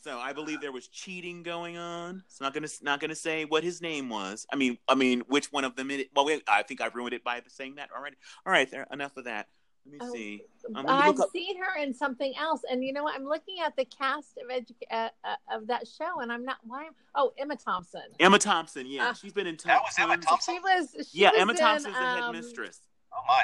so 0.04 0.18
I 0.20 0.34
believe 0.34 0.62
there 0.62 0.72
was 0.72 0.88
cheating 0.88 1.44
going 1.44 1.78
on. 1.78 2.24
It's 2.28 2.40
not 2.42 2.54
gonna 2.54 2.68
not 2.82 3.00
gonna 3.00 3.16
say 3.16 3.46
what 3.46 3.64
his 3.64 3.82
name 3.82 4.10
was. 4.10 4.46
I 4.52 4.56
mean, 4.56 4.78
I 4.88 4.96
mean, 4.96 5.22
which 5.28 5.52
one 5.52 5.64
of 5.66 5.76
them? 5.76 5.90
It, 5.92 6.10
well, 6.16 6.26
wait, 6.26 6.44
I 6.48 6.64
think 6.64 6.82
I've 6.82 6.96
ruined 6.96 7.14
it 7.14 7.24
by 7.24 7.42
saying 7.48 7.76
that 7.76 7.90
already. 7.98 8.18
All 8.46 8.52
right, 8.52 8.70
there. 8.70 8.86
Enough 8.92 9.18
of 9.18 9.26
that. 9.26 9.48
Let 9.90 9.94
me 9.94 10.00
Oh, 10.02 10.14
see. 10.14 10.42
I'm 10.76 10.86
gonna 10.86 10.98
I've 11.10 11.20
up- 11.20 11.30
seen 11.32 11.58
her 11.64 11.82
in 11.82 11.94
something 11.94 12.34
else, 12.38 12.62
and 12.70 12.84
you 12.84 12.92
know 12.92 13.04
what? 13.04 13.16
I'm 13.16 13.24
looking 13.26 13.60
at 13.66 13.74
the 13.78 13.86
cast 13.86 14.38
of 14.38 14.50
edu- 14.50 14.74
uh, 14.92 15.08
uh, 15.24 15.36
of 15.50 15.68
that 15.68 15.88
show, 15.88 16.20
and 16.20 16.30
I'm 16.32 16.44
not. 16.44 16.58
Why? 16.64 16.86
am- 16.86 16.96
Oh, 17.16 17.32
Emma 17.38 17.56
Thompson. 17.56 18.02
Emma 18.20 18.38
Thompson. 18.38 18.86
Yeah, 18.86 19.10
Uh, 19.10 19.14
she's 19.14 19.32
been 19.34 19.48
in. 19.48 19.58
That 19.66 19.82
was 19.82 19.94
Emma 19.98 20.18
Thompson? 20.18 20.56
She 20.56 20.60
was. 20.60 21.08
She 21.10 21.20
Yeah, 21.20 21.32
was 21.32 21.40
Emma 21.42 21.52
in, 21.54 21.58
Thompson's 21.58 21.96
the 21.96 22.02
um, 22.04 22.34
headmistress. 22.34 22.82
Oh 23.14 23.22
my. 23.28 23.44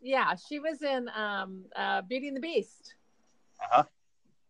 Yeah, 0.00 0.34
she 0.34 0.58
was 0.58 0.82
in 0.82 1.08
um, 1.14 1.64
uh, 1.76 2.02
Beauty 2.02 2.28
and 2.28 2.36
the 2.36 2.40
Beast. 2.40 2.94
Uh-huh. 3.62 3.84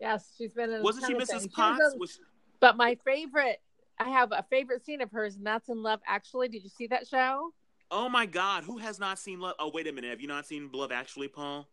Yes, 0.00 0.32
she's 0.36 0.52
been 0.54 0.70
in. 0.70 0.82
Wasn't 0.82 1.06
she 1.06 1.14
Mrs. 1.14 1.26
things. 1.28 1.46
Potts? 1.48 1.78
was 1.80 1.92
in- 1.94 2.00
Was- 2.00 2.20
but 2.60 2.76
my 2.76 2.96
favorite, 3.04 3.60
I 3.98 4.08
have 4.10 4.30
a 4.32 4.44
favorite 4.50 4.84
scene 4.84 5.00
of 5.00 5.10
hers, 5.10 5.36
and 5.36 5.46
that's 5.46 5.68
in 5.68 5.82
Love 5.82 6.00
Actually. 6.06 6.48
Did 6.48 6.62
you 6.64 6.70
see 6.70 6.86
that 6.88 7.06
show? 7.06 7.52
oh 7.94 8.08
my 8.08 8.24
God, 8.24 8.64
who 8.64 8.78
has 8.78 8.98
not 8.98 9.18
seen 9.18 9.38
Love? 9.40 9.54
Oh 9.58 9.70
wait 9.72 9.86
a 9.86 9.92
minute, 9.92 10.08
have 10.10 10.20
you 10.20 10.28
not 10.28 10.46
seen 10.46 10.70
Love 10.72 10.90
Actually, 10.92 11.28
Paul? 11.28 11.68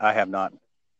I 0.00 0.12
have 0.14 0.28
not. 0.28 0.52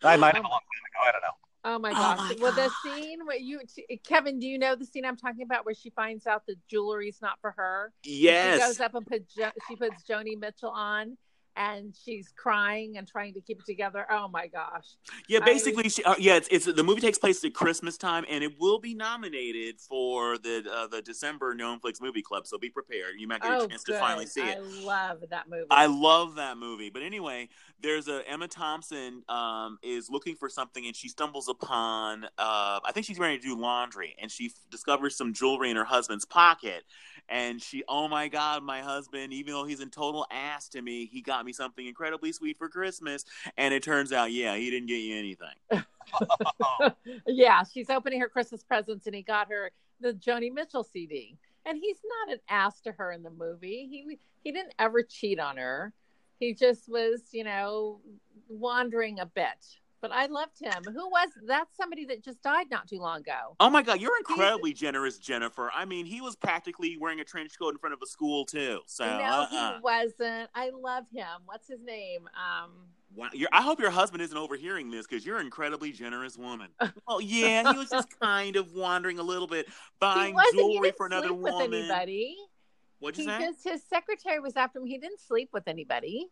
I 0.05 0.16
might 0.16 0.35
have 0.35 0.45
a 0.45 0.49
long 0.49 0.61
time 0.61 0.85
ago. 0.91 1.09
I 1.09 1.12
don't 1.12 1.22
know. 1.22 1.28
Oh 1.64 1.78
my 1.78 1.91
Oh 1.91 1.95
gosh! 1.95 2.18
my 2.18 2.37
well, 2.41 2.53
the 2.53 2.70
scene 2.83 3.24
where 3.24 3.37
you, 3.39 3.61
Kevin, 4.05 4.39
do 4.41 4.47
you 4.49 4.59
know 4.59 4.74
the 4.74 4.85
scene 4.85 5.05
I'm 5.05 5.16
talking 5.16 5.43
about 5.43 5.64
where 5.64 5.74
she 5.74 5.91
finds 5.91 6.26
out 6.26 6.45
the 6.47 6.57
jewelry's 6.68 7.22
not 7.22 7.39
for 7.41 7.53
her? 7.53 7.93
Yes. 8.05 8.57
She 8.61 8.66
goes 8.66 8.80
up 8.80 8.95
and 8.97 9.07
put 9.07 9.28
jo- 9.28 9.53
she 9.68 9.76
puts 9.76 10.03
Joni 10.03 10.39
Mitchell 10.39 10.70
on, 10.70 11.16
and 11.57 11.94
she's 12.05 12.32
crying 12.36 12.96
and 12.96 13.07
trying 13.07 13.34
to 13.34 13.40
keep 13.40 13.61
it 13.61 13.66
together. 13.66 14.07
Oh 14.11 14.28
my 14.28 14.46
gosh. 14.46 14.86
Yeah, 15.28 15.40
I- 15.42 15.44
basically, 15.44 15.88
she, 15.88 16.03
uh, 16.05 16.14
yeah, 16.18 16.36
it's, 16.36 16.48
it's 16.48 16.64
the 16.66 16.82
movie 16.82 17.00
takes 17.00 17.18
place 17.18 17.44
at 17.44 17.55
Christmas 17.55 17.96
time, 17.96 18.24
and 18.28 18.42
it 18.42 18.59
will 18.59 18.78
be 18.78 18.94
nominated 18.94 19.80
for 19.80 20.38
the 20.38 20.64
uh, 20.72 20.86
the 20.86 21.03
December 21.03 21.55
Gnomeflix 21.55 22.00
Movie 22.00 22.22
Club. 22.22 22.46
So 22.46 22.59
be 22.59 22.70
prepared; 22.70 23.14
you 23.18 23.28
might 23.28 23.42
get 23.42 23.53
Oh, 23.53 23.64
a 23.64 23.68
chance 23.68 23.84
to 23.84 23.98
finally 23.98 24.26
see 24.26 24.40
it. 24.42 24.59
I 24.59 24.84
love 24.84 25.24
that 25.30 25.48
movie. 25.48 25.66
I 25.70 25.86
love 25.86 26.36
that 26.36 26.57
movie. 26.57 26.90
But 26.90 27.03
anyway, 27.03 27.48
there's 27.80 28.09
a 28.09 28.22
Emma 28.28 28.48
Thompson 28.48 29.22
um, 29.28 29.78
is 29.82 30.09
looking 30.11 30.36
for 30.36 30.48
something, 30.48 30.86
and 30.86 30.96
she 30.96 31.09
stumbles 31.09 31.48
upon. 31.48 32.24
Uh, 32.38 32.80
I 32.84 32.90
think 32.92 33.07
she's 33.07 33.18
ready 33.18 33.38
to 33.38 33.42
do 33.42 33.57
laundry, 33.57 34.16
and 34.20 34.30
she 34.30 34.46
f- 34.46 34.53
discovers 34.70 35.16
some 35.16 35.32
jewelry 35.32 35.70
in 35.70 35.76
her 35.76 35.84
husband's 35.84 36.24
pocket. 36.24 36.84
And 37.29 37.62
she, 37.62 37.83
oh 37.89 38.09
my 38.09 38.29
God, 38.29 38.62
my 38.62 38.81
husband, 38.81 39.33
even 39.33 39.55
though 39.55 39.64
he's 39.64 39.81
in 39.81 39.91
total 39.91 40.27
ass 40.31 40.68
to 40.70 40.83
me, 40.83 41.07
he 41.07 41.23
got 41.23 41.45
me 41.45 41.53
something 41.53 41.87
incredibly 41.87 42.33
sweet 42.33 42.59
for 42.59 42.68
Christmas. 42.68 43.25
And 43.57 43.73
it 43.73 43.83
turns 43.83 44.12
out, 44.12 44.33
yeah, 44.33 44.57
he 44.57 44.70
didn't 44.70 44.89
get 44.89 44.99
you 44.99 45.16
anything. 45.16 45.83
yeah, 47.27 47.62
she's 47.64 47.89
opening 47.89 48.20
her 48.20 48.29
Christmas 48.29 48.62
presents 48.62 49.07
and 49.07 49.14
he 49.14 49.23
got 49.23 49.49
her 49.49 49.70
the 50.01 50.12
Joni 50.12 50.53
Mitchell 50.53 50.85
CD. 50.85 51.39
And 51.64 51.79
he's 51.81 51.99
not 52.27 52.35
an 52.35 52.41
ass 52.49 52.81
to 52.83 52.93
her 52.93 53.12
in 53.12 53.23
the 53.23 53.31
movie. 53.31 53.87
He 53.89 54.18
he 54.43 54.51
didn't 54.51 54.75
ever 54.79 55.03
cheat 55.03 55.39
on 55.39 55.57
her. 55.57 55.93
He 56.41 56.55
just 56.55 56.89
was, 56.89 57.20
you 57.31 57.45
know, 57.45 58.01
wandering 58.49 59.20
a 59.20 59.27
bit. 59.27 59.64
But 60.03 60.11
I 60.12 60.26
loved 60.26 60.59
him. 60.61 60.82
Who 60.84 61.09
was 61.09 61.28
that's 61.46 61.76
somebody 61.76 62.05
that 62.07 62.22
just 62.24 62.42
died 62.42 62.66
not 62.70 62.88
too 62.88 62.98
long 62.98 63.20
ago. 63.20 63.57
Oh 63.61 63.70
my 63.70 63.82
God, 63.82 64.00
you're 64.00 64.16
incredibly 64.18 64.72
generous, 64.72 65.18
Jennifer. 65.18 65.70
I 65.74 65.84
mean, 65.84 66.05
he 66.05 66.20
was 66.20 66.34
practically 66.34 66.98
wearing 66.98 67.20
a 67.20 67.24
trench 67.24 67.57
coat 67.57 67.70
in 67.70 67.78
front 67.78 67.94
of 67.94 68.00
a 68.03 68.07
school 68.07 68.44
too. 68.44 68.80
So, 68.86 69.05
no, 69.05 69.12
uh-uh. 69.12 69.74
he 69.76 69.80
wasn't. 69.80 70.50
I 70.55 70.70
love 70.70 71.05
him. 71.14 71.26
What's 71.46 71.68
his 71.68 71.80
name? 71.82 72.28
Um 72.36 72.70
Wow. 73.14 73.28
You're, 73.34 73.50
I 73.53 73.61
hope 73.61 73.78
your 73.78 73.90
husband 73.90 74.22
isn't 74.22 74.36
overhearing 74.36 74.90
this 74.90 75.07
because 75.07 75.26
you're 75.26 75.36
an 75.36 75.44
incredibly 75.44 75.92
generous 75.92 76.38
woman. 76.38 76.68
oh 77.07 77.18
yeah, 77.18 77.70
he 77.70 77.78
was 77.78 77.90
just 77.90 78.09
kind 78.20 78.57
of 78.57 78.72
wandering 78.72 79.18
a 79.18 79.22
little 79.22 79.46
bit, 79.46 79.66
he 79.66 79.72
buying 80.00 80.34
he 80.53 80.59
jewelry 80.59 80.88
didn't 80.88 80.96
for 80.96 81.07
another 81.07 81.28
sleep 81.28 81.40
with 81.40 81.55
anybody. 81.61 82.36
What'd 83.00 83.18
He 83.18 83.24
you 83.24 83.28
say? 83.28 83.38
just 83.40 83.64
his 83.64 83.82
secretary 83.82 84.40
was 84.40 84.57
after 84.57 84.78
him. 84.78 84.86
He 84.86 84.96
didn't 84.96 85.20
sleep 85.20 85.50
with 85.53 85.68
anybody. 85.68 86.30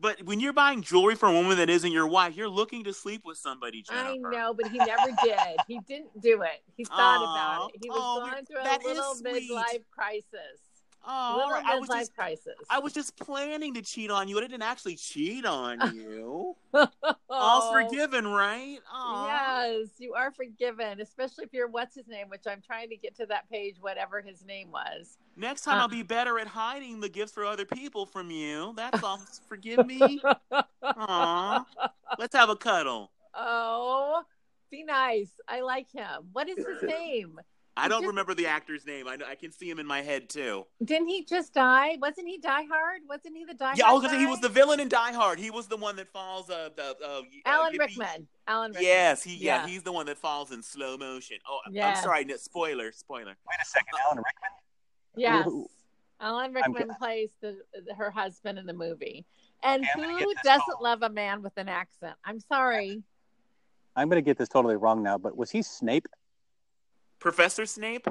But 0.00 0.22
when 0.24 0.40
you're 0.40 0.52
buying 0.52 0.82
jewelry 0.82 1.14
for 1.14 1.28
a 1.28 1.32
woman 1.32 1.56
that 1.56 1.70
isn't 1.70 1.90
your 1.90 2.06
wife, 2.06 2.36
you're 2.36 2.48
looking 2.48 2.84
to 2.84 2.92
sleep 2.92 3.22
with 3.24 3.38
somebody, 3.38 3.82
Jennifer. 3.82 4.28
I 4.28 4.30
know, 4.30 4.54
but 4.54 4.68
he 4.70 4.78
never 4.78 5.10
did. 5.22 5.56
He 5.66 5.80
didn't 5.88 6.20
do 6.20 6.42
it. 6.42 6.62
He 6.76 6.84
thought 6.84 7.22
Aw. 7.22 7.32
about 7.32 7.70
it. 7.74 7.80
He 7.82 7.90
was 7.90 7.98
Oh, 8.00 8.20
going 8.20 8.44
through 8.44 8.58
a 8.58 8.78
little 8.84 9.14
midlife 9.22 9.84
crisis. 9.90 10.60
Oh, 11.06 11.50
right. 11.50 11.64
I 11.66 11.78
was 11.78 11.88
just, 11.88 12.14
crisis. 12.14 12.54
I 12.70 12.78
was 12.78 12.92
just 12.92 13.16
planning 13.18 13.74
to 13.74 13.82
cheat 13.82 14.10
on 14.10 14.26
you. 14.28 14.38
I 14.38 14.40
didn't 14.40 14.62
actually 14.62 14.96
cheat 14.96 15.44
on 15.44 15.78
you. 15.94 16.56
oh, 16.72 16.88
All's 17.28 17.72
forgiven, 17.72 18.26
right? 18.26 18.78
Aw. 18.90 19.26
Yes, 19.26 19.88
you 19.98 20.14
are 20.14 20.30
forgiven, 20.32 21.00
especially 21.00 21.44
if 21.44 21.52
you're 21.52 21.68
what's 21.68 21.94
his 21.94 22.08
name, 22.08 22.28
which 22.28 22.44
I'm 22.48 22.62
trying 22.62 22.88
to 22.88 22.96
get 22.96 23.14
to 23.16 23.26
that 23.26 23.50
page, 23.50 23.76
whatever 23.80 24.20
his 24.22 24.44
name 24.44 24.70
was. 24.70 25.18
Next 25.36 25.62
time 25.62 25.78
Uh. 25.78 25.82
I'll 25.82 25.88
be 25.88 26.02
better 26.02 26.38
at 26.38 26.46
hiding 26.46 27.00
the 27.00 27.08
gifts 27.08 27.32
for 27.32 27.44
other 27.44 27.64
people 27.66 28.06
from 28.06 28.30
you. 28.30 28.72
That's 28.76 29.02
all. 29.02 29.20
Forgive 29.48 29.86
me. 29.86 30.22
Aw. 30.82 31.66
Let's 32.18 32.34
have 32.34 32.48
a 32.48 32.56
cuddle. 32.56 33.10
Oh, 33.34 34.22
be 34.70 34.84
nice. 34.84 35.30
I 35.48 35.60
like 35.60 35.90
him. 35.92 36.28
What 36.32 36.48
is 36.48 36.58
his 36.64 36.82
name? 36.82 37.38
I 37.76 37.88
don't 37.88 38.06
remember 38.06 38.34
the 38.34 38.46
actor's 38.46 38.86
name. 38.86 39.08
I 39.08 39.16
know 39.16 39.26
I 39.28 39.34
can 39.34 39.50
see 39.50 39.68
him 39.68 39.78
in 39.80 39.86
my 39.86 40.00
head 40.00 40.28
too. 40.28 40.64
Didn't 40.84 41.08
he 41.08 41.24
just 41.24 41.52
die? 41.54 41.96
Wasn't 42.00 42.26
he 42.28 42.38
Die 42.38 42.64
Hard? 42.66 43.00
Wasn't 43.08 43.36
he 43.36 43.44
the 43.44 43.54
Die 43.54 43.64
Hard? 43.64 43.78
Yeah, 43.78 43.86
I 43.86 43.88
Hard? 43.88 44.02
was 44.02 44.10
gonna 44.10 44.18
say 44.18 44.24
he 44.24 44.30
was 44.30 44.40
the 44.40 44.48
villain 44.48 44.78
in 44.78 44.88
Die 44.88 45.12
Hard. 45.12 45.38
He 45.40 45.50
was 45.50 45.66
the 45.66 45.76
one 45.76 45.96
that 45.96 46.08
falls. 46.08 46.48
Uh, 46.50 46.68
the 46.76 46.96
uh, 47.02 47.18
uh, 47.18 47.22
Alan 47.46 47.72
hippie- 47.74 47.78
Rickman. 47.80 48.28
Alan 48.46 48.70
Rickman. 48.70 48.84
Yes, 48.84 49.22
he. 49.24 49.34
Yeah. 49.36 49.62
Yeah. 49.62 49.66
he's 49.66 49.82
the 49.82 49.90
one 49.92 50.06
that 50.06 50.18
falls 50.18 50.52
in 50.52 50.62
slow 50.62 50.96
motion. 50.96 51.38
Oh, 51.48 51.58
I'm- 51.66 51.74
Yeah. 51.74 51.88
I'm 51.88 51.96
sorry. 52.02 52.24
No, 52.24 52.36
spoiler. 52.36 52.92
Spoiler. 52.92 53.34
Wait 53.48 53.58
a 53.60 53.64
second, 53.64 53.88
Alan 54.06 54.18
Rickman. 54.18 54.50
Yes. 55.16 55.44
Who- 55.44 55.68
Alan 56.20 56.44
I'm 56.46 56.52
Rickman 56.54 56.94
plays 56.96 57.30
the, 57.40 57.58
the 57.86 57.94
her 57.94 58.10
husband 58.10 58.58
in 58.58 58.66
the 58.66 58.72
movie. 58.72 59.24
And 59.64 59.82
Okay, 59.96 60.02
who 60.24 60.32
doesn't 60.44 60.62
wrong. 60.68 60.78
love 60.80 61.02
a 61.02 61.08
man 61.10 61.42
with 61.42 61.56
an 61.56 61.68
accent? 61.68 62.14
I'm 62.24 62.38
sorry. 62.38 63.02
I'm 63.96 64.08
going 64.08 64.22
to 64.22 64.24
get 64.24 64.36
this 64.38 64.48
totally 64.48 64.76
wrong 64.76 65.02
now, 65.02 65.18
but 65.18 65.36
was 65.36 65.50
he 65.50 65.62
Snape? 65.62 66.06
Professor 67.24 67.64
Snape. 67.64 68.06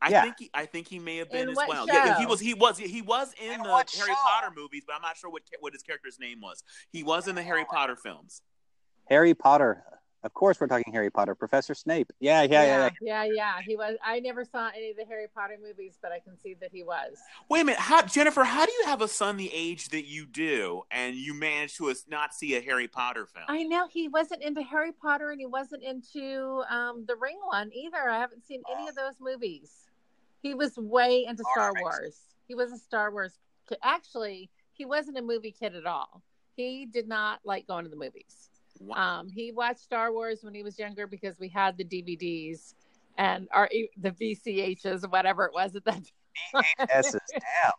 I 0.00 0.08
Yeah. 0.08 0.22
think 0.22 0.34
he, 0.38 0.50
I 0.54 0.64
think 0.64 0.88
he 0.88 0.98
may 0.98 1.18
have 1.18 1.30
been 1.30 1.42
In 1.42 1.50
as 1.50 1.56
well. 1.68 1.86
Yeah, 1.86 2.06
yeah, 2.06 2.18
he 2.18 2.26
was 2.26 2.40
he 2.40 2.54
was 2.54 2.78
he 2.78 3.02
was 3.02 3.34
in, 3.34 3.52
In 3.52 3.62
the 3.62 3.68
Harry 3.68 3.84
show? 3.86 4.14
Potter 4.14 4.50
movies, 4.56 4.82
but 4.86 4.96
I'm 4.96 5.02
not 5.02 5.16
sure 5.16 5.30
what 5.30 5.42
what 5.60 5.74
his 5.74 5.82
character's 5.82 6.18
name 6.18 6.40
was. 6.40 6.64
He 6.90 7.04
was 7.04 7.28
in 7.28 7.34
the 7.34 7.42
Harry 7.42 7.66
Potter 7.66 7.94
films. 7.94 8.40
Harry 9.10 9.34
Potter. 9.34 9.84
Of 10.24 10.34
course, 10.34 10.60
we're 10.60 10.68
talking 10.68 10.92
Harry 10.92 11.10
Potter. 11.10 11.34
Professor 11.34 11.74
Snape. 11.74 12.12
Yeah, 12.20 12.42
yeah, 12.42 12.62
yeah. 12.62 12.90
yeah. 13.00 13.24
yeah, 13.24 13.32
yeah. 13.34 13.52
He 13.66 13.74
was. 13.74 13.96
I 14.04 14.20
never 14.20 14.44
saw 14.44 14.70
any 14.74 14.90
of 14.90 14.96
the 14.96 15.04
Harry 15.04 15.26
Potter 15.34 15.58
movies, 15.60 15.98
but 16.00 16.12
I 16.12 16.20
can 16.20 16.38
see 16.38 16.54
that 16.60 16.70
he 16.72 16.84
was. 16.84 17.16
Wait 17.48 17.62
a 17.62 17.64
minute, 17.64 17.80
how, 17.80 18.02
Jennifer, 18.02 18.44
how 18.44 18.64
do 18.64 18.72
you 18.72 18.84
have 18.86 19.02
a 19.02 19.08
son 19.08 19.36
the 19.36 19.50
age 19.52 19.88
that 19.88 20.04
you 20.04 20.24
do, 20.26 20.82
and 20.90 21.16
you 21.16 21.34
manage 21.34 21.76
to 21.78 21.92
not 22.08 22.34
see 22.34 22.54
a 22.54 22.60
Harry 22.60 22.86
Potter 22.86 23.26
film? 23.26 23.46
I 23.48 23.64
know 23.64 23.88
he 23.88 24.06
wasn't 24.06 24.42
into 24.42 24.62
Harry 24.62 24.92
Potter, 24.92 25.30
and 25.30 25.40
he 25.40 25.46
wasn't 25.46 25.82
into 25.82 26.62
um, 26.70 27.04
the 27.08 27.16
Ring 27.16 27.38
one 27.44 27.72
either. 27.72 28.08
I 28.08 28.20
haven't 28.20 28.46
seen 28.46 28.62
any 28.72 28.88
of 28.88 28.94
those 28.94 29.14
movies. 29.20 29.72
He 30.40 30.54
was 30.54 30.76
way 30.76 31.24
into 31.28 31.44
Star 31.52 31.68
Alright. 31.68 31.82
Wars. 31.82 32.20
He 32.46 32.54
was 32.54 32.72
a 32.72 32.78
Star 32.78 33.10
Wars. 33.10 33.32
Kid. 33.68 33.78
Actually, 33.82 34.50
he 34.72 34.84
wasn't 34.84 35.18
a 35.18 35.22
movie 35.22 35.52
kid 35.52 35.74
at 35.74 35.86
all. 35.86 36.22
He 36.56 36.86
did 36.86 37.08
not 37.08 37.40
like 37.44 37.66
going 37.66 37.84
to 37.84 37.90
the 37.90 37.96
movies. 37.96 38.50
Wow. 38.84 39.20
Um, 39.20 39.28
he 39.28 39.52
watched 39.52 39.80
Star 39.80 40.12
Wars 40.12 40.40
when 40.42 40.54
he 40.54 40.62
was 40.62 40.78
younger 40.78 41.06
because 41.06 41.38
we 41.38 41.48
had 41.48 41.76
the 41.76 41.84
DVDs 41.84 42.74
and 43.18 43.48
our 43.52 43.68
the 43.96 44.10
VCHs, 44.10 45.10
whatever 45.10 45.44
it 45.46 45.52
was 45.54 45.76
at 45.76 45.84
that 45.84 46.00
time. 46.54 46.64
VHSs. 46.80 47.12
Damn. 47.32 47.72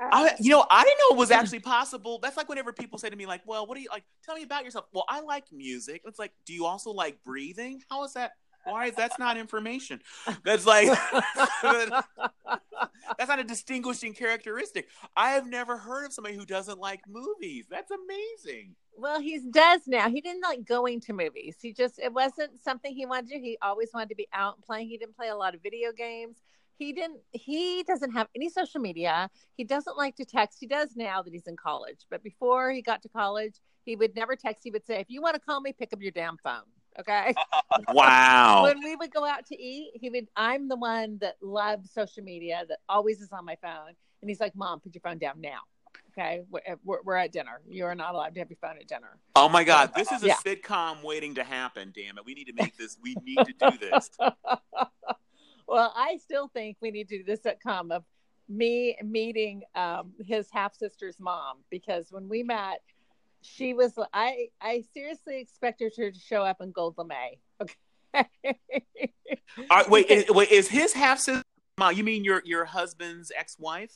I, 0.00 0.34
you 0.38 0.50
know, 0.50 0.64
I 0.70 0.84
didn't 0.84 0.98
know 0.98 1.16
it 1.16 1.18
was 1.18 1.30
actually 1.32 1.60
possible. 1.60 2.18
That's 2.22 2.36
like 2.36 2.48
whenever 2.48 2.72
people 2.72 2.98
say 2.98 3.10
to 3.10 3.16
me, 3.16 3.26
like, 3.26 3.42
"Well, 3.46 3.66
what 3.66 3.74
do 3.74 3.80
you 3.82 3.88
like? 3.90 4.04
Tell 4.24 4.36
me 4.36 4.42
about 4.42 4.64
yourself." 4.64 4.86
Well, 4.92 5.04
I 5.08 5.20
like 5.20 5.44
music. 5.52 6.02
It's 6.04 6.18
like, 6.18 6.32
do 6.44 6.52
you 6.52 6.66
also 6.66 6.90
like 6.90 7.22
breathing? 7.24 7.82
How 7.90 8.04
is 8.04 8.12
that? 8.14 8.32
Why 8.64 8.90
that's 8.90 9.18
not 9.18 9.36
information? 9.36 10.00
That's 10.44 10.66
like 10.66 10.88
that's 11.62 13.28
not 13.28 13.38
a 13.38 13.44
distinguishing 13.44 14.12
characteristic. 14.12 14.88
I 15.16 15.30
have 15.30 15.46
never 15.46 15.76
heard 15.76 16.06
of 16.06 16.12
somebody 16.12 16.36
who 16.36 16.44
doesn't 16.44 16.78
like 16.78 17.00
movies. 17.08 17.66
That's 17.70 17.90
amazing. 17.90 18.74
Well, 18.96 19.20
he 19.20 19.38
does 19.50 19.82
now. 19.86 20.10
He 20.10 20.20
didn't 20.20 20.42
like 20.42 20.64
going 20.64 21.00
to 21.02 21.12
movies. 21.12 21.56
He 21.62 21.72
just 21.72 21.98
it 21.98 22.12
wasn't 22.12 22.60
something 22.62 22.94
he 22.94 23.06
wanted 23.06 23.28
to 23.28 23.36
do. 23.36 23.42
He 23.42 23.58
always 23.62 23.90
wanted 23.94 24.10
to 24.10 24.16
be 24.16 24.28
out 24.32 24.60
playing. 24.62 24.88
He 24.88 24.98
didn't 24.98 25.16
play 25.16 25.28
a 25.28 25.36
lot 25.36 25.54
of 25.54 25.62
video 25.62 25.92
games. 25.92 26.38
He 26.78 26.92
didn't 26.92 27.20
he 27.32 27.82
doesn't 27.84 28.12
have 28.12 28.28
any 28.34 28.48
social 28.48 28.80
media. 28.80 29.30
He 29.56 29.64
doesn't 29.64 29.96
like 29.96 30.16
to 30.16 30.24
text. 30.24 30.58
He 30.60 30.66
does 30.66 30.96
now 30.96 31.22
that 31.22 31.32
he's 31.32 31.46
in 31.46 31.56
college. 31.56 32.06
But 32.10 32.22
before 32.22 32.70
he 32.70 32.82
got 32.82 33.02
to 33.02 33.08
college, 33.08 33.54
he 33.84 33.96
would 33.96 34.14
never 34.14 34.36
text. 34.36 34.62
He 34.64 34.70
would 34.70 34.86
say, 34.86 35.00
"If 35.00 35.10
you 35.10 35.22
want 35.22 35.34
to 35.34 35.40
call 35.40 35.60
me, 35.60 35.72
pick 35.72 35.92
up 35.92 36.02
your 36.02 36.12
damn 36.12 36.36
phone." 36.38 36.62
Okay? 37.00 37.34
Wow. 37.92 38.62
when 38.64 38.82
we 38.82 38.96
would 38.96 39.12
go 39.12 39.24
out 39.24 39.46
to 39.46 39.56
eat, 39.56 39.92
he 39.94 40.10
would 40.10 40.26
I'm 40.34 40.68
the 40.68 40.76
one 40.76 41.18
that 41.20 41.36
loves 41.40 41.92
social 41.92 42.24
media 42.24 42.64
that 42.68 42.78
always 42.88 43.20
is 43.20 43.30
on 43.30 43.44
my 43.44 43.56
phone. 43.62 43.94
And 44.20 44.28
he's 44.28 44.40
like, 44.40 44.56
"Mom, 44.56 44.80
put 44.80 44.94
your 44.94 45.02
phone 45.02 45.18
down 45.18 45.40
now." 45.40 45.60
Okay? 46.10 46.40
We're, 46.50 46.60
we're, 46.84 47.02
we're 47.04 47.16
at 47.16 47.30
dinner. 47.30 47.60
You 47.68 47.84
are 47.84 47.94
not 47.94 48.14
allowed 48.14 48.34
to 48.34 48.40
have 48.40 48.50
your 48.50 48.58
phone 48.60 48.78
at 48.80 48.88
dinner. 48.88 49.18
Oh 49.36 49.48
my 49.48 49.62
God, 49.62 49.92
this 49.94 50.10
is 50.10 50.24
a 50.24 50.28
Yeah. 50.28 50.36
sitcom 50.44 51.04
waiting 51.04 51.34
to 51.36 51.44
happen. 51.44 51.92
Damn 51.94 52.18
it, 52.18 52.24
we 52.24 52.34
need 52.34 52.46
to 52.46 52.52
make 52.52 52.76
this. 52.76 52.96
We 53.00 53.16
need 53.24 53.44
to 53.44 53.52
do 53.52 53.78
this. 53.78 54.10
well, 55.68 55.92
I 55.94 56.16
still 56.16 56.48
think 56.48 56.78
we 56.80 56.90
need 56.90 57.08
to 57.08 57.18
do 57.18 57.24
this 57.24 57.40
sitcom 57.40 57.92
of 57.92 58.04
me 58.48 58.96
meeting 59.04 59.62
um, 59.74 60.12
his 60.26 60.48
half 60.50 60.74
sister's 60.74 61.20
mom 61.20 61.58
because 61.70 62.10
when 62.10 62.28
we 62.28 62.42
met, 62.42 62.80
she 63.42 63.74
was 63.74 63.92
I 64.12 64.48
I 64.60 64.84
seriously 64.94 65.40
expected 65.40 65.92
her 65.96 66.10
to 66.10 66.18
show 66.18 66.42
up 66.42 66.60
in 66.60 66.72
Gold 66.72 66.96
Lame. 66.98 67.38
Okay. 67.60 68.58
All 69.70 69.76
right, 69.78 69.90
wait, 69.90 70.10
is, 70.10 70.30
wait, 70.30 70.50
is 70.50 70.68
his 70.68 70.92
half 70.92 71.18
sister? 71.18 71.42
You 71.94 72.02
mean 72.04 72.24
your 72.24 72.42
your 72.44 72.64
husband's 72.64 73.30
ex 73.36 73.56
wife? 73.58 73.92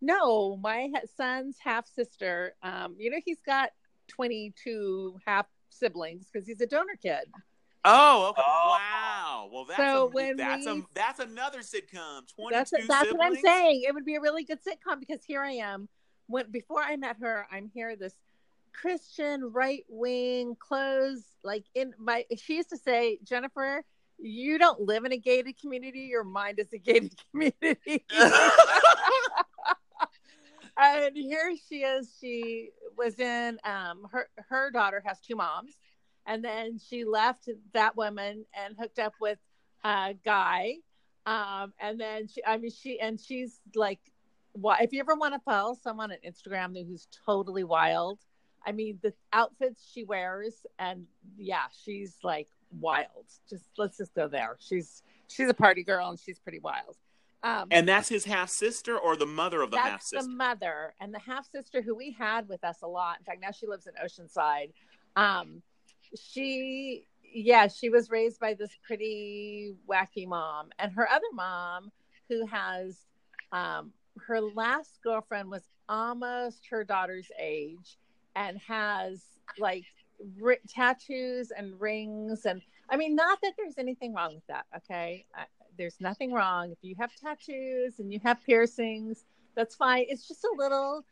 no, 0.00 0.56
my 0.58 0.90
son's 1.16 1.56
half 1.58 1.86
sister. 1.86 2.54
Um, 2.62 2.96
you 2.98 3.10
know 3.10 3.18
he's 3.24 3.40
got 3.44 3.70
twenty 4.08 4.54
two 4.62 5.18
half 5.26 5.46
siblings 5.70 6.28
because 6.32 6.46
he's 6.46 6.60
a 6.60 6.66
donor 6.66 6.96
kid. 7.02 7.24
Oh, 7.84 8.28
okay. 8.30 8.42
Oh. 8.44 8.78
Wow. 8.78 9.48
Well, 9.52 9.64
that's 9.64 9.78
So 9.78 10.04
a, 10.04 10.06
when 10.06 10.36
that's 10.36 10.66
a 10.66 10.74
we- 10.76 10.84
that's 10.94 11.20
another 11.20 11.60
sitcom. 11.60 12.22
Twenty 12.34 12.54
That's 12.56 12.70
two 12.70 12.84
that's 12.88 13.12
what 13.12 13.24
I'm 13.24 13.36
saying. 13.36 13.84
It 13.86 13.94
would 13.94 14.04
be 14.04 14.16
a 14.16 14.20
really 14.20 14.44
good 14.44 14.58
sitcom 14.62 14.98
because 15.00 15.22
here 15.24 15.42
I 15.42 15.52
am. 15.52 15.88
When 16.26 16.50
before 16.50 16.82
I 16.82 16.96
met 16.96 17.16
her, 17.20 17.46
I'm 17.50 17.70
here 17.72 17.94
this 17.96 18.14
Christian 18.80 19.52
right 19.52 19.84
wing 19.88 20.56
clothes 20.58 21.24
like 21.42 21.64
in 21.74 21.94
my. 21.98 22.24
She 22.36 22.56
used 22.56 22.70
to 22.70 22.76
say, 22.76 23.18
Jennifer, 23.24 23.82
you 24.18 24.58
don't 24.58 24.80
live 24.80 25.04
in 25.04 25.12
a 25.12 25.18
gated 25.18 25.60
community. 25.60 26.00
Your 26.00 26.24
mind 26.24 26.58
is 26.58 26.72
a 26.72 26.78
gated 26.78 27.14
community. 27.30 28.04
and 30.76 31.16
here 31.16 31.54
she 31.68 31.76
is. 31.76 32.14
She 32.20 32.70
was 32.96 33.18
in 33.18 33.58
um 33.64 34.06
her 34.10 34.28
her 34.48 34.70
daughter 34.70 35.02
has 35.06 35.20
two 35.20 35.36
moms, 35.36 35.74
and 36.26 36.44
then 36.44 36.78
she 36.78 37.04
left 37.04 37.48
that 37.72 37.96
woman 37.96 38.44
and 38.54 38.76
hooked 38.78 38.98
up 38.98 39.14
with 39.20 39.38
a 39.84 40.14
guy. 40.24 40.74
Um, 41.24 41.72
and 41.80 42.00
then 42.00 42.28
she, 42.28 42.44
I 42.44 42.56
mean, 42.58 42.70
she 42.70 43.00
and 43.00 43.20
she's 43.20 43.58
like, 43.74 44.00
why? 44.52 44.78
If 44.80 44.92
you 44.92 45.00
ever 45.00 45.14
want 45.14 45.34
to 45.34 45.40
follow 45.40 45.76
someone 45.82 46.12
on 46.12 46.18
Instagram 46.26 46.74
who's 46.86 47.08
totally 47.24 47.64
wild, 47.64 48.20
I 48.66 48.72
mean, 48.72 48.98
the 49.02 49.14
outfits 49.32 49.88
she 49.92 50.04
wears, 50.04 50.66
and 50.78 51.06
yeah, 51.38 51.66
she's 51.84 52.16
like 52.22 52.48
wild. 52.80 53.26
Just 53.48 53.64
let's 53.78 53.96
just 53.96 54.14
go 54.14 54.28
there. 54.28 54.56
She's 54.58 55.02
she's 55.28 55.48
a 55.48 55.54
party 55.54 55.82
girl 55.84 56.10
and 56.10 56.18
she's 56.18 56.38
pretty 56.38 56.58
wild. 56.58 56.96
Um, 57.42 57.68
And 57.70 57.88
that's 57.88 58.08
his 58.08 58.24
half 58.24 58.48
sister 58.48 58.98
or 58.98 59.14
the 59.16 59.26
mother 59.26 59.62
of 59.62 59.70
the 59.70 59.78
half 59.78 60.02
sister. 60.02 60.26
the 60.26 60.28
mother 60.34 60.94
and 61.00 61.14
the 61.14 61.18
half 61.20 61.48
sister 61.48 61.80
who 61.80 61.94
we 61.94 62.10
had 62.10 62.48
with 62.48 62.64
us 62.64 62.82
a 62.82 62.88
lot. 62.88 63.18
In 63.20 63.24
fact, 63.24 63.40
now 63.40 63.52
she 63.52 63.66
lives 63.66 63.86
in 63.86 63.92
Oceanside. 64.04 64.72
Um, 65.14 65.62
she, 66.18 67.06
yeah, 67.22 67.68
she 67.68 67.88
was 67.88 68.10
raised 68.10 68.40
by 68.40 68.54
this 68.54 68.70
pretty 68.84 69.74
wacky 69.88 70.26
mom, 70.26 70.70
and 70.78 70.90
her 70.92 71.08
other 71.08 71.26
mom, 71.34 71.92
who 72.28 72.46
has, 72.46 72.96
um, 73.52 73.92
her 74.26 74.40
last 74.40 74.98
girlfriend 75.04 75.50
was 75.50 75.62
almost 75.88 76.66
her 76.70 76.82
daughter's 76.84 77.30
age, 77.38 77.96
and 78.36 78.58
has 78.58 79.24
like 79.58 79.84
ri- 80.38 80.60
tattoos 80.68 81.50
and 81.50 81.80
rings, 81.80 82.46
and 82.46 82.62
I 82.88 82.96
mean, 82.96 83.16
not 83.16 83.38
that 83.42 83.54
there's 83.56 83.78
anything 83.78 84.14
wrong 84.14 84.34
with 84.34 84.46
that. 84.48 84.66
Okay, 84.76 85.26
I, 85.34 85.44
there's 85.76 85.96
nothing 86.00 86.32
wrong 86.32 86.70
if 86.70 86.78
you 86.82 86.94
have 87.00 87.10
tattoos 87.16 87.98
and 87.98 88.12
you 88.12 88.20
have 88.22 88.44
piercings. 88.44 89.24
That's 89.56 89.74
fine. 89.74 90.04
It's 90.08 90.28
just 90.28 90.44
a 90.44 90.54
little 90.56 91.04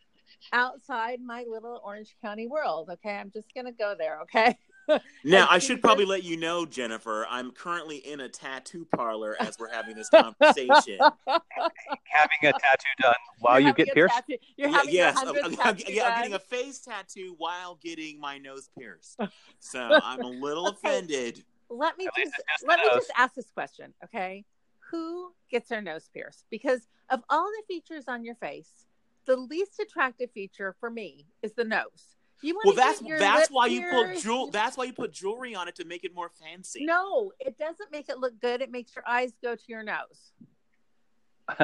outside 0.53 1.20
my 1.20 1.45
little 1.49 1.81
Orange 1.85 2.14
County 2.22 2.47
world. 2.47 2.91
Okay, 2.93 3.16
I'm 3.16 3.31
just 3.31 3.53
gonna 3.55 3.72
go 3.72 3.95
there. 3.99 4.20
Okay. 4.22 4.57
Now, 5.24 5.47
I 5.51 5.59
should 5.59 5.80
probably 5.80 6.05
let 6.14 6.22
you 6.24 6.37
know, 6.37 6.66
Jennifer, 6.66 7.26
I'm 7.30 7.51
currently 7.51 7.97
in 7.97 8.20
a 8.20 8.28
tattoo 8.28 8.87
parlor 8.95 9.37
as 9.41 9.59
we're 9.59 9.70
having 9.72 9.97
this 9.97 10.11
conversation. 10.11 10.99
Having 11.26 12.39
a 12.43 12.53
tattoo 12.53 12.89
done 13.01 13.14
while 13.41 13.59
You're 13.59 13.68
you 13.70 13.74
get 13.74 13.95
pierced. 13.95 14.14
tattoo- 14.14 14.37
You're 14.57 14.68
Yeah, 14.68 14.76
having 14.76 14.95
your 14.95 15.05
yes, 15.05 15.16
I'm, 15.18 15.26
100th 15.35 15.61
I'm- 15.64 15.76
yeah, 15.89 16.05
I'm 16.09 16.16
getting 16.16 16.35
a 16.35 16.39
face 16.39 16.78
tattoo 16.80 17.35
while 17.39 17.76
getting 17.82 18.20
my 18.20 18.39
nose 18.39 18.68
pierced. 18.78 19.18
So 19.59 19.80
I'm 20.03 20.20
a 20.22 20.28
little 20.28 20.68
Okay. 20.68 20.78
offended. 20.89 21.45
let 21.70 21.97
me 21.99 22.07
just 22.16 22.32
just 22.37 22.66
let 22.68 22.78
me 22.80 22.87
just 22.95 23.11
ask 23.16 23.35
this 23.35 23.51
question, 23.51 23.93
okay? 24.05 24.45
Who 24.91 25.32
gets 25.51 25.68
their 25.70 25.80
nose 25.82 26.09
pierced? 26.12 26.45
Because 26.51 26.87
of 27.11 27.22
all 27.30 27.47
the 27.47 27.62
features 27.66 28.05
on 28.07 28.24
your 28.24 28.35
face, 28.37 28.87
the 29.24 29.37
least 29.37 29.80
attractive 29.80 30.30
feature 30.32 30.76
for 30.78 30.91
me 30.91 31.26
is 31.43 31.53
the 31.55 31.64
nose. 31.64 32.16
You 32.45 32.61
Well, 32.62 32.74
that's 32.74 33.01
that's 33.01 33.51
why 33.51 33.66
you 33.68 33.88
put 33.90 34.18
jewel. 34.18 34.51
That's 34.51 34.76
why 34.76 34.84
you 34.84 34.92
put 34.92 35.12
jewelry 35.12 35.55
on 35.55 35.66
it 35.66 35.76
to 35.76 35.86
make 35.86 36.05
it 36.05 36.14
more 36.14 36.28
fancy. 36.28 36.84
No, 36.84 37.32
it 37.40 37.57
doesn't 37.57 37.90
make 37.90 38.11
it 38.11 38.18
look 38.18 38.38
good. 38.38 38.61
It 38.61 38.70
makes 38.70 38.95
your 38.95 39.03
eyes 39.09 39.32
go 39.42 39.55
to 39.57 39.62
your 39.66 39.82
nose. 39.82 40.32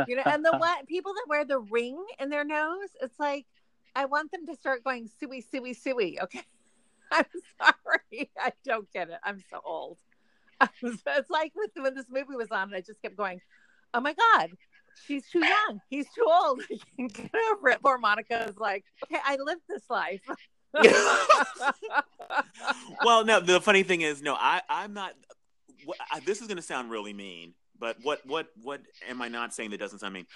You 0.08 0.16
know, 0.16 0.22
and 0.24 0.42
the 0.42 0.52
what 0.58 0.86
people 0.86 1.12
that 1.12 1.26
wear 1.28 1.44
the 1.44 1.58
ring 1.58 2.02
in 2.18 2.30
their 2.30 2.44
nose, 2.44 2.88
it's 3.02 3.20
like 3.20 3.44
I 3.94 4.06
want 4.06 4.32
them 4.32 4.46
to 4.46 4.54
start 4.54 4.82
going 4.82 5.06
suey, 5.20 5.42
suey, 5.42 5.74
suey. 5.74 6.18
Okay. 6.18 6.44
I'm 7.12 7.26
sorry. 7.60 8.30
I 8.40 8.52
don't 8.64 8.90
get 8.90 9.10
it. 9.10 9.18
I'm 9.22 9.42
so 9.50 9.60
old. 9.62 9.98
it's 10.82 11.30
like 11.30 11.52
with 11.54 11.72
when 11.76 11.94
this 11.94 12.06
movie 12.08 12.36
was 12.36 12.50
on, 12.50 12.68
and 12.68 12.74
I 12.74 12.80
just 12.80 13.02
kept 13.02 13.16
going, 13.16 13.42
Oh 13.92 14.00
my 14.00 14.14
God, 14.14 14.52
she's 15.06 15.28
too 15.28 15.44
young. 15.44 15.82
He's 15.90 16.06
too 16.14 16.26
old. 16.26 16.62
Get 16.96 17.30
over 17.52 17.68
it. 17.68 17.82
Poor 17.82 17.98
Monica 17.98 18.48
is 18.48 18.56
like, 18.56 18.86
Okay, 19.04 19.20
I 19.22 19.36
lived 19.36 19.62
this 19.68 19.82
life. 19.90 20.22
well, 23.04 23.24
no. 23.24 23.40
The 23.40 23.60
funny 23.60 23.82
thing 23.82 24.02
is, 24.02 24.22
no, 24.22 24.34
I 24.34 24.62
I'm 24.68 24.94
not. 24.94 25.14
I, 26.12 26.20
this 26.20 26.40
is 26.40 26.46
going 26.46 26.56
to 26.58 26.62
sound 26.62 26.90
really 26.90 27.12
mean, 27.12 27.54
but 27.78 27.96
what 28.02 28.24
what 28.26 28.48
what 28.62 28.82
am 29.08 29.20
I 29.22 29.28
not 29.28 29.52
saying 29.54 29.70
that 29.70 29.80
doesn't 29.80 29.98
sound 29.98 30.14
mean? 30.14 30.26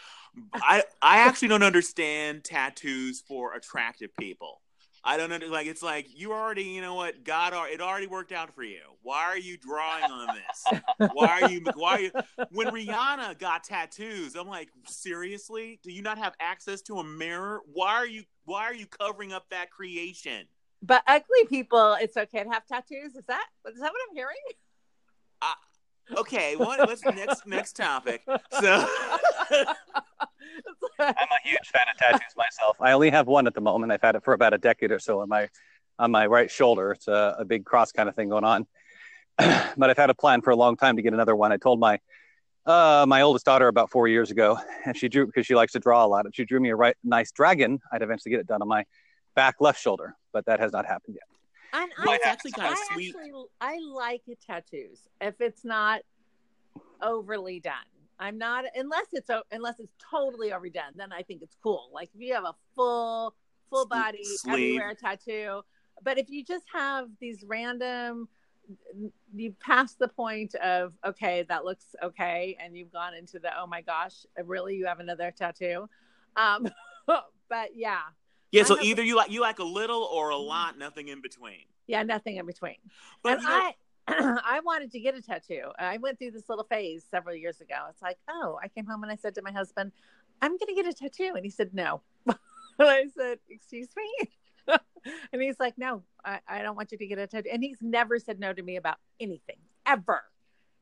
I 0.55 0.82
I 1.01 1.18
actually 1.18 1.49
don't 1.49 1.62
understand 1.62 2.45
tattoos 2.45 3.22
for 3.26 3.55
attractive 3.55 4.11
people. 4.18 4.61
I 5.05 5.17
don't 5.17 5.31
under 5.33 5.49
like 5.49 5.67
it's 5.67 5.83
like 5.83 6.07
you 6.19 6.33
already 6.33 6.65
you 6.65 6.81
know 6.81 6.95
what 6.95 7.25
God 7.25 7.53
it 7.71 7.81
already 7.81 8.07
worked 8.07 8.33
out 8.33 8.55
for 8.55 8.63
you. 8.63 8.81
Why 9.03 9.25
are 9.25 9.39
you 9.39 9.59
drawing 9.59 10.05
on 10.05 10.29
this? 10.35 11.11
Why 11.13 11.43
are 11.43 11.51
you 11.51 11.63
why 11.75 11.93
are 11.93 12.01
you 12.01 12.11
when 12.51 12.69
Rihanna 12.69 13.39
got 13.39 13.65
tattoos? 13.65 14.35
I'm 14.35 14.49
like 14.49 14.71
seriously? 14.87 15.79
Do 15.83 15.93
you 15.93 16.03
not 16.03 16.19
have 16.19 16.35
access 16.41 16.81
to 16.83 16.99
a 16.99 17.05
mirror? 17.05 17.61
Why 17.73 17.93
are 17.93 18.07
you 18.07 18.25
why 18.47 18.63
are 18.65 18.75
you 18.75 18.87
covering 18.87 19.33
up 19.33 19.51
that 19.51 19.71
creation? 19.71 20.47
but 20.85 21.03
ugly 21.07 21.45
people, 21.49 21.97
it's 22.01 22.17
okay 22.17 22.45
to 22.45 22.51
have 22.51 22.67
tattoos. 22.67 23.17
Is 23.17 23.25
that 23.27 23.47
is 23.69 23.81
that 23.81 23.91
what 23.91 24.01
I'm 24.09 24.15
hearing? 24.15 24.37
Okay, 26.19 26.55
well, 26.57 26.77
let's 26.87 27.03
next 27.05 27.47
next 27.47 27.77
topic. 27.77 28.23
So 28.61 28.87
I'm 29.51 31.09
a 31.09 31.40
huge 31.42 31.66
fan 31.72 31.86
of 31.92 31.99
tattoos 31.99 32.34
myself. 32.36 32.76
I 32.80 32.92
only 32.92 33.11
have 33.11 33.26
one 33.26 33.47
at 33.47 33.55
the 33.55 33.61
moment. 33.61 33.92
I've 33.92 34.03
had 34.03 34.14
it 34.16 34.24
for 34.24 34.34
about 34.34 34.55
a 34.55 34.59
decade 34.59 34.90
or 34.92 34.99
so 34.99 35.20
on 35.20 35.28
my 35.28 35.49
on 35.99 36.11
my 36.11 36.26
right 36.26 36.51
shoulder. 36.51 36.92
It's 36.92 37.09
a, 37.09 37.36
a 37.38 37.45
big 37.45 37.64
cross 37.64 37.92
kind 37.92 38.09
of 38.09 38.14
thing 38.14 38.28
going 38.28 38.45
on. 38.45 38.66
but 39.38 39.90
I've 39.90 39.97
had 39.97 40.11
a 40.11 40.14
plan 40.14 40.42
for 40.42 40.51
a 40.51 40.57
long 40.57 40.76
time 40.76 40.97
to 40.97 41.03
get 41.03 41.12
another 41.12 41.36
one. 41.36 41.53
I 41.53 41.57
told 41.57 41.80
my 41.80 41.99
uh, 42.66 43.05
my 43.07 43.20
oldest 43.22 43.45
daughter 43.45 43.68
about 43.68 43.90
four 43.90 44.09
years 44.09 44.30
ago, 44.30 44.59
and 44.86 44.97
she 44.97 45.09
drew 45.09 45.26
because 45.26 45.47
she 45.47 45.55
likes 45.55 45.72
to 45.72 45.80
draw 45.80 46.05
a 46.05 46.09
lot. 46.09 46.24
And 46.24 46.34
she 46.34 46.45
drew 46.45 46.61
me 46.61 46.70
a 46.70 46.76
right 46.76 46.97
nice 47.05 47.32
dragon. 47.32 47.80
I'd 47.92 48.03
eventually 48.03 48.30
get 48.30 48.40
it 48.40 48.47
done 48.47 48.62
on 48.62 48.68
my 48.68 48.84
back 49.34 49.57
left 49.61 49.80
shoulder, 49.80 50.16
but 50.32 50.47
that 50.47 50.61
has 50.61 50.72
not 50.72 50.86
happened 50.86 51.16
yet. 51.16 51.28
And 51.72 51.90
I 51.99 52.18
actually 52.24 52.53
I 52.57 52.61
kinda 52.61 52.76
sweet. 52.92 53.09
Actually, 53.09 53.32
I 53.61 53.78
like 53.92 54.22
tattoos 54.47 55.09
if 55.20 55.40
it's 55.40 55.64
not 55.64 56.03
overly 57.03 57.61
done. 57.61 57.74
I'm 58.19 58.39
not 58.39 58.65
unless 58.75 59.07
it's 59.12 59.31
unless 59.51 59.81
it's 59.81 59.95
totally 60.11 60.53
overdone. 60.53 60.93
Then 60.97 61.12
I 61.12 61.23
think 61.23 61.43
it's 61.43 61.57
cool. 61.62 61.91
Like 61.93 62.11
if 62.15 62.21
you 62.21 62.35
have 62.35 62.45
a 62.45 62.55
full 62.75 63.35
full 63.71 63.87
body 63.87 64.23
everywhere 64.49 64.95
tattoo, 64.95 65.62
but 66.03 66.19
if 66.19 66.31
you 66.31 66.45
just 66.45 66.65
have 66.73 67.09
these 67.21 67.43
random, 67.45 68.29
you've 69.35 69.59
passed 69.61 69.99
the 69.99 70.09
point 70.09 70.55
of 70.57 70.93
okay, 71.05 71.45
that 71.49 71.65
looks 71.65 71.97
okay, 72.03 72.57
and 72.61 72.77
you've 72.77 72.93
gone 72.93 73.15
into 73.15 73.39
the 73.39 73.51
oh 73.59 73.67
my 73.67 73.81
gosh, 73.81 74.27
really 74.45 74.77
you 74.77 74.87
have 74.87 75.01
another 75.01 75.33
tattoo. 75.37 75.89
Um, 76.37 76.69
but 77.07 77.71
yeah, 77.75 78.01
yeah, 78.53 78.62
so 78.62 78.77
have- 78.77 78.85
either 78.85 79.03
you 79.03 79.17
like 79.17 79.31
you 79.31 79.41
like 79.41 79.59
a 79.59 79.65
little 79.65 80.03
or 80.05 80.31
a 80.31 80.37
lot, 80.37 80.79
nothing 80.79 81.09
in 81.09 81.21
between. 81.21 81.65
yeah, 81.87 82.03
nothing 82.05 82.37
in 82.37 82.47
between. 82.47 82.77
But 83.23 83.35
and 83.35 83.43
you 83.43 83.49
know, 83.49 83.55
I 83.55 83.75
I 84.09 84.61
wanted 84.65 84.91
to 84.93 85.01
get 85.01 85.15
a 85.15 85.23
tattoo. 85.23 85.71
I 85.79 85.97
went 85.97 86.19
through 86.19 86.33
this 86.33 86.49
little 86.49 86.65
phase 86.65 87.05
several 87.11 87.35
years 87.35 87.61
ago. 87.61 87.75
It's 87.89 88.03
like, 88.03 88.19
oh, 88.29 88.59
I 88.63 88.69
came 88.69 88.87
home 88.87 89.03
and 89.03 89.11
I 89.11 89.17
said 89.17 89.35
to 89.37 89.43
my 89.43 89.53
husband, 89.53 89.93
I'm 90.43 90.53
going 90.59 90.69
to 90.69 90.75
get 90.75 90.87
a 90.87 90.93
tattoo. 90.93 91.33
And 91.37 91.45
he 91.45 91.51
said, 91.51 91.73
no. 91.73 92.03
and 92.27 92.37
I 92.79 93.07
said, 93.17 93.39
excuse 93.49 93.89
me? 93.97 94.29
and 95.33 95.43
he's 95.43 95.59
like, 95.59 95.79
no, 95.79 96.03
I, 96.25 96.41
I 96.47 96.63
don't 96.63 96.77
want 96.77 96.93
you 96.93 96.99
to 96.99 97.07
get 97.07 97.19
a 97.19 97.27
tattoo. 97.27 97.49
And 97.53 97.63
he's 97.63 97.79
never 97.81 98.19
said 98.19 98.39
no 98.39 98.53
to 98.53 98.63
me 98.63 98.77
about 98.77 98.97
anything, 99.21 99.57
ever. 99.87 100.23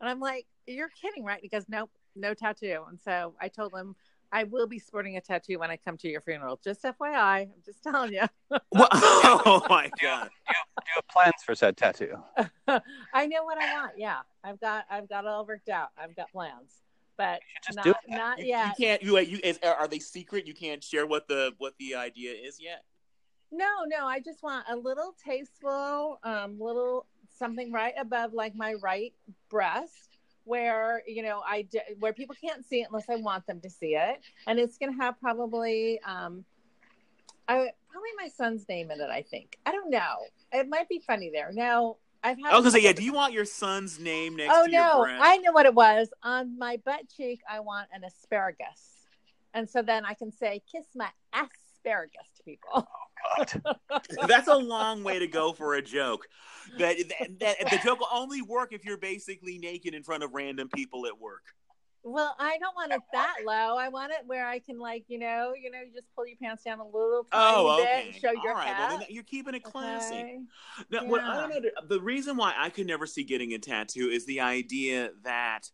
And 0.01 0.11
I'm 0.11 0.21
like, 0.21 0.47
you're 0.67 0.91
kidding, 1.01 1.25
right? 1.25 1.41
He 1.41 1.49
goes, 1.49 1.65
nope, 1.69 1.91
no 2.17 2.35
tattoo. 2.35 2.83
And 2.89 2.99
so 3.01 3.35
I 3.41 3.49
told 3.49 3.73
him, 3.73 3.95
I 4.33 4.45
will 4.45 4.67
be 4.67 4.79
sporting 4.79 5.19
a 5.19 5.21
tattoo 5.21 5.59
when 5.59 5.71
I 5.71 5.77
come 5.77 5.99
to 5.99 6.09
your 6.09 6.23
funeral. 6.23 6.59
Just 6.65 6.83
FYI, 6.83 7.43
I'm 7.43 7.51
just 7.65 7.83
telling 7.83 8.15
you. 8.15 8.23
Well, 8.49 8.63
oh 8.73 9.63
my 9.69 9.91
god. 10.01 10.31
Do 10.49 10.55
you 10.87 10.95
have 10.95 11.09
plans 11.09 11.43
for 11.45 11.55
said 11.55 11.77
tattoo? 11.77 12.17
I 12.67 13.27
know 13.27 13.45
what 13.45 13.59
I 13.63 13.73
want. 13.75 13.93
Yeah, 13.99 14.21
I've 14.43 14.59
got 14.59 14.87
I've 14.91 15.09
got 15.09 15.25
it 15.25 15.29
all 15.29 15.47
worked 15.47 15.69
out. 15.69 15.89
I've 15.99 16.17
got 16.17 16.33
plans, 16.33 16.81
but 17.19 17.41
just 17.67 17.77
not 17.77 17.85
do 17.85 17.91
it. 17.91 17.97
not 18.09 18.39
You, 18.39 18.47
yet. 18.47 18.67
you 18.79 18.87
can't. 18.87 19.03
You 19.03 19.19
you 19.19 19.39
is, 19.45 19.59
are 19.63 19.87
they 19.87 19.99
secret? 19.99 20.47
You 20.47 20.55
can't 20.55 20.83
share 20.83 21.07
what 21.07 21.29
the 21.29 21.53
what 21.59 21.75
the 21.79 21.95
idea 21.95 22.33
is 22.33 22.59
yet. 22.59 22.85
No, 23.51 23.85
no. 23.87 24.07
I 24.07 24.19
just 24.21 24.43
want 24.43 24.65
a 24.71 24.77
little 24.77 25.15
tasteful, 25.23 26.19
um, 26.25 26.59
little 26.59 27.07
something 27.39 27.71
right 27.71 27.95
above 27.99 28.33
like 28.33 28.55
my 28.55 28.75
right 28.75 29.13
breast, 29.51 30.12
where 30.45 31.03
you 31.07 31.23
know 31.23 31.43
I 31.47 31.63
d- 31.63 31.81
where 31.99 32.13
people 32.13 32.37
can't 32.41 32.65
see 32.65 32.81
it 32.81 32.89
unless 32.89 33.09
I 33.09 33.17
want 33.17 33.47
them 33.47 33.61
to 33.61 33.71
see 33.71 33.95
it, 33.97 34.21
and 34.47 34.59
it's 34.59 34.79
gonna 34.79 34.97
have 35.01 35.19
probably 35.21 36.01
um, 36.05 36.45
I 37.49 37.71
probably 37.91 38.11
my 38.17 38.29
son's 38.29 38.69
name 38.69 38.91
in 38.91 39.01
it. 39.01 39.11
I 39.11 39.23
think 39.23 39.59
I 39.67 39.73
don't 39.73 39.91
know. 39.91 40.17
It 40.53 40.69
might 40.69 40.89
be 40.89 41.01
funny 41.07 41.31
there. 41.33 41.51
Now 41.53 41.97
I've 42.23 42.37
had. 42.39 42.53
I 42.53 42.57
was 42.57 42.65
gonna 42.65 42.73
say, 42.73 42.81
yeah. 42.81 42.93
Do 42.93 43.05
you 43.05 43.13
want 43.13 43.33
your 43.33 43.45
son's 43.45 43.99
name 43.99 44.37
next 44.37 44.55
Oh 44.55 44.65
to 44.65 44.71
your 44.71 44.81
no? 44.81 45.07
I 45.21 45.39
know 45.39 45.53
what 45.53 45.67
it 45.67 45.75
was. 45.75 46.09
On 46.23 46.59
my 46.59 46.79
butt 46.85 47.09
cheek, 47.15 47.41
I 47.51 47.61
want 47.61 47.89
an 47.93 48.05
asparagus, 48.05 49.07
and 49.55 49.69
so 49.69 49.83
then 49.83 50.05
I 50.05 50.15
can 50.15 50.33
say, 50.33 50.63
"Kiss 50.71 50.87
my 50.95 51.09
asparagus" 51.33 52.29
to 52.37 52.43
people. 52.45 52.87
God. 53.37 53.63
That's 54.29 54.49
a 54.49 54.57
long 54.57 55.03
way 55.05 55.19
to 55.19 55.27
go 55.27 55.53
for 55.53 55.75
a 55.75 55.83
joke. 55.83 56.29
That, 56.79 56.97
that, 57.09 57.41
that 57.41 57.71
the 57.71 57.79
joke 57.79 58.01
will 58.01 58.09
only 58.13 58.41
work 58.41 58.73
if 58.73 58.85
you're 58.85 58.97
basically 58.97 59.59
naked 59.59 59.95
in 59.95 60.03
front 60.03 60.23
of 60.23 60.33
random 60.33 60.69
people 60.69 61.07
at 61.07 61.19
work. 61.21 61.43
Well, 62.05 62.35
I 62.39 62.59
don't 62.59 62.75
want 62.75 62.93
it 62.93 63.01
that 63.13 63.37
low. 63.47 63.77
I 63.77 63.89
want 63.89 64.11
it 64.11 64.27
where 64.27 64.47
I 64.47 64.59
can, 64.59 64.81
like, 64.81 65.05
you 65.07 65.21
know, 65.21 65.53
you 65.61 65.71
know, 65.71 65.79
you 65.79 65.93
just 65.95 66.09
pull 66.17 66.27
your 66.27 66.37
pants 66.37 66.65
down 66.65 66.81
a 66.81 66.85
little 66.85 67.27
oh, 67.33 67.33
tiny 67.33 67.69
Oh, 67.69 67.77
bit 67.77 68.07
and 68.07 68.15
show 68.15 68.33
your 68.33 68.49
All 68.49 68.55
right. 68.55 68.67
hat. 68.67 68.89
Well, 68.89 68.99
then 68.99 69.07
you're 69.09 69.23
keeping 69.23 69.55
it 69.55 69.63
classy. 69.63 70.17
okay? 70.17 70.39
Now, 70.91 71.05
what 71.05 71.23
I 71.23 71.49
don't 71.49 71.89
the 71.89 72.01
reason 72.01 72.37
why 72.37 72.55
I 72.57 72.71
could 72.71 72.89
never 72.89 73.07
see 73.07 73.23
getting 73.23 73.53
a 73.53 73.59
tattoo 73.59 74.09
is 74.09 74.27
the 74.27 74.41
idea 74.41 75.11
that 75.23 75.71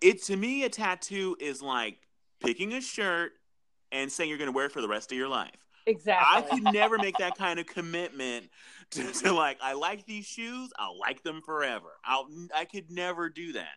it 0.00 0.22
to 0.24 0.36
me 0.36 0.64
a 0.64 0.68
tattoo 0.68 1.36
is 1.38 1.62
like 1.62 1.98
picking 2.40 2.72
a 2.72 2.80
shirt 2.80 3.32
and 3.92 4.10
saying 4.10 4.28
you're 4.28 4.38
going 4.38 4.50
to 4.50 4.52
wear 4.52 4.66
it 4.66 4.72
for 4.72 4.80
the 4.80 4.88
rest 4.88 5.12
of 5.12 5.18
your 5.18 5.28
life. 5.28 5.63
I 5.86 6.42
could 6.42 6.64
never 6.64 6.98
make 6.98 7.18
that 7.18 7.36
kind 7.36 7.58
of 7.58 7.66
commitment 7.66 8.50
to, 8.90 9.12
to 9.12 9.32
like 9.32 9.58
I 9.62 9.74
like 9.74 10.06
these 10.06 10.26
shoes, 10.26 10.70
I'll 10.78 10.98
like 10.98 11.22
them 11.22 11.42
forever. 11.42 11.88
I'll 12.04 12.28
I 12.54 12.64
could 12.64 12.90
never 12.90 13.28
do 13.28 13.52
that. 13.52 13.76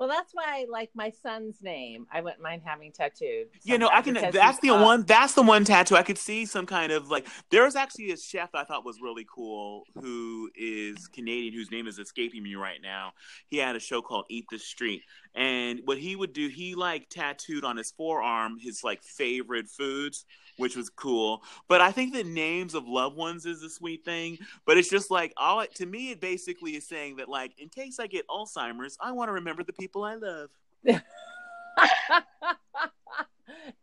Well, 0.00 0.08
that's 0.08 0.32
why 0.32 0.44
I 0.46 0.66
like 0.66 0.88
my 0.94 1.10
son's 1.22 1.62
name. 1.62 2.06
I 2.10 2.22
wouldn't 2.22 2.40
mind 2.40 2.62
having 2.64 2.90
tattooed. 2.90 3.48
You 3.64 3.76
know, 3.76 3.90
I 3.92 4.00
can. 4.00 4.14
That's 4.14 4.58
the 4.58 4.68
he's 4.68 4.82
one. 4.82 5.02
That's 5.02 5.34
the 5.34 5.42
one 5.42 5.62
tattoo 5.66 5.94
I 5.94 6.02
could 6.02 6.16
see 6.16 6.46
some 6.46 6.64
kind 6.64 6.90
of 6.90 7.10
like. 7.10 7.26
There 7.50 7.64
was 7.64 7.76
actually 7.76 8.10
a 8.10 8.16
chef 8.16 8.48
I 8.54 8.64
thought 8.64 8.82
was 8.82 9.02
really 9.02 9.26
cool 9.30 9.82
who 10.00 10.48
is 10.54 11.06
Canadian, 11.08 11.52
whose 11.52 11.70
name 11.70 11.86
is 11.86 11.98
escaping 11.98 12.42
me 12.42 12.54
right 12.54 12.80
now. 12.82 13.12
He 13.48 13.58
had 13.58 13.76
a 13.76 13.78
show 13.78 14.00
called 14.00 14.24
Eat 14.30 14.46
the 14.50 14.58
Street, 14.58 15.02
and 15.34 15.80
what 15.84 15.98
he 15.98 16.16
would 16.16 16.32
do, 16.32 16.48
he 16.48 16.74
like 16.74 17.08
tattooed 17.08 17.64
on 17.64 17.76
his 17.76 17.92
forearm 17.92 18.58
his 18.58 18.82
like 18.82 19.02
favorite 19.02 19.68
foods, 19.68 20.24
which 20.56 20.76
was 20.76 20.90
cool. 20.90 21.42
But 21.68 21.80
I 21.80 21.92
think 21.92 22.12
the 22.12 22.24
names 22.24 22.74
of 22.74 22.88
loved 22.88 23.16
ones 23.16 23.46
is 23.46 23.62
a 23.62 23.70
sweet 23.70 24.04
thing. 24.04 24.38
But 24.66 24.76
it's 24.76 24.90
just 24.90 25.10
like 25.10 25.32
all 25.36 25.60
it, 25.60 25.74
to 25.76 25.86
me, 25.86 26.10
it 26.10 26.20
basically 26.20 26.72
is 26.72 26.86
saying 26.86 27.16
that 27.16 27.28
like 27.28 27.52
in 27.58 27.68
case 27.68 28.00
I 28.00 28.06
get 28.08 28.26
Alzheimer's, 28.28 28.96
I 29.00 29.12
want 29.12 29.28
to 29.28 29.34
remember 29.34 29.62
the 29.62 29.72
people 29.72 30.02
I 30.04 30.14
love. 30.16 30.50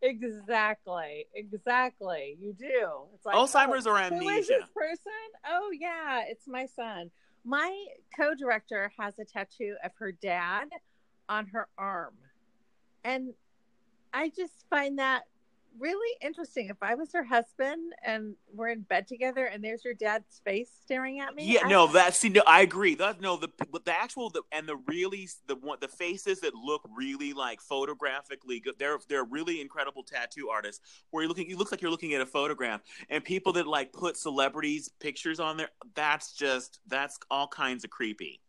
exactly, 0.01 1.27
exactly. 1.33 2.37
You 2.41 2.53
do. 2.53 2.89
It's 3.13 3.25
like 3.25 3.35
Alzheimer's 3.35 3.87
oh, 3.87 3.91
or 3.91 3.99
amnesia. 3.99 4.47
this 4.47 4.69
person? 4.75 5.11
Oh 5.47 5.71
yeah, 5.71 6.23
it's 6.27 6.47
my 6.47 6.65
son. 6.65 7.09
My 7.45 7.85
co-director 8.17 8.91
has 8.99 9.17
a 9.19 9.23
tattoo 9.23 9.77
of 9.81 9.91
her 9.99 10.11
dad 10.11 10.67
on 11.29 11.47
her 11.47 11.67
arm, 11.77 12.13
and 13.03 13.33
I 14.13 14.29
just 14.29 14.65
find 14.69 14.99
that 14.99 15.23
really 15.79 16.17
interesting. 16.21 16.69
If 16.69 16.77
I 16.81 16.95
was 16.95 17.13
her 17.13 17.23
husband 17.23 17.93
and 18.03 18.33
we're 18.51 18.69
in 18.69 18.81
bed 18.81 19.07
together, 19.07 19.45
and 19.45 19.63
there's 19.63 19.85
your 19.85 19.93
dad's 19.93 20.41
face 20.43 20.69
staring 20.81 21.19
at 21.19 21.35
me, 21.35 21.45
Yeah, 21.53 21.61
I- 21.65 21.69
no, 21.69 21.87
that's 21.87 22.17
see, 22.17 22.29
no, 22.29 22.41
I 22.47 22.61
agree. 22.61 22.95
That 22.95 23.21
no, 23.21 23.37
the 23.37 23.49
the 23.85 23.91
actual 23.95 24.29
the 24.29 24.41
and 24.51 24.67
the 24.67 24.77
really 24.87 25.29
the 25.47 25.55
one 25.55 25.77
the 25.79 25.87
faces 25.87 26.39
that 26.41 26.55
look 26.55 26.81
really 26.95 27.33
like 27.33 27.61
photographically 27.61 28.59
good. 28.59 28.75
They're 28.79 28.97
they're 29.07 29.25
really 29.25 29.61
incredible 29.61 30.03
tattoo 30.03 30.49
artists. 30.49 30.81
Where 31.11 31.23
you're 31.23 31.29
looking, 31.29 31.49
it 31.49 31.57
looks 31.57 31.71
like 31.71 31.81
you're 31.81 31.91
looking 31.91 32.13
at 32.13 32.21
a 32.21 32.25
photograph, 32.25 32.81
and 33.09 33.23
people 33.23 33.53
that 33.53 33.67
like 33.67 33.93
put 33.93 34.17
celebrities 34.17 34.89
pictures 34.99 35.39
on 35.39 35.57
there. 35.57 35.69
That's 35.93 36.33
just 36.33 36.79
that's 36.87 37.19
all 37.29 37.47
kinds 37.47 37.83
of 37.83 37.89
creepy. 37.91 38.41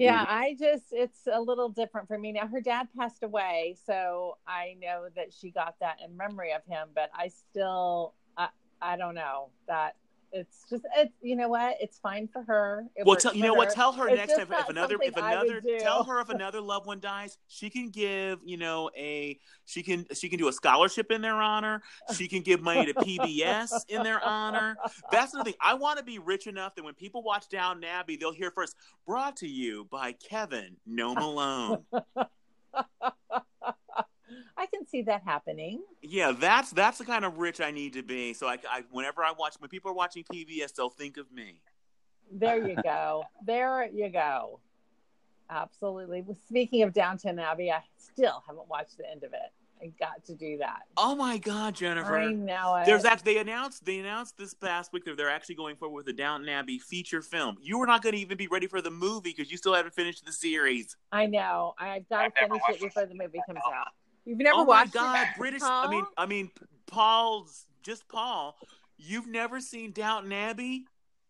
Yeah, 0.00 0.24
I 0.26 0.56
just 0.58 0.86
it's 0.92 1.28
a 1.30 1.40
little 1.40 1.68
different 1.68 2.08
for 2.08 2.18
me 2.18 2.32
now. 2.32 2.46
Her 2.48 2.62
dad 2.62 2.88
passed 2.98 3.22
away, 3.22 3.76
so 3.86 4.38
I 4.48 4.76
know 4.80 5.08
that 5.14 5.32
she 5.32 5.50
got 5.50 5.76
that 5.80 5.98
in 6.02 6.16
memory 6.16 6.52
of 6.54 6.62
him, 6.66 6.88
but 6.94 7.10
I 7.14 7.28
still 7.28 8.14
I 8.36 8.48
I 8.80 8.96
don't 8.96 9.14
know 9.14 9.50
that 9.68 9.96
it's 10.32 10.64
just 10.68 10.84
it's 10.96 11.12
you 11.20 11.36
know 11.36 11.48
what 11.48 11.76
it's 11.80 11.98
fine 11.98 12.28
for 12.32 12.42
her. 12.42 12.84
It 12.94 13.04
Well, 13.04 13.16
tell, 13.16 13.34
you 13.34 13.42
know 13.42 13.54
what? 13.54 13.70
Tell 13.70 13.92
her 13.92 14.08
It's 14.08 14.16
next 14.16 14.34
time 14.34 14.52
if, 14.52 14.68
another 14.68 14.96
if 15.00 15.14
something 15.14 15.24
I 15.24 15.42
would 15.42 15.48
another 15.48 15.78
tell 15.78 16.04
her 16.04 16.20
if 16.20 16.28
another 16.30 16.60
loved 16.60 16.86
one 16.86 17.00
dies, 17.00 17.38
she 17.48 17.70
can 17.70 17.90
give 17.90 18.40
you 18.44 18.56
know 18.56 18.90
a 18.96 19.38
she 19.64 19.82
can 19.82 20.06
she 20.14 20.28
can 20.28 20.38
do 20.38 20.48
a 20.48 20.52
scholarship 20.52 21.10
in 21.10 21.20
their 21.20 21.40
honor. 21.40 21.82
She 22.16 22.28
can 22.28 22.42
give 22.42 22.60
money 22.62 22.86
to 22.86 22.94
PBS 22.94 23.72
in 23.88 24.02
their 24.02 24.22
honor. 24.24 24.76
That's 25.10 25.32
the 25.32 25.42
thing. 25.44 25.54
I 25.60 25.74
want 25.74 25.98
to 25.98 26.04
be 26.04 26.18
rich 26.18 26.46
enough 26.46 26.74
that 26.76 26.84
when 26.84 26.94
people 26.94 27.22
watch 27.22 27.48
Downton 27.48 27.84
Abbey, 27.84 28.16
they'll 28.16 28.32
hear 28.32 28.50
first 28.50 28.76
brought 29.06 29.36
to 29.36 29.48
you 29.48 29.86
by 29.90 30.12
Kevin 30.12 30.76
No 30.86 31.14
Malone. 31.14 31.84
I 34.56 34.66
can 34.66 34.86
see 34.86 35.02
that 35.02 35.22
happening. 35.24 35.82
yeah, 36.02 36.32
that's 36.32 36.70
that's 36.70 36.98
the 36.98 37.04
kind 37.04 37.24
of 37.24 37.38
rich 37.38 37.60
I 37.60 37.70
need 37.70 37.94
to 37.94 38.02
be. 38.02 38.34
So 38.34 38.46
I, 38.46 38.58
I 38.70 38.84
whenever 38.90 39.22
I 39.22 39.32
watch 39.38 39.54
when 39.58 39.68
people 39.68 39.90
are 39.90 39.94
watching 39.94 40.24
PBS, 40.24 40.74
they'll 40.74 40.90
think 40.90 41.16
of 41.16 41.30
me. 41.32 41.60
There 42.32 42.66
you 42.66 42.76
go. 42.82 43.24
there 43.44 43.88
you 43.92 44.08
go. 44.08 44.60
Absolutely. 45.48 46.24
Speaking 46.46 46.82
of 46.82 46.92
Downton 46.92 47.38
Abbey, 47.38 47.72
I 47.72 47.82
still 47.98 48.42
haven't 48.46 48.68
watched 48.68 48.98
the 48.98 49.10
end 49.10 49.24
of 49.24 49.32
it. 49.32 49.52
I 49.82 49.92
got 49.98 50.24
to 50.26 50.34
do 50.34 50.58
that. 50.58 50.82
Oh 50.96 51.14
my 51.14 51.38
God, 51.38 51.74
Jennifer! 51.74 52.18
I 52.18 52.32
know 52.32 52.76
it. 52.76 52.86
There's 52.86 53.04
actually 53.04 53.34
they 53.34 53.40
announced 53.40 53.84
they 53.84 53.98
announced 53.98 54.36
this 54.36 54.52
past 54.52 54.92
week 54.92 55.04
that 55.06 55.16
they're 55.16 55.30
actually 55.30 55.54
going 55.54 55.76
forward 55.76 55.96
with 55.96 56.08
a 56.08 56.12
Downton 56.12 56.48
Abbey 56.48 56.78
feature 56.78 57.22
film. 57.22 57.56
You 57.62 57.78
were 57.78 57.86
not 57.86 58.02
going 58.02 58.14
to 58.14 58.20
even 58.20 58.36
be 58.36 58.46
ready 58.46 58.66
for 58.66 58.82
the 58.82 58.90
movie 58.90 59.34
because 59.34 59.50
you 59.50 59.56
still 59.56 59.74
haven't 59.74 59.94
finished 59.94 60.26
the 60.26 60.32
series. 60.32 60.96
I 61.12 61.26
know. 61.26 61.74
I've 61.78 62.08
got 62.08 62.24
to 62.24 62.30
finish 62.38 62.62
it 62.68 62.80
before 62.80 63.06
the 63.06 63.14
movie 63.14 63.40
comes 63.46 63.60
out. 63.66 63.88
You've 64.24 64.38
never 64.38 64.56
oh 64.56 64.64
my 64.64 64.82
watched 64.82 64.92
God, 64.92 65.22
it? 65.22 65.38
British! 65.38 65.60
Paul? 65.60 65.86
I 65.86 65.90
mean, 65.90 66.04
I 66.16 66.26
mean, 66.26 66.50
Paul's 66.86 67.66
just 67.82 68.08
Paul. 68.08 68.56
You've 68.98 69.26
never 69.26 69.60
seen 69.60 69.92
Downton 69.92 70.32
Abbey? 70.32 70.84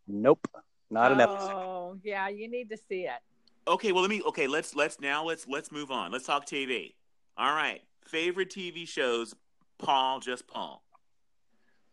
Nope, 0.09 0.47
not 0.91 1.13
an 1.13 1.21
episode. 1.21 1.53
Oh, 1.53 1.99
yeah, 2.03 2.29
you 2.29 2.49
need 2.49 2.69
to 2.71 2.77
see 2.77 3.03
it. 3.03 3.21
Okay, 3.69 3.93
well 3.93 4.03
let 4.03 4.11
me. 4.11 4.23
Okay, 4.23 4.47
let's 4.47 4.75
let's 4.75 5.01
now 5.01 5.25
let's 5.25 5.47
let's 5.47 5.71
move 5.71 5.91
on. 5.91 6.11
Let's 6.11 6.27
talk 6.27 6.47
TV. 6.47 6.95
All 7.37 7.55
right, 7.55 7.81
favorite 8.07 8.51
TV 8.51 8.87
shows. 8.89 9.35
Paul, 9.79 10.21
just 10.21 10.47
Paul. 10.47 10.83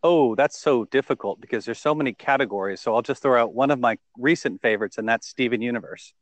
Oh, 0.03 0.35
that's 0.35 0.59
so 0.59 0.85
difficult 0.85 1.41
because 1.41 1.65
there's 1.65 1.79
so 1.79 1.95
many 1.95 2.13
categories. 2.13 2.81
So 2.81 2.95
I'll 2.95 3.01
just 3.01 3.21
throw 3.21 3.41
out 3.41 3.53
one 3.53 3.71
of 3.71 3.79
my 3.79 3.97
recent 4.17 4.61
favorites, 4.61 4.97
and 4.97 5.07
that's 5.07 5.27
Steven 5.27 5.61
Universe. 5.61 6.13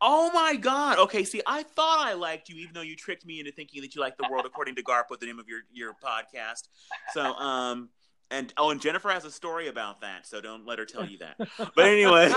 Oh 0.00 0.30
my 0.32 0.56
God! 0.56 0.98
Okay, 0.98 1.24
see, 1.24 1.42
I 1.46 1.62
thought 1.62 1.98
I 2.00 2.14
liked 2.14 2.48
you, 2.48 2.56
even 2.56 2.72
though 2.72 2.80
you 2.80 2.96
tricked 2.96 3.26
me 3.26 3.38
into 3.38 3.52
thinking 3.52 3.82
that 3.82 3.94
you 3.94 4.00
liked 4.00 4.18
the 4.18 4.28
world 4.30 4.46
according 4.46 4.74
to 4.76 4.82
Garp, 4.82 5.04
with 5.10 5.20
the 5.20 5.26
name 5.26 5.38
of 5.38 5.48
your 5.48 5.60
your 5.72 5.94
podcast. 6.02 6.68
So, 7.12 7.22
um, 7.34 7.90
and 8.30 8.52
oh, 8.56 8.70
and 8.70 8.80
Jennifer 8.80 9.10
has 9.10 9.24
a 9.24 9.30
story 9.30 9.68
about 9.68 10.00
that, 10.02 10.26
so 10.26 10.40
don't 10.40 10.64
let 10.64 10.78
her 10.78 10.84
tell 10.84 11.04
you 11.04 11.18
that. 11.18 11.36
But 11.74 11.84
anyway, 11.84 12.32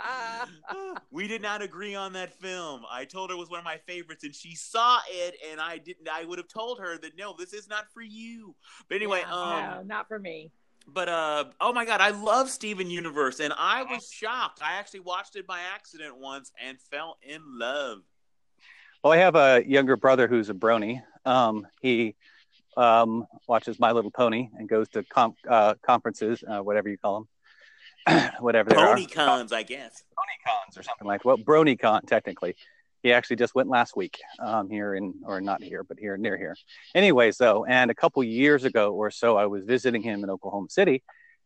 we 1.10 1.26
did 1.26 1.42
not 1.42 1.62
agree 1.62 1.94
on 1.94 2.12
that 2.12 2.38
film. 2.40 2.82
I 2.90 3.04
told 3.04 3.30
her 3.30 3.36
it 3.36 3.38
was 3.38 3.50
one 3.50 3.58
of 3.58 3.64
my 3.64 3.78
favorites, 3.86 4.24
and 4.24 4.34
she 4.34 4.54
saw 4.54 4.98
it, 5.08 5.34
and 5.50 5.60
I 5.60 5.78
didn't. 5.78 6.08
I 6.08 6.24
would 6.24 6.38
have 6.38 6.48
told 6.48 6.80
her 6.80 6.98
that 6.98 7.16
no, 7.16 7.34
this 7.38 7.52
is 7.52 7.68
not 7.68 7.86
for 7.92 8.02
you. 8.02 8.54
But 8.88 8.96
anyway, 8.96 9.22
Yeah, 9.26 9.34
um, 9.34 9.76
no, 9.76 9.82
not 9.94 10.08
for 10.08 10.18
me. 10.18 10.50
But 10.86 11.08
uh 11.08 11.44
oh 11.60 11.72
my 11.72 11.84
god, 11.84 12.00
I 12.00 12.10
love 12.10 12.50
Steven 12.50 12.90
Universe 12.90 13.40
and 13.40 13.52
I 13.56 13.84
was 13.84 14.10
shocked. 14.10 14.60
I 14.62 14.78
actually 14.78 15.00
watched 15.00 15.36
it 15.36 15.46
by 15.46 15.60
accident 15.74 16.18
once 16.18 16.52
and 16.64 16.80
fell 16.80 17.18
in 17.22 17.40
love. 17.58 18.00
Well, 19.02 19.12
I 19.12 19.18
have 19.18 19.34
a 19.34 19.62
younger 19.66 19.96
brother 19.96 20.28
who's 20.28 20.50
a 20.50 20.54
brony. 20.54 21.02
Um, 21.24 21.66
he 21.80 22.16
um, 22.76 23.26
watches 23.46 23.80
My 23.80 23.92
Little 23.92 24.10
Pony 24.10 24.48
and 24.58 24.68
goes 24.68 24.88
to 24.90 25.02
com- 25.04 25.36
uh, 25.48 25.74
conferences, 25.82 26.44
uh, 26.46 26.60
whatever 26.60 26.88
you 26.88 26.98
call 26.98 27.26
them, 28.06 28.30
whatever 28.40 28.70
they 28.70 28.76
are. 28.76 28.88
Pony 28.88 29.06
cons, 29.06 29.52
I 29.52 29.62
guess. 29.62 30.04
Pony 30.16 30.36
cons 30.46 30.76
or 30.76 30.82
something 30.82 31.06
like 31.06 31.24
well 31.24 31.38
brony 31.38 31.78
con 31.78 32.02
technically. 32.02 32.56
He 33.02 33.12
actually 33.12 33.36
just 33.36 33.54
went 33.54 33.68
last 33.68 33.96
week 33.96 34.18
um, 34.40 34.68
here 34.68 34.94
in 34.94 35.14
or 35.24 35.40
not 35.40 35.62
here, 35.62 35.82
but 35.84 35.98
here 35.98 36.16
near 36.16 36.36
here. 36.36 36.54
Anyways, 36.94 37.38
though, 37.38 37.64
and 37.64 37.90
a 37.90 37.94
couple 37.94 38.22
years 38.22 38.64
ago 38.64 38.92
or 38.92 39.10
so, 39.10 39.36
I 39.36 39.46
was 39.46 39.64
visiting 39.64 40.02
him 40.02 40.22
in 40.22 40.28
Oklahoma 40.28 40.68
City, 40.68 41.02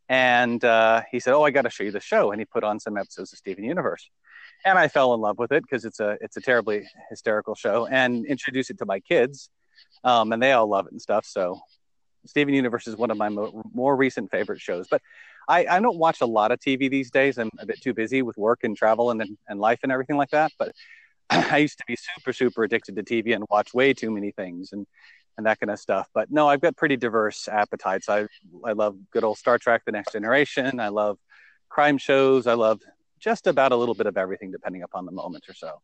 and 0.08 0.64
uh, 0.64 1.02
he 1.10 1.20
said, 1.20 1.32
"Oh, 1.34 1.44
I 1.44 1.50
got 1.50 1.62
to 1.62 1.70
show 1.70 1.84
you 1.84 1.92
the 1.92 2.00
show," 2.00 2.32
and 2.32 2.40
he 2.40 2.44
put 2.44 2.64
on 2.64 2.80
some 2.80 2.96
episodes 2.96 3.32
of 3.32 3.38
Steven 3.38 3.62
Universe, 3.62 4.10
and 4.64 4.78
I 4.78 4.88
fell 4.88 5.14
in 5.14 5.20
love 5.20 5.38
with 5.38 5.52
it 5.52 5.62
because 5.62 5.84
it's 5.84 6.00
a 6.00 6.16
it's 6.20 6.36
a 6.36 6.40
terribly 6.40 6.88
hysterical 7.08 7.54
show, 7.54 7.86
and 7.86 8.26
introduced 8.26 8.70
it 8.70 8.78
to 8.78 8.86
my 8.86 8.98
kids, 9.00 9.50
um, 10.02 10.32
and 10.32 10.42
they 10.42 10.52
all 10.52 10.66
love 10.66 10.86
it 10.86 10.92
and 10.92 11.00
stuff. 11.00 11.24
So, 11.24 11.60
Steven 12.26 12.52
Universe 12.52 12.88
is 12.88 12.96
one 12.96 13.12
of 13.12 13.16
my 13.16 13.28
mo- 13.28 13.62
more 13.72 13.96
recent 13.96 14.30
favorite 14.30 14.60
shows, 14.60 14.86
but. 14.90 15.00
I, 15.46 15.66
I 15.66 15.80
don't 15.80 15.98
watch 15.98 16.22
a 16.22 16.24
lot 16.24 16.52
of 16.52 16.58
TV 16.58 16.90
these 16.90 17.10
days. 17.10 17.36
I'm 17.36 17.50
a 17.58 17.66
bit 17.66 17.78
too 17.82 17.92
busy 17.92 18.22
with 18.22 18.38
work 18.38 18.64
and 18.64 18.74
travel 18.74 19.10
and, 19.10 19.36
and 19.46 19.60
life 19.60 19.80
and 19.82 19.92
everything 19.92 20.16
like 20.16 20.30
that. 20.30 20.52
But 20.58 20.72
I 21.30 21.58
used 21.58 21.78
to 21.78 21.84
be 21.86 21.96
super, 21.96 22.32
super 22.32 22.64
addicted 22.64 22.96
to 22.96 23.02
TV 23.02 23.34
and 23.34 23.44
watch 23.50 23.74
way 23.74 23.94
too 23.94 24.10
many 24.10 24.30
things 24.30 24.72
and, 24.72 24.86
and 25.36 25.46
that 25.46 25.60
kind 25.60 25.70
of 25.70 25.78
stuff. 25.78 26.08
But 26.14 26.30
no, 26.30 26.48
I've 26.48 26.60
got 26.60 26.76
pretty 26.76 26.96
diverse 26.96 27.48
appetites. 27.48 28.08
I, 28.08 28.26
I 28.64 28.72
love 28.72 28.96
good 29.12 29.24
old 29.24 29.38
Star 29.38 29.58
Trek, 29.58 29.82
The 29.86 29.92
Next 29.92 30.12
Generation. 30.12 30.80
I 30.80 30.88
love 30.88 31.18
crime 31.68 31.98
shows. 31.98 32.46
I 32.46 32.54
love 32.54 32.80
just 33.18 33.46
about 33.46 33.72
a 33.72 33.76
little 33.76 33.94
bit 33.94 34.06
of 34.06 34.16
everything, 34.16 34.50
depending 34.50 34.82
upon 34.82 35.06
the 35.06 35.12
moment 35.12 35.44
or 35.48 35.54
so. 35.54 35.80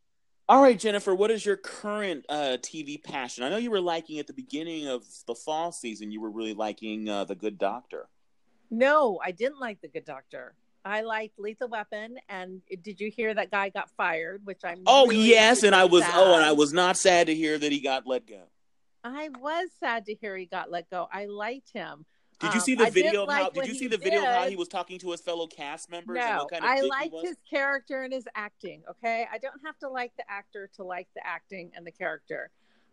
All 0.49 0.61
right, 0.61 0.79
Jennifer, 0.79 1.15
what 1.15 1.31
is 1.31 1.47
your 1.47 1.57
current 1.57 2.27
uh, 2.29 2.57
TV 2.61 3.03
passion? 3.03 3.45
I 3.45 3.51
know 3.51 3.57
you 3.57 3.71
were 3.71 3.81
liking 3.81 4.19
at 4.19 4.27
the 4.27 4.33
beginning 4.33 4.89
of 4.89 5.05
the 5.29 5.35
fall 5.35 5.71
season, 5.71 6.11
you 6.11 6.21
were 6.21 6.31
really 6.31 6.55
liking 6.55 7.09
uh, 7.09 7.25
The 7.25 7.37
Good 7.37 7.57
Doctor. 7.57 8.09
No, 8.69 9.21
I 9.25 9.31
didn't 9.31 9.61
like 9.61 9.81
The 9.81 9.87
Good 9.89 10.05
Doctor. 10.05 10.55
I 10.85 11.03
liked 11.03 11.39
Lethal 11.39 11.69
Weapon, 11.69 12.17
and 12.29 12.63
did 12.83 13.01
you 13.01 13.11
hear 13.11 13.35
that 13.35 13.51
guy 13.51 13.69
got 13.69 13.91
fired? 13.97 14.41
Which 14.45 14.61
I'm. 14.65 14.83
Oh 14.87 15.07
really 15.07 15.29
yes, 15.29 15.63
and 15.63 15.75
I 15.75 15.85
was 15.85 16.05
sad. 16.05 16.15
oh, 16.17 16.35
and 16.37 16.45
I 16.45 16.53
was 16.53 16.73
not 16.73 16.97
sad 16.97 17.27
to 17.27 17.35
hear 17.35 17.59
that 17.59 17.71
he 17.71 17.81
got 17.81 18.07
let 18.07 18.27
go. 18.27 18.43
I 19.05 19.29
was 19.39 19.69
sad 19.79 20.07
to 20.07 20.15
hear 20.15 20.37
he 20.37 20.47
got 20.47 20.71
let 20.71 20.89
go. 20.91 21.09
I 21.13 21.27
liked 21.27 21.71
him. 21.73 22.05
Did 22.39 22.55
you 22.55 22.61
Um, 22.61 22.65
see 22.65 22.75
the 22.75 22.85
did 22.87 22.95
video 22.95 23.25
of 23.25 23.31
how? 23.31 23.51
Did 23.51 23.67
you 23.67 23.75
see 23.75 23.87
the 23.89 23.99
video 23.99 24.21
of 24.21 24.27
how 24.27 24.49
he 24.49 24.57
was 24.57 24.69
talking 24.69 24.99
to 25.01 25.11
his 25.11 25.21
fellow 25.21 25.47
cast 25.47 25.91
members? 25.91 26.17
No, 26.17 26.39
what 26.39 26.51
kind 26.51 26.65
of 26.65 26.71
I 26.71 26.81
liked 26.81 27.15
his 27.23 27.37
character 27.49 28.03
and 28.03 28.13
his 28.15 28.27
acting. 28.35 28.83
Okay, 28.89 29.27
I 29.31 29.37
don't 29.37 29.61
have 29.65 29.79
to 29.81 29.89
like 29.89 30.13
the 30.17 30.25
actor 30.31 30.71
to 30.77 30.83
like 30.85 31.09
the 31.15 31.27
acting 31.27 31.71
and 31.77 31.87
the 31.87 31.93
character, 31.93 32.51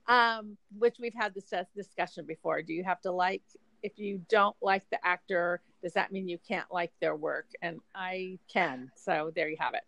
um, 0.10 0.58
which 0.78 0.98
we've 1.00 1.14
had 1.14 1.34
this 1.34 1.46
dis- 1.46 1.68
discussion 1.74 2.26
before. 2.26 2.62
Do 2.62 2.74
you 2.74 2.84
have 2.84 3.00
to 3.02 3.12
like? 3.12 3.44
If 3.84 3.94
you 3.98 4.22
don't 4.30 4.56
like 4.62 4.84
the 4.90 5.06
actor, 5.06 5.62
does 5.82 5.94
that 5.94 6.12
mean 6.12 6.28
you 6.28 6.38
can't 6.48 6.72
like 6.72 6.92
their 7.00 7.16
work? 7.16 7.48
And 7.62 7.80
I 7.96 8.40
can. 8.52 8.92
So 8.96 9.32
there 9.36 9.50
you 9.50 9.58
have 9.60 9.74
it. 9.74 9.84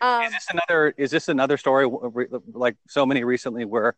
Um, 0.00 0.24
Is 0.24 0.32
this 0.32 0.46
another? 0.50 0.94
Is 0.96 1.10
this 1.10 1.28
another 1.28 1.56
story 1.56 1.88
like 2.52 2.76
so 2.88 3.06
many 3.06 3.22
recently 3.22 3.64
where 3.64 3.94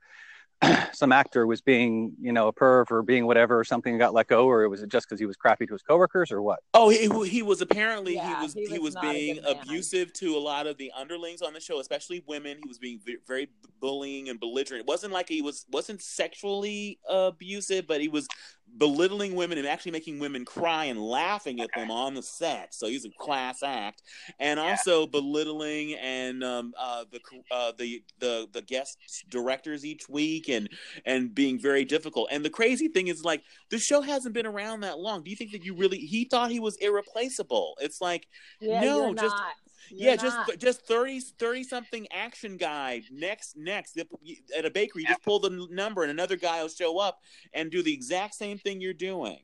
some 0.92 1.12
actor 1.12 1.46
was 1.46 1.60
being, 1.60 2.12
you 2.20 2.32
know, 2.32 2.48
a 2.48 2.52
perv 2.52 2.90
or 2.90 3.02
being 3.02 3.26
whatever 3.26 3.58
or 3.58 3.64
something 3.64 3.92
and 3.92 3.98
got 3.98 4.14
let 4.14 4.26
go, 4.26 4.48
or 4.48 4.68
was 4.68 4.82
it 4.82 4.90
just 4.90 5.08
because 5.08 5.18
he 5.18 5.26
was 5.26 5.36
crappy 5.36 5.66
to 5.66 5.72
his 5.72 5.82
coworkers 5.82 6.30
or 6.30 6.42
what? 6.42 6.60
Oh, 6.74 6.88
he, 6.88 7.08
he 7.28 7.42
was 7.42 7.60
apparently 7.60 8.14
Yeah, 8.14 8.36
he 8.36 8.42
was 8.42 8.54
he 8.54 8.66
he 8.66 8.72
was 8.72 8.80
was 8.80 8.94
not 8.94 9.06
a 9.06 9.12
being 9.12 9.40
abusive 9.46 10.12
to 10.14 10.36
a 10.36 10.38
lot 10.38 10.66
of 10.66 10.76
the 10.76 10.92
underlings 10.96 11.42
on 11.42 11.52
the 11.52 11.60
show, 11.60 11.80
especially 11.80 12.22
women. 12.26 12.58
He 12.62 12.68
was 12.68 12.78
being 12.78 13.00
very 13.26 13.48
bullying 13.80 14.28
and 14.28 14.38
belligerent. 14.38 14.80
It 14.80 14.86
wasn't 14.86 15.12
like 15.12 15.28
he 15.28 15.42
was 15.42 15.66
wasn't 15.70 16.02
sexually 16.02 16.98
abusive, 17.08 17.86
but 17.86 18.00
he 18.00 18.08
was 18.08 18.28
belittling 18.76 19.34
women 19.34 19.58
and 19.58 19.66
actually 19.66 19.92
making 19.92 20.18
women 20.18 20.44
cry 20.44 20.86
and 20.86 21.00
laughing 21.00 21.60
at 21.60 21.70
them 21.76 21.90
on 21.90 22.14
the 22.14 22.22
set. 22.22 22.74
So 22.74 22.86
he's 22.88 23.04
a 23.04 23.10
class 23.18 23.62
act, 23.62 24.02
and 24.38 24.58
also 24.58 25.06
belittling 25.06 25.94
and 25.94 26.42
um, 26.42 26.74
uh, 26.78 27.04
the 27.10 27.20
uh, 27.50 27.72
the 27.78 28.02
the 28.18 28.48
the 28.52 28.62
guest 28.62 28.98
directors 29.28 29.84
each 29.84 30.08
week 30.08 30.48
and 30.48 30.68
and 31.06 31.34
being 31.34 31.58
very 31.58 31.84
difficult. 31.84 32.28
And 32.30 32.44
the 32.44 32.50
crazy 32.50 32.88
thing 32.88 33.08
is, 33.08 33.22
like, 33.24 33.42
the 33.70 33.78
show 33.78 34.00
hasn't 34.00 34.34
been 34.34 34.46
around 34.46 34.80
that 34.80 34.98
long. 34.98 35.22
Do 35.22 35.30
you 35.30 35.36
think 35.36 35.52
that 35.52 35.64
you 35.64 35.74
really? 35.76 35.98
He 35.98 36.24
thought 36.24 36.50
he 36.50 36.60
was 36.60 36.76
irreplaceable. 36.76 37.76
It's 37.80 38.00
like, 38.00 38.26
yeah, 38.60 38.80
no, 38.80 39.14
just- 39.14 39.36
not. 39.36 39.54
Yeah, 39.90 40.08
You're 40.10 40.16
just 40.16 40.36
not. 40.36 40.58
just 40.58 40.86
30 40.86 41.20
30 41.20 41.62
something 41.64 42.06
action 42.12 42.56
guy. 42.56 43.02
Next, 43.10 43.56
next 43.56 43.98
at 43.98 44.64
a 44.64 44.70
bakery, 44.70 45.02
you 45.02 45.08
just 45.08 45.22
pull 45.22 45.38
the 45.40 45.66
number, 45.70 46.02
and 46.02 46.10
another 46.10 46.36
guy 46.36 46.62
will 46.62 46.68
show 46.68 46.98
up 46.98 47.20
and 47.52 47.70
do 47.70 47.82
the 47.82 47.92
exact 47.92 48.34
same 48.34 48.58
thing 48.58 48.80
you're 48.80 48.92
doing. 48.94 49.40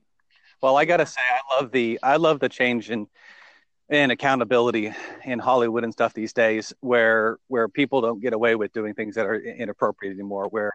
Well, 0.62 0.76
I 0.76 0.84
gotta 0.84 1.06
say, 1.06 1.20
I 1.22 1.56
love 1.60 1.72
the 1.72 1.98
I 2.02 2.16
love 2.16 2.40
the 2.40 2.48
change 2.48 2.90
in 2.90 3.06
in 3.88 4.10
accountability 4.12 4.92
in 5.24 5.38
Hollywood 5.40 5.82
and 5.84 5.92
stuff 5.92 6.14
these 6.14 6.32
days, 6.32 6.72
where 6.80 7.38
where 7.48 7.68
people 7.68 8.00
don't 8.00 8.20
get 8.20 8.32
away 8.32 8.54
with 8.54 8.72
doing 8.72 8.94
things 8.94 9.14
that 9.16 9.26
are 9.26 9.36
inappropriate 9.40 10.14
anymore. 10.14 10.48
Where 10.48 10.72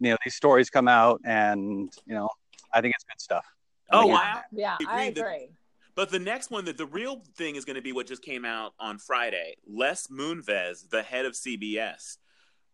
you 0.00 0.10
know 0.10 0.16
these 0.24 0.34
stories 0.34 0.70
come 0.70 0.88
out, 0.88 1.20
and 1.24 1.92
you 2.06 2.14
know, 2.14 2.28
I 2.72 2.80
think 2.80 2.94
it's 2.94 3.04
good 3.04 3.20
stuff. 3.20 3.44
I 3.90 3.96
Oh, 3.96 4.00
think 4.02 4.12
wow. 4.14 4.40
yeah, 4.52 4.74
agree 4.80 4.86
I 4.88 5.10
that- 5.10 5.20
agree. 5.20 5.50
But 5.96 6.10
the 6.10 6.18
next 6.18 6.50
one, 6.50 6.66
that 6.66 6.76
the 6.76 6.86
real 6.86 7.22
thing 7.36 7.56
is 7.56 7.64
going 7.64 7.76
to 7.76 7.82
be 7.82 7.92
what 7.92 8.06
just 8.06 8.22
came 8.22 8.44
out 8.44 8.74
on 8.78 8.98
Friday. 8.98 9.56
Les 9.66 10.06
Moonves, 10.08 10.88
the 10.90 11.02
head 11.02 11.24
of 11.24 11.32
CBS, 11.32 12.18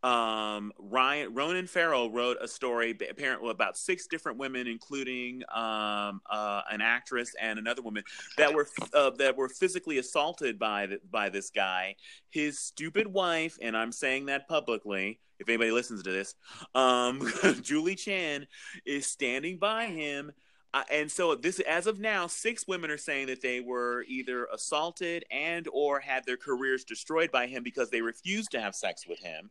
um, 0.02 0.72
Ryan 0.78 1.32
Ronan 1.32 1.68
Farrow 1.68 2.10
wrote 2.10 2.36
a 2.40 2.48
story 2.48 2.96
apparently 3.08 3.50
about 3.50 3.76
six 3.76 4.08
different 4.08 4.38
women, 4.38 4.66
including 4.66 5.42
um, 5.54 6.20
uh, 6.28 6.62
an 6.70 6.80
actress 6.80 7.32
and 7.40 7.58
another 7.58 7.82
woman 7.82 8.02
that 8.36 8.52
were 8.52 8.68
uh, 8.92 9.10
that 9.10 9.36
were 9.36 9.48
physically 9.48 9.98
assaulted 9.98 10.58
by 10.58 10.86
the, 10.86 10.98
by 11.10 11.28
this 11.28 11.50
guy. 11.50 11.94
His 12.30 12.58
stupid 12.58 13.06
wife, 13.06 13.56
and 13.62 13.76
I'm 13.76 13.92
saying 13.92 14.26
that 14.26 14.48
publicly. 14.48 15.20
If 15.38 15.48
anybody 15.48 15.72
listens 15.72 16.04
to 16.04 16.10
this, 16.10 16.34
um, 16.74 17.28
Julie 17.62 17.96
Chen 17.96 18.46
is 18.84 19.06
standing 19.06 19.58
by 19.58 19.86
him 19.86 20.32
uh, 20.74 20.82
and 20.90 21.10
so 21.10 21.34
this 21.34 21.60
as 21.60 21.86
of 21.86 22.00
now 22.00 22.26
six 22.26 22.66
women 22.66 22.90
are 22.90 22.98
saying 22.98 23.26
that 23.26 23.42
they 23.42 23.60
were 23.60 24.04
either 24.08 24.46
assaulted 24.52 25.24
and 25.30 25.68
or 25.72 26.00
had 26.00 26.24
their 26.24 26.36
careers 26.36 26.84
destroyed 26.84 27.30
by 27.30 27.46
him 27.46 27.62
because 27.62 27.90
they 27.90 28.00
refused 28.00 28.50
to 28.50 28.60
have 28.60 28.74
sex 28.74 29.06
with 29.06 29.18
him 29.20 29.50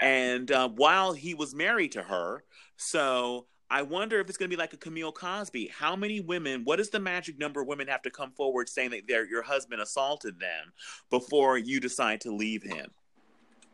and 0.00 0.50
uh, 0.50 0.68
while 0.68 1.12
he 1.12 1.34
was 1.34 1.54
married 1.54 1.92
to 1.92 2.02
her 2.02 2.44
so 2.76 3.46
i 3.70 3.82
wonder 3.82 4.20
if 4.20 4.28
it's 4.28 4.38
going 4.38 4.50
to 4.50 4.56
be 4.56 4.60
like 4.60 4.72
a 4.72 4.78
camille 4.78 5.12
cosby 5.12 5.70
how 5.76 5.94
many 5.94 6.20
women 6.20 6.62
what 6.64 6.80
is 6.80 6.90
the 6.90 7.00
magic 7.00 7.38
number 7.38 7.60
of 7.60 7.66
women 7.66 7.86
have 7.86 8.02
to 8.02 8.10
come 8.10 8.30
forward 8.32 8.68
saying 8.68 8.90
that 8.90 9.06
their 9.06 9.26
your 9.26 9.42
husband 9.42 9.80
assaulted 9.80 10.38
them 10.38 10.72
before 11.10 11.58
you 11.58 11.80
decide 11.80 12.20
to 12.22 12.34
leave 12.34 12.62
him. 12.62 12.90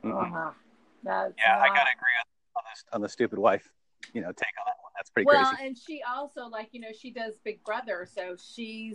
Uh-huh. 0.05 0.51
That's 1.03 1.35
Yeah, 1.39 1.59
I 1.59 1.69
gotta 1.69 1.91
agree 1.97 2.17
on, 2.19 2.25
on, 2.57 2.63
this, 2.71 2.85
on 2.93 3.01
the 3.01 3.09
stupid 3.09 3.39
wife. 3.39 3.71
You 4.13 4.23
know, 4.23 4.29
take 4.29 4.53
on 4.59 4.67
that 4.67 4.77
one. 4.80 4.80
That's 4.97 5.11
pretty 5.11 5.27
well, 5.27 5.47
crazy. 5.47 5.67
and 5.67 5.79
she 5.79 6.03
also 6.03 6.47
like 6.47 6.69
you 6.73 6.81
know 6.81 6.89
she 6.99 7.11
does 7.11 7.35
Big 7.45 7.63
Brother, 7.65 8.09
so 8.13 8.37
she's 8.39 8.95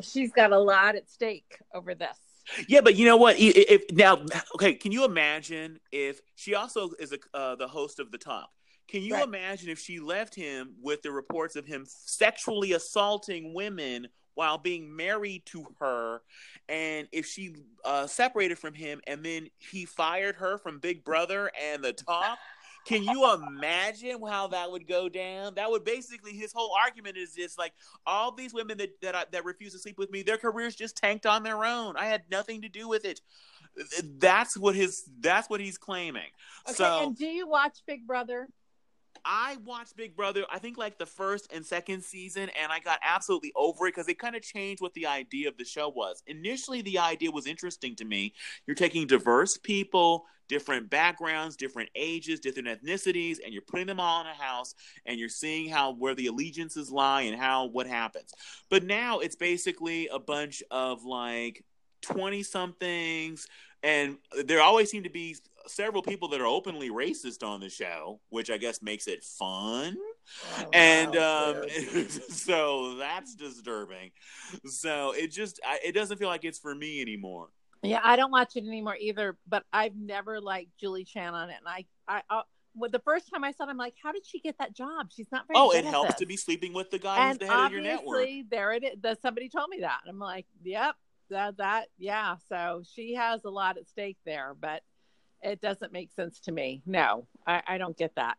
she's 0.00 0.32
got 0.32 0.52
a 0.52 0.58
lot 0.58 0.94
at 0.96 1.10
stake 1.10 1.58
over 1.74 1.94
this. 1.94 2.18
Yeah, 2.66 2.80
but 2.80 2.96
you 2.96 3.04
know 3.04 3.16
what? 3.16 3.38
If, 3.38 3.56
if 3.56 3.82
now, 3.92 4.24
okay, 4.54 4.74
can 4.74 4.90
you 4.92 5.04
imagine 5.04 5.78
if 5.92 6.20
she 6.34 6.54
also 6.54 6.90
is 6.98 7.12
a, 7.12 7.18
uh, 7.36 7.56
the 7.56 7.68
host 7.68 8.00
of 8.00 8.10
the 8.10 8.18
talk? 8.18 8.48
Can 8.88 9.02
you 9.02 9.14
Right. 9.14 9.24
imagine 9.24 9.68
if 9.68 9.78
she 9.78 10.00
left 10.00 10.34
him 10.34 10.74
with 10.80 11.02
the 11.02 11.12
reports 11.12 11.56
of 11.56 11.66
him 11.66 11.84
sexually 11.86 12.72
assaulting 12.72 13.52
women 13.52 14.08
while 14.34 14.56
being 14.56 14.94
married 14.96 15.44
to 15.46 15.66
her, 15.78 16.22
and 16.70 17.06
if 17.12 17.26
she 17.26 17.54
uh, 17.84 18.06
separated 18.06 18.58
from 18.58 18.72
him 18.72 19.00
and 19.06 19.22
then 19.22 19.48
he 19.58 19.84
fired 19.84 20.36
her 20.36 20.56
from 20.56 20.78
Big 20.78 21.04
Brother 21.04 21.50
and 21.60 21.84
the 21.84 21.92
talk? 21.92 22.38
Can 22.88 23.02
you 23.04 23.30
imagine 23.34 24.18
how 24.26 24.46
that 24.46 24.70
would 24.70 24.88
go 24.88 25.10
down? 25.10 25.54
That 25.56 25.70
would 25.70 25.84
basically 25.84 26.32
his 26.32 26.54
whole 26.54 26.74
argument 26.82 27.18
is 27.18 27.34
just 27.34 27.58
like 27.58 27.74
all 28.06 28.32
these 28.32 28.54
women 28.54 28.78
that 28.78 28.98
that, 29.02 29.14
I, 29.14 29.24
that 29.30 29.44
refuse 29.44 29.74
to 29.74 29.78
sleep 29.78 29.98
with 29.98 30.10
me, 30.10 30.22
their 30.22 30.38
careers 30.38 30.74
just 30.74 30.96
tanked 30.96 31.26
on 31.26 31.42
their 31.42 31.66
own. 31.66 31.98
I 31.98 32.06
had 32.06 32.22
nothing 32.30 32.62
to 32.62 32.68
do 32.70 32.88
with 32.88 33.04
it. 33.04 33.20
That's 34.18 34.56
what 34.56 34.74
his 34.74 35.04
that's 35.20 35.50
what 35.50 35.60
he's 35.60 35.76
claiming. 35.76 36.30
Okay, 36.66 36.76
so 36.76 37.02
and 37.02 37.16
do 37.16 37.26
you 37.26 37.46
watch 37.46 37.78
Big 37.86 38.06
Brother? 38.06 38.48
I 39.24 39.56
watched 39.64 39.96
Big 39.96 40.16
Brother, 40.16 40.44
I 40.50 40.58
think 40.58 40.78
like 40.78 40.98
the 40.98 41.06
first 41.06 41.52
and 41.52 41.64
second 41.64 42.02
season, 42.02 42.50
and 42.60 42.72
I 42.72 42.80
got 42.80 42.98
absolutely 43.02 43.52
over 43.56 43.86
it 43.86 43.94
because 43.94 44.06
they 44.06 44.14
kind 44.14 44.36
of 44.36 44.42
changed 44.42 44.80
what 44.80 44.94
the 44.94 45.06
idea 45.06 45.48
of 45.48 45.56
the 45.56 45.64
show 45.64 45.88
was. 45.88 46.22
Initially, 46.26 46.82
the 46.82 46.98
idea 46.98 47.30
was 47.30 47.46
interesting 47.46 47.96
to 47.96 48.04
me. 48.04 48.34
You're 48.66 48.74
taking 48.74 49.06
diverse 49.06 49.56
people, 49.56 50.26
different 50.48 50.90
backgrounds, 50.90 51.56
different 51.56 51.90
ages, 51.94 52.40
different 52.40 52.68
ethnicities, 52.68 53.38
and 53.44 53.52
you're 53.52 53.62
putting 53.62 53.86
them 53.86 54.00
all 54.00 54.20
in 54.20 54.26
a 54.26 54.34
house, 54.34 54.74
and 55.06 55.18
you're 55.18 55.28
seeing 55.28 55.68
how 55.68 55.92
where 55.92 56.14
the 56.14 56.26
allegiances 56.26 56.90
lie 56.90 57.22
and 57.22 57.38
how 57.38 57.66
what 57.66 57.86
happens. 57.86 58.32
But 58.70 58.84
now 58.84 59.18
it's 59.18 59.36
basically 59.36 60.08
a 60.08 60.18
bunch 60.18 60.62
of 60.70 61.04
like 61.04 61.64
20 62.02 62.42
somethings 62.42 63.46
and 63.82 64.18
there 64.44 64.60
always 64.60 64.90
seem 64.90 65.04
to 65.04 65.10
be 65.10 65.36
several 65.68 66.02
people 66.02 66.28
that 66.28 66.40
are 66.40 66.46
openly 66.46 66.90
racist 66.90 67.46
on 67.46 67.60
the 67.60 67.68
show 67.68 68.20
which 68.30 68.50
i 68.50 68.56
guess 68.56 68.82
makes 68.82 69.06
it 69.06 69.22
fun 69.22 69.96
and 70.72 71.16
um 71.16 71.62
so 72.28 72.96
that's 72.96 73.34
disturbing 73.34 74.10
so 74.64 75.12
it 75.12 75.28
just 75.28 75.60
I, 75.64 75.78
it 75.84 75.92
doesn't 75.92 76.18
feel 76.18 76.28
like 76.28 76.44
it's 76.44 76.58
for 76.58 76.74
me 76.74 77.00
anymore 77.00 77.48
yeah, 77.82 78.00
I 78.02 78.16
don't 78.16 78.30
watch 78.30 78.56
it 78.56 78.64
anymore 78.66 78.96
either. 78.98 79.36
But 79.46 79.64
I've 79.72 79.94
never 79.94 80.40
liked 80.40 80.70
Julie 80.78 81.04
Chen 81.04 81.34
on 81.34 81.50
it, 81.50 81.56
and 81.58 81.68
I, 81.68 81.84
I, 82.08 82.22
I 82.28 82.42
well, 82.74 82.90
the 82.90 83.00
first 83.00 83.30
time 83.32 83.44
I 83.44 83.52
saw 83.52 83.64
it, 83.64 83.70
I'm 83.70 83.76
like, 83.76 83.94
how 84.02 84.12
did 84.12 84.26
she 84.26 84.40
get 84.40 84.56
that 84.58 84.74
job? 84.74 85.08
She's 85.14 85.30
not 85.32 85.46
very. 85.46 85.58
oh 85.58 85.70
good 85.70 85.78
it 85.78 85.84
at 85.86 85.90
helps 85.90 86.10
this. 86.10 86.18
to 86.20 86.26
be 86.26 86.36
sleeping 86.36 86.72
with 86.72 86.90
the 86.90 86.98
guy 86.98 87.28
who's 87.28 87.38
the 87.38 87.46
head 87.46 87.66
of 87.66 87.72
your 87.72 87.80
network 87.80 88.20
obviously, 88.20 88.46
there 88.50 88.72
it 88.72 88.84
is. 88.84 89.00
That 89.02 89.20
somebody 89.22 89.48
told 89.48 89.68
me 89.70 89.80
that. 89.80 90.00
I'm 90.08 90.18
like, 90.18 90.46
yep, 90.62 90.94
that 91.30 91.56
that 91.58 91.86
yeah. 91.98 92.36
So 92.48 92.82
she 92.94 93.14
has 93.14 93.44
a 93.44 93.50
lot 93.50 93.78
at 93.78 93.88
stake 93.88 94.18
there, 94.24 94.54
but 94.60 94.82
it 95.42 95.60
doesn't 95.60 95.92
make 95.92 96.10
sense 96.12 96.40
to 96.40 96.52
me. 96.52 96.82
No, 96.86 97.26
I, 97.46 97.62
I 97.66 97.78
don't 97.78 97.96
get 97.96 98.14
that. 98.16 98.36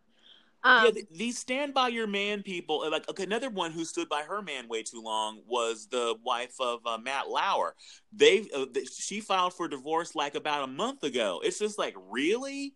Um, 0.61 0.85
yeah, 0.85 0.91
th- 0.91 1.05
these 1.11 1.39
stand 1.39 1.73
by 1.73 1.88
your 1.88 2.07
man 2.07 2.43
people. 2.43 2.81
uh, 2.81 2.89
Like 2.89 3.09
okay, 3.09 3.23
another 3.23 3.49
one 3.49 3.71
who 3.71 3.85
stood 3.85 4.09
by 4.09 4.23
her 4.23 4.41
man 4.41 4.67
way 4.67 4.84
too 4.84 5.01
long 5.01 5.41
was 5.47 5.88
the 5.89 6.15
wife 6.23 6.55
of 6.59 6.80
uh, 6.85 6.97
Matt 6.97 7.30
Lauer. 7.30 7.76
They 8.11 8.45
uh, 8.53 8.65
th- 8.73 8.89
she 8.89 9.21
filed 9.21 9.53
for 9.53 9.69
divorce 9.69 10.15
like 10.15 10.35
about 10.35 10.63
a 10.63 10.67
month 10.67 11.03
ago. 11.03 11.39
It's 11.43 11.59
just 11.59 11.80
like 11.80 11.95
really, 12.09 12.73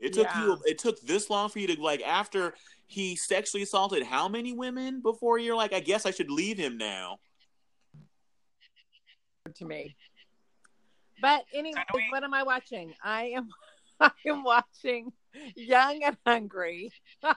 it 0.00 0.12
took 0.12 0.26
you 0.34 0.58
it 0.64 0.78
took 0.78 1.00
this 1.02 1.30
long 1.30 1.48
for 1.48 1.60
you 1.60 1.68
to 1.68 1.80
like 1.80 2.02
after 2.02 2.54
he 2.88 3.14
sexually 3.14 3.62
assaulted 3.62 4.02
how 4.02 4.28
many 4.28 4.52
women 4.52 5.00
before 5.00 5.38
you're 5.38 5.54
like 5.54 5.72
I 5.72 5.80
guess 5.80 6.06
I 6.06 6.10
should 6.10 6.32
leave 6.32 6.58
him 6.58 6.76
now. 6.76 7.20
to 9.54 9.64
me. 9.64 9.96
But 11.20 11.44
anyway, 11.52 11.82
we- 11.94 12.08
what 12.10 12.24
am 12.24 12.34
I 12.34 12.42
watching? 12.42 12.94
I 13.02 13.32
am 13.36 13.48
I 14.00 14.10
am 14.26 14.42
watching 14.42 15.12
Young 15.54 16.02
and 16.02 16.16
Hungry. 16.26 16.90
and 17.22 17.28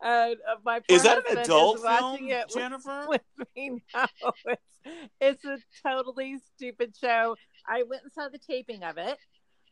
uh, 0.00 0.56
my 0.64 0.80
Is 0.88 1.02
that 1.02 1.28
an 1.28 1.38
adult 1.38 1.76
is 1.76 1.82
film, 1.82 2.12
watching 2.12 2.28
it 2.28 2.46
with- 2.46 2.54
Jennifer? 2.54 3.06
with 3.08 3.22
me 3.56 3.82
now. 3.94 4.06
It's, 4.46 4.62
it's 5.20 5.44
a 5.44 5.58
totally 5.86 6.38
stupid 6.54 6.94
show. 6.96 7.36
I 7.66 7.82
went 7.82 8.02
and 8.04 8.12
saw 8.12 8.28
the 8.28 8.38
taping 8.38 8.84
of 8.84 8.98
it. 8.98 9.18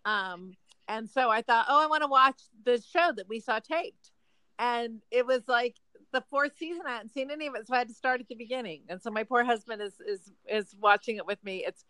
Um, 0.05 0.57
and 0.89 1.09
so 1.09 1.31
I 1.31 1.43
thought, 1.43 1.67
oh, 1.69 1.83
I 1.83 1.87
want 1.87 2.03
to 2.03 2.09
watch 2.09 2.41
the 2.65 2.83
show 2.93 3.13
that 3.17 3.29
we 3.29 3.39
saw 3.39 3.61
taped. 3.61 4.11
And 4.59 5.01
it 5.11 5.27
was 5.27 5.43
like 5.47 5.77
the 6.13 6.23
fourth 6.29 6.57
season. 6.59 6.83
I 6.87 6.93
hadn't 6.95 7.13
seen 7.13 7.31
any 7.31 7.47
of 7.47 7.55
it, 7.55 7.67
so 7.67 7.75
I 7.75 7.79
had 7.79 7.89
to 7.89 7.95
start 7.95 8.21
at 8.21 8.29
the 8.29 8.35
beginning. 8.35 8.83
And 8.89 9.01
so 9.01 9.11
my 9.11 9.23
poor 9.23 9.45
husband 9.45 9.81
is 9.81 9.95
is 10.07 10.33
is 10.49 10.75
watching 10.81 11.17
it 11.17 11.27
with 11.27 11.43
me. 11.45 11.65
It's 11.67 11.85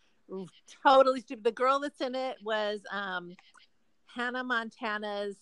totally 0.82 1.20
stupid. 1.20 1.44
The 1.44 1.52
girl 1.52 1.80
that's 1.80 2.00
in 2.00 2.14
it 2.14 2.36
was 2.42 2.80
um, 2.90 3.34
Hannah 4.06 4.44
Montana's 4.44 5.36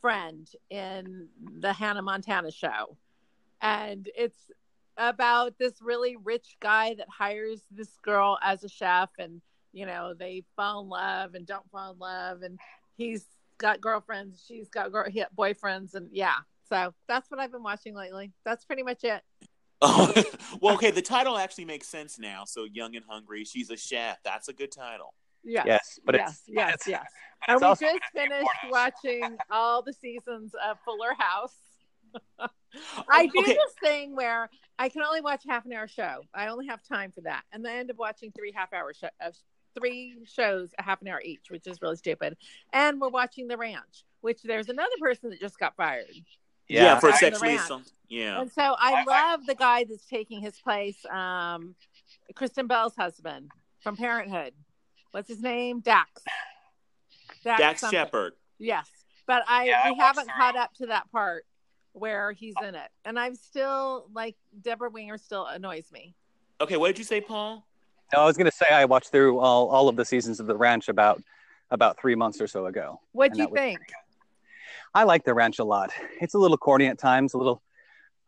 friend 0.00 0.48
in 0.70 1.28
the 1.60 1.72
Hannah 1.72 2.02
Montana 2.02 2.50
show. 2.50 2.96
And 3.60 4.08
it's 4.16 4.50
about 4.96 5.58
this 5.58 5.74
really 5.82 6.16
rich 6.16 6.56
guy 6.60 6.94
that 6.94 7.08
hires 7.08 7.62
this 7.70 7.96
girl 8.02 8.38
as 8.42 8.64
a 8.64 8.68
chef 8.68 9.10
and 9.18 9.40
you 9.72 9.84
know 9.84 10.14
they 10.14 10.42
fall 10.56 10.82
in 10.82 10.88
love 10.88 11.34
and 11.34 11.46
don't 11.46 11.70
fall 11.70 11.92
in 11.92 11.98
love 11.98 12.42
and 12.42 12.58
he's 12.96 13.26
got 13.58 13.80
girlfriends 13.80 14.42
she's 14.46 14.68
got 14.68 14.90
girl, 14.90 15.06
boyfriends 15.36 15.94
and 15.94 16.08
yeah 16.12 16.36
so 16.68 16.94
that's 17.08 17.30
what 17.30 17.38
i've 17.38 17.52
been 17.52 17.62
watching 17.62 17.94
lately 17.94 18.32
that's 18.44 18.64
pretty 18.64 18.82
much 18.82 19.04
it 19.04 19.22
well 20.60 20.74
okay 20.74 20.90
the 20.90 21.02
title 21.02 21.36
actually 21.36 21.64
makes 21.64 21.86
sense 21.86 22.18
now 22.18 22.44
so 22.46 22.64
young 22.64 22.96
and 22.96 23.04
hungry 23.08 23.44
she's 23.44 23.70
a 23.70 23.76
chef 23.76 24.18
that's 24.24 24.48
a 24.48 24.52
good 24.52 24.72
title 24.72 25.12
yes 25.44 25.64
yes 25.66 26.00
but 26.04 26.14
yes 26.14 26.28
it's, 26.30 26.42
yes 26.48 26.74
it's, 26.74 26.86
yes 26.88 27.06
but 27.46 27.62
and 27.62 27.72
it's 27.72 27.80
we 27.80 27.86
just 27.86 28.04
finished 28.14 28.48
watching 28.70 29.36
all 29.50 29.82
the 29.82 29.92
seasons 29.92 30.54
of 30.66 30.78
fuller 30.84 31.14
house 31.18 31.54
I 33.08 33.26
do 33.26 33.40
Okay. 33.40 33.54
this 33.54 33.74
thing 33.82 34.16
where 34.16 34.50
I 34.78 34.88
can 34.88 35.02
only 35.02 35.20
watch 35.20 35.44
half 35.48 35.64
an 35.64 35.72
hour 35.72 35.88
show. 35.88 36.22
I 36.34 36.48
only 36.48 36.66
have 36.66 36.82
time 36.82 37.12
for 37.12 37.22
that, 37.22 37.42
and 37.52 37.64
then 37.64 37.72
I 37.72 37.78
end 37.78 37.90
up 37.90 37.96
watching 37.98 38.32
three 38.32 38.52
half 38.54 38.72
hour 38.72 38.92
show, 38.92 39.08
uh, 39.24 39.30
three 39.78 40.16
shows 40.24 40.70
a 40.78 40.82
half 40.82 41.00
an 41.02 41.08
hour 41.08 41.20
each, 41.22 41.50
which 41.50 41.66
is 41.66 41.80
really 41.82 41.96
stupid. 41.96 42.36
And 42.72 43.00
we're 43.00 43.08
watching 43.08 43.48
The 43.48 43.56
Ranch, 43.56 44.04
which 44.20 44.42
there's 44.42 44.68
another 44.68 44.96
person 45.00 45.30
that 45.30 45.40
just 45.40 45.58
got 45.58 45.76
fired, 45.76 46.06
yeah, 46.68 46.98
for 46.98 47.10
I- 47.10 47.16
sexually 47.18 47.56
Ranch. 47.56 47.84
yeah 48.08 48.40
and 48.40 48.50
so 48.52 48.62
I 48.78 49.04
I- 49.06 49.30
love 49.32 49.46
the 49.46 49.54
guy 49.54 49.84
that's 49.84 50.06
taking 50.06 50.40
his 50.40 50.58
place, 50.58 51.04
um, 51.06 51.74
Kristen 52.34 52.66
Bell's 52.66 52.94
husband 52.96 53.50
from 53.80 53.96
Parenthood. 53.96 54.52
What's 55.12 55.28
his 55.28 55.40
name? 55.42 55.80
Dax. 55.80 56.22
dax 57.44 57.80
something. 57.80 57.96
shepard 57.98 58.32
Yes, 58.58 58.88
but 59.26 59.42
I 59.48 59.64
Yeah, 59.66 59.84
we 59.86 59.90
watched 59.92 60.02
haven't 60.02 60.24
through. 60.24 60.34
caught 60.34 60.56
up 60.56 60.74
to 60.74 60.86
that 60.86 61.10
part 61.12 61.44
where 61.92 62.32
he's 62.32 62.54
in 62.62 62.74
it, 62.74 62.88
and 63.04 63.18
I'm 63.18 63.34
still 63.34 64.08
like 64.12 64.36
Debra 64.62 64.90
Winger 64.90 65.18
still 65.18 65.46
annoys 65.46 65.90
me. 65.92 66.14
okay 66.60 66.76
what 66.76 66.88
did 66.88 66.98
you 66.98 67.04
say 67.04 67.20
paul 67.20 67.66
no 68.14 68.20
i 68.20 68.24
was 68.24 68.36
going 68.36 68.50
to 68.50 68.56
say 68.56 68.66
i 68.72 68.84
watched 68.86 69.10
through 69.10 69.38
all, 69.38 69.68
all 69.68 69.88
of 69.90 69.96
the 69.96 70.04
seasons 70.06 70.40
of 70.40 70.46
the 70.46 70.56
ranch 70.56 70.88
about 70.88 71.22
about 71.70 71.98
three 72.00 72.14
months 72.14 72.40
or 72.40 72.46
so 72.46 72.64
ago 72.66 72.98
What'd 73.12 73.32
And 73.32 73.38
you 73.40 73.44
that 73.44 73.50
was 73.52 73.58
think? 73.58 73.80
I 74.96 75.04
like 75.04 75.24
the 75.24 75.34
ranch 75.34 75.58
a 75.58 75.64
lot. 75.64 75.90
It's 76.22 76.32
a 76.32 76.38
little 76.38 76.56
corny 76.56 76.86
at 76.86 76.98
times, 76.98 77.34
a 77.34 77.38
little, 77.38 77.62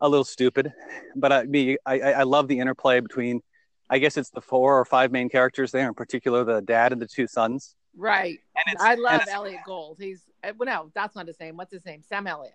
a 0.01 0.07
little 0.07 0.23
stupid, 0.23 0.71
but 1.15 1.31
I, 1.33 1.43
me, 1.43 1.77
I, 1.83 1.99
I 1.99 2.11
I 2.11 2.23
love 2.23 2.47
the 2.47 2.59
interplay 2.59 2.99
between. 2.99 3.41
I 3.89 3.97
guess 3.97 4.17
it's 4.17 4.29
the 4.29 4.39
four 4.41 4.79
or 4.79 4.85
five 4.85 5.11
main 5.11 5.29
characters 5.29 5.71
there, 5.71 5.87
in 5.87 5.95
particular 5.95 6.43
the 6.43 6.61
dad 6.61 6.91
and 6.93 7.01
the 7.01 7.07
two 7.07 7.25
sons. 7.25 7.75
Right. 7.97 8.37
And 8.55 8.63
it's, 8.73 8.83
I 8.83 8.93
love 8.93 9.21
Elliot 9.27 9.61
Gold. 9.65 9.97
He's 9.99 10.21
uh, 10.43 10.51
well, 10.59 10.67
no, 10.67 10.91
that's 10.93 11.15
not 11.15 11.25
his 11.25 11.39
name. 11.39 11.57
What's 11.57 11.73
his 11.73 11.83
name? 11.85 12.03
Sam 12.07 12.27
Elliott. 12.27 12.53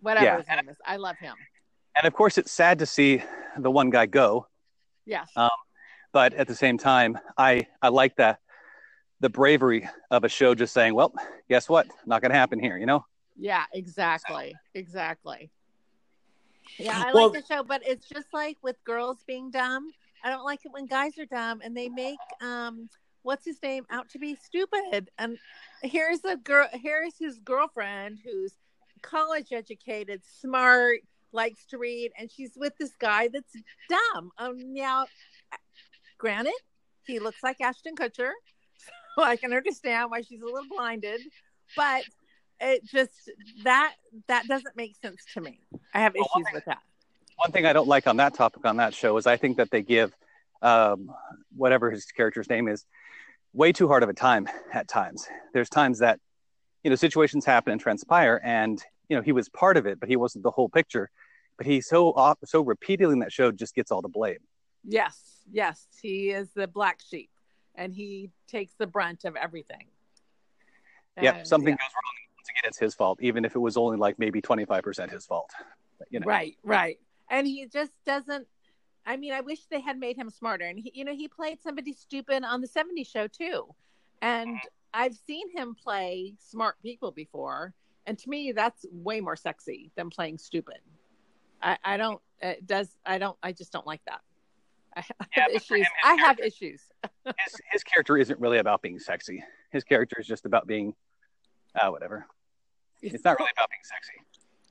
Whatever 0.00 0.24
Yeah. 0.24 0.36
his 0.38 0.48
name 0.48 0.68
is, 0.70 0.76
I 0.86 0.96
love 0.96 1.16
him. 1.18 1.34
and 1.96 2.06
of 2.06 2.14
course, 2.14 2.38
it's 2.38 2.50
sad 2.50 2.78
to 2.78 2.86
see 2.86 3.22
the 3.58 3.70
one 3.70 3.90
guy 3.90 4.06
go, 4.06 4.46
Yes. 5.04 5.28
Uh, 5.36 5.50
but 6.12 6.32
at 6.32 6.48
the 6.48 6.54
same 6.54 6.78
time, 6.78 7.18
I 7.36 7.66
I 7.82 7.88
like 7.88 8.16
that 8.16 8.38
the 9.22 9.30
bravery 9.30 9.88
of 10.10 10.24
a 10.24 10.28
show 10.28 10.52
just 10.54 10.74
saying, 10.74 10.94
well, 10.94 11.14
guess 11.48 11.68
what? 11.68 11.86
Not 12.04 12.20
going 12.20 12.32
to 12.32 12.36
happen 12.36 12.58
here, 12.58 12.76
you 12.76 12.86
know? 12.86 13.06
Yeah, 13.38 13.64
exactly. 13.72 14.54
Exactly. 14.74 15.48
Yeah, 16.76 17.04
I 17.06 17.12
Well- 17.12 17.30
like 17.30 17.40
the 17.46 17.54
show, 17.54 17.62
but 17.62 17.86
it's 17.86 18.06
just 18.08 18.26
like 18.34 18.58
with 18.62 18.76
girls 18.84 19.22
being 19.26 19.50
dumb. 19.50 19.90
I 20.24 20.30
don't 20.30 20.44
like 20.44 20.64
it 20.64 20.72
when 20.72 20.86
guys 20.86 21.16
are 21.18 21.26
dumb 21.26 21.60
and 21.64 21.76
they 21.76 21.88
make 21.88 22.18
um 22.40 22.88
what's 23.22 23.44
his 23.44 23.60
name 23.62 23.84
out 23.90 24.08
to 24.10 24.18
be 24.18 24.34
stupid. 24.36 25.10
And 25.18 25.38
here's 25.82 26.24
a 26.24 26.36
girl 26.36 26.68
here's 26.72 27.14
his 27.18 27.38
girlfriend 27.40 28.18
who's 28.24 28.54
college 29.02 29.52
educated, 29.52 30.22
smart, 30.24 31.00
likes 31.32 31.64
to 31.66 31.78
read, 31.78 32.12
and 32.18 32.30
she's 32.30 32.52
with 32.56 32.76
this 32.78 32.92
guy 33.00 33.28
that's 33.28 33.52
dumb. 33.88 34.30
Um 34.38 34.72
now 34.72 35.06
granted, 36.18 36.54
he 37.04 37.18
looks 37.18 37.42
like 37.42 37.60
Ashton 37.60 37.96
Kutcher. 37.96 38.30
I 39.18 39.36
can 39.36 39.52
understand 39.52 40.10
why 40.10 40.22
she's 40.22 40.40
a 40.40 40.44
little 40.44 40.68
blinded, 40.68 41.20
but 41.76 42.04
it 42.60 42.84
just 42.84 43.30
that 43.64 43.94
that 44.28 44.46
doesn't 44.46 44.76
make 44.76 44.96
sense 44.96 45.24
to 45.34 45.40
me. 45.40 45.60
I 45.94 46.00
have 46.00 46.14
Well, 46.14 46.26
issues 46.36 46.46
with 46.54 46.64
that. 46.66 46.78
One 47.36 47.50
thing 47.50 47.66
I 47.66 47.72
don't 47.72 47.88
like 47.88 48.06
on 48.06 48.16
that 48.18 48.34
topic 48.34 48.64
on 48.64 48.76
that 48.76 48.94
show 48.94 49.16
is 49.16 49.26
I 49.26 49.36
think 49.36 49.56
that 49.56 49.70
they 49.70 49.82
give 49.82 50.14
um, 50.60 51.10
whatever 51.56 51.90
his 51.90 52.04
character's 52.06 52.48
name 52.48 52.68
is 52.68 52.86
way 53.52 53.72
too 53.72 53.88
hard 53.88 54.02
of 54.02 54.08
a 54.08 54.14
time 54.14 54.48
at 54.72 54.88
times. 54.88 55.26
There's 55.52 55.68
times 55.68 55.98
that 55.98 56.20
you 56.84 56.90
know 56.90 56.96
situations 56.96 57.44
happen 57.44 57.72
and 57.72 57.80
transpire, 57.80 58.40
and 58.44 58.82
you 59.08 59.16
know 59.16 59.22
he 59.22 59.32
was 59.32 59.48
part 59.48 59.76
of 59.76 59.86
it, 59.86 60.00
but 60.00 60.08
he 60.08 60.16
wasn't 60.16 60.44
the 60.44 60.50
whole 60.50 60.68
picture. 60.68 61.10
But 61.58 61.66
he 61.66 61.80
so 61.80 62.12
off, 62.12 62.38
so 62.44 62.62
repeatedly 62.62 63.12
in 63.12 63.18
that 63.20 63.32
show 63.32 63.52
just 63.52 63.74
gets 63.74 63.90
all 63.90 64.02
the 64.02 64.08
blame. 64.08 64.38
Yes, 64.84 65.20
yes, 65.50 65.86
he 66.00 66.30
is 66.30 66.50
the 66.54 66.66
black 66.66 66.98
sheep, 67.08 67.30
and 67.74 67.92
he 67.92 68.30
takes 68.48 68.74
the 68.74 68.86
brunt 68.86 69.24
of 69.24 69.36
everything. 69.36 69.86
Yep, 71.20 71.46
something 71.46 71.68
yeah. 71.68 71.76
goes 71.76 71.92
wrong. 71.94 72.12
Once 72.38 72.48
again, 72.48 72.68
it's 72.68 72.78
his 72.78 72.94
fault, 72.94 73.18
even 73.22 73.44
if 73.44 73.54
it 73.54 73.58
was 73.58 73.76
only 73.76 73.96
like 73.96 74.18
maybe 74.18 74.40
25% 74.40 75.10
his 75.10 75.26
fault. 75.26 75.50
But, 75.98 76.08
you 76.10 76.20
know, 76.20 76.26
Right, 76.26 76.56
right. 76.64 76.98
And 77.30 77.46
he 77.46 77.66
just 77.66 77.92
doesn't. 78.04 78.46
I 79.04 79.16
mean, 79.16 79.32
I 79.32 79.40
wish 79.40 79.66
they 79.66 79.80
had 79.80 79.98
made 79.98 80.16
him 80.16 80.30
smarter. 80.30 80.64
And 80.64 80.78
he, 80.78 80.92
you 80.94 81.04
know, 81.04 81.14
he 81.14 81.28
played 81.28 81.60
somebody 81.62 81.92
stupid 81.92 82.44
on 82.44 82.60
the 82.60 82.68
'70s 82.68 83.06
show 83.08 83.26
too. 83.26 83.74
And 84.20 84.58
I've 84.94 85.14
seen 85.14 85.50
him 85.56 85.74
play 85.74 86.34
smart 86.38 86.76
people 86.82 87.10
before, 87.10 87.74
and 88.06 88.18
to 88.18 88.28
me, 88.28 88.52
that's 88.52 88.84
way 88.92 89.20
more 89.20 89.36
sexy 89.36 89.90
than 89.96 90.10
playing 90.10 90.38
stupid. 90.38 90.78
I, 91.62 91.78
I 91.84 91.96
don't. 91.96 92.20
It 92.40 92.66
does. 92.66 92.96
I 93.06 93.18
don't. 93.18 93.36
I 93.42 93.52
just 93.52 93.72
don't 93.72 93.86
like 93.86 94.02
that. 94.06 94.20
I 94.96 95.00
have 95.00 95.16
Yeah, 95.36 95.56
issues. 95.56 95.78
him, 95.78 95.86
I 96.04 96.14
have 96.14 96.38
issues. 96.38 96.82
his, 97.24 97.60
his 97.72 97.84
character 97.84 98.16
isn't 98.16 98.38
really 98.40 98.58
about 98.58 98.82
being 98.82 98.98
sexy. 98.98 99.42
His 99.70 99.84
character 99.84 100.16
is 100.18 100.26
just 100.26 100.44
about 100.46 100.66
being, 100.66 100.94
uh, 101.80 101.88
whatever. 101.88 102.26
It's 103.00 103.24
not 103.24 103.38
really 103.38 103.50
about 103.56 103.68
being 103.70 103.80
sexy. 103.82 104.12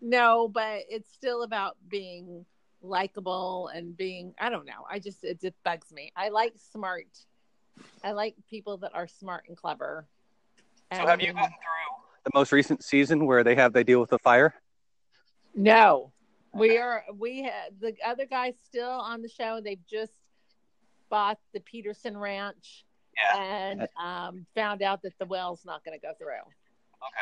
No, 0.01 0.47
but 0.47 0.83
it's 0.89 1.11
still 1.11 1.43
about 1.43 1.77
being 1.87 2.45
likable 2.81 3.67
and 3.73 3.95
being 3.95 4.33
I 4.39 4.49
don't 4.49 4.65
know. 4.65 4.85
I 4.89 4.99
just 4.99 5.23
it 5.23 5.39
just 5.39 5.61
bugs 5.63 5.91
me. 5.91 6.11
I 6.15 6.29
like 6.29 6.53
smart. 6.71 7.05
I 8.03 8.13
like 8.13 8.35
people 8.49 8.77
that 8.77 8.95
are 8.95 9.07
smart 9.07 9.43
and 9.47 9.55
clever. 9.55 10.07
So 10.93 11.05
have 11.05 11.21
you 11.21 11.33
gotten 11.33 11.49
through 11.49 12.23
the 12.25 12.31
most 12.33 12.51
recent 12.51 12.83
season 12.83 13.25
where 13.25 13.43
they 13.43 13.55
have 13.55 13.73
they 13.73 13.83
deal 13.83 14.01
with 14.01 14.09
the 14.09 14.19
fire? 14.19 14.53
No. 15.55 16.11
We 16.53 16.77
are 16.77 17.03
we 17.17 17.43
had 17.43 17.79
the 17.79 17.95
other 18.05 18.25
guys 18.25 18.55
still 18.63 18.89
on 18.89 19.21
the 19.21 19.29
show. 19.29 19.61
They've 19.63 19.85
just 19.89 20.13
bought 21.09 21.39
the 21.53 21.59
Peterson 21.59 22.17
Ranch 22.17 22.85
Yeah. 23.17 23.41
and 23.41 23.87
um, 24.01 24.45
found 24.55 24.81
out 24.81 25.01
that 25.03 25.13
the 25.19 25.25
well's 25.25 25.63
not 25.65 25.83
going 25.85 25.97
to 25.97 26.01
go 26.05 26.13
through. 26.17 26.27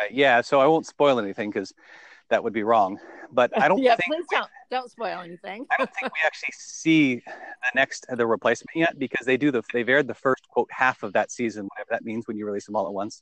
Okay. 0.06 0.14
Yeah. 0.14 0.41
So 0.41 0.60
I 0.60 0.68
won't 0.68 0.85
spoil 0.85 1.19
anything 1.19 1.49
because 1.49 1.73
that 2.30 2.43
would 2.43 2.53
be 2.53 2.64
wrong. 2.64 2.99
But 3.31 3.51
I 3.60 3.68
don't 3.68 3.77
yeah, 3.84 3.95
think 3.95 4.11
please 4.14 4.26
don't 4.31 4.49
don't 4.72 4.89
spoil 4.89 5.19
anything. 5.19 5.65
I 5.72 5.76
don't 5.77 5.89
think 5.99 6.11
we 6.14 6.19
actually 6.26 6.53
see 6.53 7.15
the 7.15 7.72
next 7.76 8.06
the 8.10 8.26
replacement 8.26 8.76
yet 8.76 8.97
because 8.97 9.26
they 9.26 9.38
do 9.38 9.51
the 9.51 9.61
they've 9.73 9.88
aired 9.88 10.07
the 10.07 10.15
first 10.15 10.47
quote 10.49 10.69
half 10.72 11.03
of 11.03 11.14
that 11.14 11.31
season, 11.31 11.68
whatever 11.68 11.89
that 11.91 12.03
means 12.03 12.27
when 12.27 12.38
you 12.38 12.45
release 12.45 12.65
them 12.65 12.76
all 12.76 12.88
at 12.88 12.93
once. 12.93 13.22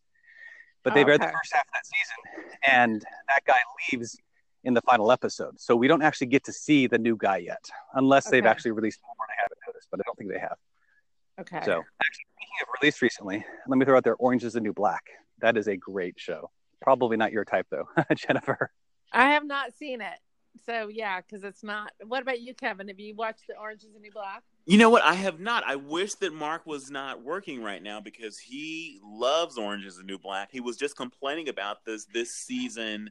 But 0.84 0.94
they've 0.94 1.08
aired 1.08 1.20
the 1.22 1.26
first 1.26 1.52
half 1.52 1.64
of 1.68 1.74
that 1.74 1.86
season, 1.86 2.52
and 2.66 3.06
that 3.28 3.44
guy 3.46 3.58
leaves 3.92 4.18
in 4.64 4.74
the 4.74 4.82
final 4.82 5.12
episode, 5.12 5.60
so 5.60 5.76
we 5.76 5.88
don't 5.88 6.02
actually 6.02 6.28
get 6.28 6.44
to 6.46 6.54
see 6.54 6.88
the 6.88 6.98
new 6.98 7.16
guy 7.16 7.38
yet, 7.38 7.64
unless 7.94 8.30
they've 8.30 8.46
actually 8.46 8.72
released 8.72 9.00
more. 9.04 9.26
I 9.30 9.42
haven't 9.42 9.60
noticed, 9.68 9.88
but 9.92 10.00
I 10.00 10.04
don't 10.06 10.18
think 10.18 10.32
they 10.32 10.40
have. 10.40 10.58
Okay. 11.40 11.66
So, 11.66 11.80
actually, 11.80 12.26
speaking 12.36 12.58
of 12.62 12.68
released 12.82 13.02
recently, 13.02 13.46
let 13.68 13.78
me 13.78 13.86
throw 13.86 13.98
out 13.98 14.04
there 14.04 14.16
Orange 14.16 14.44
is 14.44 14.54
the 14.54 14.60
New 14.60 14.74
Black. 14.74 15.04
That 15.40 15.58
is 15.58 15.68
a 15.68 15.78
great 15.78 16.16
show. 16.18 16.50
Probably 16.82 17.18
not 17.18 17.32
your 17.32 17.46
type, 17.46 17.68
though, 17.70 17.88
Jennifer. 18.16 18.72
I 19.14 19.32
have 19.32 19.46
not 19.46 19.74
seen 19.78 20.02
it. 20.02 20.20
So 20.66 20.88
yeah, 20.88 21.22
because 21.22 21.44
it's 21.44 21.64
not. 21.64 21.92
What 22.06 22.22
about 22.22 22.42
you, 22.42 22.54
Kevin? 22.54 22.88
Have 22.88 23.00
you 23.00 23.16
watched 23.16 23.48
the 23.48 23.58
Orange 23.58 23.84
Is 23.84 23.94
the 23.94 24.00
New 24.00 24.12
Black? 24.12 24.44
You 24.68 24.78
know 24.78 24.90
what? 24.90 25.02
I 25.04 25.14
have 25.14 25.40
not. 25.40 25.64
I 25.66 25.78
wish 25.78 26.16
that 26.16 26.34
Mark 26.34 26.66
was 26.66 26.92
not 26.92 27.24
working 27.24 27.64
right 27.64 27.82
now 27.82 28.02
because 28.02 28.38
he 28.38 29.00
loves 29.02 29.58
Orange 29.58 29.86
is 29.86 29.96
the 29.96 30.04
New 30.04 30.18
Black. 30.20 30.50
He 30.52 30.60
was 30.60 30.76
just 30.76 30.98
complaining 30.98 31.48
about 31.48 31.86
this 31.86 32.04
this 32.14 32.34
season. 32.34 33.10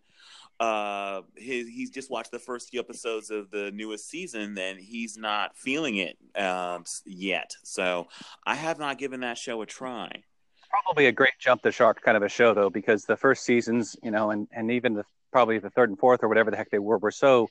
Uh, 0.61 1.23
his, 1.35 1.66
he's 1.66 1.89
just 1.89 2.11
watched 2.11 2.31
the 2.31 2.39
first 2.39 2.69
few 2.69 2.78
episodes 2.78 3.31
of 3.31 3.51
the 3.51 3.70
newest 3.73 4.11
season, 4.11 4.59
and 4.59 4.78
he's 4.78 5.16
not 5.16 5.57
feeling 5.57 5.97
it 5.97 6.19
um, 6.39 6.85
yet. 7.07 7.57
So 7.62 8.09
I 8.45 8.55
have 8.55 8.78
not 8.78 8.99
given 8.99 9.20
that 9.20 9.39
show 9.39 9.62
a 9.62 9.66
try. 9.66 10.24
Probably 10.69 11.07
a 11.07 11.12
great 11.12 11.39
jump 11.39 11.62
the 11.62 11.73
shark 11.73 12.03
kind 12.03 12.19
of 12.19 12.23
a 12.23 12.28
show 12.28 12.53
though, 12.53 12.69
because 12.69 13.07
the 13.07 13.16
first 13.16 13.45
seasons, 13.45 13.97
you 14.03 14.11
know, 14.11 14.31
and 14.31 14.47
and 14.53 14.70
even 14.70 14.93
the 14.93 15.05
probably 15.33 15.59
the 15.59 15.70
third 15.70 15.89
and 15.89 15.99
fourth 15.99 16.23
or 16.23 16.28
whatever 16.28 16.51
the 16.51 16.57
heck 16.59 16.69
they 16.69 16.78
were, 16.78 16.99
were 16.99 17.11
so 17.11 17.49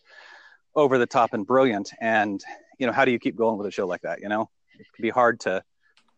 over 0.76 1.00
the 1.00 1.08
top 1.08 1.34
and 1.34 1.48
brilliant. 1.48 1.92
And 2.00 2.44
you 2.78 2.88
know, 2.88 2.94
how 2.94 3.06
do 3.06 3.12
you 3.12 3.20
keep 3.20 3.36
going 3.36 3.58
with 3.58 3.68
a 3.68 3.72
show 3.72 3.88
like 3.88 4.02
that? 4.02 4.22
You 4.22 4.30
know, 4.30 4.50
it 4.78 4.86
can 4.94 5.04
be 5.04 5.10
hard 5.10 5.40
to 5.42 5.64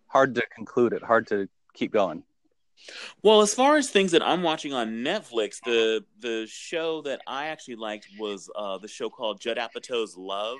hard 0.07 0.35
to 0.35 0.43
conclude 0.55 0.93
it, 0.93 1.03
hard 1.03 1.27
to 1.27 1.47
keep 1.73 1.91
going. 1.91 2.23
Well, 3.23 3.41
as 3.41 3.53
far 3.53 3.77
as 3.77 3.89
things 3.89 4.11
that 4.11 4.25
I'm 4.25 4.43
watching 4.43 4.73
on 4.73 5.03
Netflix, 5.03 5.57
the 5.65 6.03
the 6.19 6.45
show 6.47 7.01
that 7.03 7.21
I 7.27 7.47
actually 7.47 7.75
liked 7.75 8.07
was 8.19 8.49
uh, 8.55 8.77
the 8.77 8.87
show 8.87 9.09
called 9.09 9.41
Judd 9.41 9.57
Apatow's 9.57 10.15
Love. 10.15 10.59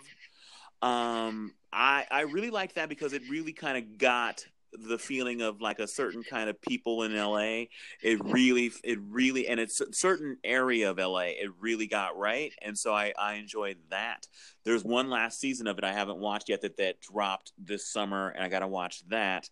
Um, 0.82 1.54
I 1.72 2.06
I 2.10 2.22
really 2.22 2.50
liked 2.50 2.76
that 2.76 2.90
because 2.90 3.14
it 3.14 3.24
really 3.30 3.54
kind 3.54 3.78
of 3.78 3.98
got 3.98 4.46
the 4.74 4.98
feeling 4.98 5.42
of 5.42 5.62
like 5.62 5.80
a 5.80 5.88
certain 5.88 6.24
kind 6.24 6.50
of 6.50 6.62
people 6.62 7.04
in 7.04 7.16
LA. 7.16 7.66
It 8.02 8.24
really, 8.24 8.72
it 8.84 9.00
really, 9.02 9.48
and 9.48 9.60
it's 9.60 9.82
a 9.82 9.94
certain 9.94 10.38
area 10.44 10.90
of 10.90 10.98
LA. 10.98 11.32
It 11.40 11.50
really 11.60 11.88
got 11.88 12.18
right, 12.18 12.52
and 12.62 12.78
so 12.78 12.94
I 12.94 13.14
I 13.18 13.36
enjoyed 13.36 13.78
that. 13.90 14.28
There's 14.64 14.84
one 14.84 15.10
last 15.10 15.40
season 15.40 15.68
of 15.68 15.78
it 15.78 15.84
I 15.84 15.94
haven't 15.94 16.18
watched 16.18 16.50
yet 16.50 16.62
that 16.62 16.78
that 16.78 17.02
dropped 17.02 17.54
this 17.58 17.88
summer, 17.88 18.30
and 18.30 18.44
I 18.44 18.50
got 18.50 18.60
to 18.60 18.68
watch 18.68 19.08
that. 19.08 19.50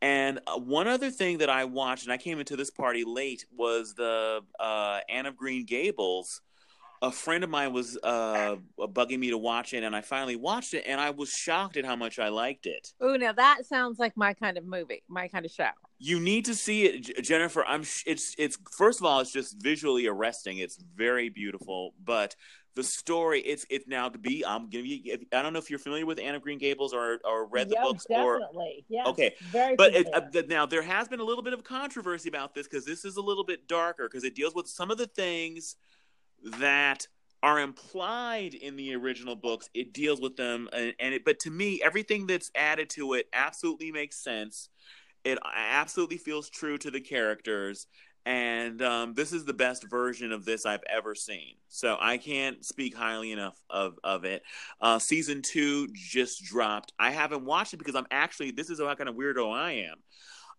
And 0.00 0.40
uh, 0.46 0.58
one 0.58 0.88
other 0.88 1.10
thing 1.10 1.38
that 1.38 1.50
I 1.50 1.64
watched, 1.64 2.04
and 2.04 2.12
I 2.12 2.18
came 2.18 2.38
into 2.38 2.56
this 2.56 2.70
party 2.70 3.04
late, 3.04 3.46
was 3.56 3.94
the 3.94 4.40
uh, 4.58 5.00
Anne 5.08 5.26
of 5.26 5.36
Green 5.36 5.64
Gables 5.64 6.40
a 7.00 7.12
friend 7.12 7.44
of 7.44 7.50
mine 7.50 7.72
was 7.72 7.98
uh, 8.02 8.56
bugging 8.78 9.18
me 9.18 9.30
to 9.30 9.38
watch 9.38 9.72
it, 9.72 9.84
and 9.84 9.94
I 9.94 10.00
finally 10.00 10.36
watched 10.36 10.74
it, 10.74 10.84
and 10.86 11.00
I 11.00 11.10
was 11.10 11.30
shocked 11.30 11.76
at 11.76 11.84
how 11.84 11.96
much 11.96 12.18
I 12.18 12.28
liked 12.28 12.66
it. 12.66 12.92
Oh, 13.00 13.16
now 13.16 13.32
that 13.32 13.66
sounds 13.66 13.98
like 13.98 14.16
my 14.16 14.34
kind 14.34 14.58
of 14.58 14.64
movie, 14.64 15.02
my 15.08 15.28
kind 15.28 15.44
of 15.44 15.52
show. 15.52 15.68
You 15.98 16.20
need 16.20 16.44
to 16.46 16.54
see 16.54 16.84
it, 16.86 17.22
Jennifer. 17.22 17.64
I'm. 17.64 17.82
It's. 18.06 18.34
It's. 18.38 18.58
First 18.76 19.00
of 19.00 19.06
all, 19.06 19.20
it's 19.20 19.32
just 19.32 19.60
visually 19.62 20.06
arresting. 20.06 20.58
It's 20.58 20.76
very 20.96 21.28
beautiful, 21.28 21.94
but 22.04 22.34
the 22.74 22.82
story. 22.84 23.40
It's. 23.40 23.64
It's 23.70 23.86
now 23.88 24.08
to 24.08 24.18
be. 24.18 24.44
I'm 24.44 24.68
gonna 24.70 24.84
be. 24.84 25.16
I 25.32 25.42
don't 25.42 25.52
know 25.52 25.58
if 25.58 25.70
you're 25.70 25.78
familiar 25.78 26.06
with 26.06 26.18
Anne 26.20 26.34
of 26.34 26.42
Green 26.42 26.58
Gables 26.58 26.92
or 26.92 27.18
or 27.24 27.46
read 27.46 27.68
the 27.68 27.74
Yep, 27.74 27.84
books 27.84 28.06
or. 28.10 28.38
definitely. 28.38 28.84
Yeah. 28.88 29.06
Okay, 29.06 29.34
Very. 29.50 29.76
But 29.76 29.94
it, 29.94 30.08
uh, 30.14 30.42
now 30.48 30.66
there 30.66 30.82
has 30.82 31.08
been 31.08 31.20
a 31.20 31.24
little 31.24 31.42
bit 31.44 31.52
of 31.52 31.64
controversy 31.64 32.28
about 32.28 32.54
this 32.54 32.66
because 32.68 32.84
this 32.84 33.04
is 33.04 33.16
a 33.16 33.22
little 33.22 33.44
bit 33.44 33.66
darker 33.68 34.08
because 34.08 34.24
it 34.24 34.34
deals 34.34 34.54
with 34.54 34.68
some 34.68 34.90
of 34.90 34.98
the 34.98 35.06
things 35.06 35.76
that 36.44 37.06
are 37.42 37.60
implied 37.60 38.54
in 38.54 38.76
the 38.76 38.94
original 38.94 39.36
books. 39.36 39.68
It 39.74 39.92
deals 39.92 40.20
with 40.20 40.36
them, 40.36 40.68
and, 40.72 40.94
and 40.98 41.14
it. 41.14 41.24
But 41.24 41.38
to 41.40 41.50
me, 41.50 41.80
everything 41.82 42.26
that's 42.26 42.50
added 42.54 42.90
to 42.90 43.14
it 43.14 43.28
absolutely 43.32 43.92
makes 43.92 44.16
sense. 44.22 44.68
It 45.24 45.38
absolutely 45.54 46.18
feels 46.18 46.48
true 46.48 46.78
to 46.78 46.90
the 46.90 47.00
characters, 47.00 47.86
and 48.24 48.82
um, 48.82 49.14
this 49.14 49.32
is 49.32 49.44
the 49.44 49.54
best 49.54 49.88
version 49.88 50.32
of 50.32 50.44
this 50.44 50.66
I've 50.66 50.82
ever 50.88 51.14
seen. 51.14 51.54
So 51.68 51.96
I 52.00 52.18
can't 52.18 52.64
speak 52.64 52.94
highly 52.94 53.32
enough 53.32 53.56
of 53.70 53.98
of 54.04 54.24
it. 54.24 54.42
Uh, 54.80 54.98
season 54.98 55.42
two 55.42 55.88
just 55.94 56.44
dropped. 56.44 56.92
I 56.98 57.10
haven't 57.10 57.44
watched 57.44 57.74
it 57.74 57.78
because 57.78 57.94
I'm 57.94 58.06
actually 58.10 58.50
this 58.50 58.70
is 58.70 58.80
how 58.80 58.94
kind 58.94 59.08
of 59.08 59.14
weirdo 59.14 59.52
I 59.52 59.72
am. 59.72 59.96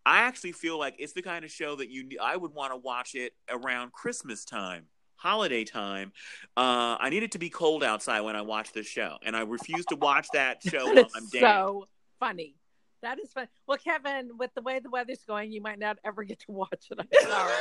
I 0.05 0.21
actually 0.21 0.53
feel 0.53 0.79
like 0.79 0.95
it's 0.97 1.13
the 1.13 1.21
kind 1.21 1.45
of 1.45 1.51
show 1.51 1.75
that 1.75 1.89
you 1.89 2.09
I 2.21 2.35
would 2.37 2.53
want 2.53 2.73
to 2.73 2.77
watch 2.77 3.15
it 3.15 3.33
around 3.49 3.91
Christmas 3.91 4.45
time, 4.45 4.85
holiday 5.19 5.63
time. 5.65 6.11
Uh, 6.57 6.97
I 6.99 7.09
need 7.09 7.23
it 7.23 7.33
to 7.33 7.39
be 7.39 7.49
cold 7.49 7.83
outside 7.83 8.21
when 8.21 8.35
I 8.35 8.41
watch 8.41 8.71
this 8.73 8.87
show, 8.87 9.17
and 9.23 9.35
I 9.35 9.41
refuse 9.41 9.85
to 9.87 9.95
watch 9.95 10.27
that 10.33 10.61
show 10.67 10.85
That 10.85 10.95
while 10.95 11.09
I'm 11.15 11.27
down. 11.29 11.41
so 11.41 11.87
funny. 12.19 12.55
That 13.01 13.19
is 13.19 13.31
fun. 13.31 13.47
Well, 13.67 13.77
Kevin, 13.77 14.31
with 14.37 14.53
the 14.55 14.61
way 14.61 14.79
the 14.79 14.89
weather's 14.89 15.23
going, 15.23 15.51
you 15.53 15.61
might 15.61 15.79
not 15.79 15.97
ever 16.03 16.23
get 16.23 16.39
to 16.41 16.51
watch 16.51 16.89
it. 16.91 16.99
I'm 16.99 17.07
sorry. 17.21 17.53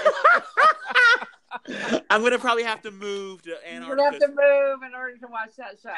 I'm 2.10 2.22
gonna 2.22 2.38
probably 2.38 2.64
have 2.64 2.82
to 2.82 2.90
move 2.90 3.42
to 3.42 3.54
You're 3.70 3.96
gonna 3.96 4.04
have 4.04 4.18
to 4.18 4.28
move 4.28 4.82
in 4.82 4.94
order 4.94 5.16
to 5.18 5.26
watch 5.28 5.50
that 5.58 5.78
show. 5.82 5.90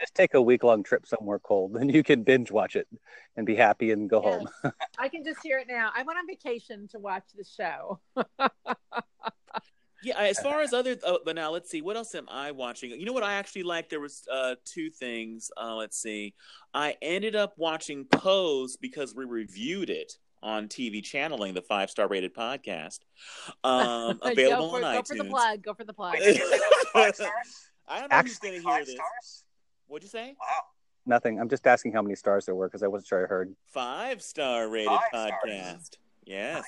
Just 0.00 0.14
take 0.14 0.34
a 0.34 0.42
week 0.42 0.62
long 0.62 0.82
trip 0.82 1.06
somewhere 1.06 1.38
cold, 1.38 1.74
then 1.74 1.88
you 1.88 2.02
can 2.02 2.22
binge 2.22 2.50
watch 2.50 2.76
it 2.76 2.86
and 3.36 3.46
be 3.46 3.54
happy 3.56 3.90
and 3.90 4.08
go 4.10 4.20
home. 4.20 4.48
I 4.98 5.08
can 5.08 5.24
just 5.24 5.40
hear 5.42 5.58
it 5.58 5.66
now. 5.68 5.90
I 5.96 6.02
went 6.02 6.18
on 6.18 6.26
vacation 6.26 6.86
to 6.88 6.98
watch 6.98 7.24
the 7.36 7.44
show. 7.44 8.00
Yeah, 10.02 10.18
as 10.18 10.38
far 10.38 10.60
as 10.60 10.72
other, 10.72 10.96
uh, 11.04 11.18
but 11.24 11.34
now 11.34 11.50
let's 11.50 11.70
see, 11.70 11.82
what 11.82 11.96
else 11.96 12.14
am 12.14 12.28
I 12.30 12.52
watching? 12.52 12.90
You 12.90 13.04
know 13.04 13.12
what 13.12 13.24
I 13.24 13.34
actually 13.34 13.64
like? 13.64 13.88
There 13.88 14.00
was 14.00 14.22
uh, 14.32 14.54
two 14.64 14.90
things. 14.90 15.50
Uh, 15.60 15.74
let's 15.74 16.00
see, 16.00 16.34
I 16.72 16.96
ended 17.02 17.34
up 17.34 17.54
watching 17.56 18.04
Pose 18.04 18.76
because 18.76 19.14
we 19.14 19.24
reviewed 19.24 19.90
it 19.90 20.12
on 20.42 20.68
TV 20.68 21.02
channeling, 21.02 21.54
the 21.54 21.62
five 21.62 21.90
star 21.90 22.06
rated 22.08 22.34
podcast, 22.34 23.00
um, 23.64 24.20
available 24.22 24.70
go 24.70 24.78
for, 24.78 24.84
on 24.84 24.94
go 24.94 25.02
iTunes. 25.02 25.02
Go 25.02 25.02
for 25.02 25.16
the 25.16 25.24
plug. 25.24 25.62
Go 25.62 25.74
for 25.74 25.84
the 25.84 25.92
plug. 25.92 26.16
I 27.88 28.00
don't 28.00 28.10
know 28.10 28.18
who's 28.18 28.38
going 28.38 28.60
to 28.60 28.68
hear 28.68 28.84
this. 28.84 29.44
What'd 29.86 30.04
you 30.04 30.10
say? 30.10 30.36
Nothing. 31.06 31.40
I'm 31.40 31.48
just 31.48 31.66
asking 31.66 31.92
how 31.92 32.02
many 32.02 32.14
stars 32.14 32.44
there 32.44 32.54
were 32.54 32.68
because 32.68 32.82
I 32.82 32.86
wasn't 32.86 33.08
sure 33.08 33.24
I 33.24 33.26
heard. 33.26 33.54
Five 33.72 34.22
star 34.22 34.68
rated 34.68 34.92
Five 35.10 35.32
stars. 35.42 35.90
Yes. 36.28 36.64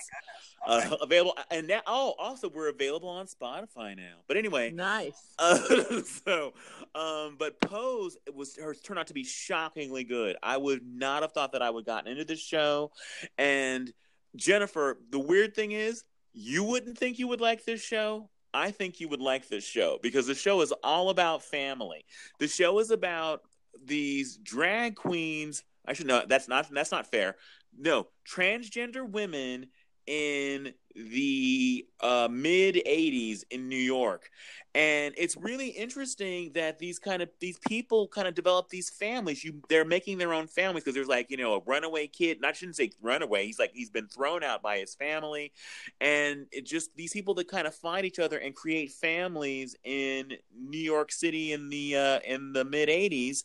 Uh, 0.66 0.97
available 1.01 1.37
and 1.51 1.69
now 1.69 1.81
oh 1.87 2.15
also 2.19 2.49
we're 2.49 2.69
available 2.69 3.09
on 3.09 3.27
Spotify 3.27 3.97
now. 3.97 4.16
But 4.27 4.37
anyway, 4.37 4.70
nice. 4.70 5.35
Uh, 5.39 6.03
so, 6.24 6.55
um, 6.95 7.37
but 7.39 7.61
Pose 7.61 8.16
was 8.35 8.57
her 8.57 8.74
turned 8.74 8.99
out 8.99 9.07
to 9.09 9.15
be 9.15 9.24
shockingly 9.24 10.05
good. 10.05 10.37
I 10.43 10.57
would 10.57 10.82
not 10.85 11.23
have 11.23 11.32
thought 11.32 11.53
that 11.53 11.62
I 11.62 11.70
would 11.70 11.85
gotten 11.85 12.11
into 12.11 12.24
this 12.24 12.41
show. 12.41 12.91
And 13.39 13.93
Jennifer, 14.37 14.99
the 15.11 15.19
weird 15.19 15.55
thing 15.55 15.73
is, 15.73 16.05
you 16.32 16.65
wouldn't 16.65 16.97
think 16.97 17.19
you 17.19 17.28
would 17.28 17.41
like 17.41 17.65
this 17.65 17.82
show. 17.82 18.31
I 18.53 18.70
think 18.70 19.01
you 19.01 19.09
would 19.09 19.20
like 19.20 19.49
this 19.49 19.65
show 19.65 19.99
because 20.03 20.27
the 20.27 20.35
show 20.35 20.61
is 20.61 20.73
all 20.82 21.11
about 21.11 21.43
family. 21.43 22.05
The 22.39 22.49
show 22.49 22.78
is 22.81 22.91
about 22.91 23.43
these 23.85 24.37
drag 24.37 24.97
queens. 24.97 25.62
I 25.87 25.93
should 25.93 26.07
know 26.07 26.23
that's 26.27 26.49
not 26.49 26.69
that's 26.70 26.93
not 26.93 27.07
fair. 27.07 27.37
No, 27.76 28.09
transgender 28.28 29.09
women 29.09 29.70
in 30.11 30.74
the 30.97 31.87
uh, 32.01 32.28
mid 32.31 32.82
80s 32.85 33.45
in 33.51 33.69
New 33.69 33.77
York. 33.77 34.28
And 34.74 35.15
it's 35.16 35.37
really 35.37 35.69
interesting 35.69 36.53
that 36.55 36.78
these 36.78 36.99
kind 37.01 37.23
of 37.23 37.28
these 37.41 37.59
people 37.66 38.07
kind 38.07 38.28
of 38.28 38.35
develop 38.35 38.69
these 38.69 38.89
families. 38.91 39.43
You 39.43 39.61
they're 39.69 39.85
making 39.85 40.19
their 40.19 40.32
own 40.32 40.47
families 40.47 40.85
because 40.85 40.95
there's 40.95 41.09
like, 41.09 41.28
you 41.31 41.37
know, 41.37 41.55
a 41.55 41.61
runaway 41.66 42.07
kid. 42.07 42.37
And 42.37 42.47
I 42.47 42.53
shouldn't 42.53 42.77
say 42.77 42.91
runaway. 43.01 43.47
He's 43.47 43.59
like 43.59 43.73
he's 43.73 43.91
been 43.91 44.07
thrown 44.07 44.45
out 44.45 44.62
by 44.62 44.78
his 44.78 44.95
family. 44.95 45.53
And 46.01 46.47
it 46.53 46.66
just 46.66 46.95
these 46.97 47.12
people 47.12 47.35
that 47.35 47.49
kind 47.49 47.66
of 47.66 47.74
find 47.74 48.05
each 48.05 48.20
other 48.20 48.39
and 48.39 48.55
create 48.55 48.93
families 48.93 49.74
in 49.85 50.32
New 50.57 50.78
York 50.78 51.11
City 51.11 51.53
in 51.53 51.69
the 51.69 51.97
uh 51.97 52.20
in 52.24 52.53
the 52.53 52.65
mid 52.65 52.89
80s. 52.89 53.45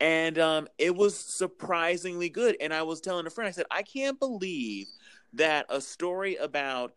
And 0.00 0.38
um 0.38 0.68
it 0.78 0.94
was 0.94 1.18
surprisingly 1.18 2.30
good. 2.30 2.56
And 2.60 2.72
I 2.72 2.82
was 2.82 3.00
telling 3.02 3.26
a 3.26 3.30
friend, 3.30 3.48
I 3.48 3.52
said, 3.52 3.66
I 3.70 3.82
can't 3.82 4.18
believe 4.18 4.88
that 5.34 5.66
a 5.68 5.80
story 5.80 6.36
about 6.36 6.94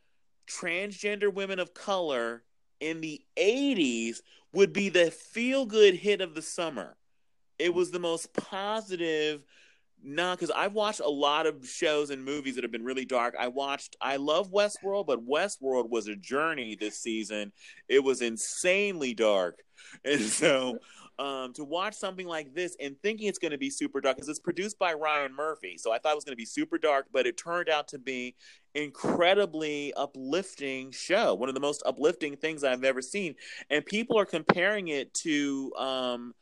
transgender 0.48 1.34
women 1.34 1.60
of 1.60 1.74
color 1.74 2.44
in 2.80 3.02
the 3.02 3.22
80s 3.38 4.18
would 4.54 4.74
be 4.74 4.90
the 4.90 5.12
feel 5.12 5.66
good 5.66 5.96
hit 5.96 6.22
of 6.22 6.36
the 6.36 6.42
summer. 6.42 6.96
It 7.58 7.74
was 7.74 7.92
the 7.92 8.00
most 8.00 8.34
positive. 8.34 9.44
No, 10.04 10.32
because 10.32 10.52
I've 10.52 10.74
watched 10.74 11.00
a 11.00 11.10
lot 11.10 11.48
of 11.48 11.68
shows 11.68 12.10
and 12.10 12.24
movies 12.24 12.56
that 12.56 12.64
have 12.64 12.72
been 12.72 12.84
really 12.84 13.06
dark. 13.06 13.36
I 13.40 13.48
watched, 13.48 13.96
I 14.00 14.18
love 14.18 14.52
Westworld, 14.52 15.08
but 15.08 15.26
Westworld 15.26 15.90
was 15.90 16.08
a 16.08 16.16
journey 16.16 16.76
this 16.76 17.00
season. 17.00 17.52
It 17.90 18.04
was 18.04 18.22
insanely 18.22 19.14
dark. 19.14 19.60
And 20.04 20.22
so 20.22 20.80
um, 21.18 21.54
to 21.54 21.64
watch 21.64 21.94
something 21.94 22.28
like 22.28 22.54
this 22.54 22.76
and 22.80 22.96
thinking 23.02 23.28
it's 23.28 23.40
going 23.40 23.52
to 23.52 23.58
be 23.58 23.70
super 23.70 24.02
dark 24.02 24.18
because 24.18 24.30
it's 24.30 24.40
produced 24.40 24.78
by 24.78 24.94
Ryan 24.94 25.34
Murphy. 25.34 25.78
So 25.78 25.92
I 25.92 25.98
thought 25.98 26.12
it 26.12 26.16
was 26.16 26.26
going 26.26 26.34
to 26.34 26.38
be 26.38 26.46
super 26.46 26.78
dark, 26.78 27.08
but 27.12 27.26
it 27.26 27.38
turned 27.38 27.70
out 27.70 27.88
to 27.90 28.00
be 28.00 28.36
incredibly 28.74 29.94
uplifting 29.94 30.92
show. 30.92 31.34
One 31.34 31.50
of 31.50 31.56
the 31.56 31.62
most 31.62 31.84
uplifting 31.86 32.36
things 32.36 32.64
I've 32.64 32.84
ever 32.84 33.02
seen. 33.02 33.36
And 33.70 33.86
people 33.86 34.20
are 34.20 34.26
comparing 34.26 34.90
it 34.90 35.14
to 35.16 35.74
um, 35.78 36.34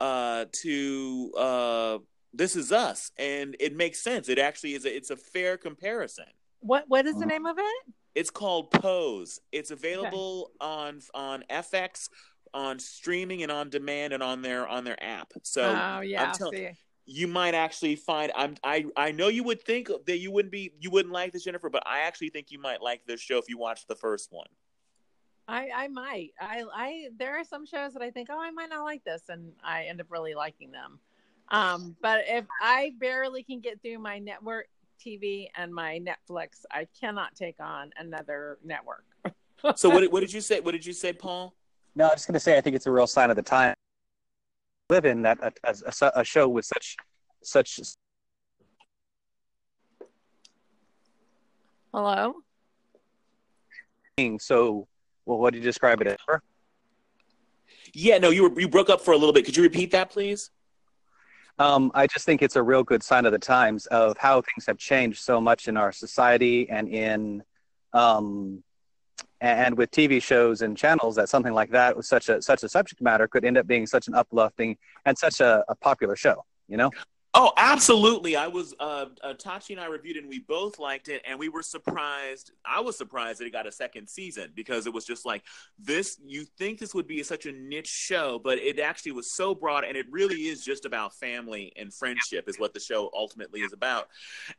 uh, 0.00 0.46
to 0.52 1.32
uh, 1.38 1.98
This 2.34 2.56
Is 2.56 2.72
Us, 2.72 3.12
and 3.18 3.56
it 3.60 3.74
makes 3.74 4.02
sense. 4.02 4.28
It 4.28 4.38
actually 4.38 4.74
is. 4.74 4.84
A, 4.84 4.94
it's 4.94 5.10
a 5.10 5.16
fair 5.16 5.56
comparison. 5.56 6.26
What 6.60 6.84
What 6.88 7.06
is 7.06 7.16
the 7.16 7.26
name 7.26 7.46
of 7.46 7.58
it? 7.58 7.94
It's 8.14 8.30
called 8.30 8.70
Pose. 8.70 9.40
It's 9.52 9.70
available 9.70 10.50
on 10.60 11.00
on 11.14 11.44
FX 11.50 12.08
on 12.56 12.78
streaming 12.78 13.42
and 13.42 13.52
on 13.52 13.68
demand 13.68 14.14
and 14.14 14.22
on 14.22 14.40
their 14.40 14.66
on 14.66 14.82
their 14.82 15.00
app. 15.04 15.30
So 15.42 15.62
oh 15.62 16.00
yeah, 16.00 16.24
I'm 16.24 16.32
tell- 16.32 16.50
see. 16.50 16.70
you 17.04 17.28
might 17.28 17.54
actually 17.54 17.96
find 17.96 18.32
I'm 18.34 18.56
I 18.64 18.86
I 18.96 19.12
know 19.12 19.28
you 19.28 19.44
would 19.44 19.62
think 19.62 19.90
that 20.06 20.18
you 20.18 20.30
wouldn't 20.30 20.50
be 20.50 20.72
you 20.80 20.90
wouldn't 20.90 21.12
like 21.12 21.32
this 21.32 21.44
Jennifer, 21.44 21.68
but 21.68 21.82
I 21.86 22.00
actually 22.00 22.30
think 22.30 22.50
you 22.50 22.58
might 22.58 22.80
like 22.80 23.02
this 23.06 23.20
show 23.20 23.36
if 23.36 23.44
you 23.48 23.58
watched 23.58 23.88
the 23.88 23.94
first 23.94 24.32
one. 24.32 24.46
I 25.46 25.68
I 25.74 25.88
might. 25.88 26.30
I 26.40 26.64
I 26.74 27.08
there 27.18 27.38
are 27.38 27.44
some 27.44 27.66
shows 27.66 27.92
that 27.92 28.02
I 28.02 28.10
think, 28.10 28.28
oh, 28.32 28.40
I 28.40 28.50
might 28.50 28.70
not 28.70 28.84
like 28.84 29.04
this, 29.04 29.22
and 29.28 29.52
I 29.62 29.84
end 29.84 30.00
up 30.00 30.06
really 30.08 30.34
liking 30.34 30.72
them. 30.72 30.98
Um, 31.50 31.94
but 32.00 32.24
if 32.26 32.46
I 32.60 32.92
barely 32.98 33.42
can 33.42 33.60
get 33.60 33.80
through 33.82 33.98
my 33.98 34.18
network 34.18 34.66
TV 34.98 35.48
and 35.56 35.72
my 35.72 36.00
Netflix, 36.00 36.64
I 36.72 36.88
cannot 36.98 37.36
take 37.36 37.60
on 37.60 37.90
another 37.98 38.58
network. 38.64 39.04
So 39.76 39.90
what 39.90 40.10
what 40.10 40.20
did 40.22 40.32
you 40.32 40.40
say? 40.40 40.60
What 40.60 40.72
did 40.72 40.86
you 40.86 40.94
say, 40.94 41.12
Paul? 41.12 41.54
No, 41.96 42.04
I'm 42.04 42.10
just 42.12 42.26
going 42.26 42.34
to 42.34 42.40
say 42.40 42.58
I 42.58 42.60
think 42.60 42.76
it's 42.76 42.86
a 42.86 42.92
real 42.92 43.06
sign 43.06 43.30
of 43.30 43.36
the 43.36 43.42
time 43.42 43.74
we 44.90 44.96
live 44.96 45.06
in 45.06 45.22
that 45.22 45.38
a, 45.42 45.52
a, 45.64 46.12
a 46.16 46.24
show 46.24 46.46
with 46.46 46.66
such 46.66 46.96
such 47.42 47.80
Hello. 51.92 52.34
so 54.38 54.86
well 55.24 55.38
what 55.38 55.52
do 55.52 55.58
you 55.58 55.64
describe 55.64 56.00
it 56.02 56.06
as 56.06 56.16
Yeah, 57.94 58.18
no, 58.18 58.28
you 58.30 58.48
were 58.48 58.60
you 58.60 58.68
broke 58.68 58.90
up 58.90 59.00
for 59.00 59.12
a 59.12 59.16
little 59.16 59.32
bit. 59.32 59.46
Could 59.46 59.56
you 59.56 59.62
repeat 59.62 59.90
that, 59.92 60.10
please? 60.10 60.50
um, 61.58 61.90
i 61.94 62.06
just 62.06 62.26
think 62.26 62.42
it's 62.42 62.56
a 62.56 62.62
real 62.62 62.82
good 62.84 63.02
sign 63.02 63.24
of 63.24 63.32
the 63.32 63.38
times 63.38 63.86
of 63.86 64.18
how 64.18 64.42
things 64.42 64.66
have 64.66 64.76
changed 64.76 65.22
so 65.22 65.40
much 65.40 65.68
in 65.68 65.76
our 65.78 65.90
society 65.90 66.68
and 66.68 66.88
in 66.88 67.42
um, 67.94 68.62
and 69.40 69.76
with 69.76 69.90
tv 69.90 70.22
shows 70.22 70.62
and 70.62 70.76
channels 70.76 71.14
that 71.16 71.28
something 71.28 71.52
like 71.52 71.70
that 71.70 71.96
with 71.96 72.06
such 72.06 72.28
a 72.28 72.40
such 72.40 72.62
a 72.62 72.68
subject 72.68 73.00
matter 73.00 73.28
could 73.28 73.44
end 73.44 73.58
up 73.58 73.66
being 73.66 73.86
such 73.86 74.08
an 74.08 74.14
uplifting 74.14 74.76
and 75.04 75.16
such 75.16 75.40
a, 75.40 75.64
a 75.68 75.74
popular 75.74 76.16
show 76.16 76.44
you 76.68 76.76
know 76.76 76.90
Oh, 77.38 77.52
absolutely. 77.58 78.34
I 78.34 78.46
was 78.46 78.74
uh, 78.80 79.06
uh 79.22 79.34
Tachi 79.34 79.72
and 79.72 79.80
I 79.80 79.88
reviewed 79.88 80.16
it 80.16 80.20
and 80.20 80.28
we 80.30 80.38
both 80.38 80.78
liked 80.78 81.08
it 81.08 81.20
and 81.28 81.38
we 81.38 81.50
were 81.50 81.62
surprised. 81.62 82.52
I 82.64 82.80
was 82.80 82.96
surprised 82.96 83.40
that 83.40 83.44
it 83.44 83.52
got 83.52 83.66
a 83.66 83.72
second 83.72 84.08
season 84.08 84.52
because 84.54 84.86
it 84.86 84.94
was 84.94 85.04
just 85.04 85.26
like 85.26 85.42
this 85.78 86.18
you 86.24 86.46
think 86.56 86.78
this 86.78 86.94
would 86.94 87.06
be 87.06 87.22
such 87.22 87.44
a 87.44 87.52
niche 87.52 87.88
show, 87.88 88.40
but 88.42 88.56
it 88.56 88.78
actually 88.78 89.12
was 89.12 89.30
so 89.30 89.54
broad 89.54 89.84
and 89.84 89.98
it 89.98 90.06
really 90.10 90.48
is 90.48 90.64
just 90.64 90.86
about 90.86 91.12
family 91.12 91.74
and 91.76 91.92
friendship 91.92 92.48
is 92.48 92.58
what 92.58 92.72
the 92.72 92.80
show 92.80 93.10
ultimately 93.12 93.60
is 93.60 93.74
about. 93.74 94.08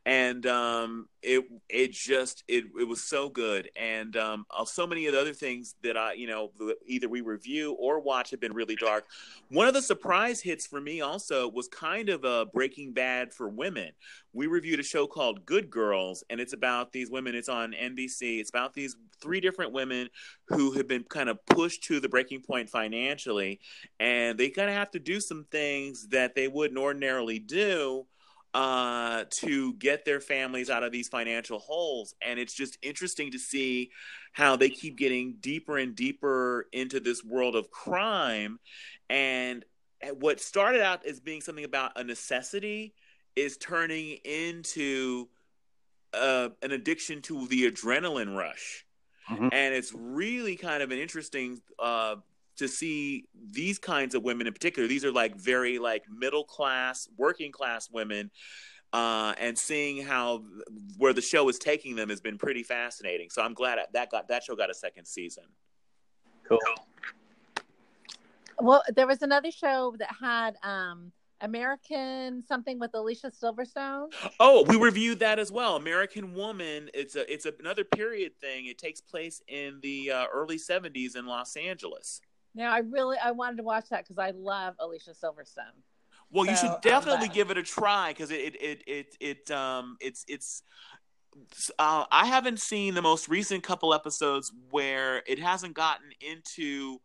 And 0.06 0.46
um 0.46 1.08
it 1.24 1.46
it 1.70 1.94
just 1.94 2.44
it 2.48 2.66
it 2.80 2.88
was 2.88 3.04
so 3.04 3.28
good 3.28 3.72
and 3.76 4.16
um 4.18 4.46
uh, 4.56 4.66
so 4.66 4.86
many 4.86 5.08
of 5.08 5.14
the 5.14 5.20
other 5.20 5.34
things 5.34 5.74
that 5.82 5.98
I, 5.98 6.14
you 6.14 6.28
know, 6.28 6.52
either 6.86 7.10
we 7.10 7.22
review 7.22 7.72
or 7.80 8.00
watch 8.00 8.30
have 8.30 8.40
been 8.40 8.54
really 8.54 8.76
dark. 8.76 9.06
One 9.50 9.68
of 9.68 9.74
the 9.74 9.82
surprise 9.82 10.42
hits 10.42 10.68
for 10.68 10.80
me 10.80 11.02
also 11.02 11.50
was 11.50 11.68
kind 11.70 12.10
of 12.10 12.24
a 12.24 12.46
break 12.46 12.67
Breaking 12.68 12.92
Bad 12.92 13.34
for 13.34 13.48
women. 13.48 13.94
We 14.34 14.48
reviewed 14.48 14.82
a 14.82 14.84
show 14.84 15.08
called 15.08 15.46
Good 15.46 15.70
Girls, 15.70 16.26
and 16.30 16.42
it's 16.42 16.52
about 16.52 16.92
these 16.92 17.10
women. 17.10 17.34
It's 17.34 17.48
on 17.48 17.72
NBC. 17.72 18.42
It's 18.42 18.50
about 18.50 18.74
these 18.74 18.98
three 19.22 19.40
different 19.40 19.72
women 19.72 20.10
who 20.50 20.74
have 20.74 20.86
been 20.86 21.06
kind 21.06 21.30
of 21.30 21.46
pushed 21.46 21.86
to 21.86 22.02
the 22.02 22.10
breaking 22.10 22.42
point 22.42 22.70
financially, 22.70 23.62
and 24.02 24.38
they 24.38 24.50
kind 24.50 24.70
of 24.70 24.76
have 24.76 24.92
to 24.92 25.00
do 25.00 25.22
some 25.22 25.46
things 25.50 26.10
that 26.10 26.36
they 26.36 26.50
wouldn't 26.50 26.78
ordinarily 26.78 27.40
do 27.40 28.06
uh, 28.54 29.24
to 29.40 29.74
get 29.76 30.04
their 30.04 30.20
families 30.20 30.70
out 30.70 30.84
of 30.84 30.92
these 30.92 31.08
financial 31.08 31.60
holes. 31.60 32.16
And 32.22 32.38
it's 32.38 32.54
just 32.54 32.78
interesting 32.82 33.32
to 33.32 33.40
see 33.40 33.92
how 34.34 34.58
they 34.58 34.70
keep 34.70 34.98
getting 34.98 35.38
deeper 35.40 35.78
and 35.78 35.96
deeper 35.96 36.68
into 36.74 37.00
this 37.00 37.24
world 37.24 37.56
of 37.56 37.72
crime. 37.72 38.60
And 39.10 39.64
what 40.20 40.40
started 40.40 40.82
out 40.82 41.06
as 41.06 41.20
being 41.20 41.42
something 41.42 41.66
about 41.66 41.94
a 41.96 42.04
necessity 42.04 42.94
is 43.36 43.58
turning 43.58 44.18
into 44.24 45.28
uh, 46.14 46.50
an 46.62 46.72
addiction 46.72 47.22
to 47.24 47.48
the 47.48 47.70
adrenaline 47.70 48.36
rush. 48.36 48.86
Mm-hmm. 49.30 49.50
And 49.52 49.74
it's 49.74 49.94
really 49.94 50.56
kind 50.56 50.82
of 50.82 50.92
an 50.92 50.98
interesting 51.00 51.60
uh, 51.80 52.16
to 52.58 52.68
see 52.68 53.26
these 53.52 53.78
kinds 53.78 54.16
of 54.16 54.24
women 54.24 54.48
in 54.48 54.54
particular. 54.54 54.88
These 54.88 55.06
are 55.06 55.12
like 55.12 55.36
very 55.36 55.80
like 55.80 56.04
middle 56.10 56.44
class, 56.44 57.08
working 57.18 57.52
class 57.52 57.90
women. 57.92 58.32
Uh, 58.94 59.34
and 59.38 59.58
seeing 59.58 60.02
how 60.02 60.46
where 60.98 61.12
the 61.12 61.22
show 61.22 61.50
is 61.50 61.60
taking 61.60 61.98
them 61.98 62.08
has 62.08 62.22
been 62.22 62.38
pretty 62.38 62.64
fascinating. 62.64 63.30
So 63.30 63.42
I'm 63.42 63.54
glad 63.54 63.80
that 63.92 64.10
got 64.10 64.30
that 64.30 64.44
show 64.44 64.56
got 64.56 64.70
a 64.70 64.74
second 64.74 65.06
season. 65.06 65.44
Cool. 66.48 66.58
Well, 68.60 68.84
there 68.96 69.08
was 69.08 69.22
another 69.22 69.52
show 69.52 69.96
that 70.00 70.10
had 70.20 70.56
um 70.64 71.12
American 71.42 72.44
something 72.48 72.80
with 72.80 72.92
Alicia 72.94 73.32
Silverstone. 73.32 74.08
Oh, 74.40 74.64
we 74.68 74.76
reviewed 74.76 75.20
that 75.20 75.40
as 75.40 75.52
well. 75.52 75.76
American 75.76 76.34
Woman. 76.34 76.90
It's 76.94 77.16
a 77.16 77.32
it's 77.32 77.46
a, 77.46 77.54
another 77.60 77.84
period 77.84 78.34
thing. 78.40 78.66
It 78.66 78.78
takes 78.78 79.02
place 79.02 79.42
in 79.48 79.80
the 79.82 80.12
uh, 80.12 80.26
early 80.34 80.58
'70s 80.58 81.16
in 81.16 81.26
Los 81.26 81.56
Angeles. 81.56 82.22
Now, 82.56 82.72
I 82.74 82.80
really 82.80 83.18
I 83.24 83.32
wanted 83.32 83.58
to 83.58 83.64
watch 83.64 83.90
that 83.90 84.04
because 84.04 84.18
I 84.18 84.32
love 84.32 84.76
Alicia 84.80 85.12
Silverstone. 85.12 85.78
Well, 86.32 86.46
so, 86.46 86.52
you 86.52 86.58
should 86.58 86.82
definitely 86.82 87.30
give 87.30 87.52
it 87.52 87.58
a 87.58 87.64
try 87.64 88.12
because 88.12 88.32
it, 88.32 88.56
it 88.56 88.56
it 88.62 88.84
it 88.88 89.18
it 89.20 89.52
um 89.52 89.98
it's 90.00 90.26
it's. 90.28 90.64
Uh, 91.78 92.06
I 92.12 92.26
haven't 92.26 92.60
seen 92.60 92.96
the 92.96 93.02
most 93.04 93.30
recent 93.30 93.62
couple 93.62 93.94
episodes 93.94 94.52
where 94.72 95.22
it 95.28 95.38
hasn't 95.38 95.76
gotten 95.76 96.10
into 96.20 96.98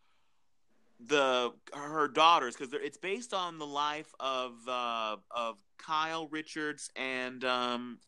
the 1.07 1.53
her 1.73 2.09
daughters 2.09 2.57
because 2.57 2.73
it's 2.73 2.99
based 2.99 3.35
on 3.35 3.59
the 3.59 3.66
life 3.66 4.12
of 4.20 4.53
uh, 4.69 5.16
of 5.31 5.57
Kyle 5.79 6.29
Richards 6.29 6.91
and 6.97 7.45
um, 7.45 7.99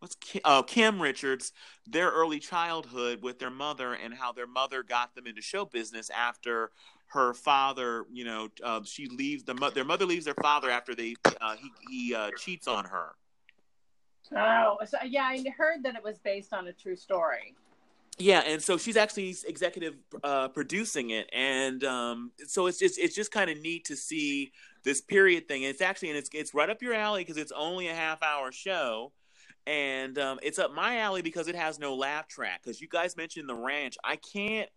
what's 0.00 0.16
Kim, 0.16 0.40
uh, 0.44 0.62
Kim 0.62 1.00
Richards, 1.00 1.52
their 1.86 2.10
early 2.10 2.40
childhood 2.40 3.22
with 3.22 3.38
their 3.38 3.50
mother 3.50 3.94
and 3.94 4.14
how 4.14 4.32
their 4.32 4.46
mother 4.46 4.82
got 4.82 5.14
them 5.14 5.26
into 5.26 5.42
show 5.42 5.64
business 5.64 6.10
after 6.10 6.70
her 7.08 7.34
father, 7.34 8.06
you 8.12 8.24
know, 8.24 8.48
uh, 8.62 8.80
she 8.84 9.06
leaves 9.08 9.42
the 9.44 9.54
their 9.74 9.84
mother 9.84 10.06
leaves 10.06 10.24
their 10.24 10.34
father 10.34 10.70
after 10.70 10.94
they 10.94 11.14
uh, 11.40 11.56
he 11.56 11.70
he 11.90 12.14
uh, 12.14 12.30
cheats 12.38 12.68
on 12.68 12.84
her. 12.84 13.14
Oh, 14.36 14.76
so 14.86 14.96
yeah, 15.04 15.24
I 15.24 15.44
heard 15.56 15.82
that 15.82 15.96
it 15.96 16.04
was 16.04 16.18
based 16.18 16.52
on 16.52 16.68
a 16.68 16.72
true 16.72 16.94
story. 16.94 17.56
Yeah, 18.18 18.42
and 18.46 18.62
so 18.62 18.76
she's 18.76 18.96
actually 18.96 19.34
executive 19.46 19.94
uh, 20.22 20.48
producing 20.48 21.10
it, 21.10 21.30
and 21.32 21.82
um, 21.84 22.32
so 22.46 22.66
it's 22.66 22.78
just 22.78 22.98
it's 22.98 23.14
just 23.14 23.32
kind 23.32 23.48
of 23.48 23.58
neat 23.60 23.86
to 23.86 23.96
see 23.96 24.52
this 24.82 25.00
period 25.00 25.48
thing. 25.48 25.64
And 25.64 25.70
it's 25.70 25.80
actually 25.80 26.10
and 26.10 26.18
it's 26.18 26.28
it's 26.34 26.52
right 26.52 26.68
up 26.68 26.82
your 26.82 26.92
alley 26.92 27.22
because 27.22 27.38
it's 27.38 27.52
only 27.52 27.88
a 27.88 27.94
half 27.94 28.22
hour 28.22 28.52
show, 28.52 29.12
and 29.66 30.18
um, 30.18 30.38
it's 30.42 30.58
up 30.58 30.74
my 30.74 30.98
alley 30.98 31.22
because 31.22 31.48
it 31.48 31.54
has 31.54 31.78
no 31.78 31.94
laugh 31.94 32.28
track. 32.28 32.60
Because 32.62 32.80
you 32.80 32.88
guys 32.88 33.16
mentioned 33.16 33.48
the 33.48 33.54
ranch, 33.54 33.96
I 34.04 34.16
can't, 34.16 34.68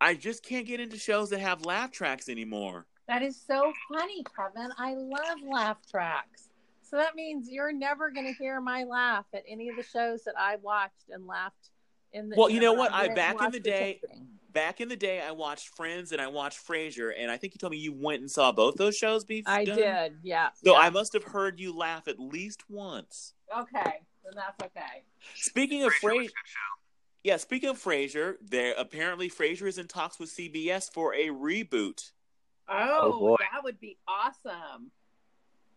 I 0.00 0.14
just 0.14 0.44
can't 0.44 0.66
get 0.66 0.78
into 0.78 0.98
shows 0.98 1.30
that 1.30 1.40
have 1.40 1.64
laugh 1.64 1.90
tracks 1.90 2.28
anymore. 2.28 2.86
That 3.08 3.22
is 3.22 3.40
so 3.40 3.72
funny, 3.92 4.24
Kevin. 4.36 4.70
I 4.78 4.94
love 4.94 5.38
laugh 5.48 5.78
tracks. 5.90 6.50
So 6.82 6.96
that 6.96 7.16
means 7.16 7.48
you're 7.50 7.72
never 7.72 8.10
going 8.10 8.26
to 8.26 8.32
hear 8.32 8.60
my 8.60 8.84
laugh 8.84 9.24
at 9.34 9.42
any 9.48 9.68
of 9.68 9.76
the 9.76 9.82
shows 9.82 10.22
that 10.24 10.34
I 10.38 10.56
watched 10.56 11.10
and 11.10 11.26
laughed 11.26 11.70
in 12.16 12.30
the, 12.30 12.36
well, 12.36 12.50
you 12.50 12.60
know 12.60 12.72
what? 12.72 12.92
I 12.92 13.08
back 13.08 13.40
in 13.42 13.50
the 13.50 13.60
day, 13.60 14.00
back 14.52 14.80
in 14.80 14.88
the 14.88 14.96
day, 14.96 15.20
I 15.20 15.32
watched 15.32 15.68
Friends 15.68 16.12
and 16.12 16.20
I 16.20 16.28
watched 16.28 16.66
Frasier, 16.66 17.12
and 17.16 17.30
I 17.30 17.36
think 17.36 17.54
you 17.54 17.58
told 17.58 17.72
me 17.72 17.78
you 17.78 17.92
went 17.92 18.22
and 18.22 18.30
saw 18.30 18.52
both 18.52 18.76
those 18.76 18.96
shows. 18.96 19.24
Be 19.24 19.42
I 19.46 19.64
done? 19.64 19.76
did, 19.76 20.12
yeah. 20.22 20.48
So 20.64 20.72
yeah. 20.72 20.78
I 20.78 20.90
must 20.90 21.12
have 21.12 21.24
heard 21.24 21.60
you 21.60 21.76
laugh 21.76 22.08
at 22.08 22.18
least 22.18 22.64
once. 22.70 23.34
Okay, 23.56 24.00
then 24.24 24.32
that's 24.34 24.62
okay. 24.62 25.04
Speaking 25.34 25.84
of 25.84 25.92
Frasier, 26.02 26.30
yeah. 27.22 27.36
Speaking 27.36 27.68
of 27.68 27.78
Frasier, 27.78 28.36
there 28.42 28.74
apparently 28.78 29.28
Frasier 29.28 29.68
is 29.68 29.76
in 29.76 29.88
talks 29.88 30.18
with 30.18 30.30
CBS 30.30 30.90
for 30.90 31.14
a 31.14 31.28
reboot. 31.28 32.12
Oh, 32.68 33.20
oh 33.22 33.36
that 33.38 33.62
would 33.62 33.78
be 33.78 33.98
awesome. 34.08 34.90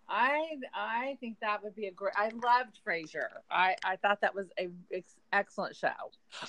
I 0.10 0.57
I 0.73 1.18
think 1.19 1.38
that 1.41 1.64
would 1.64 1.76
be 1.76 1.86
a 1.86 1.91
great. 1.91 2.14
I 2.18 2.30
loved 2.30 2.80
Frasier. 2.86 3.27
I 3.52 3.76
I 3.86 3.95
thought 3.98 4.22
that 4.22 4.34
was 4.34 4.48
a 4.57 4.69
ex- 4.91 5.18
excellent 5.31 5.76
show. 5.76 5.90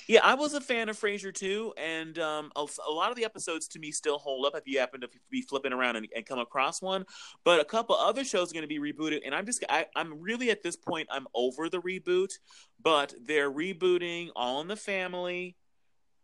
Yeah, 0.07 0.21
I 0.23 0.33
was 0.33 0.55
a 0.55 0.61
fan 0.61 0.89
of 0.89 0.99
Frasier 0.99 1.33
too, 1.33 1.73
and 1.77 2.17
um, 2.17 2.51
a, 2.55 2.65
a, 2.87 2.91
lot 2.91 3.11
of 3.11 3.15
the 3.15 3.23
episodes 3.23 3.67
to 3.69 3.79
me 3.79 3.91
still 3.91 4.17
hold 4.17 4.45
up 4.45 4.55
if 4.55 4.63
you 4.65 4.79
happen 4.79 5.01
to 5.01 5.09
be 5.29 5.41
flipping 5.41 5.73
around 5.73 5.95
and, 5.95 6.07
and 6.15 6.25
come 6.25 6.39
across 6.39 6.81
one. 6.81 7.05
But 7.43 7.59
a 7.59 7.65
couple 7.65 7.95
other 7.95 8.23
shows 8.23 8.51
are 8.51 8.53
going 8.53 8.67
to 8.67 8.67
be 8.67 8.79
rebooted, 8.79 9.21
and 9.25 9.35
I'm 9.35 9.45
just 9.45 9.63
I, 9.69 9.85
I'm 9.95 10.19
really 10.19 10.49
at 10.49 10.63
this 10.63 10.75
point 10.75 11.07
I'm 11.11 11.27
over 11.35 11.69
the 11.69 11.81
reboot, 11.81 12.33
but 12.81 13.13
they're 13.23 13.51
rebooting 13.51 14.29
All 14.35 14.61
in 14.61 14.67
the 14.67 14.75
Family, 14.75 15.55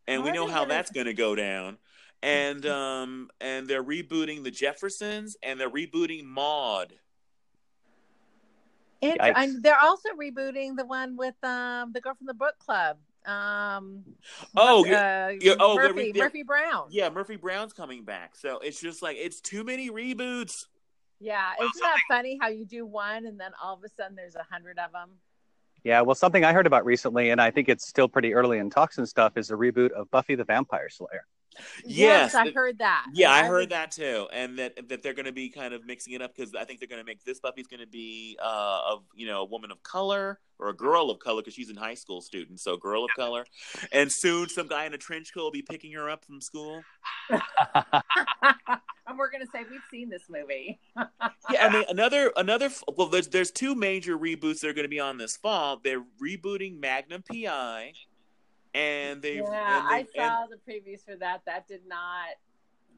and 0.07 0.23
we 0.23 0.31
know 0.31 0.47
how 0.47 0.61
gonna... 0.61 0.69
that's 0.69 0.91
going 0.91 1.07
to 1.07 1.13
go 1.13 1.35
down. 1.35 1.77
And 2.23 2.65
um 2.65 3.29
and 3.39 3.67
they're 3.67 3.83
rebooting 3.83 4.43
the 4.43 4.49
Jeffersons, 4.49 5.37
and 5.43 5.59
they're 5.59 5.69
rebooting 5.69 6.25
Maude. 9.01 9.17
And 9.21 9.63
they're 9.63 9.79
also 9.79 10.09
rebooting 10.19 10.75
the 10.75 10.85
one 10.85 11.15
with 11.17 11.35
um 11.43 11.91
the 11.93 12.01
girl 12.01 12.15
from 12.15 12.27
the 12.27 12.33
book 12.33 12.57
club. 12.59 12.97
um 13.25 14.03
Oh, 14.55 14.83
uh, 14.85 14.87
you're- 14.87 15.37
you're- 15.41 15.57
oh, 15.59 15.75
they're 15.75 15.89
Murphy, 15.93 16.11
they're- 16.11 16.23
Murphy 16.23 16.43
Brown. 16.43 16.87
Yeah, 16.89 17.09
Murphy 17.09 17.35
Brown's 17.35 17.73
coming 17.73 18.03
back. 18.03 18.35
So 18.35 18.59
it's 18.59 18.79
just 18.79 19.01
like 19.01 19.17
it's 19.17 19.41
too 19.41 19.63
many 19.63 19.89
reboots. 19.89 20.53
Yeah, 21.19 21.53
Well, 21.57 21.67
isn't 21.69 21.81
that 21.81 21.97
funny 22.07 22.37
how 22.39 22.47
you 22.49 22.63
do 22.65 22.85
one 22.85 23.25
and 23.25 23.39
then 23.39 23.51
all 23.61 23.73
of 23.75 23.83
a 23.83 23.89
sudden 23.89 24.15
there's 24.15 24.35
a 24.35 24.43
hundred 24.43 24.77
of 24.79 24.91
them? 24.91 25.09
Yeah, 25.83 26.01
well, 26.01 26.15
something 26.15 26.43
I 26.45 26.53
heard 26.53 26.67
about 26.67 26.85
recently, 26.85 27.29
and 27.31 27.39
I 27.41 27.49
think 27.49 27.69
it's 27.69 27.87
still 27.87 28.07
pretty 28.07 28.33
early 28.33 28.57
in 28.59 28.69
talks 28.69 28.97
and 28.97 29.07
stuff, 29.07 29.37
is 29.37 29.49
a 29.51 29.55
reboot 29.55 29.91
of 29.91 30.09
Buffy 30.11 30.35
the 30.35 30.43
Vampire 30.43 30.89
Slayer. 30.89 31.25
Yes, 31.85 32.35
I 32.35 32.51
heard 32.51 32.79
that. 32.79 33.05
Yeah, 33.13 33.31
I 33.31 33.39
And 33.39 33.47
heard 33.47 33.59
was- 33.59 33.67
that 33.69 33.91
too, 33.91 34.27
and 34.33 34.57
that 34.59 34.89
that 34.89 35.01
they're 35.03 35.13
going 35.13 35.25
to 35.25 35.31
be 35.31 35.49
kind 35.49 35.73
of 35.73 35.85
mixing 35.85 36.13
it 36.13 36.21
up 36.21 36.35
because 36.35 36.53
I 36.55 36.63
think 36.65 36.79
they're 36.79 36.87
going 36.87 37.01
to 37.01 37.05
make 37.05 37.23
this 37.23 37.39
Buffy's 37.39 37.67
going 37.67 37.79
to 37.81 37.87
be 37.87 38.37
uh, 38.41 38.81
of 38.91 39.03
you 39.15 39.27
know 39.27 39.41
a 39.41 39.45
woman 39.45 39.71
of 39.71 39.81
color 39.83 40.39
or 40.59 40.69
a 40.69 40.75
girl 40.75 41.11
of 41.11 41.19
color 41.19 41.41
because 41.41 41.53
she's 41.53 41.69
a 41.69 41.79
high 41.79 41.93
school 41.93 42.19
student, 42.21 42.59
so 42.59 42.77
girl 42.77 43.03
of 43.05 43.11
color, 43.15 43.45
and 43.91 44.11
soon 44.11 44.49
some 44.49 44.67
guy 44.67 44.85
in 44.85 44.93
a 44.93 44.97
trench 44.97 45.33
coat 45.33 45.43
will 45.43 45.51
be 45.51 45.61
picking 45.61 45.91
her 45.93 46.09
up 46.09 46.25
from 46.25 46.41
school. 46.41 46.81
and 47.29 49.17
we're 49.17 49.29
gonna 49.31 49.45
say 49.53 49.63
we've 49.69 49.81
seen 49.91 50.09
this 50.09 50.23
movie. 50.29 50.79
Yeah, 51.49 51.67
I 51.67 51.71
mean 51.71 51.85
another 51.87 52.33
another 52.35 52.69
well, 52.97 53.07
there's 53.07 53.29
there's 53.29 53.51
two 53.51 53.73
major 53.73 54.17
reboots 54.17 54.59
that 54.59 54.67
are 54.69 54.73
going 54.73 54.83
to 54.83 54.89
be 54.89 54.99
on 54.99 55.17
this 55.17 55.37
fall. 55.37 55.79
They're 55.81 56.03
rebooting 56.21 56.77
Magnum 56.81 57.23
PI, 57.23 57.93
and 58.73 59.21
they 59.21 59.35
yeah, 59.35 59.43
and 59.45 59.87
I 59.87 60.07
they- 60.13 60.19
and- 60.19 60.27
saw 60.29 60.45
the 60.47 60.57
previews 60.71 61.03
for 61.05 61.15
that. 61.17 61.43
That 61.45 61.67
did 61.67 61.85
not 61.87 62.27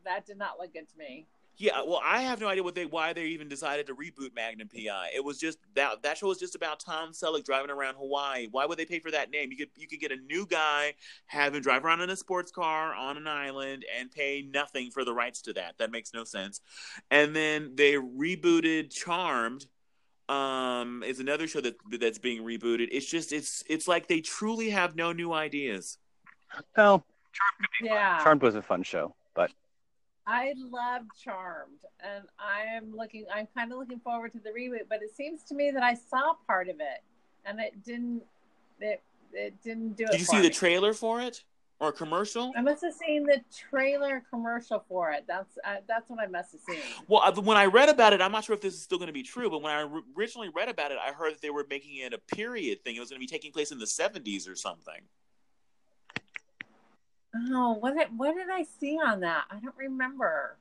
that 0.06 0.26
did 0.26 0.38
not 0.38 0.58
look 0.60 0.74
good 0.74 0.88
to 0.90 0.98
me. 0.98 1.28
Yeah, 1.62 1.82
well, 1.86 2.00
I 2.02 2.22
have 2.22 2.40
no 2.40 2.48
idea 2.48 2.64
what 2.64 2.74
they 2.74 2.86
why 2.86 3.12
they 3.12 3.26
even 3.26 3.50
decided 3.50 3.86
to 3.88 3.94
reboot 3.96 4.34
Magnum 4.34 4.70
PI. 4.70 5.10
It 5.14 5.22
was 5.26 5.38
just 5.38 5.58
that 5.76 6.02
that 6.04 6.18
show 6.18 6.28
was 6.28 6.38
just 6.38 6.56
about 6.56 6.80
Tom 6.80 7.12
Selleck 7.12 7.44
driving 7.44 7.70
around 7.70 7.96
Hawaii. 7.96 8.48
Why 8.50 8.66
would 8.66 8.80
they 8.80 8.86
pay 8.86 9.00
for 9.00 9.12
that 9.12 9.30
name? 9.30 9.52
You 9.52 9.58
could 9.58 9.70
you 9.76 9.86
could 9.86 10.00
get 10.00 10.14
a 10.14 10.16
new 10.16 10.46
guy, 10.46 10.94
have 11.26 11.54
him 11.54 11.62
drive 11.62 11.84
around 11.84 12.00
in 12.00 12.10
a 12.10 12.16
sports 12.16 12.50
car 12.50 12.94
on 12.94 13.18
an 13.18 13.28
island, 13.28 13.84
and 14.00 14.10
pay 14.10 14.42
nothing 14.54 14.90
for 14.90 15.04
the 15.04 15.14
rights 15.14 15.42
to 15.44 15.54
that. 15.54 15.78
That 15.80 15.92
makes 15.92 16.14
no 16.14 16.24
sense. 16.24 16.62
And 17.12 17.36
then 17.36 17.74
they 17.76 17.96
rebooted 17.96 18.90
Charmed. 18.94 19.66
Um, 20.30 21.04
is 21.04 21.20
another 21.20 21.48
show 21.48 21.60
that 21.62 21.76
that's 22.00 22.20
being 22.20 22.44
rebooted. 22.44 22.90
It's 22.92 23.08
just 23.08 23.34
it's 23.34 23.64
it's 23.68 23.88
like 23.88 24.08
they 24.08 24.22
truly 24.22 24.70
have 24.70 24.96
no 24.96 25.12
new 25.12 25.34
ideas. 25.34 25.98
Well, 26.78 27.04
Yeah, 27.82 28.20
Charmed 28.24 28.44
was 28.44 28.54
a 28.54 28.62
fun 28.62 28.84
show, 28.84 29.16
but 29.34 29.52
I 30.28 30.54
loved 30.56 31.10
Charmed, 31.20 31.80
and 32.00 32.26
I 32.38 32.76
am 32.76 32.96
looking. 32.96 33.26
I'm 33.34 33.48
kind 33.58 33.72
of 33.72 33.80
looking 33.80 34.00
forward 34.00 34.32
to 34.34 34.40
the 34.40 34.52
reboot, 34.52 34.88
but 34.88 35.02
it 35.02 35.16
seems 35.16 35.42
to 35.46 35.56
me 35.56 35.72
that 35.72 35.82
I 35.82 35.96
saw 35.96 36.36
part 36.46 36.70
of 36.70 36.76
it, 36.76 37.02
and 37.46 37.60
it 37.60 37.84
didn't. 37.84 38.22
It 38.80 39.02
it 39.34 39.60
didn't 39.64 39.98
do 39.98 40.04
it. 40.04 40.12
Did 40.12 40.20
you 40.20 40.28
for 40.28 40.36
see 40.36 40.42
the 40.42 40.52
trailer 40.52 40.94
for 40.94 41.22
it 41.22 41.44
or 41.80 41.92
commercial? 41.92 42.52
I 42.56 42.62
must 42.62 42.84
have 42.84 42.94
seen 42.94 43.24
the 43.24 43.42
trailer 43.70 44.24
commercial 44.30 44.84
for 44.88 45.12
it. 45.12 45.26
That's 45.28 45.58
uh, 45.66 45.78
that's 45.88 46.10
what 46.10 46.20
I 46.20 46.28
must 46.28 46.52
have 46.52 46.62
seen. 46.62 46.80
Well, 47.08 47.34
when 47.42 47.58
I 47.58 47.66
read 47.66 47.90
about 47.90 48.14
it, 48.14 48.22
I'm 48.22 48.32
not 48.32 48.44
sure 48.44 48.54
if 48.54 48.62
this 48.62 48.74
is 48.74 48.82
still 48.82 48.98
going 48.98 49.08
to 49.08 49.14
be 49.14 49.24
true, 49.24 49.50
but 49.50 49.62
when 49.62 49.72
I 49.74 49.88
originally 50.18 50.50
read 50.50 50.70
about 50.70 50.92
it, 50.92 50.98
I 50.98 51.12
heard 51.12 51.34
that 51.34 51.42
they 51.42 51.50
were 51.50 51.66
making 51.70 51.98
it 51.98 52.14
a 52.14 52.18
period 52.18 52.84
thing. 52.84 52.96
It 52.96 53.00
was 53.00 53.10
going 53.10 53.20
to 53.20 53.26
be 53.26 53.28
taking 53.28 53.52
place 53.52 53.72
in 53.72 53.80
the 53.80 53.86
70s 53.86 54.50
or 54.50 54.56
something. 54.56 55.02
Oh, 57.36 57.74
what 57.74 57.96
did, 57.96 58.08
what 58.18 58.36
did 58.36 58.50
I 58.50 58.64
see 58.80 58.98
on 58.98 59.20
that? 59.22 59.46
I 59.52 59.60
don't 59.60 59.78
remember. 59.78 60.58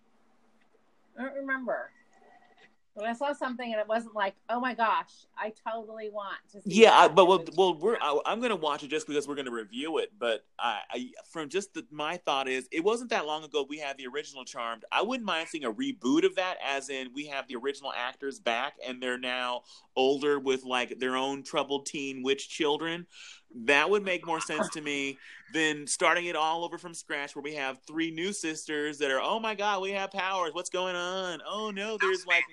I 1.18 1.22
don't 1.22 1.34
remember. 1.34 1.90
But 2.98 3.06
I 3.06 3.12
saw 3.12 3.32
something 3.32 3.70
and 3.70 3.80
it 3.80 3.86
wasn't 3.86 4.16
like, 4.16 4.34
oh 4.50 4.58
my 4.58 4.74
gosh, 4.74 5.26
I 5.36 5.52
totally 5.70 6.10
want 6.10 6.36
to 6.52 6.60
see. 6.60 6.82
Yeah, 6.82 6.98
I, 6.98 7.06
but 7.06 7.26
well, 7.26 7.44
well 7.56 7.78
we're 7.78 7.96
I, 8.00 8.18
I'm 8.26 8.40
going 8.40 8.50
to 8.50 8.56
watch 8.56 8.82
it 8.82 8.88
just 8.88 9.06
because 9.06 9.28
we're 9.28 9.36
going 9.36 9.46
to 9.46 9.52
review 9.52 9.98
it. 9.98 10.10
But 10.18 10.44
I, 10.58 10.80
I 10.90 11.10
from 11.30 11.48
just 11.48 11.74
the, 11.74 11.86
my 11.92 12.16
thought 12.16 12.48
is, 12.48 12.68
it 12.72 12.82
wasn't 12.82 13.10
that 13.10 13.24
long 13.24 13.44
ago 13.44 13.64
we 13.68 13.78
had 13.78 13.96
the 13.98 14.08
original 14.08 14.44
Charmed. 14.44 14.84
I 14.90 15.02
wouldn't 15.02 15.24
mind 15.24 15.48
seeing 15.48 15.64
a 15.64 15.72
reboot 15.72 16.24
of 16.24 16.34
that, 16.34 16.56
as 16.66 16.90
in 16.90 17.10
we 17.14 17.26
have 17.26 17.46
the 17.46 17.54
original 17.54 17.92
actors 17.96 18.40
back 18.40 18.74
and 18.84 19.00
they're 19.00 19.16
now 19.16 19.62
older 19.94 20.40
with 20.40 20.64
like 20.64 20.98
their 20.98 21.14
own 21.14 21.44
troubled 21.44 21.86
teen 21.86 22.24
witch 22.24 22.48
children. 22.48 23.06
That 23.64 23.88
would 23.88 24.04
make 24.04 24.26
more 24.26 24.40
sense 24.40 24.68
to 24.70 24.80
me 24.80 25.18
than 25.54 25.86
starting 25.86 26.26
it 26.26 26.36
all 26.36 26.64
over 26.64 26.78
from 26.78 26.94
scratch, 26.94 27.34
where 27.34 27.42
we 27.42 27.54
have 27.54 27.78
three 27.86 28.10
new 28.10 28.32
sisters 28.32 28.98
that 28.98 29.10
are, 29.10 29.20
oh 29.22 29.38
my 29.38 29.54
god, 29.54 29.80
we 29.82 29.92
have 29.92 30.10
powers. 30.10 30.50
What's 30.52 30.68
going 30.68 30.96
on? 30.96 31.40
Oh 31.48 31.70
no, 31.70 31.96
there's 31.98 32.26
like 32.26 32.44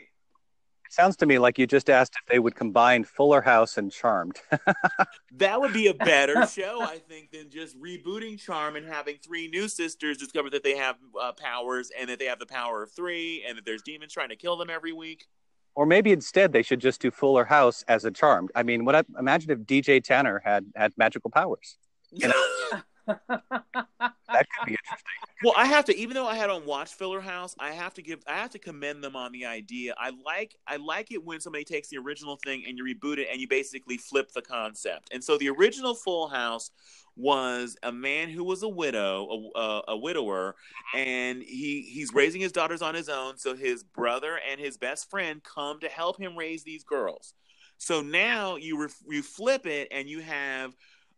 sounds 0.90 1.16
to 1.18 1.26
me 1.26 1.40
like 1.40 1.58
you 1.60 1.68
just 1.68 1.90
asked 1.90 2.14
if 2.20 2.26
they 2.28 2.40
would 2.40 2.56
combine 2.56 3.04
Fuller 3.04 3.42
House 3.42 3.78
and 3.78 3.92
Charmed. 3.92 4.40
That 5.38 5.60
would 5.60 5.74
be 5.74 5.88
a 5.88 5.94
better 5.94 6.48
show, 6.48 6.82
I 6.82 6.98
think, 6.98 7.32
than 7.32 7.50
just 7.50 7.78
rebooting 7.82 8.40
Charm 8.40 8.76
and 8.78 8.88
having 8.88 9.18
three 9.18 9.48
new 9.50 9.68
sisters 9.68 10.18
discover 10.18 10.50
that 10.52 10.64
they 10.64 10.78
have 10.78 10.96
uh, 11.22 11.34
powers 11.34 11.92
and 12.00 12.10
that 12.10 12.20
they 12.20 12.26
have 12.26 12.40
the 12.40 12.46
power 12.46 12.84
of 12.84 12.92
three 12.92 13.44
and 13.48 13.58
that 13.58 13.66
there's 13.66 13.82
demons 13.82 14.14
trying 14.14 14.30
to 14.30 14.36
kill 14.38 14.56
them 14.56 14.70
every 14.70 14.94
week. 14.94 15.26
or 15.76 15.86
maybe 15.86 16.12
instead 16.14 16.54
they 16.54 16.62
should 16.62 16.80
just 16.80 17.02
do 17.02 17.12
Fuller 17.12 17.44
House 17.46 17.84
as 17.90 18.06
a 18.06 18.12
Charmed. 18.12 18.50
I 18.56 18.64
mean, 18.64 18.86
what 18.86 18.96
I 18.96 19.04
imagine 19.20 19.52
if 19.52 19.60
DJ 19.60 20.02
Tanner 20.02 20.42
had 20.46 20.66
had 20.76 20.94
magical 20.98 21.30
powers. 21.30 21.78
You 22.12 22.30
That 23.08 24.48
could 24.58 24.66
be 24.66 24.72
interesting. 24.72 25.08
well, 25.44 25.54
I 25.56 25.66
have 25.66 25.86
to, 25.86 25.96
even 25.96 26.14
though 26.14 26.28
I 26.28 26.36
had 26.36 26.50
on 26.50 26.66
Watch 26.66 26.94
Fuller 26.94 27.22
House, 27.22 27.56
I 27.60 27.72
have 27.72 27.94
to 27.94 28.02
give, 28.02 28.20
I 28.28 28.34
have 28.34 28.50
to 28.52 28.60
commend 28.60 29.04
them 29.04 29.16
on 29.16 29.32
the 29.32 29.46
idea. 29.46 29.94
I 29.98 30.12
like, 30.26 30.56
I 30.68 30.78
like 30.78 31.12
it 31.12 31.24
when 31.24 31.40
somebody 31.40 31.64
takes 31.64 31.90
the 31.90 31.98
original 31.98 32.38
thing 32.44 32.64
and 32.68 32.78
you 32.78 32.84
reboot 32.84 33.18
it 33.18 33.28
and 33.32 33.40
you 33.40 33.48
basically 33.48 33.98
flip 33.98 34.32
the 34.34 34.42
concept. 34.42 35.10
And 35.14 35.24
so 35.24 35.38
the 35.38 35.50
original 35.50 35.96
Full 35.96 36.28
House 36.28 36.72
was 37.16 37.78
a 37.84 37.92
man 37.92 38.30
who 38.30 38.44
was 38.44 38.64
a 38.64 38.68
widow, 38.70 39.52
a, 39.56 39.60
a, 39.60 39.84
a 39.90 39.98
widower, 39.98 40.56
and 40.94 41.42
he 41.42 41.82
he's 41.82 42.14
raising 42.14 42.42
his 42.42 42.52
daughters 42.52 42.82
on 42.82 42.94
his 42.94 43.08
own. 43.08 43.38
So 43.38 43.56
his 43.56 43.84
brother 43.84 44.40
and 44.50 44.60
his 44.60 44.78
best 44.78 45.10
friend 45.10 45.42
come 45.44 45.80
to 45.80 45.88
help 45.88 46.20
him 46.20 46.38
raise 46.38 46.64
these 46.64 46.84
girls. 46.84 47.34
So 47.78 48.02
now 48.02 48.56
you 48.56 48.88
you 49.10 49.22
flip 49.24 49.66
it 49.66 49.88
and 49.92 50.10
you 50.10 50.22
have 50.22 50.76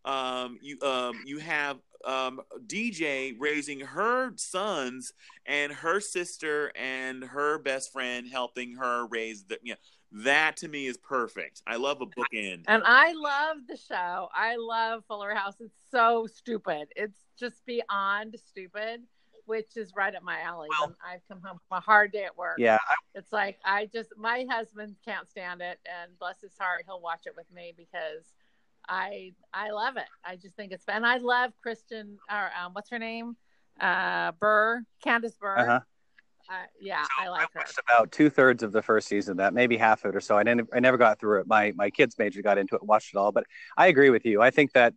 um, 0.08 0.58
you 0.62 0.80
um, 0.82 1.22
you 1.26 1.40
have 1.40 1.78
um, 2.06 2.42
DJ 2.66 3.36
raising 3.38 3.82
her 3.82 4.32
sons 4.38 5.14
and 5.46 5.72
her 5.72 6.00
sister 6.00 6.72
and 6.76 7.24
her 7.24 7.60
best 7.60 7.92
friend 7.92 8.28
helping 8.32 8.76
her 8.78 9.06
raise 9.08 9.44
the 9.44 9.60
you 9.62 9.74
know, 9.74 10.24
that 10.24 10.56
to 10.58 10.68
me 10.70 10.88
is 10.88 10.98
perfect. 10.98 11.62
I 11.68 11.76
love 11.76 12.02
a 12.02 12.06
bookend. 12.06 12.64
and 12.68 12.82
I 12.86 13.12
love 13.14 13.58
the 13.68 13.76
show. 13.76 14.30
I 14.34 14.56
love 14.58 15.04
Fuller 15.08 15.36
House. 15.36 15.56
It's 15.60 15.76
so 15.92 16.28
stupid. 16.34 16.88
It's 16.96 17.20
just 17.38 17.66
beyond 17.66 18.38
stupid, 18.48 19.02
which 19.46 19.76
is 19.76 19.92
right 19.98 20.16
up 20.16 20.24
my 20.24 20.40
alley. 20.40 20.70
Well- 20.80 20.96
I've 21.06 21.28
come 21.28 21.42
home 21.44 21.60
from 21.68 21.78
a 21.80 21.82
hard 21.82 22.14
day 22.14 22.24
at 22.24 22.38
work. 22.38 22.56
Yeah, 22.58 22.78
It's 23.16 23.34
like 23.34 23.60
I 23.66 23.88
just 23.88 24.14
my 24.18 24.46
husband 24.50 24.96
can't 25.04 25.30
stand 25.30 25.62
it, 25.62 25.80
and 25.86 26.18
bless 26.20 26.40
his 26.40 26.58
heart, 26.58 26.84
he'll 26.86 27.02
watch 27.02 27.24
it 27.26 27.34
with 27.36 27.52
me 27.52 27.74
because 27.76 28.32
I 28.90 29.34
I 29.54 29.72
love 29.72 29.98
it. 29.98 30.06
I 30.26 30.36
just 30.36 30.56
think 30.56 30.72
it's. 30.72 30.86
And 30.88 31.06
I 31.06 31.18
love 31.18 31.52
Kristen 31.62 32.18
or 32.30 32.50
um, 32.60 32.74
what's 32.74 32.90
her 32.90 33.00
name, 33.00 33.36
uh, 33.80 34.32
Bure, 34.40 34.84
Candace 35.04 35.36
Bure. 35.40 35.60
Uh-huh. 35.60 35.80
Uh, 36.50 36.54
yeah, 36.80 37.04
I 37.20 37.26
I 37.26 37.30
like 37.30 37.42
her. 37.54 37.60
watched 37.60 37.80
about 37.90 38.12
two 38.12 38.30
thirds 38.30 38.64
of 38.64 38.72
the 38.72 38.82
first 38.82 39.10
season 39.10 39.32
of 39.32 39.38
that, 39.38 39.54
maybe 39.54 39.76
half 39.76 40.06
of 40.06 40.14
it 40.14 40.16
or 40.16 40.22
so. 40.22 40.38
I 40.38 40.44
didn't. 40.44 40.70
I 40.74 40.80
never 40.80 40.98
got 40.98 41.20
through 41.20 41.42
it. 41.42 41.48
My 41.48 41.74
my 41.76 41.90
kids 41.90 42.16
major 42.18 42.42
got 42.42 42.58
into 42.58 42.76
it, 42.76 42.82
and 42.82 42.88
watched 42.88 43.14
it 43.14 43.18
all. 43.18 43.34
But 43.34 43.44
I 43.76 43.88
agree 43.88 44.10
with 44.10 44.26
you. 44.26 44.42
I 44.42 44.50
think 44.50 44.72
that 44.72 44.94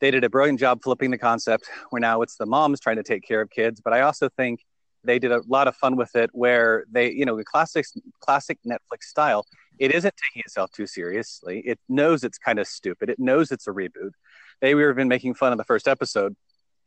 they 0.00 0.10
did 0.10 0.24
a 0.24 0.30
brilliant 0.30 0.58
job 0.58 0.82
flipping 0.82 1.10
the 1.10 1.18
concept. 1.18 1.68
Where 1.90 2.00
now 2.00 2.22
it's 2.22 2.36
the 2.36 2.46
moms 2.46 2.80
trying 2.80 2.96
to 2.96 3.02
take 3.02 3.22
care 3.22 3.42
of 3.42 3.50
kids. 3.50 3.82
But 3.82 3.92
I 3.92 4.00
also 4.00 4.30
think 4.30 4.60
they 5.04 5.18
did 5.18 5.30
a 5.30 5.42
lot 5.46 5.68
of 5.68 5.76
fun 5.76 5.96
with 5.96 6.16
it, 6.16 6.30
where 6.32 6.84
they, 6.90 7.10
you 7.12 7.26
know, 7.26 7.36
the 7.36 7.44
classic 7.44 7.84
classic 8.20 8.58
Netflix 8.66 9.02
style. 9.02 9.44
It 9.78 9.92
isn't 9.92 10.14
taking 10.16 10.42
itself 10.44 10.70
too 10.72 10.86
seriously. 10.86 11.60
It 11.60 11.78
knows 11.88 12.24
it's 12.24 12.38
kind 12.38 12.58
of 12.58 12.66
stupid. 12.66 13.10
It 13.10 13.18
knows 13.18 13.52
it's 13.52 13.66
a 13.66 13.70
reboot. 13.70 14.12
They 14.60 14.74
were 14.74 14.90
even 14.90 15.08
making 15.08 15.34
fun 15.34 15.52
of 15.52 15.58
the 15.58 15.64
first 15.64 15.86
episode 15.86 16.34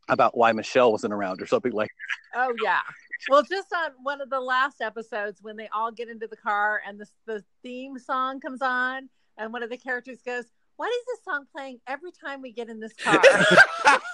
about 0.09 0.35
why 0.35 0.51
Michelle 0.51 0.91
wasn't 0.91 1.13
around 1.13 1.41
or 1.41 1.45
something 1.45 1.71
like. 1.71 1.89
Oh 2.35 2.53
yeah. 2.63 2.79
Well, 3.29 3.43
just 3.43 3.67
on 3.73 3.91
one 4.01 4.19
of 4.19 4.29
the 4.29 4.39
last 4.39 4.81
episodes 4.81 5.39
when 5.41 5.55
they 5.55 5.69
all 5.69 5.91
get 5.91 6.09
into 6.09 6.27
the 6.27 6.37
car 6.37 6.81
and 6.85 6.99
the 6.99 7.07
the 7.25 7.43
theme 7.63 7.97
song 7.97 8.39
comes 8.39 8.61
on, 8.61 9.09
and 9.37 9.53
one 9.53 9.63
of 9.63 9.69
the 9.69 9.77
characters 9.77 10.21
goes, 10.25 10.45
"Why 10.75 10.87
is 10.87 11.05
this 11.05 11.23
song 11.23 11.45
playing 11.51 11.79
every 11.87 12.11
time 12.11 12.41
we 12.41 12.51
get 12.51 12.69
in 12.69 12.79
this 12.79 12.93
car?" 12.93 13.21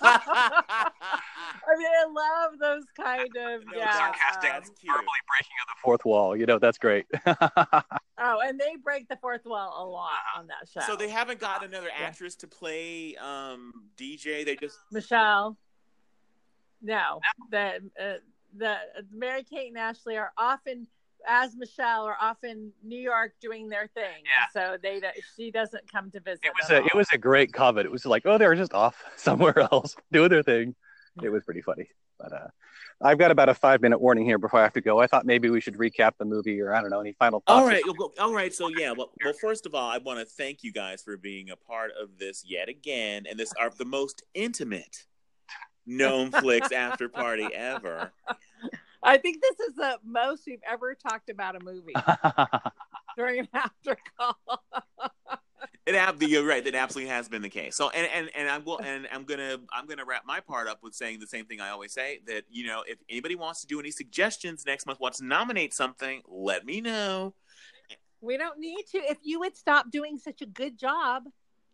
I 1.68 1.78
mean, 1.78 1.88
I 1.88 2.06
love 2.06 2.60
those 2.60 2.84
kind 2.96 3.28
of 3.38 3.66
No, 3.66 3.78
yeah. 3.78 3.94
sarcastic. 3.94 4.50
um, 4.52 4.56
That's 4.58 4.70
cute. 4.80 4.94
Verbally 4.94 5.08
breaking 5.28 5.56
of 5.62 5.68
the 5.68 5.82
fourth 5.84 6.06
wall. 6.06 6.36
You 6.36 6.46
know, 6.46 6.60
that's 6.60 6.78
great. 6.78 7.06
oh, 7.26 8.40
and 8.44 8.60
they 8.60 8.76
break 8.84 9.08
the 9.08 9.18
fourth 9.18 9.46
wall 9.46 9.84
a 9.84 9.86
lot 9.86 10.12
on 10.38 10.48
that 10.48 10.68
show. 10.72 10.82
So 10.86 10.96
they 10.96 11.10
haven't 11.10 11.40
got 11.40 11.64
another 11.64 11.90
actress 11.98 12.36
to 12.36 12.48
play 12.48 13.16
um, 13.18 13.74
DJ. 13.98 14.46
They 14.46 14.56
just 14.56 14.78
Michelle. 14.92 15.58
No, 16.82 17.20
the 17.50 17.82
uh, 18.00 18.14
the 18.56 18.76
Mary 19.12 19.44
Kate 19.44 19.70
and 19.70 19.78
Ashley 19.78 20.18
are 20.18 20.32
often 20.38 20.88
as 21.28 21.56
Michelle 21.56 22.06
are 22.06 22.18
off 22.20 22.44
in 22.44 22.72
New 22.84 23.00
York 23.00 23.34
doing 23.42 23.70
their 23.70 23.88
thing. 23.94 24.24
Yeah. 24.24 24.48
So 24.54 24.78
they 24.82 25.02
she 25.36 25.52
doesn't 25.52 25.92
come 25.92 26.12
to 26.12 26.20
visit. 26.20 26.42
It 26.44 26.54
was 26.60 26.70
a 26.70 26.80
all. 26.80 26.86
it 26.86 26.96
was 26.96 27.08
a 27.14 27.18
great 27.18 27.54
comment. 27.54 27.86
It 27.86 27.92
was 27.92 28.06
like, 28.06 28.24
oh, 28.26 28.38
they 28.38 28.48
were 28.48 28.56
just 28.56 28.74
off 28.74 29.04
somewhere 29.16 29.60
else 29.60 29.96
doing 30.12 30.30
their 30.30 30.44
thing. 30.44 30.76
It 31.24 31.30
was 31.30 31.44
pretty 31.44 31.62
funny. 31.62 31.88
But 32.20 32.34
uh, 32.34 32.48
I've 33.02 33.18
got 33.18 33.32
about 33.32 33.50
a 33.50 33.54
five 33.54 33.82
minute 33.82 34.00
warning 34.02 34.26
here 34.26 34.38
before 34.38 34.60
I 34.60 34.64
have 34.64 34.74
to 34.74 34.82
go. 34.82 35.00
I 35.00 35.08
thought 35.08 35.26
maybe 35.26 35.50
we 35.50 35.62
should 35.62 35.76
recap 35.76 36.14
the 36.18 36.26
movie, 36.26 36.60
or 36.62 36.74
I 36.74 36.82
don't 36.82 36.90
know, 36.90 37.00
any 37.00 37.14
final 37.14 37.42
thoughts. 37.42 37.60
All 37.60 37.66
or 37.66 37.68
right, 37.68 37.82
something. 37.86 37.96
well, 38.00 38.28
all 38.28 38.34
right. 38.34 38.54
So 38.54 38.70
yeah, 38.70 38.92
well, 38.92 39.12
well, 39.24 39.34
first 39.34 39.66
of 39.66 39.76
all, 39.76 39.90
I 39.90 40.00
want 40.00 40.20
to 40.20 40.26
thank 40.26 40.64
you 40.64 40.72
guys 40.72 41.04
for 41.04 41.18
being 41.18 41.50
a 41.50 41.56
part 41.56 41.92
of 42.02 42.18
this 42.18 42.44
yet 42.46 42.70
again, 42.70 43.26
and 43.30 43.40
this 43.40 43.54
are 43.60 43.70
the 43.78 43.86
most 43.86 44.24
intimate 44.34 45.06
Gnomeflix 45.88 46.72
after 46.72 47.08
party 47.08 47.48
ever. 47.54 48.12
I 49.04 49.18
think 49.18 49.42
this 49.42 49.60
is 49.68 49.76
the 49.76 50.00
most 50.04 50.44
we've 50.48 50.60
ever 50.70 50.96
talked 50.96 51.30
about 51.30 51.56
a 51.56 51.60
movie 51.64 51.94
during 53.18 53.40
an 53.40 53.48
after 53.54 53.98
call. 54.18 54.64
It 55.88 55.96
ab- 55.96 56.22
you're 56.22 56.46
right. 56.46 56.66
That 56.66 56.76
absolutely 56.76 57.10
has 57.12 57.30
been 57.30 57.42
the 57.42 57.50
case. 57.50 57.78
So, 57.78 57.90
and 57.92 58.06
and 58.14 58.30
and 58.36 58.50
I 58.50 58.58
will, 58.58 58.78
and 58.80 59.08
I'm 59.10 59.24
gonna 59.24 59.58
I'm 59.72 59.86
gonna 59.86 60.04
wrap 60.04 60.26
my 60.26 60.42
part 60.42 60.68
up 60.68 60.84
with 60.84 60.94
saying 60.94 61.20
the 61.20 61.28
same 61.28 61.46
thing 61.46 61.62
I 61.62 61.70
always 61.70 61.94
say 61.94 62.20
that 62.28 62.44
you 62.52 62.68
know 62.68 62.84
if 62.86 62.98
anybody 63.10 63.36
wants 63.36 63.62
to 63.62 63.68
do 63.68 63.80
any 63.80 63.92
suggestions 63.92 64.66
next 64.66 64.86
month, 64.86 65.00
wants 65.00 65.20
to 65.20 65.26
nominate 65.26 65.74
something, 65.74 66.22
let 66.28 66.66
me 66.66 66.82
know. 66.82 67.34
we 68.20 68.36
don't 68.36 68.60
need 68.60 68.84
to. 68.92 68.98
If 68.98 69.20
you 69.24 69.40
would 69.40 69.56
stop 69.56 69.90
doing 69.90 70.18
such 70.18 70.42
a 70.42 70.46
good 70.46 70.78
job, 70.78 71.24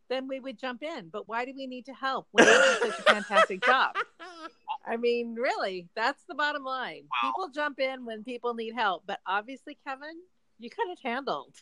then 0.09 0.27
we 0.27 0.39
would 0.39 0.59
jump 0.59 0.83
in. 0.83 1.09
But 1.09 1.27
why 1.27 1.45
do 1.45 1.53
we 1.55 1.65
need 1.65 1.87
to 1.87 1.93
help 1.93 2.27
when 2.33 2.45
you 2.45 2.53
do 2.53 2.91
such 2.91 2.99
a 2.99 3.01
fantastic 3.01 3.65
job? 3.65 3.95
I 4.85 4.95
mean, 4.95 5.33
really, 5.33 5.87
that's 5.95 6.23
the 6.25 6.35
bottom 6.35 6.63
line. 6.63 7.05
people 7.23 7.49
jump 7.49 7.79
in 7.79 8.05
when 8.05 8.23
people 8.23 8.53
need 8.53 8.75
help, 8.75 9.03
but 9.07 9.21
obviously, 9.25 9.75
Kevin, 9.87 10.19
you 10.59 10.69
could 10.69 10.87
have 10.89 10.99
handled. 11.03 11.55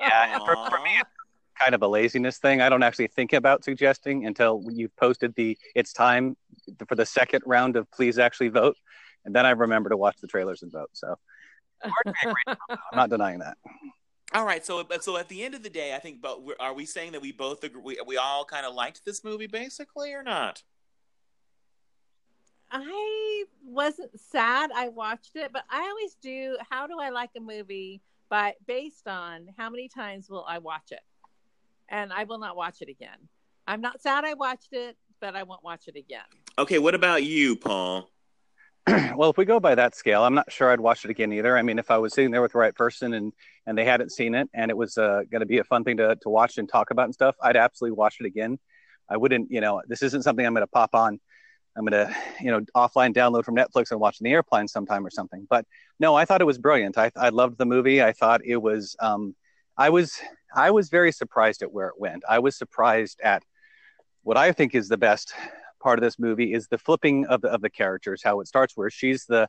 yeah, 0.00 0.38
for, 0.38 0.56
for 0.68 0.82
me, 0.82 0.98
it's 0.98 1.10
kind 1.58 1.74
of 1.74 1.82
a 1.82 1.88
laziness 1.88 2.38
thing. 2.38 2.60
I 2.60 2.68
don't 2.68 2.82
actually 2.82 3.08
think 3.08 3.32
about 3.32 3.64
suggesting 3.64 4.26
until 4.26 4.62
you've 4.70 4.94
posted 4.96 5.34
the 5.34 5.56
it's 5.74 5.92
time 5.92 6.36
for 6.88 6.94
the 6.94 7.06
second 7.06 7.42
round 7.46 7.76
of 7.76 7.90
please 7.90 8.18
actually 8.18 8.48
vote, 8.48 8.76
and 9.24 9.34
then 9.34 9.46
I 9.46 9.50
remember 9.50 9.90
to 9.90 9.96
watch 9.96 10.16
the 10.20 10.26
trailers 10.26 10.62
and 10.62 10.72
vote. 10.72 10.90
So 10.92 11.16
Mark 11.84 11.94
made 12.06 12.14
a 12.22 12.24
great 12.24 12.58
job, 12.68 12.78
I'm 12.92 12.96
not 12.96 13.10
denying 13.10 13.40
that. 13.40 13.56
All 14.34 14.46
right, 14.46 14.64
so 14.64 14.86
so 15.00 15.18
at 15.18 15.28
the 15.28 15.42
end 15.44 15.54
of 15.54 15.62
the 15.62 15.70
day, 15.70 15.94
I 15.94 15.98
think, 15.98 16.22
but 16.22 16.42
we're, 16.42 16.56
are 16.58 16.72
we 16.72 16.86
saying 16.86 17.12
that 17.12 17.20
we 17.20 17.32
both 17.32 17.64
agree? 17.64 17.82
We, 17.82 17.98
we 18.06 18.16
all 18.16 18.44
kind 18.44 18.64
of 18.64 18.74
liked 18.74 19.04
this 19.04 19.22
movie, 19.22 19.46
basically, 19.46 20.14
or 20.14 20.22
not? 20.22 20.62
I 22.70 23.44
wasn't 23.62 24.18
sad 24.18 24.70
I 24.74 24.88
watched 24.88 25.36
it, 25.36 25.52
but 25.52 25.64
I 25.68 25.82
always 25.82 26.16
do. 26.22 26.56
How 26.70 26.86
do 26.86 26.98
I 26.98 27.10
like 27.10 27.30
a 27.36 27.40
movie? 27.40 28.00
By 28.30 28.54
based 28.66 29.06
on 29.06 29.48
how 29.58 29.68
many 29.68 29.88
times 29.88 30.30
will 30.30 30.46
I 30.48 30.56
watch 30.56 30.90
it, 30.90 31.02
and 31.92 32.12
I 32.12 32.24
will 32.24 32.38
not 32.38 32.56
watch 32.56 32.80
it 32.80 32.88
again. 32.88 33.28
I'm 33.66 33.80
not 33.80 34.00
sad 34.00 34.24
I 34.24 34.34
watched 34.34 34.72
it, 34.72 34.96
but 35.20 35.36
I 35.36 35.44
won't 35.44 35.62
watch 35.62 35.86
it 35.86 35.96
again. 35.96 36.22
Okay, 36.58 36.80
what 36.80 36.96
about 36.96 37.22
you, 37.22 37.54
Paul? 37.54 38.08
well, 39.14 39.30
if 39.30 39.36
we 39.36 39.44
go 39.44 39.60
by 39.60 39.76
that 39.76 39.94
scale, 39.94 40.24
I'm 40.24 40.34
not 40.34 40.50
sure 40.50 40.72
I'd 40.72 40.80
watch 40.80 41.04
it 41.04 41.10
again 41.10 41.32
either. 41.32 41.56
I 41.56 41.62
mean, 41.62 41.78
if 41.78 41.90
I 41.90 41.98
was 41.98 42.14
sitting 42.14 42.32
there 42.32 42.42
with 42.42 42.52
the 42.52 42.58
right 42.58 42.74
person 42.74 43.14
and 43.14 43.32
and 43.66 43.78
they 43.78 43.84
hadn't 43.84 44.10
seen 44.10 44.34
it 44.34 44.50
and 44.52 44.72
it 44.72 44.76
was 44.76 44.98
uh, 44.98 45.20
going 45.30 45.40
to 45.40 45.46
be 45.46 45.58
a 45.58 45.64
fun 45.64 45.84
thing 45.84 45.98
to 45.98 46.16
to 46.16 46.28
watch 46.28 46.58
and 46.58 46.68
talk 46.68 46.90
about 46.90 47.04
and 47.04 47.14
stuff, 47.14 47.36
I'd 47.40 47.56
absolutely 47.56 47.96
watch 47.96 48.16
it 48.18 48.26
again. 48.26 48.58
I 49.08 49.18
wouldn't, 49.18 49.50
you 49.50 49.60
know, 49.60 49.82
this 49.86 50.02
isn't 50.02 50.22
something 50.22 50.44
I'm 50.44 50.54
going 50.54 50.62
to 50.62 50.66
pop 50.66 50.94
on. 50.94 51.20
I'm 51.76 51.86
going 51.86 52.06
to, 52.06 52.14
you 52.40 52.50
know, 52.50 52.60
offline 52.74 53.14
download 53.14 53.44
from 53.44 53.54
Netflix 53.54 53.92
and 53.92 54.00
watch 54.00 54.20
in 54.20 54.24
the 54.24 54.32
airplane 54.32 54.66
sometime 54.66 55.06
or 55.06 55.10
something. 55.10 55.46
But 55.48 55.64
no, 56.00 56.14
I 56.14 56.24
thought 56.24 56.40
it 56.40 56.46
was 56.46 56.58
brilliant. 56.58 56.98
I 56.98 57.12
I 57.14 57.28
loved 57.28 57.58
the 57.58 57.66
movie. 57.66 58.02
I 58.02 58.12
thought 58.12 58.40
it 58.44 58.56
was. 58.56 58.96
Um, 58.98 59.36
I 59.76 59.90
was 59.90 60.20
I 60.54 60.70
was 60.70 60.88
very 60.90 61.12
surprised 61.12 61.62
at 61.62 61.72
where 61.72 61.88
it 61.88 61.98
went. 61.98 62.22
I 62.28 62.38
was 62.38 62.56
surprised 62.56 63.20
at 63.22 63.42
what 64.22 64.36
I 64.36 64.52
think 64.52 64.74
is 64.74 64.88
the 64.88 64.98
best 64.98 65.32
part 65.82 65.98
of 65.98 66.02
this 66.02 66.18
movie 66.18 66.52
is 66.52 66.68
the 66.68 66.78
flipping 66.78 67.26
of 67.26 67.40
the 67.40 67.48
of 67.48 67.60
the 67.62 67.70
characters. 67.70 68.22
How 68.22 68.40
it 68.40 68.46
starts 68.48 68.76
where 68.76 68.90
she's 68.90 69.24
the 69.26 69.48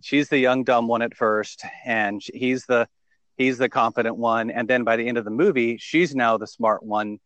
she's 0.00 0.28
the 0.28 0.38
young 0.38 0.64
dumb 0.64 0.86
one 0.88 1.02
at 1.02 1.16
first, 1.16 1.64
and 1.84 2.20
he's 2.32 2.66
the 2.66 2.88
he's 3.36 3.58
the 3.58 3.68
confident 3.68 4.16
one, 4.16 4.50
and 4.50 4.68
then 4.68 4.84
by 4.84 4.96
the 4.96 5.08
end 5.08 5.18
of 5.18 5.24
the 5.24 5.30
movie, 5.30 5.76
she's 5.78 6.14
now 6.14 6.36
the 6.36 6.46
smart 6.46 6.82
one, 6.84 7.18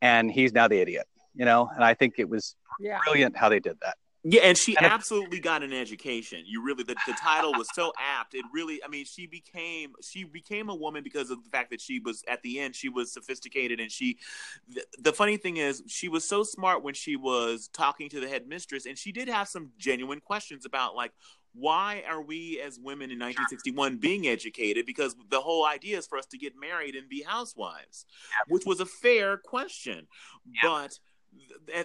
and 0.00 0.30
he's 0.30 0.52
now 0.52 0.68
the 0.68 0.80
idiot. 0.80 1.06
You 1.34 1.44
know, 1.44 1.68
and 1.74 1.84
I 1.84 1.94
think 1.94 2.14
it 2.18 2.28
was 2.28 2.56
Yeah. 2.80 2.98
brilliant 3.04 3.36
how 3.36 3.48
they 3.48 3.60
did 3.60 3.76
that. 3.82 3.96
Yeah, 4.22 4.42
and 4.42 4.58
she 4.58 4.76
And 4.76 4.84
if- 4.84 4.92
absolutely 4.92 5.40
got 5.40 5.62
an 5.62 5.72
education. 5.72 6.42
You 6.44 6.62
really 6.62 6.84
the, 6.84 6.94
the 7.06 7.14
title 7.14 7.52
was 7.52 7.68
so 7.74 7.92
apt. 7.98 8.34
It 8.34 8.44
really 8.52 8.82
I 8.84 8.88
mean 8.88 9.06
she 9.06 9.26
became 9.26 9.92
she 10.02 10.24
became 10.24 10.68
a 10.68 10.74
woman 10.74 11.02
because 11.02 11.30
of 11.30 11.42
the 11.42 11.48
fact 11.48 11.70
that 11.70 11.80
she 11.80 12.00
was 12.00 12.22
at 12.28 12.42
the 12.42 12.58
end 12.60 12.76
she 12.76 12.90
was 12.90 13.12
sophisticated 13.12 13.80
and 13.80 13.90
she 13.90 14.18
the, 14.68 14.84
the 14.98 15.12
funny 15.12 15.38
thing 15.38 15.56
is 15.56 15.82
she 15.86 16.08
was 16.08 16.28
so 16.28 16.42
smart 16.42 16.82
when 16.82 16.92
she 16.92 17.16
was 17.16 17.68
talking 17.72 18.10
to 18.10 18.20
the 18.20 18.28
headmistress 18.28 18.84
and 18.84 18.98
she 18.98 19.10
did 19.10 19.28
have 19.28 19.48
some 19.48 19.70
genuine 19.78 20.20
questions 20.20 20.66
about 20.66 20.94
like 20.94 21.12
why 21.52 22.04
are 22.08 22.22
we 22.22 22.60
as 22.60 22.78
women 22.78 23.10
in 23.10 23.18
1961 23.18 23.96
being 23.96 24.28
educated? 24.28 24.86
Because 24.86 25.16
the 25.30 25.40
whole 25.40 25.66
idea 25.66 25.98
is 25.98 26.06
for 26.06 26.16
us 26.16 26.26
to 26.26 26.38
get 26.38 26.52
married 26.60 26.94
and 26.94 27.08
be 27.08 27.22
housewives 27.22 28.04
which 28.48 28.66
was 28.66 28.80
a 28.80 28.86
fair 28.86 29.38
question. 29.38 30.06
But 30.62 30.98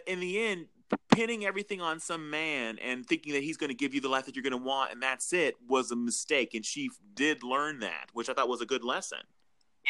in 0.08 0.20
the 0.20 0.40
end 0.40 0.68
pinning 1.12 1.46
everything 1.46 1.82
on 1.82 2.00
some 2.00 2.30
man 2.30 2.78
and 2.80 3.06
thinking 3.06 3.34
that 3.34 3.44
he's 3.44 3.58
going 3.58 3.70
to 3.70 3.76
give 3.76 3.94
you 3.94 4.02
the 4.02 4.10
life 4.10 4.26
that 4.26 4.36
you're 4.36 4.44
going 4.44 4.52
to 4.52 4.58
want 4.58 4.92
and 4.92 5.02
that's 5.02 5.34
it 5.34 5.56
was 5.68 5.92
a 5.92 5.96
mistake 5.96 6.54
and 6.54 6.66
she 6.66 6.90
did 7.14 7.44
learn 7.44 7.80
that 7.80 8.10
which 8.14 8.30
i 8.30 8.34
thought 8.34 8.50
was 8.50 8.62
a 8.62 8.66
good 8.66 8.84
lesson 8.84 9.20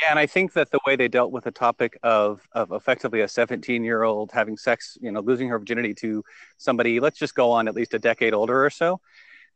Yeah, 0.02 0.10
and 0.10 0.20
I 0.20 0.26
think 0.26 0.54
that 0.54 0.72
the 0.72 0.80
way 0.86 0.98
they 0.98 1.08
dealt 1.08 1.32
with 1.32 1.46
the 1.46 1.52
topic 1.52 1.98
of 2.04 2.42
of 2.52 2.72
effectively 2.72 3.22
a 3.22 3.28
17 3.28 3.84
year 3.84 4.04
old 4.04 4.30
having 4.34 4.58
sex, 4.58 4.98
you 5.02 5.12
know, 5.12 5.22
losing 5.22 5.48
her 5.48 5.58
virginity 5.58 5.94
to 5.96 6.22
somebody, 6.58 7.00
let's 7.00 7.18
just 7.18 7.34
go 7.34 7.50
on 7.52 7.68
at 7.70 7.76
least 7.76 7.94
a 7.94 8.00
decade 8.00 8.34
older 8.34 8.66
or 8.66 8.70
so. 8.70 9.00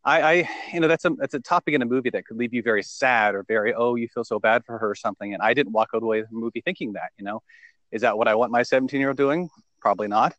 I, 0.06 0.22
I 0.22 0.50
you 0.74 0.80
know, 0.80 0.88
that's 0.88 1.06
a 1.06 1.10
that's 1.10 1.34
a 1.34 1.40
topic 1.40 1.74
in 1.74 1.82
a 1.82 1.86
movie 1.86 2.10
that 2.12 2.26
could 2.26 2.38
leave 2.38 2.54
you 2.54 2.64
very 2.64 2.84
sad 2.84 3.36
or 3.36 3.44
very 3.44 3.74
oh, 3.74 3.96
you 3.96 4.08
feel 4.08 4.24
so 4.24 4.40
bad 4.40 4.64
for 4.66 4.78
her 4.78 4.90
or 4.90 4.96
something. 4.96 5.34
And 5.34 5.44
I 5.44 5.54
didn't 5.54 5.74
walk 5.74 5.90
away 5.94 6.24
from 6.24 6.36
the 6.36 6.42
movie 6.42 6.62
thinking 6.62 6.94
that. 6.94 7.12
You 7.18 7.26
know, 7.26 7.42
is 7.92 8.02
that 8.02 8.18
what 8.18 8.28
I 8.28 8.36
want 8.36 8.52
my 8.52 8.64
17 8.64 9.00
year 9.00 9.10
old 9.10 9.18
doing? 9.18 9.50
Probably 9.82 10.08
not. 10.08 10.36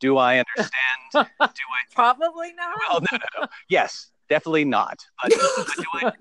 Do 0.00 0.16
I 0.16 0.38
understand? 0.38 0.70
do 1.14 1.24
I? 1.40 1.50
Probably 1.94 2.52
not. 2.54 2.74
Well, 2.88 3.00
no, 3.00 3.18
no, 3.18 3.40
no. 3.42 3.46
Yes, 3.68 4.10
definitely 4.28 4.64
not. 4.64 4.98
But, 5.22 5.32
but 5.56 5.76
do 5.76 5.84
I? 5.94 6.12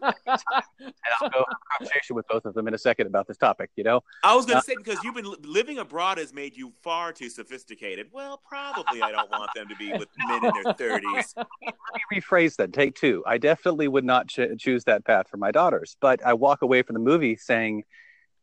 And 0.80 0.94
I'll 1.22 1.30
go 1.30 1.38
have 1.40 1.46
a 1.52 1.78
conversation 1.78 2.16
with 2.16 2.28
both 2.28 2.46
of 2.46 2.54
them 2.56 2.68
in 2.68 2.74
a 2.74 2.78
second 2.78 3.08
about 3.08 3.28
this 3.28 3.38
topic. 3.38 3.70
You 3.76 3.84
know. 3.84 4.02
i 4.24 4.36
was 4.36 4.46
going 4.46 4.58
Uh, 4.58 4.62
to 4.62 4.66
say 4.66 4.76
because 4.76 5.04
you've 5.04 5.16
been 5.16 5.32
living 5.44 5.78
abroad 5.78 6.18
has 6.18 6.34
made 6.34 6.56
you 6.58 6.74
far 6.82 7.12
too 7.12 7.30
sophisticated 7.30 8.08
well 8.12 8.42
probably 8.48 9.02
i 9.02 9.12
don't 9.12 9.30
want 9.30 9.50
them 9.56 9.68
to 9.68 9.76
be 9.76 9.92
with 9.94 10.08
men 10.28 10.44
in 10.46 10.52
their 10.64 10.74
30s 10.74 11.34
let 11.36 11.48
me 12.12 12.20
rephrase 12.20 12.56
that. 12.58 12.74
Take 12.74 12.96
two. 12.96 13.24
I 13.26 13.38
definitely 13.38 13.88
would 13.88 14.06
not 14.06 14.28
ch- 14.28 14.40
choose 14.58 14.84
that 14.86 15.06
path 15.06 15.28
for 15.30 15.38
my 15.38 15.52
daughters, 15.52 15.98
but 16.02 16.26
I 16.26 16.34
walk 16.34 16.62
away 16.62 16.82
from 16.82 16.94
the 16.96 17.00
movie 17.00 17.36
saying, 17.36 17.84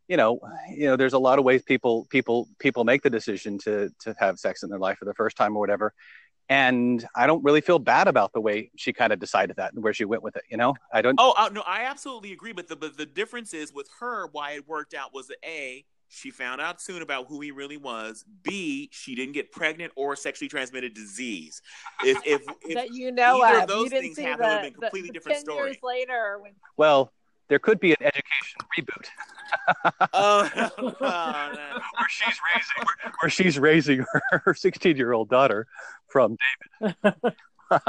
you 0.09 0.17
know, 0.17 0.39
you 0.71 0.87
know, 0.87 0.97
there's 0.97 1.15
a 1.15 1.19
lot 1.19 1.39
of 1.39 1.45
ways 1.45 1.63
people 1.63 2.07
people 2.11 2.49
people 2.59 2.85
make 2.85 3.03
the 3.03 3.11
decision 3.11 3.59
to 3.59 3.91
to 4.01 4.15
have 4.19 4.39
sex 4.39 4.63
in 4.63 4.71
their 4.71 4.79
life 4.79 4.99
for 4.99 5.05
the 5.05 5.15
first 5.15 5.37
time 5.37 5.57
or 5.57 5.61
whatever, 5.61 5.93
and 6.49 7.07
I 7.17 7.27
don't 7.27 7.43
really 7.43 7.61
feel 7.63 7.79
bad 7.79 8.07
about 8.07 8.33
the 8.33 8.41
way 8.41 8.71
she 8.77 8.93
kind 8.93 9.13
of 9.13 9.19
decided 9.19 9.57
that 9.57 9.73
and 9.73 9.83
where 9.83 9.95
she 9.95 10.05
went 10.05 10.23
with 10.23 10.37
it. 10.37 10.43
You 10.51 10.57
know, 10.59 10.75
I 10.93 11.01
don't. 11.03 11.17
oh 11.19 11.33
uh, 11.37 11.49
no 11.53 11.63
i 11.67 11.85
absolutely 11.85 12.33
agree 12.33 12.53
but 12.53 12.69
the, 12.69 12.77
but 12.77 12.97
the 12.97 13.07
difference 13.07 13.55
is 13.55 13.73
with 13.73 13.89
her 14.01 14.29
why 14.33 14.53
it 14.53 14.69
worked 14.69 14.95
out 14.95 15.15
was 15.15 15.29
that 15.29 15.39
a 15.45 15.85
she 16.09 16.31
found 16.31 16.61
out 16.61 16.81
soon 16.81 17.03
about 17.03 17.27
who 17.29 17.41
he 17.41 17.51
really 17.51 17.77
was 17.79 18.25
b 18.43 18.89
she 18.93 19.15
didn't 19.15 19.33
get 19.33 19.51
pregnant 19.51 19.93
or 19.97 20.15
sexually 20.15 20.49
transmitted 20.49 20.93
disease 20.95 21.63
if 22.05 22.19
if, 22.27 22.43
if 22.63 22.75
that 22.75 22.93
you 22.93 23.11
know 23.11 23.43
either 23.43 23.57
of. 23.59 23.63
of 23.65 23.69
those 23.69 23.85
you 23.85 23.91
didn't 23.91 24.03
things 24.03 24.17
see 24.17 24.23
happened, 24.23 24.47
it 24.47 24.49
the, 24.49 24.57
would've 24.57 24.63
been 24.63 24.81
completely 24.81 25.09
the, 25.09 25.13
the 25.13 25.13
different 25.15 25.37
10 25.39 25.45
story. 25.45 25.71
years 25.71 25.77
later 25.83 26.39
when 26.41 26.53
Well, 26.77 27.13
there 27.49 27.59
could 27.59 27.81
be 27.81 27.91
an 27.91 27.97
education 28.01 28.59
reboot 28.79 29.07
oh, 30.13 30.51
no, 30.57 30.71
no. 30.79 30.99
where 31.01 32.09
she's 32.09 32.39
raising 32.55 32.85
where, 32.85 33.13
where 33.21 33.31
she's 33.31 33.59
raising 33.59 34.05
her 34.31 34.55
16 34.57 34.97
year 34.97 35.13
old 35.13 35.29
daughter 35.29 35.67
from 36.09 36.37
David. 36.81 36.95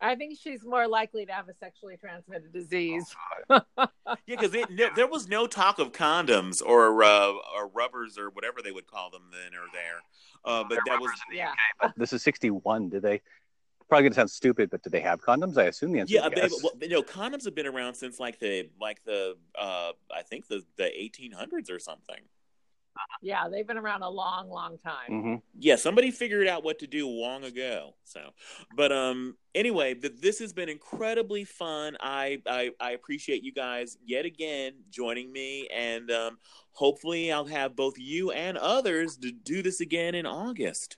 I 0.00 0.16
think 0.16 0.38
she's 0.38 0.64
more 0.64 0.86
likely 0.86 1.24
to 1.24 1.32
have 1.32 1.48
a 1.48 1.54
sexually 1.54 1.96
transmitted 1.96 2.52
disease. 2.52 3.06
Yeah, 3.48 3.86
because 4.26 4.52
no, 4.70 4.88
there 4.94 5.06
was 5.06 5.28
no 5.28 5.46
talk 5.46 5.78
of 5.78 5.92
condoms 5.92 6.62
or 6.62 7.02
uh, 7.02 7.32
or 7.56 7.68
rubbers 7.68 8.18
or 8.18 8.28
whatever 8.30 8.60
they 8.62 8.70
would 8.70 8.86
call 8.86 9.10
them 9.10 9.22
then 9.32 9.58
or 9.58 9.66
there. 9.72 10.02
Uh, 10.44 10.62
but 10.68 10.78
that 10.86 11.00
was 11.00 11.10
Yeah. 11.32 11.52
But 11.80 11.94
this 11.96 12.12
is 12.12 12.22
61. 12.22 12.90
Did 12.90 13.02
they? 13.02 13.22
Probably 13.88 14.04
gonna 14.04 14.14
sound 14.14 14.30
stupid, 14.30 14.70
but 14.70 14.82
did 14.82 14.92
they 14.92 15.00
have 15.00 15.20
condoms? 15.20 15.58
I 15.58 15.64
assume 15.64 15.92
the 15.92 16.00
answer 16.00 16.14
yeah. 16.14 16.26
is 16.26 16.32
They, 16.34 16.40
yes. 16.40 16.62
well, 16.62 16.72
you 16.80 16.88
know, 16.88 17.02
condoms 17.02 17.44
have 17.44 17.54
been 17.54 17.66
around 17.66 17.94
since 17.94 18.18
like 18.18 18.38
the 18.38 18.70
like 18.80 19.04
the 19.04 19.36
uh, 19.58 19.92
I 20.14 20.22
think 20.22 20.48
the 20.48 20.64
the 20.76 20.84
1800s 20.84 21.70
or 21.70 21.78
something. 21.78 22.20
Yeah, 23.22 23.48
they've 23.48 23.66
been 23.66 23.76
around 23.76 24.02
a 24.02 24.08
long, 24.08 24.48
long 24.48 24.78
time. 24.78 25.10
Mm-hmm. 25.10 25.34
yeah 25.58 25.76
somebody 25.76 26.10
figured 26.10 26.46
out 26.46 26.64
what 26.64 26.78
to 26.78 26.86
do 26.86 27.08
long 27.08 27.44
ago 27.44 27.94
so 28.04 28.30
but 28.76 28.92
um 28.92 29.36
anyway 29.54 29.94
th- 29.94 30.14
this 30.20 30.38
has 30.38 30.52
been 30.52 30.68
incredibly 30.68 31.44
fun 31.44 31.96
I, 32.00 32.40
I 32.46 32.70
i 32.80 32.92
appreciate 32.92 33.42
you 33.42 33.52
guys 33.52 33.98
yet 34.04 34.24
again 34.24 34.74
joining 34.90 35.32
me 35.32 35.68
and 35.74 36.10
um 36.10 36.38
hopefully 36.72 37.32
i'll 37.32 37.46
have 37.46 37.76
both 37.76 37.98
you 37.98 38.30
and 38.30 38.56
others 38.56 39.16
to 39.18 39.32
do 39.32 39.62
this 39.62 39.80
again 39.80 40.14
in 40.14 40.26
august 40.26 40.96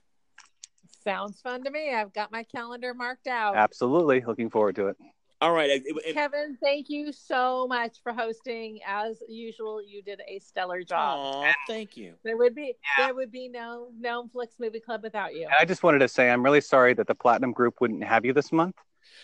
Sounds 1.07 1.39
fun 1.39 1.63
to 1.63 1.71
me. 1.71 1.93
I've 1.93 2.11
got 2.11 2.33
my 2.33 2.43
calendar 2.43 2.93
marked 2.93 3.27
out. 3.27 3.55
Absolutely. 3.55 4.21
Looking 4.27 4.49
forward 4.49 4.75
to 4.75 4.87
it. 4.87 4.97
all 5.39 5.53
right 5.53 5.69
it- 5.69 5.83
it- 5.85 6.13
Kevin, 6.13 6.57
thank 6.61 6.89
you 6.89 7.11
so 7.13 7.65
much 7.67 8.01
for 8.03 8.11
hosting. 8.11 8.79
As 8.85 9.21
usual, 9.29 9.81
you 9.81 10.01
did 10.01 10.19
a 10.27 10.39
stellar 10.39 10.81
job. 10.83 11.17
Aw, 11.19 11.53
thank 11.67 11.95
you 11.95 12.15
There 12.23 12.35
would 12.35 12.55
be 12.55 12.75
there 12.97 13.13
would 13.15 13.31
be 13.31 13.47
no 13.47 13.89
Gnomeflix 14.01 14.59
Movie 14.59 14.79
Club 14.81 15.01
without 15.03 15.33
you. 15.33 15.47
I 15.57 15.63
just 15.63 15.81
wanted 15.83 15.99
to 15.99 16.07
say 16.09 16.29
I'm 16.29 16.43
really 16.43 16.59
sorry 16.59 16.93
that 16.95 17.07
the 17.07 17.15
Platinum 17.15 17.53
Group 17.53 17.79
wouldn't 17.79 18.03
have 18.03 18.25
you 18.25 18.33
this 18.33 18.51
month. 18.51 18.75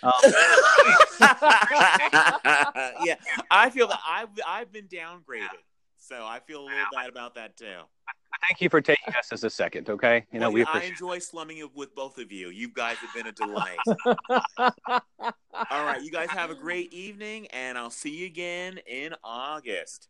Um, 0.03 0.11
yeah, 3.03 3.15
I 3.51 3.69
feel 3.71 3.87
that 3.87 3.99
I've 4.07 4.29
I've 4.47 4.71
been 4.71 4.87
downgraded, 4.87 5.49
so 5.97 6.25
I 6.25 6.39
feel 6.39 6.61
a 6.61 6.65
little 6.65 6.85
bad 6.93 7.09
about 7.09 7.35
that 7.35 7.57
too. 7.57 7.81
Thank 8.47 8.61
you 8.61 8.69
for 8.69 8.81
taking 8.81 9.13
us 9.15 9.31
as 9.31 9.43
a 9.43 9.49
second. 9.49 9.89
Okay, 9.89 10.25
you 10.31 10.39
know 10.39 10.47
Well, 10.47 10.53
we 10.53 10.61
I 10.61 10.69
appreciate. 10.69 10.91
enjoy 10.91 11.19
slumming 11.19 11.57
it 11.59 11.75
with 11.75 11.93
both 11.95 12.17
of 12.17 12.31
you. 12.31 12.49
You 12.49 12.69
guys 12.69 12.97
have 12.97 13.13
been 13.13 13.27
a 13.27 13.31
delight. 13.31 13.79
All 15.71 15.85
right, 15.85 16.01
you 16.01 16.11
guys 16.11 16.29
have 16.29 16.49
a 16.49 16.55
great 16.55 16.91
evening, 16.93 17.47
and 17.47 17.77
I'll 17.77 17.89
see 17.89 18.15
you 18.15 18.25
again 18.25 18.79
in 18.87 19.13
August. 19.23 20.09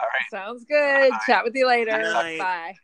All 0.00 0.08
right. 0.08 0.30
Sounds 0.30 0.64
good. 0.64 1.12
Chat 1.26 1.44
with 1.44 1.54
you 1.54 1.66
later. 1.66 1.98
Good. 1.98 2.38
Bye. 2.38 2.74